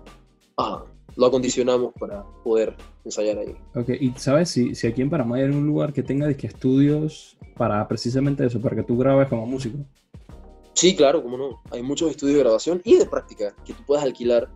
Ajá, 0.57 0.83
lo 1.15 1.25
acondicionamos 1.25 1.93
para 1.99 2.23
poder 2.43 2.75
ensayar 3.05 3.37
ahí. 3.39 3.55
Ok, 3.75 3.89
y 3.99 4.11
sabes 4.17 4.49
si, 4.49 4.75
si 4.75 4.87
aquí 4.87 5.01
en 5.01 5.09
Panamá 5.09 5.37
hay 5.37 5.43
algún 5.43 5.65
lugar 5.65 5.93
que 5.93 6.03
tenga 6.03 6.27
disque 6.27 6.47
estudios 6.47 7.37
para 7.55 7.87
precisamente 7.87 8.45
eso, 8.45 8.59
para 8.59 8.75
que 8.75 8.83
tú 8.83 8.97
grabes 8.97 9.29
como 9.29 9.45
músico. 9.45 9.77
Sí, 10.73 10.93
claro, 10.95 11.23
cómo 11.23 11.37
no. 11.37 11.61
Hay 11.71 11.81
muchos 11.81 12.11
estudios 12.11 12.35
de 12.37 12.43
grabación 12.43 12.81
y 12.83 12.97
de 12.97 13.05
práctica 13.05 13.55
que 13.63 13.73
tú 13.73 13.83
puedes 13.85 14.03
alquilar 14.03 14.49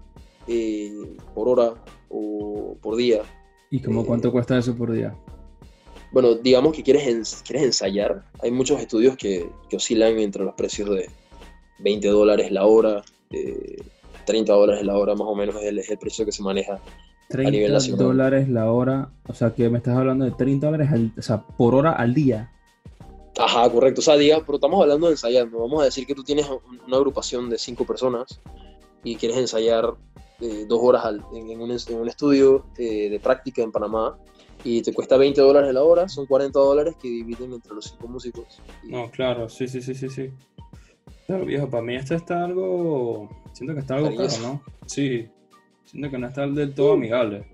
eh, 0.50 0.92
por 1.36 1.48
hora 1.48 1.74
o 2.10 2.76
por 2.82 2.96
día. 2.96 3.22
¿Y 3.70 3.80
cómo 3.82 4.02
Eh, 4.02 4.06
cuánto 4.06 4.32
cuesta 4.32 4.58
eso 4.58 4.76
por 4.76 4.92
día? 4.92 5.16
Bueno, 6.12 6.34
digamos 6.34 6.74
que 6.76 6.82
quieres, 6.84 7.08
ens- 7.08 7.44
quieres 7.46 7.64
ensayar. 7.66 8.24
Hay 8.42 8.50
muchos 8.52 8.82
estudios 8.82 9.16
que, 9.16 9.48
que 9.70 9.76
oscilan 9.76 10.18
entre 10.18 10.44
los 10.44 10.56
precios 10.56 10.90
de 10.90 11.08
20 11.80 12.08
dólares 12.08 12.52
la 12.52 12.66
hora, 12.66 13.04
eh, 13.30 13.78
30 14.26 14.52
dólares 14.54 14.84
la 14.84 14.98
hora 14.98 15.14
más 15.14 15.28
o 15.28 15.36
menos 15.36 15.56
es 15.58 15.64
el, 15.66 15.80
es 15.80 15.90
el 15.92 15.98
precio 16.00 16.26
que 16.26 16.32
se 16.32 16.42
maneja. 16.42 16.80
30 17.30 17.52
nivel 17.52 17.74
nacional. 17.74 18.06
dólares 18.08 18.50
la 18.50 18.72
hora, 18.72 19.12
o 19.28 19.34
sea 19.36 19.54
que 19.54 19.70
me 19.70 19.78
estás 19.78 19.96
hablando 19.96 20.26
de 20.26 20.32
30 20.32 20.66
dólares 20.66 20.90
al- 20.92 21.14
o 21.16 21.22
sea, 21.22 21.44
por 21.46 21.76
hora 21.76 21.92
al 21.92 22.16
día. 22.16 22.52
Ajá, 23.38 23.70
correcto. 23.72 24.02
O 24.02 24.04
sea, 24.04 24.18
diga, 24.18 24.40
pero 24.44 24.56
estamos 24.56 24.82
hablando 24.82 25.06
de 25.08 25.14
ensayando. 25.14 25.60
Vamos 25.60 25.82
a 25.82 25.86
decir 25.86 26.08
que 26.08 26.16
tú 26.16 26.24
tienes 26.24 26.50
un- 26.50 26.80
una 26.88 26.98
agrupación 26.98 27.50
de 27.52 27.58
cinco 27.60 27.86
personas 27.86 28.42
y 29.04 29.16
quieres 29.16 29.38
ensayar 29.38 29.94
eh, 30.42 30.66
dos 30.68 30.80
horas 30.82 31.06
al- 31.06 31.24
en, 31.34 31.50
en 31.50 31.62
un, 31.62 31.72
en 31.72 31.96
un 31.96 32.08
estudio 32.08 32.66
eh, 32.78 33.10
de 33.10 33.20
práctica 33.20 33.62
en 33.62 33.72
Panamá 33.72 34.18
y 34.64 34.82
te 34.82 34.94
cuesta 34.94 35.16
20 35.18 35.40
dólares 35.42 35.74
la 35.74 35.84
hora, 35.84 36.10
son 36.10 36.26
40 36.26 36.60
dólares 36.60 36.96
que 37.02 37.08
dividen 37.08 37.54
entre 37.54 37.74
los 37.74 37.86
cinco 37.86 38.08
músicos. 38.08 38.62
Y- 38.84 38.92
No, 38.92 39.10
claro, 39.12 39.48
sí, 39.50 39.68
sí, 39.68 39.82
sí, 39.82 39.94
sí, 39.96 40.10
sí. 40.10 40.30
Claro, 41.28 41.46
viejo, 41.46 41.70
para 41.70 41.84
mí 41.84 41.96
esto 41.96 42.16
está 42.16 42.44
algo, 42.44 43.30
siento 43.54 43.74
que 43.74 43.82
está 43.82 43.96
algo 43.96 44.16
caro. 44.16 44.34
¿no? 44.42 44.62
Sí, 44.86 45.28
siento 45.86 46.10
que 46.10 46.18
no 46.18 46.28
está 46.28 46.48
del 46.48 46.74
todo 46.74 46.94
amigable. 46.94 47.46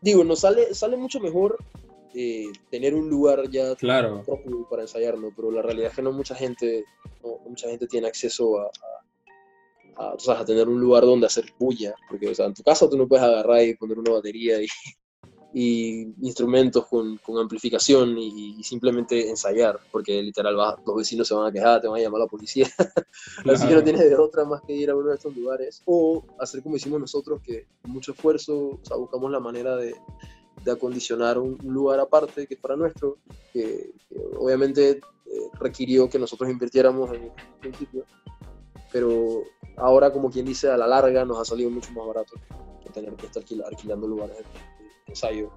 Digo, 0.00 0.22
nos 0.24 0.40
sale, 0.40 0.74
sale 0.74 0.96
mucho 0.96 1.18
mejor 1.20 1.56
eh, 2.14 2.46
tener 2.70 2.94
un 2.94 3.08
lugar 3.08 3.48
ya 3.50 3.74
Claro, 3.76 4.22
propio 4.24 4.66
para 4.68 4.82
ensayarlo, 4.82 5.30
pero 5.34 5.50
la 5.50 5.62
realidad 5.62 5.88
es 5.90 5.96
que 5.96 6.02
no 6.02 6.12
mucha 6.12 6.34
gente, 6.34 6.84
no 7.22 7.38
mucha 7.48 7.68
gente 7.68 7.86
tiene 7.86 8.06
acceso 8.06 8.58
a, 8.60 8.64
a, 8.66 8.68
a, 9.96 10.14
o 10.14 10.18
sea, 10.18 10.40
a 10.40 10.44
tener 10.44 10.68
un 10.68 10.80
lugar 10.80 11.04
donde 11.04 11.26
hacer 11.26 11.46
bulla, 11.58 11.94
porque 12.08 12.28
o 12.28 12.34
sea, 12.34 12.46
en 12.46 12.54
tu 12.54 12.62
casa 12.62 12.88
tú 12.88 12.96
no 12.96 13.06
puedes 13.08 13.24
agarrar 13.24 13.62
y 13.64 13.74
poner 13.76 13.98
una 13.98 14.12
batería 14.12 14.60
y, 14.62 14.66
y 15.54 16.02
instrumentos 16.22 16.86
con, 16.86 17.16
con 17.18 17.38
amplificación 17.38 18.18
y, 18.18 18.56
y 18.58 18.62
simplemente 18.62 19.28
ensayar, 19.30 19.78
porque 19.90 20.22
literal 20.22 20.58
va- 20.58 20.76
los 20.86 20.96
vecinos 20.96 21.26
se 21.26 21.34
van 21.34 21.46
a 21.48 21.52
quejar, 21.52 21.80
te 21.80 21.88
van 21.88 21.98
a 21.98 22.02
llamar 22.02 22.20
a 22.20 22.24
la 22.24 22.28
policía, 22.30 22.66
así 22.78 23.44
que 23.44 23.56
claro. 23.56 23.76
no 23.76 23.82
tienes 23.84 24.02
de 24.10 24.16
otra 24.16 24.44
más 24.44 24.60
que 24.66 24.74
ir 24.74 24.90
a 24.90 24.96
uno 24.96 25.08
de 25.08 25.14
estos 25.14 25.34
lugares 25.34 25.82
o 25.86 26.24
hacer 26.38 26.62
como 26.62 26.76
hicimos 26.76 27.00
nosotros, 27.00 27.40
que 27.42 27.66
con 27.80 27.92
mucho 27.92 28.12
esfuerzo, 28.12 28.54
o 28.68 28.80
sea, 28.82 28.96
buscamos 28.98 29.30
la 29.30 29.40
manera 29.40 29.76
de, 29.76 29.94
de 30.62 30.70
acondicionar 30.70 31.38
un 31.38 31.56
lugar 31.62 32.00
aparte 32.00 32.46
que 32.46 32.56
fuera 32.56 32.76
nuestro, 32.76 33.16
que, 33.52 33.92
que 34.10 34.16
obviamente 34.38 34.90
eh, 34.90 35.00
requirió 35.58 36.08
que 36.10 36.18
nosotros 36.18 36.50
invirtiéramos 36.50 37.08
en 37.14 37.22
el 37.24 37.32
principio, 37.60 38.04
pero 38.92 39.42
ahora, 39.76 40.12
como 40.12 40.30
quien 40.30 40.46
dice, 40.46 40.70
a 40.70 40.76
la 40.76 40.86
larga 40.86 41.24
nos 41.24 41.38
ha 41.38 41.44
salido 41.44 41.70
mucho 41.70 41.92
más 41.92 42.06
barato 42.06 42.34
que 42.82 42.90
tener 42.90 43.14
que 43.14 43.26
estar 43.26 43.42
alquil- 43.42 43.64
alquilando 43.64 44.06
lugares 44.06 44.36
de, 44.38 44.44
ensayo. 45.08 45.50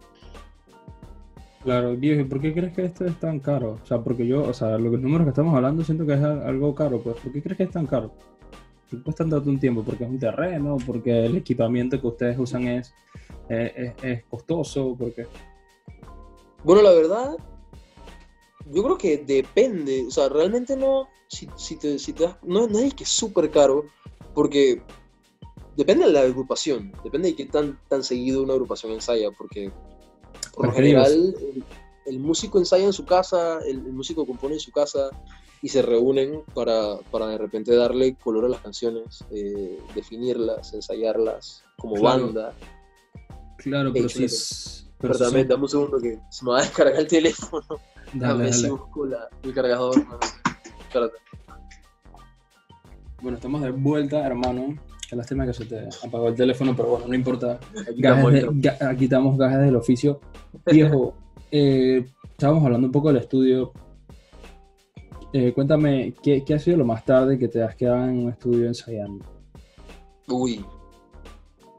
Claro, 1.63 1.95
viejo, 1.97 2.21
¿y 2.21 2.23
por 2.23 2.39
qué 2.39 2.53
crees 2.53 2.73
que 2.73 2.85
esto 2.85 3.05
es 3.05 3.19
tan 3.19 3.39
caro? 3.39 3.77
O 3.83 3.85
sea, 3.85 3.99
porque 3.99 4.25
yo, 4.25 4.43
o 4.43 4.53
sea, 4.53 4.77
los 4.77 4.97
números 4.99 5.25
que 5.25 5.29
estamos 5.31 5.53
hablando 5.55 5.83
siento 5.83 6.05
que 6.05 6.13
es 6.13 6.21
al- 6.21 6.43
algo 6.43 6.73
caro, 6.73 7.01
pues, 7.01 7.17
¿por 7.17 7.31
qué 7.33 7.41
crees 7.41 7.57
que 7.57 7.63
es 7.63 7.71
tan 7.71 7.85
caro? 7.85 8.11
¿Por 8.89 8.99
qué 8.99 9.03
cuesta 9.03 9.25
tanto 9.25 9.49
un 9.49 9.59
tiempo? 9.59 9.83
¿Porque 9.83 10.05
es 10.05 10.09
un 10.09 10.19
terreno? 10.19 10.77
¿Porque 10.85 11.25
el 11.25 11.35
equipamiento 11.35 11.99
que 11.99 12.07
ustedes 12.07 12.39
usan 12.39 12.65
es, 12.67 12.93
es, 13.49 13.71
es- 13.75 13.93
es 14.03 14.23
costoso? 14.25 14.95
¿Porque 14.97 15.27
Bueno, 16.63 16.81
la 16.81 16.91
verdad, 16.91 17.35
yo 18.71 18.83
creo 18.83 18.97
que 18.97 19.17
depende, 19.17 20.05
o 20.07 20.11
sea, 20.11 20.29
realmente 20.29 20.75
no, 20.75 21.09
si, 21.27 21.47
si 21.55 21.77
te, 21.77 21.99
si 21.99 22.13
te 22.13 22.23
das, 22.23 22.37
no, 22.43 22.67
no 22.67 22.79
es 22.79 22.93
que 22.93 23.03
es 23.03 23.09
súper 23.09 23.49
caro, 23.49 23.85
porque 24.33 24.81
depende 25.75 26.05
de 26.05 26.13
la 26.13 26.21
agrupación, 26.21 26.93
depende 27.03 27.29
de 27.29 27.35
qué 27.35 27.45
tan, 27.45 27.79
tan 27.87 28.03
seguido 28.03 28.43
una 28.43 28.53
agrupación 28.53 28.91
ensaya, 28.91 29.31
porque 29.31 29.71
por 30.53 30.67
lo 30.67 30.73
general 30.73 31.35
el, 31.41 31.63
el 32.05 32.19
músico 32.19 32.59
ensaya 32.59 32.85
en 32.85 32.93
su 32.93 33.05
casa, 33.05 33.59
el, 33.65 33.85
el 33.85 33.93
músico 33.93 34.25
compone 34.25 34.55
en 34.55 34.59
su 34.59 34.71
casa 34.71 35.09
y 35.61 35.69
se 35.69 35.81
reúnen 35.81 36.43
para, 36.53 36.97
para 37.11 37.27
de 37.27 37.37
repente 37.37 37.75
darle 37.75 38.15
color 38.15 38.45
a 38.45 38.49
las 38.49 38.61
canciones, 38.61 39.25
eh, 39.31 39.79
definirlas, 39.93 40.73
ensayarlas 40.73 41.63
como 41.77 41.95
Claro. 41.95 42.25
banda. 42.25 42.53
Claro, 43.57 43.91
pero 43.93 44.07
si 44.07 44.23
es... 44.23 44.88
Pero 44.99 45.13
Perdón, 45.13 45.31
son- 45.31 45.47
dame 45.47 45.63
un 45.63 45.69
segundo 45.69 45.99
que 45.99 46.19
se 46.29 46.45
me 46.45 46.51
va 46.51 46.59
a 46.59 46.61
descargar 46.61 46.95
el 46.99 47.07
teléfono. 47.07 47.65
Dale, 48.13 48.33
a 48.33 48.35
ver 48.37 48.53
si 48.53 48.61
dale. 48.63 48.73
busco 48.73 49.05
la- 49.05 49.29
el 49.43 49.53
cargador. 49.53 49.97
no 49.97 50.17
sé. 50.21 50.33
Espérate. 50.81 51.13
Bueno, 53.21 53.37
estamos 53.37 53.61
de 53.61 53.71
vuelta, 53.71 54.25
hermano. 54.25 54.75
Qué 55.09 55.15
lástima 55.15 55.45
que 55.45 55.53
se 55.53 55.65
te 55.65 55.87
apagó 56.05 56.27
el 56.27 56.35
teléfono, 56.35 56.75
pero 56.75 56.89
bueno, 56.89 57.07
no 57.07 57.13
importa. 57.15 57.59
Aquí 57.81 58.01
Gajes 58.01 58.31
de- 58.33 58.39
ahí 58.39 58.45
ga- 58.45 58.87
aquí 58.91 59.03
estamos 59.05 59.37
gajes 59.37 59.59
del 59.59 59.75
oficio. 59.75 60.19
Viejo, 60.65 61.13
eh, 61.51 62.05
estábamos 62.31 62.63
hablando 62.65 62.87
un 62.87 62.91
poco 62.91 63.07
del 63.09 63.17
estudio. 63.17 63.71
Eh, 65.33 65.53
cuéntame, 65.53 66.13
¿qué, 66.23 66.43
qué 66.43 66.55
ha 66.55 66.59
sido 66.59 66.77
lo 66.77 66.85
más 66.85 67.05
tarde 67.05 67.37
que 67.37 67.47
te 67.47 67.61
has 67.63 67.75
quedado 67.75 68.03
en 68.05 68.25
un 68.25 68.29
estudio 68.31 68.67
ensayando? 68.67 69.23
Uy, 70.27 70.65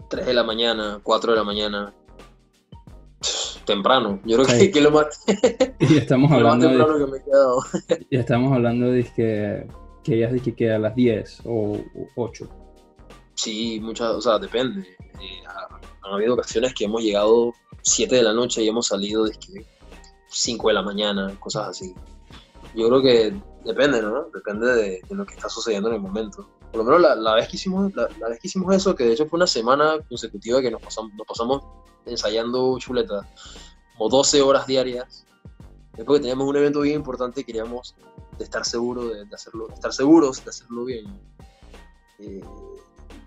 3 0.09 0.27
de 0.27 0.35
la 0.35 0.45
mañana, 0.45 1.01
4 1.03 1.33
de 1.33 1.39
la 1.39 1.45
mañana. 1.45 1.93
Temprano. 3.75 4.21
Yo 4.25 4.37
creo 4.39 4.49
Sí. 4.49 4.59
que, 4.67 4.71
que 4.73 4.81
lo 4.81 4.91
más, 4.91 5.07
Y 5.81 5.97
estamos 5.99 6.31
lo 6.31 6.37
más 6.41 6.53
hablando 6.55 6.69
de, 6.69 6.77
temprano 6.77 7.05
que 7.07 7.11
me 7.13 7.19
he 7.19 7.23
quedado. 7.25 7.57
y 8.11 8.17
estamos 8.17 8.53
hablando 8.53 8.87
de 8.91 9.05
que, 9.05 9.67
que 10.05 10.19
ya 10.19 10.29
es 10.29 10.43
que 10.43 10.55
queda 10.55 10.77
a 10.77 10.79
las 10.79 10.95
10 10.95 11.43
o 11.47 11.79
8. 12.17 12.49
Sí, 13.35 13.79
muchas, 13.83 14.09
o 14.11 14.21
sea, 14.21 14.39
depende. 14.39 14.81
Eh, 15.21 15.43
ha- 15.47 15.79
han 16.03 16.15
habido 16.15 16.35
ocasiones 16.35 16.75
que 16.75 16.85
hemos 16.85 17.03
llegado 17.03 17.53
7 17.83 18.17
de 18.17 18.23
la 18.23 18.33
noche 18.35 18.63
y 18.63 18.69
hemos 18.69 18.87
salido 18.89 19.25
de 19.25 19.33
5 20.29 20.69
de 20.69 20.75
la 20.75 20.83
mañana, 20.83 21.35
cosas 21.41 21.69
así. 21.69 21.95
Yo 22.75 22.89
creo 22.89 23.03
que 23.03 23.35
depende, 23.65 24.01
¿no? 24.03 24.27
Depende 24.33 24.67
de, 24.67 25.01
de 25.09 25.15
lo 25.15 25.25
que 25.27 25.35
está 25.35 25.49
sucediendo 25.49 25.89
en 25.89 25.97
el 25.97 26.01
momento. 26.01 26.49
Por 26.71 26.79
lo 26.79 26.85
menos 26.85 27.01
la, 27.01 27.15
la 27.17 27.35
vez 27.35 27.49
que 27.49 27.57
hicimos, 27.57 27.93
la, 27.97 28.09
la 28.21 28.29
vez 28.29 28.39
que 28.41 28.47
hicimos 28.47 28.73
eso, 28.75 28.95
que 28.95 29.05
de 29.05 29.13
hecho 29.15 29.27
fue 29.27 29.39
una 29.39 29.47
semana 29.47 29.99
consecutiva 30.09 30.61
que 30.61 30.71
nos 30.71 30.81
pasamos, 30.81 31.13
nos 31.15 31.27
pasamos 31.27 31.63
ensayando 32.07 32.79
chuleta, 32.79 33.29
como 33.97 34.09
12 34.11 34.43
horas 34.43 34.67
diarias. 34.67 35.27
Es 35.97 36.05
porque 36.05 36.21
teníamos 36.21 36.49
un 36.49 36.57
evento 36.57 36.81
bien 36.81 36.97
importante 36.97 37.41
y 37.41 37.45
queríamos 37.45 37.95
estar 38.39 38.65
seguros 38.65 39.13
de, 39.13 39.25
de 39.27 39.35
hacerlo, 39.35 39.69
estar 39.73 39.93
seguros 39.93 40.43
de 40.45 40.51
hacerlo 40.51 40.85
bien. 40.87 41.07
Eh, 42.19 42.43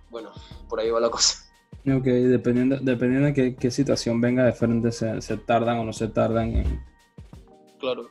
bueno, 0.09 0.32
por 0.69 0.80
ahí 0.80 0.89
va 0.89 0.99
la 0.99 1.09
cosa. 1.09 1.39
Ok, 1.86 2.05
dependiendo, 2.05 2.78
dependiendo 2.82 3.28
de 3.28 3.34
qué, 3.34 3.55
qué 3.55 3.69
situación 3.69 4.21
venga 4.21 4.45
de 4.45 4.53
frente, 4.53 4.91
se, 4.91 5.21
se 5.21 5.38
tardan 5.38 5.80
o 5.80 5.84
no 5.84 5.91
se 5.93 6.07
tardan 6.07 6.55
en, 6.55 6.84
Claro. 7.80 8.07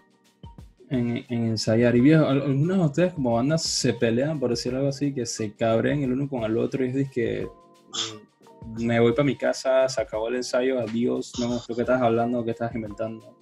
en, 0.90 1.24
en 1.28 1.46
ensayar. 1.46 1.96
Y 1.96 2.00
viejo, 2.00 2.26
al- 2.26 2.42
algunos 2.42 2.76
de 2.78 2.84
ustedes 2.84 3.14
como 3.14 3.32
bandas 3.34 3.62
se 3.62 3.94
pelean, 3.94 4.38
por 4.38 4.50
decir 4.50 4.74
algo 4.74 4.88
así, 4.88 5.14
que 5.14 5.24
se 5.24 5.54
cabren 5.54 6.02
el 6.02 6.12
uno 6.12 6.28
con 6.28 6.42
el 6.44 6.58
otro 6.58 6.84
y 6.84 6.88
es 7.00 7.10
que 7.10 7.46
mm, 7.46 8.31
me 8.78 9.00
voy 9.00 9.12
para 9.12 9.24
mi 9.24 9.36
casa, 9.36 9.88
se 9.88 10.00
acabó 10.00 10.28
el 10.28 10.36
ensayo, 10.36 10.78
adiós, 10.80 11.32
no 11.38 11.48
me 11.48 11.54
gustó 11.54 11.74
que 11.74 11.82
estás 11.82 12.00
hablando, 12.02 12.44
que 12.44 12.50
estás 12.52 12.74
inventando. 12.74 13.36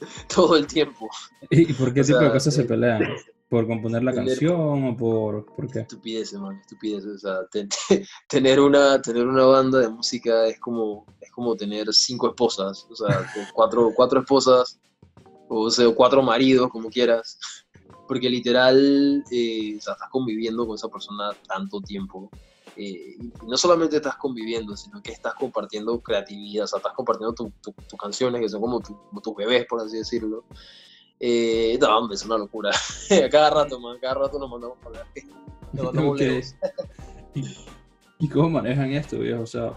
Todo 0.34 0.56
el 0.56 0.66
tiempo. 0.66 1.08
¿Y, 1.50 1.72
por 1.74 1.92
qué 1.94 2.00
O 2.00 2.04
tipo 2.04 2.18
de 2.18 2.24
sea, 2.24 2.32
cosas 2.32 2.54
se 2.54 2.62
eh, 2.62 2.64
pelean? 2.64 3.02
¿Por 3.48 3.66
componer 3.66 4.02
la 4.02 4.12
tener- 4.12 4.28
canción 4.28 4.84
o 4.88 4.96
por, 4.96 5.44
por 5.54 5.70
qué? 5.70 5.80
Estupideces, 5.80 6.40
man, 6.40 6.58
estupideces. 6.60 7.16
O 7.16 7.18
sea, 7.18 7.46
te- 7.50 7.66
te- 7.88 8.06
tener, 8.28 8.58
una, 8.60 9.00
tener 9.02 9.26
una 9.26 9.44
banda 9.44 9.78
de 9.78 9.88
música 9.88 10.46
es 10.46 10.58
como, 10.58 11.04
es 11.20 11.30
como 11.30 11.54
tener 11.54 11.86
cinco 11.92 12.28
esposas. 12.28 12.86
O 12.90 12.96
sea, 12.96 13.26
cuatro, 13.52 13.92
cuatro 13.94 14.20
esposas, 14.20 14.80
o, 15.48 15.70
sea, 15.70 15.86
cuatro 15.94 16.22
maridos, 16.22 16.70
como 16.70 16.88
quieras. 16.88 17.38
Porque 18.08 18.28
literal, 18.28 19.22
eh, 19.30 19.76
o 19.78 19.80
sea, 19.80 19.92
estás 19.92 20.08
conviviendo 20.10 20.66
con 20.66 20.74
esa 20.74 20.88
persona 20.88 21.30
tanto 21.46 21.80
tiempo. 21.80 22.30
Eh, 22.76 23.16
y 23.20 23.32
no 23.46 23.56
solamente 23.56 23.96
estás 23.96 24.16
conviviendo, 24.16 24.76
sino 24.76 25.02
que 25.02 25.12
estás 25.12 25.34
compartiendo 25.34 26.00
creatividad, 26.00 26.64
o 26.64 26.66
sea, 26.66 26.78
estás 26.78 26.92
compartiendo 26.94 27.34
tu- 27.34 27.52
tu- 27.62 27.72
tus 27.72 27.98
canciones, 27.98 28.40
que 28.40 28.48
son 28.48 28.60
como, 28.60 28.80
tu- 28.80 28.96
como 29.08 29.20
tus 29.20 29.34
bebés, 29.36 29.66
por 29.66 29.80
así 29.80 29.98
decirlo. 29.98 30.44
Eh, 31.20 31.78
no, 31.80 31.98
hombre, 31.98 32.14
es 32.16 32.24
una 32.24 32.36
locura. 32.38 32.70
a 33.26 33.28
cada 33.28 33.50
rato, 33.50 33.78
man, 33.78 33.96
a 33.96 34.00
cada 34.00 34.14
rato 34.14 34.38
nos 34.38 34.50
mandamos 34.50 34.78
a 34.82 34.86
hablar. 34.86 35.06
Nos 35.72 35.84
mandamos. 35.94 36.20
¿Y, 37.34 37.44
y 38.18 38.28
cómo 38.28 38.50
manejan 38.50 38.90
esto, 38.92 39.18
viejo? 39.18 39.42
O 39.42 39.46
sea, 39.46 39.72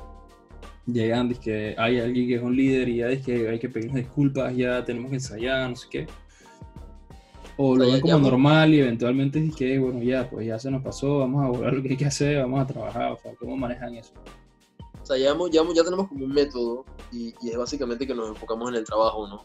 llegan, 0.85 1.33
que 1.35 1.75
hay 1.77 1.99
alguien 1.99 2.27
que 2.27 2.35
es 2.35 2.41
un 2.41 2.55
líder 2.55 2.89
y 2.89 2.97
ya 2.97 3.07
es 3.09 3.23
que 3.25 3.47
hay 3.49 3.59
que 3.59 3.69
pedirnos 3.69 3.97
disculpas, 3.97 4.55
ya 4.55 4.83
tenemos 4.83 5.09
que 5.09 5.15
ensayar, 5.15 5.69
no 5.69 5.75
sé 5.75 5.87
qué. 5.89 6.07
O 7.57 7.75
lo 7.75 7.85
ven 7.91 8.01
como 8.01 8.13
ya- 8.17 8.19
normal 8.21 8.73
y 8.73 8.79
eventualmente 8.81 9.43
es 9.45 9.55
que, 9.55 9.79
bueno, 9.79 10.01
ya, 10.03 10.29
pues 10.29 10.45
ya 10.47 10.59
se 10.59 10.69
nos 10.71 10.83
pasó, 10.83 11.19
vamos 11.19 11.45
a 11.45 11.49
volver 11.49 11.69
a 11.69 11.71
lo 11.71 11.81
que 11.81 11.89
hay 11.89 11.97
que 11.97 12.05
hacer, 12.05 12.41
vamos 12.41 12.61
a 12.61 12.67
trabajar. 12.67 13.13
O 13.13 13.17
sea, 13.17 13.33
¿cómo 13.35 13.55
manejan 13.55 13.95
eso? 13.95 14.11
O 15.01 15.05
sea, 15.05 15.17
ya, 15.17 15.29
hemos- 15.31 15.51
ya, 15.51 15.61
ya 15.73 15.83
tenemos 15.83 16.07
como 16.07 16.25
un 16.25 16.33
método 16.33 16.83
y, 17.11 17.33
y 17.41 17.49
es 17.51 17.57
básicamente 17.57 18.07
que 18.07 18.15
nos 18.15 18.27
enfocamos 18.29 18.69
en 18.69 18.75
el 18.75 18.83
trabajo, 18.83 19.27
¿no? 19.27 19.43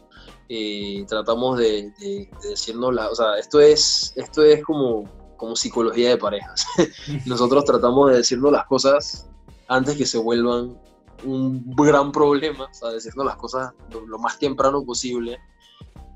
Eh, 0.49 1.05
tratamos 1.07 1.57
de, 1.59 1.91
de- 1.99 2.29
de 2.41 2.49
decirnos 2.49 2.93
la, 2.93 3.09
o 3.09 3.15
sea, 3.15 3.37
esto 3.37 3.59
es, 3.61 4.11
esto 4.15 4.43
es 4.43 4.63
como, 4.63 5.05
como 5.37 5.55
psicología 5.55 6.09
de 6.09 6.17
parejas. 6.17 6.65
Nosotros 7.25 7.63
tratamos 7.63 8.09
de 8.11 8.17
decirnos 8.17 8.51
las 8.51 8.65
cosas 8.65 9.29
antes 9.67 9.95
que 9.95 10.05
se 10.05 10.17
vuelvan 10.17 10.77
un 11.23 11.73
gran 11.75 12.11
problema, 12.11 12.65
o 12.65 12.73
sea, 12.73 12.89
decirnos 12.89 13.25
las 13.27 13.35
cosas 13.35 13.71
lo, 14.07 14.17
más 14.17 14.39
temprano 14.39 14.83
posible 14.83 15.37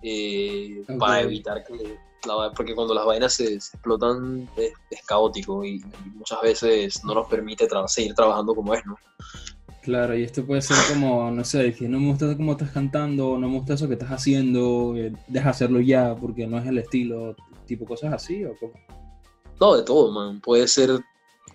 eh, 0.01 0.83
para 0.99 1.21
evitar 1.21 1.63
que, 1.63 1.97
porque 2.55 2.75
cuando 2.75 2.93
las 2.93 3.05
vainas 3.05 3.33
se, 3.33 3.53
explotan 3.55 4.47
es, 4.57 4.73
caótico 5.05 5.63
y, 5.63 5.83
muchas 6.15 6.41
veces 6.41 7.03
no 7.03 7.13
nos 7.13 7.27
permite 7.27 7.67
seguir 7.87 8.13
trabajando 8.13 8.55
como 8.55 8.73
es, 8.73 8.85
¿no? 8.85 8.97
Claro, 9.81 10.17
y 10.17 10.23
esto 10.23 10.43
puede 10.43 10.63
ser 10.63 10.77
como, 10.91 11.29
no 11.29 11.43
sé, 11.43 11.73
que 11.73 11.87
no 11.87 11.99
me 11.99 12.07
gusta 12.07 12.35
cómo 12.35 12.53
estás 12.53 12.71
cantando, 12.71 13.37
no 13.37 13.47
me 13.47 13.57
gusta 13.57 13.75
eso 13.75 13.87
que 13.87 13.93
estás 13.93 14.09
haciendo, 14.09 14.95
eh, 14.97 15.13
deja 15.27 15.51
hacerlo 15.51 15.79
ya 15.79 16.15
porque 16.15 16.47
no 16.47 16.57
es 16.57 16.65
el 16.65 16.79
estilo, 16.79 17.35
tipo 17.67 17.85
cosas 17.85 18.13
así 18.13 18.43
o 18.45 18.55
cómo. 18.59 18.73
No, 19.59 19.75
de 19.75 19.83
todo, 19.83 20.11
man. 20.11 20.41
Puede 20.41 20.67
ser 20.67 20.89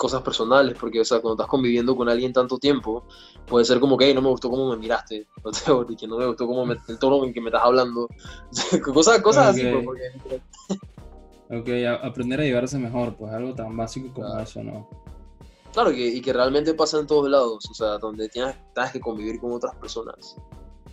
cosas 0.00 0.22
personales, 0.22 0.78
porque, 0.80 0.98
o 0.98 1.04
sea, 1.04 1.20
cuando 1.20 1.34
estás 1.34 1.50
conviviendo 1.50 1.94
con 1.94 2.08
alguien 2.08 2.32
tanto 2.32 2.58
tiempo, 2.58 3.04
puede 3.46 3.66
ser 3.66 3.80
como 3.80 3.98
que, 3.98 4.14
no 4.14 4.22
me 4.22 4.30
gustó 4.30 4.48
cómo 4.48 4.70
me 4.70 4.78
miraste, 4.78 5.28
no 5.68 5.86
que 5.86 6.08
no 6.08 6.16
me 6.16 6.26
gustó 6.26 6.46
cómo 6.46 6.64
me, 6.64 6.78
el 6.88 6.98
tono 6.98 7.22
en 7.24 7.34
que 7.34 7.40
me 7.42 7.48
estás 7.48 7.64
hablando, 7.64 8.08
cosas, 8.82 9.20
cosas 9.20 9.48
así. 9.48 9.62
Pues, 9.62 9.84
porque... 9.84 10.40
ok, 11.50 12.02
aprender 12.02 12.40
a 12.40 12.44
llevarse 12.44 12.78
mejor, 12.78 13.14
pues 13.14 13.30
algo 13.30 13.54
tan 13.54 13.76
básico 13.76 14.10
como 14.14 14.38
eso, 14.38 14.64
¿no? 14.64 14.88
Claro, 15.74 15.92
y 15.92 16.20
que 16.22 16.32
realmente 16.32 16.72
pasa 16.72 16.98
en 16.98 17.06
todos 17.06 17.28
lados, 17.28 17.68
o 17.70 17.74
sea, 17.74 17.98
donde 17.98 18.30
tienes, 18.30 18.56
tienes 18.74 18.92
que 18.92 19.00
convivir 19.00 19.38
con 19.38 19.52
otras 19.52 19.76
personas 19.76 20.36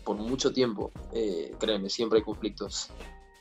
por 0.04 0.18
mucho 0.18 0.52
tiempo, 0.52 0.92
eh, 1.14 1.56
créeme, 1.58 1.90
siempre 1.90 2.20
hay 2.20 2.26
conflictos. 2.26 2.92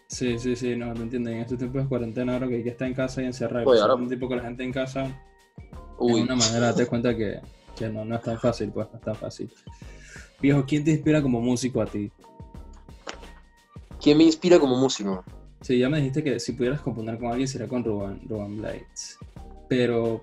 Sí, 0.08 0.38
sí, 0.38 0.54
sí, 0.54 0.76
no, 0.76 0.94
te 0.94 1.02
entiendo. 1.02 1.30
En 1.30 1.38
estos 1.38 1.58
tiempos 1.58 1.82
de 1.82 1.88
cuarentena, 1.88 2.34
ahora 2.34 2.48
que 2.48 2.56
hay 2.56 2.62
que 2.62 2.70
estar 2.70 2.86
en 2.86 2.94
casa 2.94 3.22
y 3.22 3.26
encerrado, 3.26 3.72
ahora... 3.72 3.94
un 3.94 4.08
tipo 4.08 4.28
que 4.28 4.36
la 4.36 4.42
gente 4.42 4.62
en 4.62 4.72
casa, 4.72 5.20
Uy. 5.98 6.20
de 6.20 6.22
una 6.22 6.36
manera 6.36 6.74
te 6.74 6.86
cuenta 6.86 7.16
que, 7.16 7.40
que, 7.76 7.88
no, 7.88 8.04
no 8.04 8.16
es 8.16 8.22
tan 8.22 8.38
fácil, 8.38 8.70
pues 8.70 8.88
no 8.92 8.98
es 8.98 9.04
tan 9.04 9.14
fácil. 9.14 9.50
Viejo, 10.40 10.64
¿quién 10.66 10.84
te 10.84 10.90
inspira 10.90 11.22
como 11.22 11.40
músico 11.40 11.80
a 11.80 11.86
ti? 11.86 12.10
¿Quién 14.00 14.18
me 14.18 14.24
inspira 14.24 14.58
como 14.58 14.76
músico? 14.76 15.24
Sí, 15.62 15.78
ya 15.78 15.88
me 15.88 15.98
dijiste 15.98 16.22
que 16.22 16.38
si 16.38 16.52
pudieras 16.52 16.80
componer 16.80 17.18
con 17.18 17.28
alguien 17.30 17.48
sería 17.48 17.66
con 17.66 17.82
Roban, 17.82 18.20
Roban 18.28 18.56
Blades. 18.56 19.18
Pero, 19.68 20.22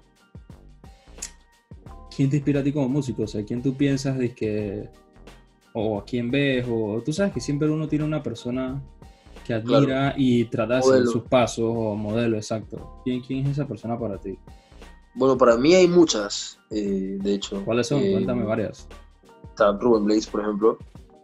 ¿quién 2.15 2.29
te 2.29 2.37
inspira 2.37 2.61
a 2.61 2.63
ti 2.63 2.71
como 2.71 2.87
músico? 2.87 3.23
O 3.23 3.27
sea, 3.27 3.43
¿quién 3.43 3.61
tú 3.61 3.75
piensas 3.75 4.17
de 4.17 4.33
que, 4.33 4.89
o 5.73 5.99
a 5.99 6.05
quién 6.05 6.29
ves, 6.29 6.65
o 6.69 7.01
tú 7.03 7.11
sabes 7.11 7.33
que 7.33 7.41
siempre 7.41 7.69
uno 7.69 7.87
tiene 7.87 8.05
una 8.05 8.21
persona 8.21 8.81
que 9.43 9.53
admira 9.53 10.13
y 10.15 10.45
trata 10.45 10.75
de 10.75 11.05
sus 11.05 11.23
pasos 11.23 11.65
o 11.67 11.95
modelo, 11.95 12.37
exacto. 12.37 13.01
¿Quién, 13.03 13.21
¿Quién 13.21 13.45
es 13.45 13.53
esa 13.53 13.67
persona 13.67 13.99
para 13.99 14.17
ti? 14.17 14.37
Bueno, 15.15 15.37
para 15.37 15.57
mí 15.57 15.75
hay 15.75 15.87
muchas, 15.87 16.59
eh, 16.69 17.17
de 17.19 17.33
hecho. 17.35 17.63
¿Cuáles 17.63 17.87
son? 17.87 17.99
Eh, 17.99 18.11
Cuéntame 18.13 18.43
varias. 18.43 18.87
Está 19.49 19.71
Ruben 19.73 20.05
Blades, 20.05 20.27
por 20.27 20.41
ejemplo. 20.41 20.77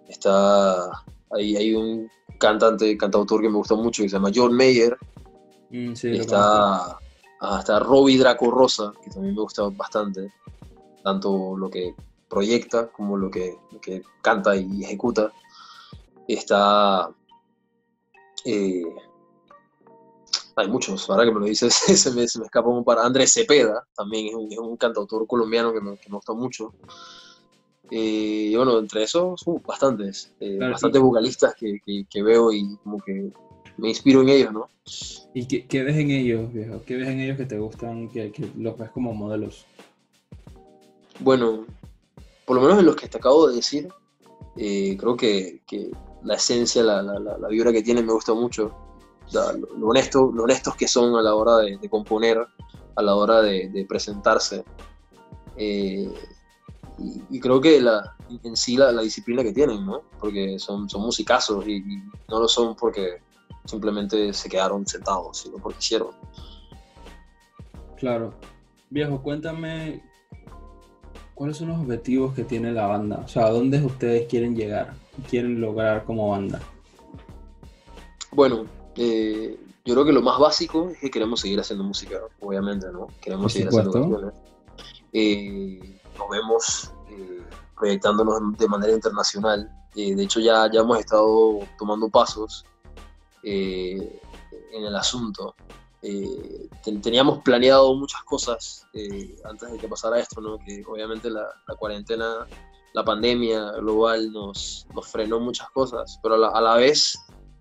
Está. 0.07 1.03
Ahí 1.31 1.55
hay 1.55 1.73
un 1.73 2.09
cantante, 2.37 2.97
cantautor 2.97 3.41
que 3.41 3.49
me 3.49 3.57
gusta 3.57 3.75
mucho 3.75 4.03
que 4.03 4.09
se 4.09 4.15
llama 4.15 4.31
John 4.33 4.53
Mayer. 4.53 4.97
Mm, 5.69 5.93
sí, 5.93 6.09
está, 6.11 6.97
ah, 7.41 7.57
está 7.59 7.79
Robbie 7.79 8.17
Draco 8.17 8.49
Rosa, 8.49 8.93
que 9.03 9.09
también 9.09 9.35
me 9.35 9.41
gusta 9.41 9.63
bastante. 9.69 10.31
Tanto 11.03 11.55
lo 11.57 11.69
que 11.69 11.95
proyecta 12.27 12.87
como 12.87 13.17
lo 13.17 13.29
que, 13.29 13.57
lo 13.71 13.79
que 13.81 14.03
canta 14.21 14.55
y 14.55 14.83
ejecuta. 14.83 15.31
Está 16.27 17.09
eh, 18.45 18.83
hay 20.59 20.67
muchos, 20.67 21.09
ahora 21.09 21.25
que 21.25 21.31
me 21.31 21.39
lo 21.39 21.45
dices, 21.45 21.73
se 22.01 22.11
me, 22.11 22.27
se 22.27 22.39
me 22.39 22.45
escapa 22.45 22.69
un 22.69 22.83
par. 22.83 22.99
Andrés 22.99 23.33
Cepeda, 23.33 23.85
también 23.95 24.27
es 24.27 24.35
un, 24.35 24.51
es 24.51 24.57
un 24.57 24.77
cantautor 24.77 25.25
colombiano 25.27 25.73
que 25.73 25.81
me, 25.81 25.97
que 25.97 26.09
me 26.09 26.15
gusta 26.15 26.33
mucho. 26.33 26.73
Eh, 27.91 28.49
y 28.51 28.55
bueno, 28.55 28.77
entre 28.77 29.03
esos, 29.03 29.41
uh, 29.47 29.59
bastantes, 29.65 30.31
eh, 30.39 30.57
bastantes 30.59 31.01
vocalistas 31.01 31.55
que, 31.55 31.79
que, 32.07 32.23
veo 32.23 32.51
y 32.51 32.77
como 32.83 32.99
que 32.99 33.31
me 33.77 33.89
inspiro 33.89 34.21
en 34.21 34.29
ellos, 34.29 34.53
¿no? 34.53 34.69
¿Y 35.33 35.47
qué, 35.47 35.65
qué, 35.65 35.83
ves 35.83 35.97
en 35.97 36.11
ellos, 36.11 36.53
viejo? 36.53 36.81
¿Qué 36.85 36.97
ves 36.97 37.07
en 37.07 37.19
ellos 37.19 37.37
que 37.37 37.45
te 37.45 37.57
gustan, 37.57 38.09
que, 38.09 38.31
que 38.31 38.47
los 38.57 38.77
ves 38.77 38.91
como 38.91 39.13
modelos? 39.13 39.65
Bueno, 41.19 41.65
por 42.45 42.57
lo 42.57 42.61
menos 42.61 42.79
en 42.79 42.85
los 42.85 42.95
que 42.95 43.07
te 43.07 43.17
acabo 43.17 43.47
de 43.47 43.55
decir, 43.55 43.89
creo 44.55 45.17
que, 45.17 45.61
que 45.65 45.89
la 46.23 46.35
esencia, 46.35 46.83
la, 46.83 47.01
la, 47.01 47.19
la, 47.19 47.47
vibra 47.47 47.71
que 47.71 47.81
tienen 47.81 48.05
me 48.05 48.13
gusta 48.13 48.33
mucho. 48.33 48.71
Lo, 49.31 49.87
honesto, 49.87 50.31
lo 50.33 50.43
honestos 50.43 50.75
que 50.75 50.87
son 50.87 51.15
a 51.15 51.21
la 51.21 51.35
hora 51.35 51.57
de, 51.57 51.89
componer, 51.89 52.45
a 52.95 53.01
la 53.01 53.15
hora 53.15 53.41
de, 53.41 53.85
presentarse. 53.87 54.63
Eh, 55.55 56.11
y, 57.29 57.39
creo 57.39 57.61
que 57.61 57.79
la, 57.79 58.15
en 58.43 58.55
sí 58.55 58.75
la, 58.77 58.91
disciplina 59.01 59.43
que 59.43 59.53
tienen, 59.53 59.85
¿no? 59.85 60.01
Porque 60.19 60.59
son, 60.59 60.89
son 60.89 61.01
musicazos 61.01 61.67
y, 61.67 61.81
no 62.27 62.39
lo 62.39 62.47
son 62.47 62.75
porque 62.75 63.21
simplemente 63.65 64.33
se 64.33 64.49
quedaron 64.49 64.85
sentados, 64.85 65.39
sino 65.39 65.57
porque 65.57 65.79
hicieron. 65.79 66.09
Claro. 67.97 68.33
Viejo, 68.89 69.21
cuéntame 69.21 70.03
cuáles 71.35 71.57
son 71.57 71.69
los 71.69 71.79
objetivos 71.79 72.33
que 72.33 72.43
tiene 72.43 72.71
la 72.71 72.87
banda. 72.87 73.21
O 73.25 73.27
sea, 73.27 73.45
¿a 73.45 73.49
dónde 73.51 73.83
ustedes 73.83 74.27
quieren 74.27 74.55
llegar? 74.55 74.93
quieren 75.29 75.59
lograr 75.59 76.05
como 76.05 76.29
banda? 76.29 76.59
Bueno, 78.31 78.65
eh, 79.01 79.57
yo 79.85 79.93
creo 79.93 80.05
que 80.05 80.11
lo 80.11 80.21
más 80.21 80.37
básico 80.37 80.89
es 80.89 80.99
que 80.99 81.09
queremos 81.09 81.39
seguir 81.39 81.57
haciendo 81.57 81.85
música, 81.85 82.19
obviamente, 82.41 82.87
¿no? 82.91 83.07
Queremos 83.21 83.53
seguir 83.53 83.69
haciendo 83.69 83.93
canciones. 83.93 84.33
Eh, 85.13 86.01
nos 86.17 86.29
vemos 86.29 86.91
eh, 87.09 87.41
proyectándonos 87.77 88.57
de 88.57 88.67
manera 88.67 88.91
internacional. 88.91 89.71
de 89.95 90.21
hecho, 90.21 90.41
ya, 90.41 90.69
ya 90.69 90.81
hemos 90.81 90.99
estado 90.99 91.59
tomando 91.77 92.09
pasos 92.09 92.65
en 93.41 94.19
el 94.71 94.95
asunto. 94.97 95.55
teníamos 97.01 97.39
planeado 97.39 97.95
muchas 97.95 98.21
cosas 98.23 98.85
antes 99.45 99.71
de 99.71 99.77
que 99.77 99.87
pasara 99.87 100.19
esto, 100.19 100.41
¿no? 100.41 100.57
Que 100.59 100.83
obviamente 100.85 101.29
la, 101.29 101.47
la 101.69 101.75
cuarentena 101.75 102.45
la 102.93 103.03
pandemia 103.03 103.71
global 103.73 104.31
nos, 104.31 104.87
nos 104.93 105.07
frenó 105.07 105.39
muchas 105.39 105.69
cosas, 105.71 106.19
pero 106.21 106.35
a 106.53 106.61
la, 106.61 106.75
vez 106.75 107.19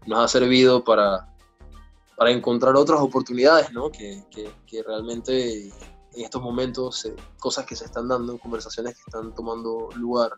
nos 0.08 0.18
ha 0.18 0.28
servido 0.28 0.82
para, 0.82 1.28
para 2.16 2.30
encontrar 2.30 2.74
otras 2.76 3.00
oportunidades, 3.00 3.72
¿no? 3.72 3.90
Que, 3.90 4.22
que, 4.30 4.82
realmente 4.82 5.66
en 5.68 6.24
estos 6.24 6.42
momentos, 6.42 7.10
cosas 7.38 7.66
que 7.66 7.76
se 7.76 7.84
están 7.84 8.08
dando, 8.08 8.38
conversaciones 8.38 8.94
que 8.94 9.02
están 9.06 9.34
tomando 9.34 9.90
lugar, 9.96 10.32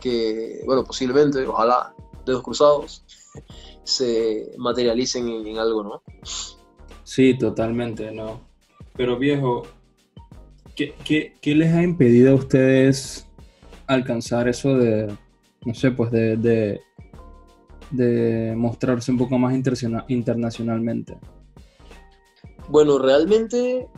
que, 0.00 0.60
bueno, 0.66 0.84
posiblemente, 0.84 1.46
ojalá, 1.46 1.94
dedos 2.26 2.42
cruzados, 2.42 3.04
se 3.84 4.52
materialicen 4.58 5.28
en, 5.28 5.58
algo, 5.58 5.84
¿no? 5.84 6.02
Sí, 7.04 7.38
totalmente, 7.38 8.10
¿no? 8.10 8.40
Pero 8.96 9.18
viejo, 9.18 9.62
¿qué, 10.74 10.94
qué, 11.04 11.36
qué 11.40 11.54
les 11.54 11.72
ha 11.72 11.82
impedido 11.82 12.32
a 12.32 12.34
ustedes 12.34 13.26
alcanzar 13.86 14.48
eso 14.48 14.76
de, 14.76 15.16
no 15.64 15.74
sé, 15.74 15.90
pues 15.90 16.10
de, 16.10 16.80
mostrarse 17.92 19.10
un 19.10 19.18
poco 19.18 19.38
más 19.38 19.54
internacionalmente? 20.08 21.18
Bueno, 22.68 22.98
realmente 22.98 23.88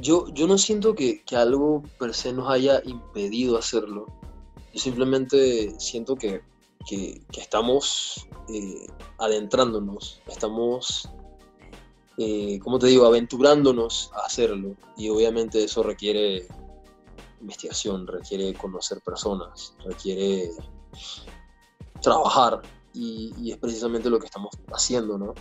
yo, 0.00 0.26
yo 0.32 0.46
no 0.46 0.58
siento 0.58 0.94
que, 0.94 1.22
algo 1.36 1.82
per 1.98 2.14
se 2.14 2.32
nos 2.32 2.48
haya 2.48 2.82
impedido 2.84 3.58
hacerlo. 3.58 4.06
Yo 4.72 4.80
simplemente 4.80 5.78
siento 5.78 6.16
que, 6.16 6.42
estamos 7.36 8.26
eh, 8.48 8.86
adentrándonos, 9.18 10.20
estamos, 10.26 11.08
eh, 12.18 12.58
como 12.60 12.78
te 12.78 12.86
digo, 12.86 13.06
aventurándonos 13.06 14.10
a 14.14 14.26
hacerlo. 14.26 14.74
Y 14.96 15.08
obviamente 15.10 15.62
eso 15.62 15.82
requiere 15.82 16.46
investigación, 17.40 18.06
requiere 18.06 18.54
conocer 18.54 19.00
personas, 19.00 19.74
requiere 19.84 20.50
trabajar 22.02 22.60
y, 22.92 23.50
es 23.50 23.58
precisamente 23.58 24.10
lo 24.10 24.18
que 24.18 24.26
estamos 24.26 24.50
haciendo, 24.72 25.16
¿no? 25.18 25.34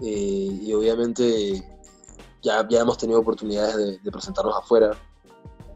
Eh, 0.00 0.58
y 0.62 0.72
obviamente 0.72 1.62
ya, 2.42 2.66
ya 2.68 2.80
hemos 2.80 2.98
tenido 2.98 3.20
oportunidades 3.20 4.00
de, 4.02 4.12
presentarnos 4.12 4.56
afuera, 4.56 4.96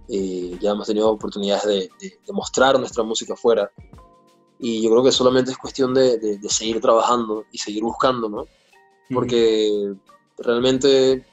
eh, 0.09 0.57
ya 0.61 0.71
hemos 0.71 0.87
tenido 0.87 1.11
oportunidades 1.11 1.65
de, 1.65 2.33
mostrar 2.33 2.79
nuestra 2.79 3.03
música 3.03 3.35
afuera 3.35 3.71
y 4.59 4.83
yo 4.83 4.91
creo 4.91 5.03
que 5.03 5.13
solamente 5.13 5.51
es 5.51 5.59
cuestión 5.59 5.95
de, 5.95 6.39
seguir 6.49 6.81
trabajando 6.81 7.45
y 7.51 7.59
seguir 7.59 7.83
buscando, 7.83 8.29
¿no? 8.29 8.47
Porque 9.13 9.95
realmente 10.39 11.25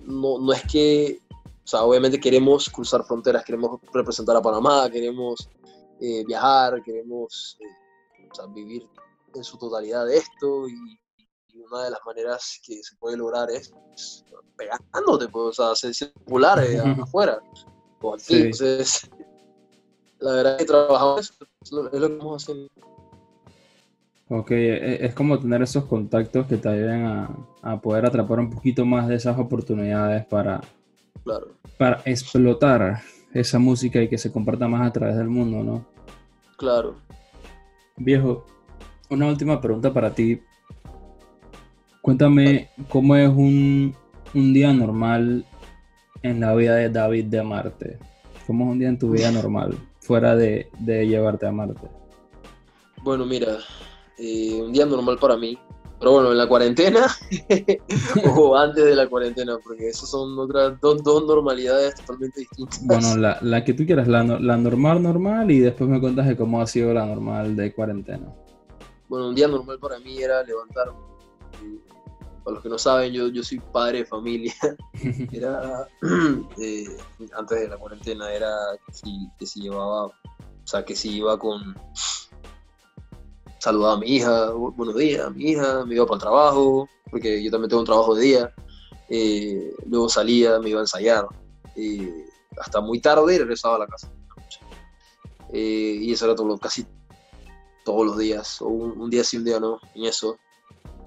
no, 0.00 0.38
no 0.38 0.52
es 0.52 0.62
que 0.62 1.24
o 1.64 1.66
sea, 1.66 1.82
obviamente 1.82 2.20
queremos 2.20 2.68
cruzar 2.68 3.04
fronteras, 3.04 3.42
queremos 3.42 3.80
representar 3.92 4.36
a 4.36 4.42
Panamá, 4.42 4.90
queremos 4.90 5.48
eh, 5.98 6.22
viajar, 6.26 6.82
queremos 6.82 7.56
eh, 7.58 7.64
vivir 8.54 8.88
en 9.34 9.44
su 9.44 9.58
totalidad 9.58 10.06
de 10.06 10.18
esto 10.18 10.68
y, 10.68 10.74
una 11.70 11.84
de 11.84 11.90
las 11.90 12.00
maneras 12.04 12.60
que 12.66 12.82
se 12.82 12.96
puede 12.96 13.16
lograr 13.16 13.48
es, 13.48 13.72
es 13.94 14.24
pegándote, 14.56 15.28
pues, 15.28 15.60
o 15.60 15.74
sea, 15.74 15.90
hacer 15.90 16.12
popular 16.12 16.58
eh, 16.64 16.78
afuera. 17.00 17.40
O 18.00 18.14
aquí, 18.14 18.24
Sí. 18.24 18.34
entonces, 18.42 19.08
la 20.18 20.32
verdad 20.32 20.58
que 20.58 20.64
trabajamos 20.64 21.20
eso, 21.20 21.34
es 21.62 21.72
lo, 21.72 21.86
es 21.92 22.00
lo 22.00 22.08
que 22.08 22.12
estamos 22.14 22.42
haciendo. 22.42 22.68
Ok, 24.30 24.50
e- 24.50 25.06
es 25.06 25.14
como 25.14 25.38
tener 25.38 25.62
esos 25.62 25.84
contactos 25.84 26.46
que 26.46 26.56
te 26.56 26.68
ayuden 26.68 27.06
a, 27.06 27.30
a 27.62 27.80
poder 27.80 28.04
atrapar 28.06 28.40
un 28.40 28.50
poquito 28.50 28.84
más 28.84 29.06
de 29.06 29.14
esas 29.14 29.38
oportunidades 29.38 30.26
para, 30.26 30.60
Claro. 31.22 31.54
para 31.78 32.02
explotar 32.04 33.00
esa 33.32 33.58
música 33.58 34.02
y 34.02 34.08
que 34.08 34.18
se 34.18 34.32
comparta 34.32 34.66
más 34.66 34.88
a 34.88 34.92
través 34.92 35.16
del 35.16 35.28
mundo, 35.28 35.62
¿no? 35.62 35.86
Claro. 36.56 36.96
Viejo, 37.96 38.44
una 39.08 39.26
última 39.28 39.60
pregunta 39.60 39.92
para 39.92 40.12
ti. 40.12 40.40
Cuéntame 42.02 42.68
cómo 42.88 43.14
es 43.14 43.28
un, 43.28 43.94
un 44.34 44.52
día 44.52 44.72
normal 44.72 45.46
en 46.22 46.40
la 46.40 46.54
vida 46.56 46.74
de 46.74 46.90
David 46.90 47.26
de 47.26 47.42
Marte. 47.42 47.98
¿Cómo 48.46 48.64
es 48.64 48.70
un 48.72 48.78
día 48.80 48.88
en 48.88 48.98
tu 48.98 49.10
vida 49.10 49.30
normal, 49.30 49.78
fuera 50.00 50.34
de, 50.34 50.68
de 50.80 51.06
llevarte 51.06 51.46
a 51.46 51.52
Marte? 51.52 51.88
Bueno, 53.02 53.24
mira, 53.24 53.58
eh, 54.18 54.60
un 54.60 54.72
día 54.72 54.86
normal 54.86 55.16
para 55.18 55.36
mí. 55.36 55.56
Pero 56.04 56.16
bueno, 56.16 56.32
en 56.32 56.36
la 56.36 56.46
cuarentena 56.46 57.06
o 58.36 58.54
antes 58.54 58.84
de 58.84 58.94
la 58.94 59.08
cuarentena, 59.08 59.56
porque 59.64 59.88
esas 59.88 60.10
son 60.10 60.38
otras 60.38 60.78
dos, 60.78 61.02
dos 61.02 61.24
normalidades 61.24 61.94
totalmente 61.94 62.40
distintas. 62.40 62.84
Bueno, 62.84 63.16
la, 63.16 63.38
la 63.40 63.64
que 63.64 63.72
tú 63.72 63.86
quieras, 63.86 64.06
la, 64.06 64.22
la 64.22 64.58
normal, 64.58 65.02
normal, 65.02 65.50
y 65.50 65.60
después 65.60 65.88
me 65.88 65.98
cuentas 65.98 66.28
de 66.28 66.36
cómo 66.36 66.60
ha 66.60 66.66
sido 66.66 66.92
la 66.92 67.06
normal 67.06 67.56
de 67.56 67.72
cuarentena. 67.72 68.26
Bueno, 69.08 69.28
un 69.28 69.34
día 69.34 69.48
normal 69.48 69.78
para 69.78 69.98
mí 69.98 70.18
era 70.18 70.42
levantarme. 70.42 70.98
Para 72.44 72.54
los 72.56 72.62
que 72.62 72.68
no 72.68 72.76
saben, 72.76 73.10
yo, 73.14 73.28
yo 73.28 73.42
soy 73.42 73.58
padre 73.72 74.00
de 74.00 74.04
familia. 74.04 74.52
Era, 75.32 75.88
eh, 76.60 76.84
antes 77.34 77.60
de 77.60 77.68
la 77.68 77.78
cuarentena, 77.78 78.30
era 78.30 78.50
que 78.86 78.92
si, 78.92 79.30
que 79.38 79.46
si 79.46 79.62
llevaba, 79.62 80.04
o 80.08 80.12
sea, 80.64 80.84
que 80.84 80.94
si 80.94 81.16
iba 81.16 81.38
con, 81.38 81.74
saludaba 83.64 83.94
a 83.94 83.98
mi 83.98 84.06
hija, 84.16 84.52
bu- 84.52 84.74
buenos 84.76 84.94
días, 84.94 85.34
mi 85.34 85.52
hija, 85.52 85.84
me 85.86 85.94
iba 85.94 86.04
para 86.04 86.16
el 86.16 86.20
trabajo, 86.20 86.86
porque 87.10 87.42
yo 87.42 87.50
también 87.50 87.70
tengo 87.70 87.80
un 87.80 87.86
trabajo 87.86 88.14
de 88.14 88.22
día. 88.22 88.54
Eh, 89.08 89.72
luego 89.86 90.08
salía, 90.08 90.58
me 90.60 90.68
iba 90.70 90.80
a 90.80 90.82
ensayar. 90.82 91.26
eh, 91.76 92.26
hasta 92.56 92.80
muy 92.80 93.00
tarde 93.00 93.34
y 93.34 93.38
regresaba 93.38 93.74
a 93.76 93.78
la 93.80 93.86
casa. 93.88 94.12
Eh, 95.52 95.98
y 96.02 96.12
eso 96.12 96.26
era 96.26 96.34
todo, 96.36 96.56
casi 96.58 96.86
todos 97.84 98.06
los 98.06 98.16
días, 98.18 98.60
o 98.62 98.68
un, 98.68 99.00
un 99.00 99.10
día 99.10 99.24
sí, 99.24 99.38
un 99.38 99.44
día 99.44 99.58
no, 99.58 99.80
en 99.94 100.04
eso. 100.04 100.36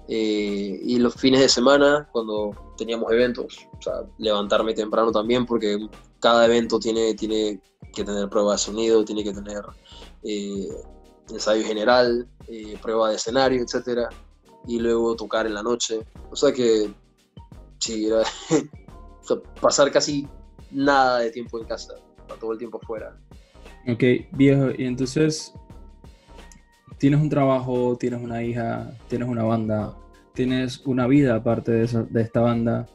Eh, 0.08 0.78
y 0.82 0.98
los 0.98 1.14
fines 1.14 1.40
de 1.40 1.48
semana, 1.48 2.08
cuando 2.12 2.50
teníamos 2.76 3.10
eventos, 3.12 3.66
o 3.78 3.82
sea, 3.82 3.94
levantarme 4.18 4.74
temprano 4.74 5.10
también, 5.12 5.46
porque 5.46 5.78
cada 6.20 6.44
evento 6.46 6.78
tiene, 6.78 7.14
tiene 7.14 7.60
que 7.94 8.04
tener 8.04 8.28
prueba 8.28 8.52
de 8.52 8.58
sonido, 8.58 9.04
tiene 9.04 9.22
que 9.24 9.32
tener 9.32 9.62
eh, 10.24 10.68
ensayo 11.30 11.64
general, 11.64 12.26
eh, 12.48 12.76
prueba 12.82 13.10
de 13.10 13.16
escenario, 13.16 13.62
etcétera, 13.62 14.08
y 14.66 14.78
luego 14.78 15.14
tocar 15.16 15.46
en 15.46 15.54
la 15.54 15.62
noche. 15.62 16.00
O 16.30 16.36
sea 16.36 16.52
que, 16.52 16.90
sí, 17.78 18.06
era 18.06 18.22
pasar 19.60 19.90
casi 19.90 20.26
nada 20.70 21.20
de 21.20 21.30
tiempo 21.30 21.58
en 21.58 21.66
casa, 21.66 21.94
todo 22.40 22.52
el 22.52 22.58
tiempo 22.58 22.78
fuera. 22.86 23.16
Ok, 23.86 24.02
viejo, 24.32 24.70
y 24.76 24.84
entonces 24.84 25.54
tienes 26.98 27.20
un 27.20 27.28
trabajo, 27.30 27.96
tienes 27.98 28.20
una 28.22 28.42
hija, 28.42 28.90
tienes 29.08 29.28
una 29.28 29.44
banda, 29.44 29.96
tienes 30.34 30.84
una 30.86 31.06
vida 31.06 31.36
aparte 31.36 31.72
de, 31.72 31.84
esa- 31.84 32.02
de 32.02 32.22
esta 32.22 32.40
banda. 32.40 32.86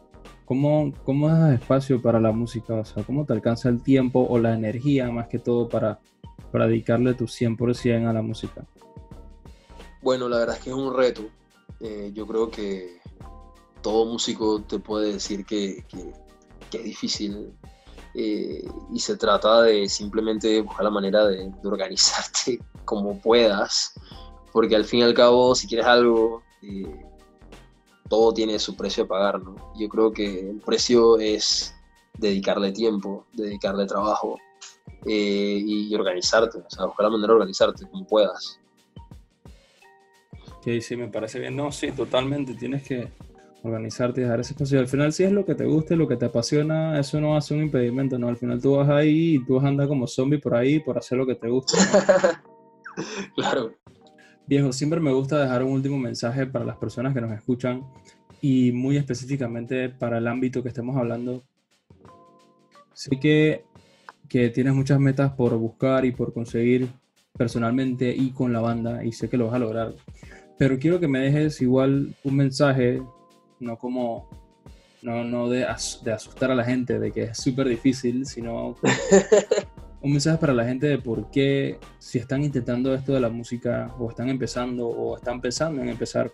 ¿Cómo, 0.46 0.92
¿Cómo 1.06 1.30
das 1.30 1.54
espacio 1.54 2.02
para 2.02 2.20
la 2.20 2.32
música? 2.32 2.74
O 2.76 2.86
sea, 2.86 3.04
¿cómo 3.04 3.26
te 3.26 3.34
alcanza 3.34 3.70
el 3.70 3.82
tiempo 3.82 4.26
o 4.30 4.38
la 4.38 4.54
energía 4.54 5.10
más 5.10 5.28
que 5.30 5.40
todo 5.40 5.70
para, 5.70 6.00
para 6.54 6.68
dedicarle 6.68 7.16
tu 7.16 7.26
100% 7.26 8.08
a 8.08 8.14
la 8.14 8.22
música? 8.22 8.64
Bueno, 10.04 10.30
la 10.30 10.38
verdad 10.38 10.56
es 10.58 10.64
que 10.64 10.70
es 10.70 10.76
un 10.76 10.96
reto. 10.96 11.24
Eh, 11.80 12.12
yo 12.14 12.28
creo 12.28 12.52
que 12.52 13.02
todo 13.82 14.06
músico 14.06 14.62
te 14.62 14.78
puede 14.78 15.14
decir 15.14 15.46
que, 15.48 15.84
es 16.72 16.84
difícil 16.84 17.52
eh, 18.14 18.64
y 18.92 19.00
se 19.00 19.18
trata 19.18 19.64
de 19.64 19.90
simplemente 19.90 20.62
buscar 20.62 20.86
la 20.86 20.92
manera 20.92 21.26
de, 21.26 21.50
de 21.50 21.68
organizarte 21.68 22.60
como 22.86 23.20
puedas, 23.20 23.94
porque 24.52 24.76
al 24.76 24.86
fin 24.86 25.00
y 25.00 25.04
al 25.04 25.16
cabo, 25.16 25.56
si 25.56 25.68
quieres 25.68 25.88
algo, 25.88 26.44
eh, 26.62 27.04
todo 28.10 28.32
tiene 28.32 28.60
su 28.60 28.76
precio 28.76 29.06
a 29.06 29.08
pagar, 29.08 29.42
¿no? 29.42 29.56
Yo 29.76 29.90
creo 29.90 30.12
que 30.12 30.52
el 30.52 30.60
precio 30.60 31.18
es 31.18 31.74
dedicarle 32.20 32.72
tiempo, 32.72 33.26
dedicarle 33.34 33.88
trabajo 33.88 34.38
eh, 35.06 35.64
y 35.66 35.94
organizarte, 35.96 36.60
o 36.60 36.70
sea, 36.70 36.86
buscar 36.86 37.06
la 37.06 37.12
manera 37.12 37.28
de 37.28 37.34
organizarte 37.34 37.86
como 37.88 38.06
puedas. 38.06 38.60
Sí, 40.64 40.82
sí, 40.82 40.96
me 40.96 41.10
parece 41.10 41.40
bien. 41.40 41.56
No, 41.56 41.72
sí, 41.72 41.92
totalmente. 41.92 42.54
Tienes 42.54 42.84
que 42.84 43.10
organizarte 43.64 44.22
y 44.22 44.24
dejar 44.24 44.40
ese 44.40 44.54
espacio. 44.54 44.80
Al 44.80 44.88
final, 44.88 45.12
si 45.12 45.24
es 45.24 45.32
lo 45.32 45.46
que 45.46 45.56
te 45.56 45.66
gusta, 45.66 45.96
lo 45.96 46.08
que 46.08 46.16
te 46.16 46.26
apasiona, 46.26 47.00
eso 47.00 47.20
no 47.20 47.40
ser 47.42 47.58
un 47.58 47.64
impedimento, 47.64 48.18
¿no? 48.18 48.30
Al 48.30 48.38
final 48.38 48.62
tú 48.62 48.76
vas 48.76 48.90
ahí 48.90 49.36
y 49.36 49.46
tú 49.46 49.56
vas 49.56 49.66
a 49.66 49.70
andar 49.70 49.88
como 49.88 50.08
zombie 50.08 50.40
por 50.40 50.56
ahí 50.56 50.80
por 50.80 50.98
hacer 50.98 51.18
lo 51.18 51.26
que 51.26 51.36
te 51.36 51.50
gusta. 51.50 51.78
claro. 53.36 53.74
Viejo, 54.46 54.74
siempre 54.74 55.00
me 55.00 55.14
gusta 55.14 55.40
dejar 55.40 55.64
un 55.64 55.72
último 55.72 55.98
mensaje 55.98 56.46
para 56.46 56.66
las 56.66 56.78
personas 56.78 57.14
que 57.14 57.22
nos 57.22 57.32
escuchan 57.32 57.84
y 58.42 58.74
muy 58.74 58.98
específicamente 58.98 59.90
para 59.90 60.18
el 60.18 60.28
ámbito 60.28 60.62
que 60.62 60.70
estemos 60.70 60.98
hablando. 60.98 61.44
Sé 62.94 63.18
que, 63.20 63.64
que 64.34 64.50
tienes 64.50 64.74
muchas 64.74 65.00
metas 65.00 65.32
por 65.34 65.56
buscar 65.60 66.06
y 66.06 66.12
por 66.12 66.34
conseguir 66.34 66.88
personalmente 67.38 68.12
y 68.16 68.32
con 68.32 68.52
la 68.52 68.62
banda 68.62 69.06
y 69.06 69.12
sé 69.12 69.30
que 69.30 69.38
lo 69.38 69.46
vas 69.46 69.54
a 69.54 69.60
lograr. 69.60 69.94
Pero 70.58 70.80
quiero 70.80 71.00
que 71.00 71.08
me 71.08 71.20
dejes 71.20 71.62
igual 71.62 72.16
un 72.24 72.36
mensaje, 72.36 73.00
no 73.60 73.78
como, 73.78 74.28
no, 75.04 75.24
no 75.24 75.50
de, 75.50 75.66
as- 75.66 76.02
de 76.04 76.14
asustar 76.14 76.50
a 76.50 76.56
la 76.56 76.66
gente 76.66 76.98
de 76.98 77.12
que 77.12 77.24
es 77.26 77.38
súper 77.38 77.68
difícil, 77.70 78.26
sino 78.26 78.76
un 80.02 80.12
mensaje 80.12 80.40
para 80.40 80.54
la 80.54 80.66
gente 80.66 80.88
de 80.88 80.98
por 80.98 81.30
qué, 81.30 81.78
si 82.00 82.18
están 82.18 82.44
intentando 82.44 82.92
esto 82.96 83.14
de 83.14 83.20
la 83.20 83.30
música, 83.30 83.94
o 84.00 84.10
están 84.10 84.30
empezando, 84.30 84.88
o 84.88 85.16
están 85.16 85.42
pensando 85.42 85.80
en 85.80 85.90
empezar, 85.90 86.32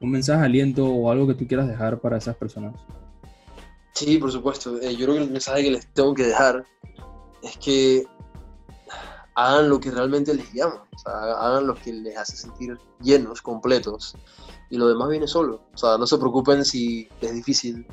un 0.00 0.08
mensaje 0.08 0.38
de 0.38 0.46
aliento 0.46 0.86
o 0.86 1.10
algo 1.10 1.26
que 1.26 1.34
tú 1.34 1.48
quieras 1.48 1.66
dejar 1.66 1.98
para 1.98 2.16
esas 2.18 2.36
personas. 2.36 2.76
Sí, 3.94 4.18
por 4.18 4.32
supuesto. 4.32 4.80
Eh, 4.80 4.96
yo 4.96 5.06
creo 5.06 5.18
que 5.18 5.24
el 5.24 5.30
mensaje 5.30 5.62
que 5.62 5.70
les 5.70 5.86
tengo 5.92 6.14
que 6.14 6.24
dejar 6.24 6.64
es 7.42 7.56
que 7.58 8.06
hagan 9.34 9.68
lo 9.68 9.80
que 9.80 9.90
realmente 9.90 10.34
les 10.34 10.52
llama, 10.52 10.84
o 10.94 10.98
sea, 10.98 11.12
hagan 11.12 11.66
lo 11.66 11.74
que 11.74 11.92
les 11.92 12.16
hace 12.16 12.36
sentir 12.36 12.78
llenos, 13.00 13.42
completos, 13.42 14.16
y 14.70 14.76
lo 14.76 14.88
demás 14.88 15.08
viene 15.08 15.26
solo. 15.26 15.60
O 15.74 15.78
sea, 15.78 15.98
no 15.98 16.06
se 16.06 16.18
preocupen 16.18 16.64
si 16.64 17.08
es 17.20 17.34
difícil 17.34 17.86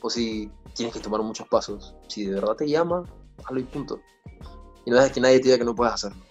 o 0.00 0.10
si 0.10 0.50
tienes 0.74 0.94
que 0.94 1.00
tomar 1.00 1.22
muchos 1.22 1.46
pasos. 1.48 1.94
Si 2.08 2.26
de 2.26 2.34
verdad 2.34 2.56
te 2.56 2.68
llama, 2.68 3.04
hazlo 3.44 3.60
y 3.60 3.64
punto. 3.64 4.00
Y 4.84 4.90
no 4.90 4.96
dejes 4.96 5.12
que 5.12 5.20
nadie 5.20 5.38
te 5.38 5.44
diga 5.44 5.58
que 5.58 5.64
no 5.64 5.74
puedes 5.74 5.94
hacerlo. 5.94 6.22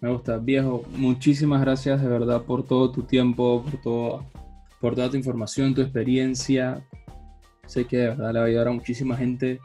Me 0.00 0.12
gusta. 0.12 0.36
Viejo, 0.38 0.82
muchísimas 0.90 1.60
gracias 1.60 2.02
de 2.02 2.08
verdad 2.08 2.42
por 2.42 2.62
todo 2.62 2.90
tu 2.90 3.02
tiempo, 3.02 3.62
por, 3.62 3.80
todo, 3.80 4.24
por 4.86 4.94
toda 4.94 5.10
tu 5.10 5.16
información, 5.16 5.74
tu 5.74 5.80
experiencia. 5.80 6.80
Sé 7.66 7.88
que 7.88 7.96
de 7.96 8.06
verdad 8.10 8.32
le 8.32 8.38
va 8.38 8.44
a 8.44 8.48
ayudar 8.48 8.68
a 8.68 8.70
muchísima 8.70 9.16
gente. 9.16 9.58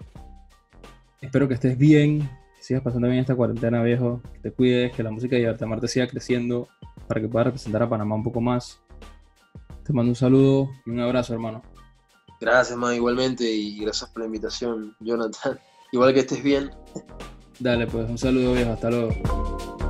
Espero 1.21 1.47
que 1.47 1.53
estés 1.53 1.77
bien, 1.77 2.27
que 2.57 2.63
sigas 2.63 2.81
pasando 2.81 3.07
bien 3.07 3.19
esta 3.19 3.35
cuarentena, 3.35 3.83
viejo. 3.83 4.19
Que 4.33 4.39
te 4.39 4.51
cuides, 4.51 4.91
que 4.93 5.03
la 5.03 5.11
música 5.11 5.35
de 5.35 5.43
Libertad 5.43 5.67
Marte 5.67 5.87
siga 5.87 6.07
creciendo 6.07 6.67
para 7.07 7.21
que 7.21 7.27
puedas 7.27 7.45
representar 7.45 7.83
a 7.83 7.87
Panamá 7.87 8.15
un 8.15 8.23
poco 8.23 8.41
más. 8.41 8.81
Te 9.83 9.93
mando 9.93 10.09
un 10.09 10.15
saludo 10.15 10.71
y 10.87 10.89
un 10.89 11.01
abrazo, 11.01 11.35
hermano. 11.35 11.61
Gracias, 12.39 12.75
man, 12.75 12.95
igualmente, 12.95 13.43
y 13.43 13.77
gracias 13.77 14.09
por 14.09 14.21
la 14.21 14.25
invitación, 14.25 14.95
Jonathan. 15.01 15.59
Igual 15.91 16.15
que 16.15 16.21
estés 16.21 16.41
bien. 16.41 16.71
Dale, 17.59 17.85
pues 17.85 18.09
un 18.09 18.17
saludo, 18.17 18.53
viejo. 18.53 18.71
Hasta 18.71 18.89
luego. 18.89 19.80